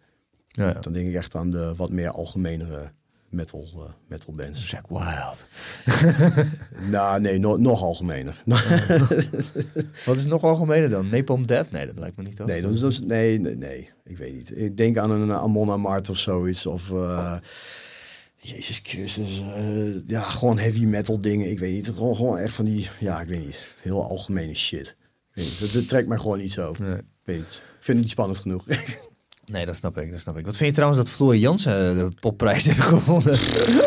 Ja, 0.47 0.67
ja. 0.67 0.73
Dan 0.73 0.93
denk 0.93 1.07
ik 1.07 1.13
echt 1.13 1.35
aan 1.35 1.51
de 1.51 1.73
wat 1.75 1.89
meer 1.89 2.09
algemenere 2.09 2.91
metal, 3.29 3.67
eh, 3.75 3.81
metal 4.07 4.33
bands. 4.33 4.67
Zack 4.69 4.85
Wild. 4.89 5.45
nou, 6.91 7.21
nee, 7.21 7.37
no- 7.39 7.57
nog 7.57 7.81
algemener. 7.81 8.43
Wat 10.05 10.15
is 10.15 10.25
nog 10.25 10.43
algemener 10.43 10.89
dan? 10.89 11.09
Napalm 11.09 11.47
Death? 11.47 11.71
Nee, 11.71 11.85
dat 11.85 11.97
lijkt 11.99 12.17
me 12.17 12.23
niet 12.23 12.35
toch? 12.35 12.47
nee, 12.47 12.61
dat 12.61 12.73
is, 12.73 12.79
dat 12.79 12.91
is- 12.91 12.99
nee, 13.01 13.39
nee, 13.39 13.55
nee, 13.55 13.89
ik 14.03 14.17
weet 14.17 14.33
niet. 14.33 14.57
Ik 14.57 14.77
denk 14.77 14.97
aan 14.97 15.11
een 15.11 15.31
Amon 15.33 15.71
Amart 15.71 16.09
of 16.09 16.17
zoiets. 16.17 16.65
Of, 16.65 16.91
eh, 16.91 17.35
Jezus 18.37 18.79
Christus. 18.83 19.39
eh, 19.39 20.07
ja, 20.07 20.21
gewoon 20.21 20.57
heavy 20.59 20.85
metal 20.85 21.19
dingen. 21.19 21.49
Ik 21.49 21.59
weet 21.59 21.73
niet. 21.73 21.87
Gewoon, 21.87 22.15
gewoon 22.15 22.37
echt 22.37 22.53
van 22.53 22.65
die, 22.65 22.89
ja, 22.99 23.21
ik 23.21 23.27
weet 23.27 23.45
niet. 23.45 23.75
Heel 23.81 24.03
algemene 24.03 24.53
shit. 24.55 24.87
Ik 25.29 25.35
weet 25.35 25.45
niet. 25.45 25.59
Dat, 25.59 25.71
dat 25.71 25.87
trekt 25.87 26.07
mij 26.07 26.17
gewoon 26.17 26.37
niet 26.37 26.51
zo. 26.51 26.73
Nee. 26.79 26.95
Ik 26.97 27.03
weet 27.23 27.37
niet. 27.37 27.45
Ik 27.77 27.83
vind 27.91 27.97
het 27.97 27.97
niet 27.97 28.09
spannend 28.09 28.39
genoeg. 28.39 28.65
Nee, 29.45 29.65
dat 29.65 29.75
snap 29.75 29.97
ik, 29.97 30.11
dat 30.11 30.19
snap 30.19 30.37
ik. 30.37 30.45
Wat 30.45 30.57
vind 30.57 30.69
je 30.69 30.75
trouwens 30.75 31.01
dat 31.03 31.09
Floor 31.09 31.35
Jansen 31.35 31.95
de 31.95 32.09
popprijs 32.19 32.65
heeft 32.65 32.79
gewonnen? 32.79 33.37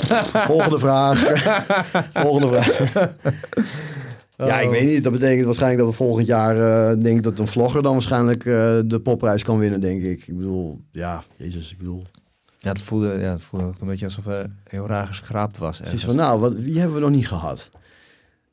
Volgende 0.51 0.79
vraag. 0.79 1.19
Volgende 2.13 2.63
vraag. 2.63 3.17
Ja, 4.47 4.61
ik 4.61 4.71
weet 4.71 4.87
niet. 4.87 5.03
Dat 5.03 5.13
betekent 5.13 5.45
waarschijnlijk 5.45 5.83
dat 5.83 5.91
we 5.91 5.97
volgend 5.97 6.27
jaar 6.27 6.57
uh, 6.57 7.03
denk 7.03 7.23
dat 7.23 7.39
een 7.39 7.47
vlogger 7.47 7.83
dan 7.83 7.93
waarschijnlijk 7.93 8.45
uh, 8.45 8.79
de 8.85 9.01
popprijs 9.03 9.45
kan 9.45 9.59
winnen, 9.59 9.81
denk 9.81 10.03
ik. 10.03 10.27
Ik 10.27 10.37
bedoel, 10.37 10.81
ja, 10.93 11.23
jezus, 11.37 11.73
ik 11.73 11.79
bedoel. 11.79 12.05
Ja, 12.59 12.69
het 12.69 12.83
voelde, 12.83 13.09
ja, 13.09 13.33
het 13.33 13.43
voelde 13.43 13.73
een 13.81 13.87
beetje 13.87 14.05
alsof 14.05 14.25
hij 14.25 14.51
heel 14.65 14.87
raar 14.87 15.07
geschraapt 15.07 15.59
was. 15.59 15.79
Precies 15.79 16.05
van, 16.05 16.17
nou, 16.17 16.41
wat, 16.41 16.55
wie 16.55 16.79
hebben 16.79 16.97
we 16.97 17.03
nog 17.03 17.11
niet 17.11 17.29
gehad? 17.29 17.69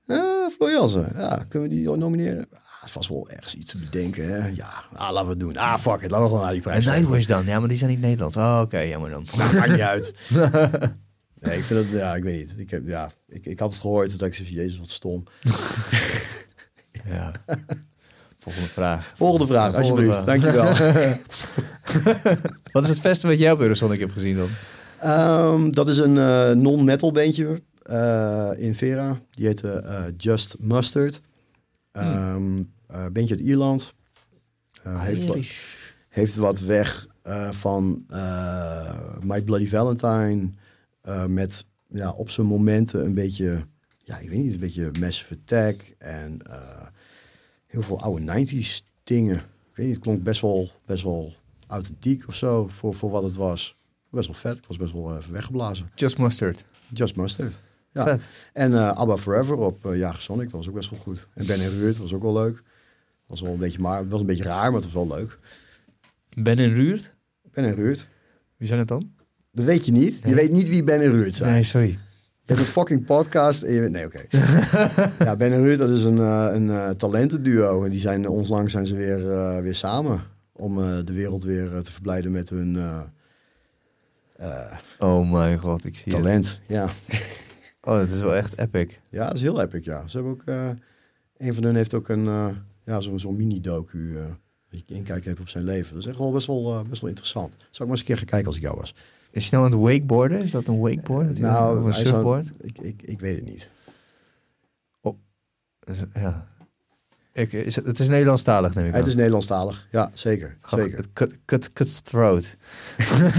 Uh, 0.07 0.17
Floor 0.55 0.71
Jansen. 0.71 1.13
Ja, 1.15 1.45
kunnen 1.49 1.69
we 1.69 1.75
die 1.75 1.89
nomineren? 1.89 2.47
Was 2.93 3.07
wel 3.07 3.29
ergens 3.29 3.55
iets 3.55 3.71
te 3.71 3.77
bedenken. 3.77 4.27
Hè? 4.27 4.47
Ja, 4.47 4.83
ah, 4.93 5.11
laten 5.11 5.23
we 5.23 5.29
het 5.29 5.39
doen. 5.39 5.57
Ah, 5.57 5.77
fuck 5.77 6.01
it. 6.01 6.11
Laten 6.11 6.21
we 6.21 6.27
gewoon 6.27 6.41
naar 6.41 6.51
die 6.51 6.61
prijs. 6.61 6.85
En 6.85 6.93
Nightwish 6.93 7.25
dan? 7.25 7.45
Ja, 7.45 7.59
maar 7.59 7.67
die 7.67 7.77
zijn 7.77 7.89
niet 7.89 8.01
Nederland. 8.01 8.35
Oh, 8.35 8.53
oké. 8.53 8.61
Okay, 8.61 8.89
jammer 8.89 9.09
dan. 9.09 9.25
Nou, 9.37 9.55
maakt 9.55 9.71
niet 9.71 9.81
uit. 9.81 10.13
nee, 11.41 11.57
ik 11.57 11.63
vind 11.63 11.79
het... 11.79 11.89
Ja, 11.89 12.15
ik 12.15 12.23
weet 12.23 12.37
niet. 12.37 12.53
Ik, 12.57 12.69
heb, 12.69 12.87
ja, 12.87 13.11
ik, 13.27 13.45
ik 13.45 13.59
had 13.59 13.71
het 13.71 13.81
gehoord. 13.81 14.19
Dat 14.19 14.27
ik 14.27 14.33
zei, 14.33 14.53
jezus, 14.53 14.77
wat 14.77 14.89
stom. 14.89 15.23
ja. 17.05 17.31
Volgende 18.39 18.69
vraag. 18.69 19.11
Volgende 19.15 19.45
vraag, 19.45 19.73
alsjeblieft. 19.73 20.11
Vraag. 20.11 20.25
Dankjewel. 20.25 20.65
wat 22.71 22.83
is 22.83 22.89
het 22.89 23.01
beste 23.01 23.27
wat 23.27 23.39
jij 23.39 23.51
op 23.51 23.59
Eurosonic 23.59 23.99
hebt 23.99 24.11
gezien 24.11 24.37
dan? 24.37 24.49
Um, 25.03 25.71
dat 25.71 25.87
is 25.87 25.97
een 25.97 26.15
uh, 26.15 26.51
non-metal 26.51 27.11
bandje 27.11 27.61
uh, 27.85 28.49
in 28.55 28.75
Vera. 28.75 29.19
Die 29.31 29.45
heette 29.45 29.83
uh, 29.85 30.03
Just 30.17 30.55
Mustard. 30.59 31.21
Um, 31.93 32.73
uh, 32.95 33.05
bandje 33.11 33.35
uit 33.35 33.45
Ierland. 33.45 33.93
Uh, 34.87 35.01
heeft, 35.01 35.25
wat, 35.25 35.45
heeft 36.09 36.35
wat 36.35 36.59
weg 36.59 37.07
uh, 37.23 37.51
van 37.51 38.05
My 39.21 39.41
Bloody 39.41 39.67
Valentine. 39.67 40.49
met 41.27 41.65
ja, 41.87 42.11
op 42.11 42.29
zijn 42.29 42.47
momenten 42.47 43.05
een 43.05 43.13
beetje, 43.13 43.65
ja, 43.97 44.17
ik 44.17 44.29
weet 44.29 44.39
niet, 44.39 44.53
een 44.53 44.59
beetje 44.59 44.91
Massive 44.99 45.33
Attack. 45.33 45.95
En 45.97 46.41
heel 47.65 47.81
veel 47.81 48.01
oude 48.01 48.45
90s 48.45 48.93
dingen. 49.03 49.35
Ik 49.35 49.75
weet 49.75 49.85
niet, 49.85 49.95
het 49.95 50.03
klonk 50.03 50.23
best 50.23 50.41
wel, 50.41 50.71
best 50.85 51.03
wel 51.03 51.33
authentiek 51.67 52.27
of 52.27 52.35
zo 52.35 52.67
voor, 52.67 52.93
voor 52.93 53.09
wat 53.09 53.23
het 53.23 53.35
was. 53.35 53.77
Best 54.09 54.27
wel 54.27 54.35
vet. 54.35 54.57
Ik 54.57 54.65
was 54.65 54.77
best 54.77 54.93
wel 54.93 55.17
even 55.17 55.31
weggeblazen. 55.31 55.91
Just 55.95 56.17
Mustard. 56.17 56.65
Just 56.93 57.15
Mustard. 57.15 57.61
Ja. 57.91 58.17
En 58.53 58.71
uh, 58.71 58.91
ABBA 58.91 59.17
Forever 59.17 59.57
op 59.57 59.85
uh, 59.85 59.97
Jager 59.97 60.21
Sonic, 60.21 60.43
dat 60.43 60.51
was 60.51 60.67
ook 60.67 60.73
best 60.73 60.89
wel 60.89 60.99
goed. 60.99 61.27
En 61.33 61.45
Ben 61.45 61.59
en 61.59 61.69
Ruurt 61.69 61.97
was 61.97 62.13
ook 62.13 62.21
wel 62.21 62.33
leuk. 62.33 62.63
Was 63.27 63.41
wel 63.41 63.51
een 63.51 63.59
beetje, 63.59 63.79
maar, 63.79 64.07
was 64.07 64.19
een 64.19 64.25
beetje 64.27 64.43
raar, 64.43 64.71
maar 64.71 64.81
het 64.81 64.91
was 64.91 65.07
wel 65.07 65.17
leuk. 65.17 65.39
Ben 66.33 66.57
en 66.57 66.73
Ruurt? 66.73 67.13
Ben 67.51 67.63
en 67.63 67.75
Ruurt. 67.75 68.07
Wie 68.57 68.67
zijn 68.67 68.79
het 68.79 68.87
dan? 68.87 69.13
Dat 69.51 69.65
weet 69.65 69.85
je 69.85 69.91
niet. 69.91 70.21
Je 70.23 70.35
weet 70.35 70.51
niet 70.51 70.69
wie 70.69 70.83
Ben 70.83 71.01
en 71.01 71.11
Ruurt 71.11 71.35
zijn. 71.35 71.51
Nee, 71.51 71.63
sorry. 71.63 71.89
Je 72.41 72.53
hebt 72.53 72.59
een 72.59 72.73
fucking 72.73 73.05
podcast 73.05 73.63
en 73.63 73.73
je 73.73 73.79
weet... 73.79 73.91
Nee, 73.91 74.05
oké. 74.05 74.25
ja, 75.25 75.35
Ben 75.35 75.51
en 75.51 75.63
Ruurt, 75.63 75.77
dat 75.77 75.89
is 75.89 76.03
een, 76.03 76.17
uh, 76.17 76.49
een 76.51 76.67
uh, 76.67 76.89
talentenduo. 76.89 77.83
En 77.83 77.91
die 77.91 77.99
zijn 77.99 78.27
onlangs 78.27 78.71
zijn 78.71 78.87
ze 78.87 78.95
weer, 78.95 79.19
uh, 79.19 79.59
weer 79.59 79.75
samen. 79.75 80.21
Om 80.51 80.75
de 81.05 81.13
wereld 81.13 81.43
weer 81.43 81.81
te 81.81 81.91
verblijden 81.91 82.31
met 82.31 82.49
hun... 82.49 82.77
oh 84.99 85.31
mijn 85.31 85.57
god, 85.57 85.85
ik 85.85 85.95
zie 85.95 86.11
Talent, 86.11 86.47
het. 86.47 86.59
ja. 86.67 86.89
Oh, 87.81 87.97
dat 87.97 88.09
is 88.09 88.19
wel 88.21 88.35
echt 88.35 88.57
epic. 88.57 88.99
Ja, 89.09 89.25
dat 89.25 89.35
is 89.35 89.41
heel 89.41 89.61
epic, 89.61 89.83
ja. 89.83 90.07
Ze 90.07 90.17
hebben 90.17 90.33
ook... 90.33 90.41
Uh, 90.45 90.69
een 91.37 91.53
van 91.53 91.63
hen 91.63 91.75
heeft 91.75 91.93
ook 91.93 92.09
een... 92.09 92.55
Ja, 92.85 92.99
zo'n 92.99 93.19
zo 93.19 93.31
mini-docu... 93.31 93.97
Uh, 93.97 94.25
dat 94.69 94.83
je 94.87 94.95
inkijken 94.95 95.27
hebt 95.27 95.39
op 95.39 95.49
zijn 95.49 95.63
leven. 95.63 95.93
Dat 95.93 96.01
is 96.01 96.09
echt 96.09 96.17
wel 96.17 96.31
best 96.31 96.47
wel, 96.47 96.83
best 96.89 97.01
wel 97.01 97.09
interessant. 97.09 97.51
Zou 97.51 97.69
ik 97.69 97.79
maar 97.79 97.89
eens 97.89 97.99
een 97.99 98.05
keer 98.05 98.17
gaan 98.17 98.25
kijken 98.25 98.47
als 98.47 98.55
ik 98.55 98.61
jou 98.61 98.77
was. 98.77 98.93
Is 99.31 99.49
hij 99.49 99.59
nou 99.59 99.65
aan 99.65 99.79
het 99.79 99.89
wakeboarden? 99.89 100.41
Is 100.41 100.51
dat 100.51 100.67
een 100.67 100.79
wakeboard? 100.79 101.39
nou, 101.39 101.85
een 101.85 101.93
surfboard? 101.93 102.47
ik, 102.59 102.77
ik, 102.77 103.01
ik 103.01 103.19
weet 103.19 103.35
het 103.35 103.45
niet. 103.45 103.69
Oh, 105.01 105.17
ja. 106.13 106.47
Ik, 107.33 107.53
is 107.53 107.75
het, 107.75 107.85
het 107.85 107.99
is 107.99 108.07
Nederlandstalig, 108.07 108.75
neem 108.75 108.85
ik 108.85 108.91
aan. 108.91 108.97
Het 108.97 109.07
is 109.07 109.15
Nederlandstalig, 109.15 109.87
ja, 109.91 110.11
zeker. 110.13 110.57
zeker. 110.67 111.05
Cut, 111.13 111.35
cut, 111.45 111.73
cut 111.73 112.05
throat. 112.05 112.55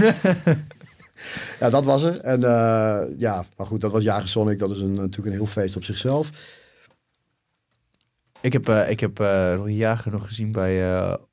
ja, 1.59 1.69
dat 1.69 1.85
was 1.85 2.03
er. 2.03 2.19
En 2.19 2.41
uh, 2.41 3.19
ja, 3.19 3.43
maar 3.57 3.67
goed, 3.67 3.81
dat 3.81 3.91
was 3.91 4.03
Jager 4.03 4.27
Sonic. 4.27 4.59
Dat 4.59 4.71
is 4.71 4.79
een, 4.79 4.93
natuurlijk 4.93 5.27
een 5.27 5.41
heel 5.41 5.45
feest 5.45 5.75
op 5.75 5.83
zichzelf. 5.83 6.29
Ik 8.41 8.53
heb, 8.53 8.69
uh, 8.69 8.89
ik 8.89 8.99
heb 8.99 9.19
uh, 9.19 9.55
Roy 9.55 9.69
Jager 9.69 10.11
nog 10.11 10.27
gezien 10.27 10.51
bij, 10.51 10.79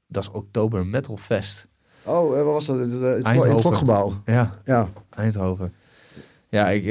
dat 0.07 0.23
is 0.23 0.31
Oktober 0.31 0.87
Metal 0.87 1.17
Fest. 1.17 1.67
Oh, 2.03 2.35
wat 2.35 2.45
was 2.45 2.67
dat? 2.67 2.79
Het, 2.79 2.93
het, 2.93 3.27
het 3.27 3.61
klokgebouw. 3.61 4.23
Ja, 4.25 4.59
ja, 4.65 4.89
Eindhoven. 5.11 5.73
Ja, 6.49 6.71
ik, 6.71 6.85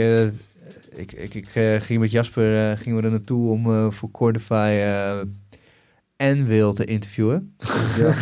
ik, 0.90 1.12
ik, 1.12 1.34
ik 1.34 1.48
ging 1.84 2.00
met 2.00 2.12
Jasper 2.12 2.78
gingen 2.78 3.00
we 3.00 3.04
er 3.04 3.12
naartoe 3.12 3.52
om 3.52 3.92
voor 3.92 4.12
Cordify 4.12 4.84
en 6.16 6.46
Wil 6.46 6.74
te 6.74 6.86
interviewen. 6.86 7.56
Ja. 7.98 8.14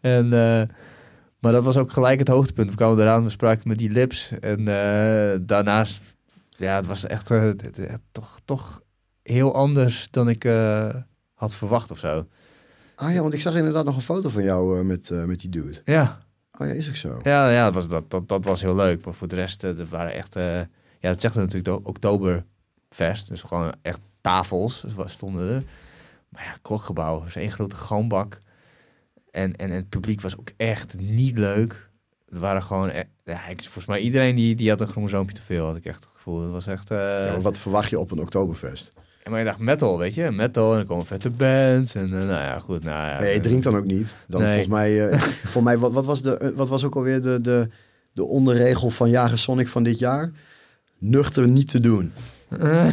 en 0.00 0.28
maar 1.38 1.52
dat 1.52 1.64
was 1.64 1.76
ook 1.76 1.92
gelijk 1.92 2.18
het 2.18 2.28
hoogtepunt. 2.28 2.70
We 2.70 2.76
kwamen 2.76 2.98
eraan, 2.98 3.24
we 3.24 3.30
spraken 3.30 3.68
met 3.68 3.78
die 3.78 3.90
lips. 3.90 4.32
En 4.40 4.64
daarnaast, 5.46 6.02
ja, 6.56 6.76
het 6.76 6.86
was 6.86 7.06
echt 7.06 7.30
toch, 8.12 8.40
toch 8.44 8.82
heel 9.22 9.54
anders 9.54 10.10
dan 10.10 10.28
ik 10.28 10.44
uh, 10.44 10.94
had 11.34 11.54
verwacht 11.54 11.90
of 11.90 11.98
zo. 11.98 12.26
Ah 12.94 13.12
ja, 13.12 13.20
want 13.20 13.34
ik 13.34 13.40
zag 13.40 13.54
inderdaad 13.54 13.84
nog 13.84 13.96
een 13.96 14.02
foto 14.02 14.28
van 14.28 14.42
jou 14.42 14.84
met, 14.84 15.10
met 15.10 15.40
die 15.40 15.50
dude. 15.50 15.80
Ja. 15.84 16.22
Oh 16.58 16.66
ja, 16.66 16.72
is 16.72 16.88
ook 16.88 16.96
zo. 16.96 17.20
Ja, 17.22 17.50
ja 17.50 17.64
dat, 17.64 17.74
was, 17.74 17.88
dat, 17.88 18.10
dat, 18.10 18.28
dat 18.28 18.44
was 18.44 18.62
heel 18.62 18.74
leuk. 18.74 19.04
Maar 19.04 19.14
voor 19.14 19.28
de 19.28 19.34
rest, 19.34 19.60
dat 19.60 19.88
waren 19.88 20.14
echt... 20.14 20.34
ja, 20.34 20.68
het 21.00 21.20
zegt 21.20 21.34
natuurlijk 21.34 21.64
de 21.64 21.88
Oktoberfest. 21.88 23.28
Dus 23.28 23.42
gewoon 23.42 23.74
echt 23.82 24.00
tafels 24.20 24.84
stonden 25.04 25.50
er. 25.50 25.62
Maar 26.28 26.44
ja, 26.44 26.54
klokgebouw. 26.62 27.24
is 27.24 27.36
één 27.36 27.50
grote 27.50 27.76
galmbak. 27.76 28.40
En, 29.30 29.56
en 29.56 29.70
het 29.70 29.88
publiek 29.88 30.20
was 30.20 30.38
ook 30.38 30.50
echt 30.56 30.98
niet 30.98 31.38
leuk. 31.38 31.90
Er 32.28 32.40
waren 32.40 32.62
gewoon, 32.62 32.88
e- 32.88 33.02
ja, 33.24 33.46
ik, 33.48 33.62
volgens 33.62 33.86
mij 33.86 34.00
iedereen 34.00 34.34
die, 34.34 34.54
die 34.54 34.68
had 34.68 34.80
een 34.80 34.88
chromosoompje 34.88 35.34
te 35.34 35.42
veel, 35.42 35.66
had 35.66 35.76
ik 35.76 35.84
echt 35.84 36.04
het 36.04 36.12
gevoel. 36.14 36.40
Het 36.40 36.50
was 36.50 36.66
echt... 36.66 36.88
Ja, 36.88 37.40
wat 37.40 37.58
verwacht 37.58 37.90
je 37.90 37.98
op 37.98 38.10
een 38.10 38.20
Oktoberfest? 38.20 38.92
Maar 39.28 39.38
je 39.38 39.44
dacht 39.44 39.58
metal, 39.58 39.98
weet 39.98 40.14
je, 40.14 40.30
metal 40.30 40.70
en 40.70 40.76
dan 40.76 40.86
komen 40.86 41.06
vette 41.06 41.30
bands 41.30 41.94
en 41.94 42.04
uh, 42.04 42.10
nou 42.10 42.28
ja, 42.28 42.58
goed. 42.58 42.84
Nou 42.84 43.06
ja, 43.06 43.20
nee, 43.20 43.34
je 43.34 43.40
drinkt 43.40 43.64
dan 43.64 43.76
ook 43.76 43.84
niet. 43.84 44.12
Dan 44.26 44.40
nee. 44.40 44.50
volgens 44.50 44.72
mij, 44.72 45.10
uh, 45.10 45.18
volgens 45.52 45.64
mij 45.64 45.78
wat, 45.78 45.92
wat, 45.92 46.04
was 46.04 46.22
de, 46.22 46.52
wat 46.56 46.68
was 46.68 46.84
ook 46.84 46.94
alweer 46.94 47.22
de, 47.22 47.40
de, 47.40 47.68
de 48.12 48.24
onderregel 48.24 48.90
van 48.90 49.10
Jager 49.10 49.38
Sonic 49.38 49.68
van 49.68 49.82
dit 49.82 49.98
jaar? 49.98 50.30
Nuchter 50.98 51.48
niet 51.48 51.68
te 51.68 51.80
doen. 51.80 52.12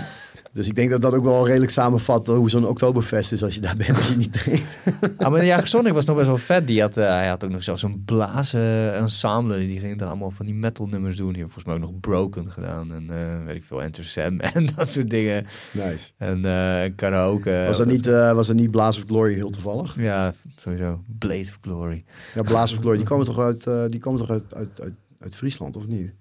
Dus 0.54 0.68
ik 0.68 0.76
denk 0.76 0.90
dat 0.90 1.02
dat 1.02 1.14
ook 1.14 1.24
wel 1.24 1.48
redelijk 1.48 1.72
samenvat 1.72 2.28
hoe 2.28 2.50
zo'n 2.50 2.68
Oktoberfest 2.68 3.32
is 3.32 3.44
als 3.44 3.56
je 3.56 3.62
daar 3.62 3.76
bent 3.78 3.98
als 3.98 4.08
je 4.08 4.16
niet 4.16 4.34
drinkt. 4.42 4.78
Ah, 5.18 5.32
maar 5.32 5.40
de 5.40 5.46
Jager 5.46 5.68
Sonic 5.68 5.94
was 5.94 6.06
nog 6.06 6.16
best 6.16 6.28
wel 6.28 6.38
vet. 6.38 6.68
Die 6.68 6.82
had, 6.82 6.98
uh, 6.98 7.06
hij 7.06 7.28
had 7.28 7.44
ook 7.44 7.50
nog 7.50 7.64
zelfs 7.64 7.84
een 7.84 8.04
blazen 8.06 8.96
ensemble. 8.96 9.58
Die 9.58 9.80
ging 9.80 9.98
dan 9.98 10.08
allemaal 10.08 10.32
van 10.32 10.46
die 10.46 10.56
metal 10.56 10.88
nummers 10.88 11.16
doen. 11.16 11.34
Die 11.34 11.42
heeft 11.42 11.54
volgens 11.54 11.66
mij 11.66 11.76
ook 11.76 11.92
nog 11.92 12.00
Broken 12.00 12.52
gedaan. 12.52 12.94
En 12.94 13.08
uh, 13.12 13.46
weet 13.46 13.56
ik 13.56 13.64
veel, 13.64 13.82
Enter 13.82 14.06
Sam 14.06 14.40
en 14.54 14.70
dat 14.76 14.90
soort 14.90 15.10
dingen. 15.10 15.46
Nice. 15.72 16.12
En 16.18 16.38
uh, 16.38 16.96
karaoke. 16.96 17.64
Was 17.66 17.78
dat 17.78 17.88
niet, 17.88 18.06
was 18.06 18.48
dat 18.48 18.56
niet 18.56 18.72
Blaze 18.72 19.00
of 19.00 19.08
Glory 19.08 19.34
heel 19.34 19.50
toevallig? 19.50 19.96
Ja, 20.00 20.34
sowieso. 20.58 21.04
Blaze 21.20 21.52
of 21.52 21.58
Glory. 21.62 22.04
Ja, 22.36 22.42
Blaze 22.42 22.76
of 22.76 22.82
Glory. 22.82 22.98
Die 22.98 23.06
komen 23.06 23.26
toch 23.26 23.40
uit, 23.40 23.92
die 23.92 24.00
komen 24.00 24.20
toch 24.20 24.30
uit, 24.30 24.56
uit, 24.56 24.82
uit, 24.82 24.94
uit 25.20 25.36
Friesland, 25.36 25.76
of 25.76 25.88
niet? 25.88 26.14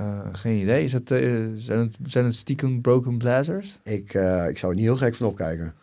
Uh, 0.00 0.28
geen 0.32 0.60
idee. 0.60 0.84
Is 0.84 0.92
het, 0.92 1.10
uh, 1.10 1.52
zijn, 1.56 1.78
het, 1.78 1.96
zijn 2.02 2.24
het 2.24 2.34
stiekem 2.34 2.80
Broken 2.80 3.18
Blazers? 3.18 3.80
Ik, 3.82 4.14
uh, 4.14 4.48
ik 4.48 4.58
zou 4.58 4.72
er 4.72 4.78
niet 4.78 4.86
heel 4.86 4.96
gek 4.96 5.14
van 5.14 5.26
opkijken. 5.26 5.74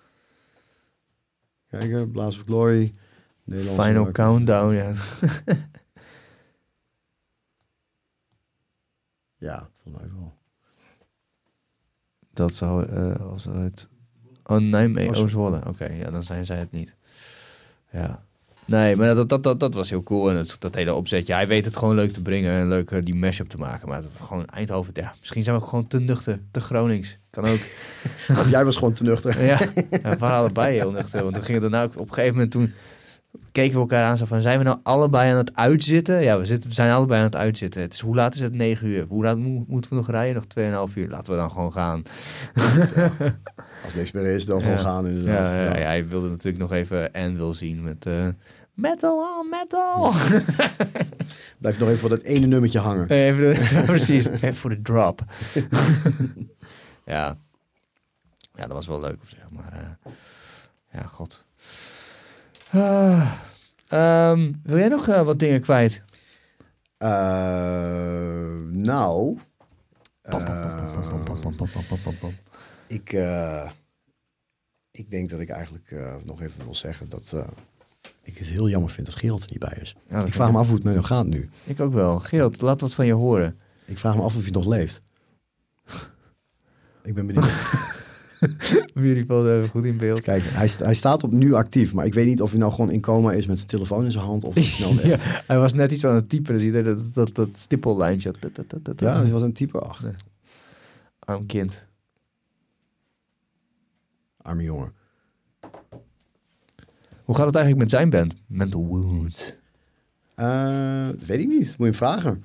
Kijken, 1.70 2.12
Blaze 2.12 2.40
of 2.40 2.46
Glory. 2.46 2.94
Nederlandse 3.44 3.84
Final 3.84 4.12
Countdown, 4.12 4.74
ja. 4.74 4.92
ja, 9.48 9.70
volgens 9.82 10.04
mij 10.04 10.12
wel. 10.14 10.34
Dat 12.34 12.54
zou 12.54 12.92
als 13.20 13.44
het... 13.44 13.88
Oh, 14.44 14.58
nee, 14.58 14.88
nee, 14.88 15.10
oh, 15.10 15.28
Zwolle. 15.28 15.68
Oké, 15.68 15.86
ja, 15.86 16.12
dan 16.12 16.24
zijn 16.24 16.46
zij 16.46 16.58
het 16.58 16.72
niet. 16.72 16.96
Ja. 17.92 18.26
Nee, 18.66 18.96
maar 18.96 19.16
dat, 19.16 19.30
dat, 19.30 19.44
dat, 19.44 19.60
dat 19.60 19.74
was 19.74 19.90
heel 19.90 20.04
cool. 20.04 20.30
En 20.30 20.36
dat, 20.36 20.56
dat 20.60 20.76
hele 20.76 20.94
opzetje. 20.94 21.34
Hij 21.34 21.48
weet 21.48 21.66
het 21.66 21.78
gewoon 21.78 21.96
leuk 21.96 22.12
te 22.12 22.22
brengen 22.22 22.54
en 22.54 22.68
leuk 22.68 22.92
uh, 22.92 23.00
die 23.04 23.16
mashup 23.16 23.50
te 23.50 23.58
maken. 23.58 23.88
Maar 23.88 24.02
dat, 24.02 24.12
gewoon 24.24 24.46
Eindhoven, 24.46 24.94
ja, 24.96 25.14
misschien 25.20 25.44
zijn 25.44 25.56
we 25.56 25.62
ook 25.62 25.70
gewoon 25.70 25.88
te 25.88 26.00
nuchter, 26.00 26.40
te 26.52 26.60
Gronings. 26.60 27.18
Kan 27.30 27.46
ook. 27.46 27.60
jij 28.50 28.66
was 28.66 28.76
gewoon 28.76 28.94
te 28.94 29.04
nuchter. 29.04 29.46
ja, 29.46 29.60
ja 29.90 30.10
we 30.10 30.18
waren 30.18 30.38
allebei 30.38 30.78
heel 30.78 30.92
nuchter. 30.92 31.24
Want 31.24 31.36
we 31.36 31.42
gingen 31.42 31.62
daarna 31.62 31.84
op 31.84 31.98
een 31.98 32.14
gegeven 32.14 32.34
moment 32.34 32.52
toen 32.52 32.74
keken 33.52 33.74
we 33.74 33.80
elkaar 33.80 34.06
aan 34.06 34.18
zo 34.18 34.26
van, 34.26 34.42
zijn 34.42 34.58
we 34.58 34.64
nou 34.64 34.78
allebei 34.84 35.32
aan 35.32 35.38
het 35.38 35.56
uitzitten? 35.56 36.22
Ja, 36.24 36.38
we, 36.38 36.46
zitten, 36.46 36.70
we 36.70 36.76
zijn 36.76 36.92
allebei 36.92 37.20
aan 37.20 37.26
het 37.26 37.36
uitzitten. 37.36 37.82
Het 37.82 37.94
is, 37.94 38.00
hoe 38.00 38.16
laat 38.16 38.34
is 38.34 38.40
het? 38.40 38.54
9 38.54 38.88
uur. 38.88 39.06
Hoe 39.08 39.24
laat 39.24 39.38
moeten 39.38 39.90
we 39.90 39.96
nog 39.96 40.10
rijden? 40.10 40.44
Nog 40.56 40.88
2,5 40.90 40.94
uur. 40.94 41.10
Laten 41.10 41.34
we 41.34 41.40
dan 41.40 41.52
gewoon 41.52 41.72
gaan. 41.72 42.04
Als 43.84 43.94
niks 43.94 44.12
meer 44.12 44.26
is, 44.26 44.46
dan 44.46 44.62
gewoon 44.62 44.80
gaan 44.80 45.08
inderdaad. 45.08 45.48
Ja, 45.48 45.64
ja, 45.64 45.78
ja. 45.78 45.86
hij 45.86 46.08
wilde 46.08 46.30
natuurlijk 46.30 46.58
nog 46.58 46.72
even 46.74 47.14
en 47.14 47.36
wil 47.36 47.54
zien 47.54 47.84
met... 47.84 48.06
Uh, 48.06 48.28
Metal 48.74 49.40
on 49.40 49.50
metal. 49.50 50.12
Blijf 51.58 51.80
nog 51.80 51.88
even 51.88 52.00
voor 52.00 52.10
dat 52.10 52.22
ene 52.22 52.46
nummertje 52.46 52.80
hangen. 52.80 53.10
Even 53.10 53.40
de- 53.40 53.82
precies, 53.86 54.26
even 54.28 54.56
voor 54.56 54.70
de 54.70 54.82
drop. 54.82 55.22
ja. 57.06 57.38
ja, 58.56 58.68
dat 58.68 58.72
was 58.72 58.88
wel 58.88 59.00
leuk 59.00 59.22
op 59.22 59.28
zich, 59.28 59.50
maar 59.50 59.72
eh, 59.74 60.12
ja, 60.92 61.02
god. 61.04 61.46
Ah, 62.72 63.32
ehm, 63.88 64.52
wil 64.64 64.78
jij 64.78 64.88
nog 64.88 65.08
eh, 65.08 65.22
wat 65.22 65.40
dingen 65.40 65.62
kwijt? 65.62 66.02
Eh, 66.98 67.10
nou, 68.72 69.38
ik, 72.92 73.14
eh, 73.14 73.70
ik 74.92 75.10
denk 75.10 75.30
dat 75.30 75.40
ik 75.40 75.50
eigenlijk 75.50 75.92
eh, 75.92 76.16
nog 76.24 76.42
even 76.42 76.64
wil 76.64 76.76
zeggen 76.76 77.10
dat 77.10 77.32
eh, 77.34 77.48
ik 78.24 78.38
het 78.38 78.48
heel 78.48 78.70
jammer 78.70 78.92
vind 78.92 79.06
dat 79.06 79.16
Gerald 79.16 79.44
er 79.44 79.50
niet 79.50 79.60
bij 79.60 79.78
is. 79.82 79.96
Ik 80.26 80.34
vraag 80.34 80.52
me 80.52 80.58
af 80.58 80.66
hoe 80.66 80.76
het 80.76 80.84
met 80.84 80.94
hem 80.94 81.04
gaat 81.04 81.26
nu. 81.26 81.50
Ik 81.64 81.80
ook 81.80 81.94
wel. 81.94 82.20
Gerald, 82.20 82.62
laat 82.62 82.82
wat 82.82 82.94
van 82.94 83.06
je 83.06 83.14
horen. 83.14 83.60
Ik 83.86 83.98
vraag 83.98 84.16
me 84.16 84.22
af 84.22 84.36
of 84.36 84.42
hij 84.42 84.52
nog 84.52 84.66
leeft. 84.66 85.02
ik 87.04 87.14
ben 87.14 87.28
benieuwd. 87.28 87.52
Murivald 88.94 89.48
even 89.48 89.70
goed 89.70 89.86
in 89.86 89.98
beeld. 89.98 90.22
Kijk, 90.22 90.44
hij, 90.46 90.70
hij, 90.78 90.94
staat 90.94 91.24
op 91.24 91.32
nu 91.32 91.54
actief, 91.54 91.94
maar 91.94 92.06
ik 92.06 92.14
weet 92.14 92.26
niet 92.26 92.42
of 92.42 92.50
hij 92.50 92.60
nou 92.60 92.72
gewoon 92.72 92.92
in 92.92 93.02
coma 93.02 93.32
is 93.32 93.46
met 93.46 93.58
zijn 93.58 93.70
telefoon 93.70 94.06
in 94.06 94.12
zijn 94.12 94.24
hand 94.24 94.44
of 94.44 94.56
nou 94.56 94.68
snel 94.68 94.94
ja, 95.08 95.18
Hij 95.20 95.58
was 95.58 95.74
net 95.74 95.92
iets 95.92 96.06
aan 96.06 96.16
het 96.16 96.30
typen, 96.30 96.58
dus 96.58 96.72
dat, 96.72 96.86
dat, 96.86 97.14
dat, 97.14 97.36
dat 97.36 97.50
stippellijntje. 97.54 98.34
Ja, 98.96 99.22
hij 99.22 99.32
was 99.32 99.42
een 99.42 99.54
type 99.54 99.80
achter. 99.80 100.16
Arm 101.20 101.46
kind 101.46 101.90
arme 104.42 104.64
jongen. 104.64 104.94
Hoe 107.24 107.36
gaat 107.36 107.46
het 107.46 107.56
eigenlijk 107.56 107.78
met 107.78 107.90
zijn 107.90 108.10
band? 108.10 108.34
Mental 108.48 108.86
Wounds. 108.88 109.56
Eh, 110.36 111.06
dat 111.06 111.26
weet 111.26 111.40
ik 111.40 111.48
niet. 111.48 111.66
Moet 111.68 111.76
je 111.78 111.84
hem 111.84 111.94
vragen. 111.94 112.44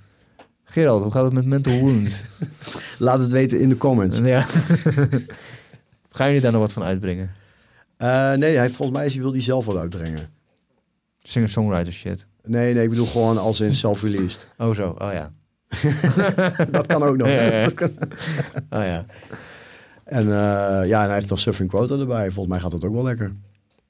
Gerald, 0.64 1.02
hoe 1.02 1.12
gaat 1.12 1.24
het 1.24 1.32
met 1.32 1.47
Mental 1.47 1.78
Wounds? 1.78 2.23
Laat 2.98 3.18
het 3.18 3.31
weten 3.31 3.60
in 3.60 3.68
de 3.68 3.77
comments. 3.77 4.18
ja. 4.18 4.47
Gaan 6.10 6.27
jullie 6.27 6.40
daar 6.40 6.52
nog 6.52 6.60
wat 6.60 6.73
van 6.73 6.82
uitbrengen? 6.82 7.31
Eh, 7.97 8.32
nee, 8.32 8.56
hij, 8.56 8.70
volgens 8.70 8.98
mij 8.98 9.06
is 9.06 9.12
hij, 9.14 9.23
wil 9.23 9.32
hij 9.32 9.43
zelf 9.43 9.64
wat 9.66 9.77
uitbrengen. 9.77 10.31
Singer-songwriter 11.23 11.93
shit. 11.93 12.27
Nee, 12.43 12.74
nee, 12.74 12.82
ik 12.82 12.90
bedoel 12.90 13.06
gewoon 13.06 13.39
als 13.39 13.60
in 13.60 13.74
self-released. 13.74 14.48
Oh 14.59 14.74
zo, 14.74 14.89
oh 14.98 15.12
ja. 15.12 15.32
dat 16.70 16.86
kan 16.86 17.02
ook 17.02 17.16
nog. 17.16 17.28
Ja, 17.28 17.43
ja, 17.43 17.68
Oh 18.70 18.85
ja. 18.85 19.05
En 20.07 20.23
eh, 20.23 20.89
ja, 20.89 21.01
en 21.01 21.07
hij 21.07 21.15
heeft 21.15 21.28
toch 21.28 21.41
Suffering 21.41 21.70
Quota 21.70 21.99
erbij. 21.99 22.24
Volgens 22.24 22.49
mij 22.49 22.61
gaat 22.61 22.70
dat 22.70 22.85
ook 22.85 22.95
wel 22.95 23.05
lekker. 23.05 23.33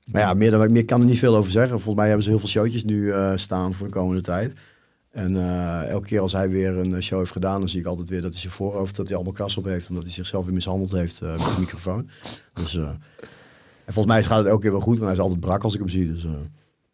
Maar 0.04 0.22
ja, 0.22 0.34
meer, 0.34 0.50
dan, 0.50 0.72
meer 0.72 0.84
kan 0.84 1.00
er 1.00 1.06
niet 1.06 1.18
veel 1.18 1.36
over 1.36 1.50
zeggen. 1.50 1.70
Volgens 1.70 1.96
mij 1.96 2.06
hebben 2.06 2.24
ze 2.24 2.30
heel 2.30 2.38
veel 2.38 2.48
showtjes 2.48 2.84
nu 2.84 3.12
eh, 3.12 3.32
staan 3.34 3.74
voor 3.74 3.86
de 3.86 3.92
komende 3.92 4.22
tijd. 4.22 4.52
En 5.10 5.36
eh, 5.36 5.88
elke 5.88 6.06
keer 6.06 6.20
als 6.20 6.32
hij 6.32 6.48
weer 6.48 6.78
een 6.78 7.02
show 7.02 7.18
heeft 7.18 7.32
gedaan, 7.32 7.58
dan 7.58 7.68
zie 7.68 7.80
ik 7.80 7.86
altijd 7.86 8.08
weer 8.08 8.22
dat 8.22 8.32
hij 8.32 8.40
zijn 8.40 8.52
voorhoofd, 8.52 8.96
dat 8.96 9.06
hij 9.06 9.14
allemaal 9.14 9.34
kras 9.34 9.56
op 9.56 9.64
heeft, 9.64 9.88
omdat 9.88 10.04
hij 10.04 10.12
zichzelf 10.12 10.44
weer 10.44 10.54
mishandeld 10.54 10.90
heeft 10.90 11.20
met 11.20 11.38
de 11.38 11.54
microfoon. 11.58 12.08
Dus, 12.52 12.74
en 12.74 13.92
volgens 13.92 14.14
mij 14.14 14.22
gaat 14.22 14.38
het 14.38 14.46
elke 14.46 14.60
keer 14.60 14.70
wel 14.70 14.80
goed, 14.80 14.98
want 14.98 15.04
hij 15.04 15.12
is 15.12 15.18
altijd 15.18 15.40
brak 15.40 15.62
als 15.62 15.74
ik 15.74 15.80
hem 15.80 15.88
zie. 15.88 16.12
Dus, 16.12 16.26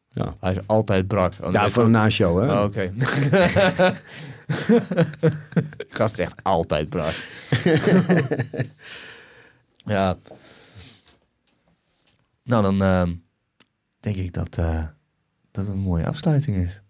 ja. 0.09 0.35
Hij 0.41 0.53
is 0.53 0.59
altijd 0.67 1.07
brak. 1.07 1.33
Oh, 1.43 1.53
ja, 1.53 1.69
voor 1.69 1.85
een 1.85 1.91
na-show, 1.91 2.41
hè? 2.41 2.59
Oh, 2.59 2.65
Oké. 2.65 2.93
Gast 5.99 6.19
echt 6.19 6.43
altijd 6.43 6.89
brak. 6.89 7.15
ja. 9.85 10.17
Nou, 12.45 12.63
dan 12.63 12.83
ehm, 12.83 13.15
denk 14.01 14.17
ik 14.17 14.33
dat, 14.33 14.57
eh, 14.59 14.87
dat 15.51 15.67
het 15.67 15.75
een 15.75 15.81
mooie 15.81 16.07
afsluiting 16.07 16.57
is. 16.57 16.81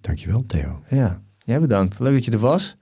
Dankjewel, 0.00 0.42
Theo. 0.46 0.82
Ja, 0.90 1.22
jij 1.44 1.60
bedankt. 1.60 1.98
Leuk 1.98 2.14
dat 2.14 2.24
je 2.24 2.30
er 2.30 2.38
was. 2.38 2.76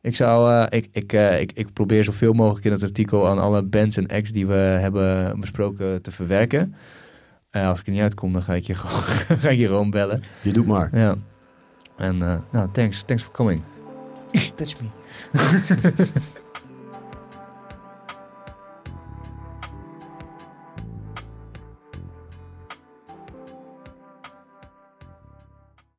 Ik, 0.00 0.16
zou, 0.16 0.52
eh, 0.52 0.78
ik, 0.78 0.88
ik, 0.92 1.12
eh, 1.12 1.40
ik, 1.40 1.52
ik 1.52 1.72
probeer 1.72 2.04
zoveel 2.04 2.32
mogelijk 2.32 2.64
in 2.64 2.72
het 2.72 2.82
artikel 2.82 3.28
aan 3.28 3.38
alle 3.38 3.62
bands 3.62 3.96
en 3.96 4.06
acts 4.06 4.30
die 4.30 4.46
we 4.46 4.54
hebben 4.54 5.40
besproken 5.40 6.02
te 6.02 6.10
verwerken. 6.10 6.74
Eh, 7.52 7.68
als 7.68 7.80
ik 7.80 7.86
er 7.86 7.92
niet 7.92 8.00
uitkom, 8.00 8.32
dan 8.32 8.42
ga 8.42 8.54
ik 8.54 8.64
je 8.64 8.74
gewoon, 8.80 9.02
ga 9.38 9.48
ik 9.48 9.58
je 9.58 9.66
gewoon 9.66 9.90
bellen. 9.90 10.22
Je 10.42 10.52
doet 10.52 10.66
maar. 10.66 10.96
Ja. 10.96 11.16
En 11.96 12.22
eh, 12.22 12.38
nou, 12.52 12.68
thanks. 12.72 13.02
Thanks 13.06 13.22
for 13.22 13.32
coming. 13.32 13.62
Touch 14.54 14.74
me. 14.80 14.88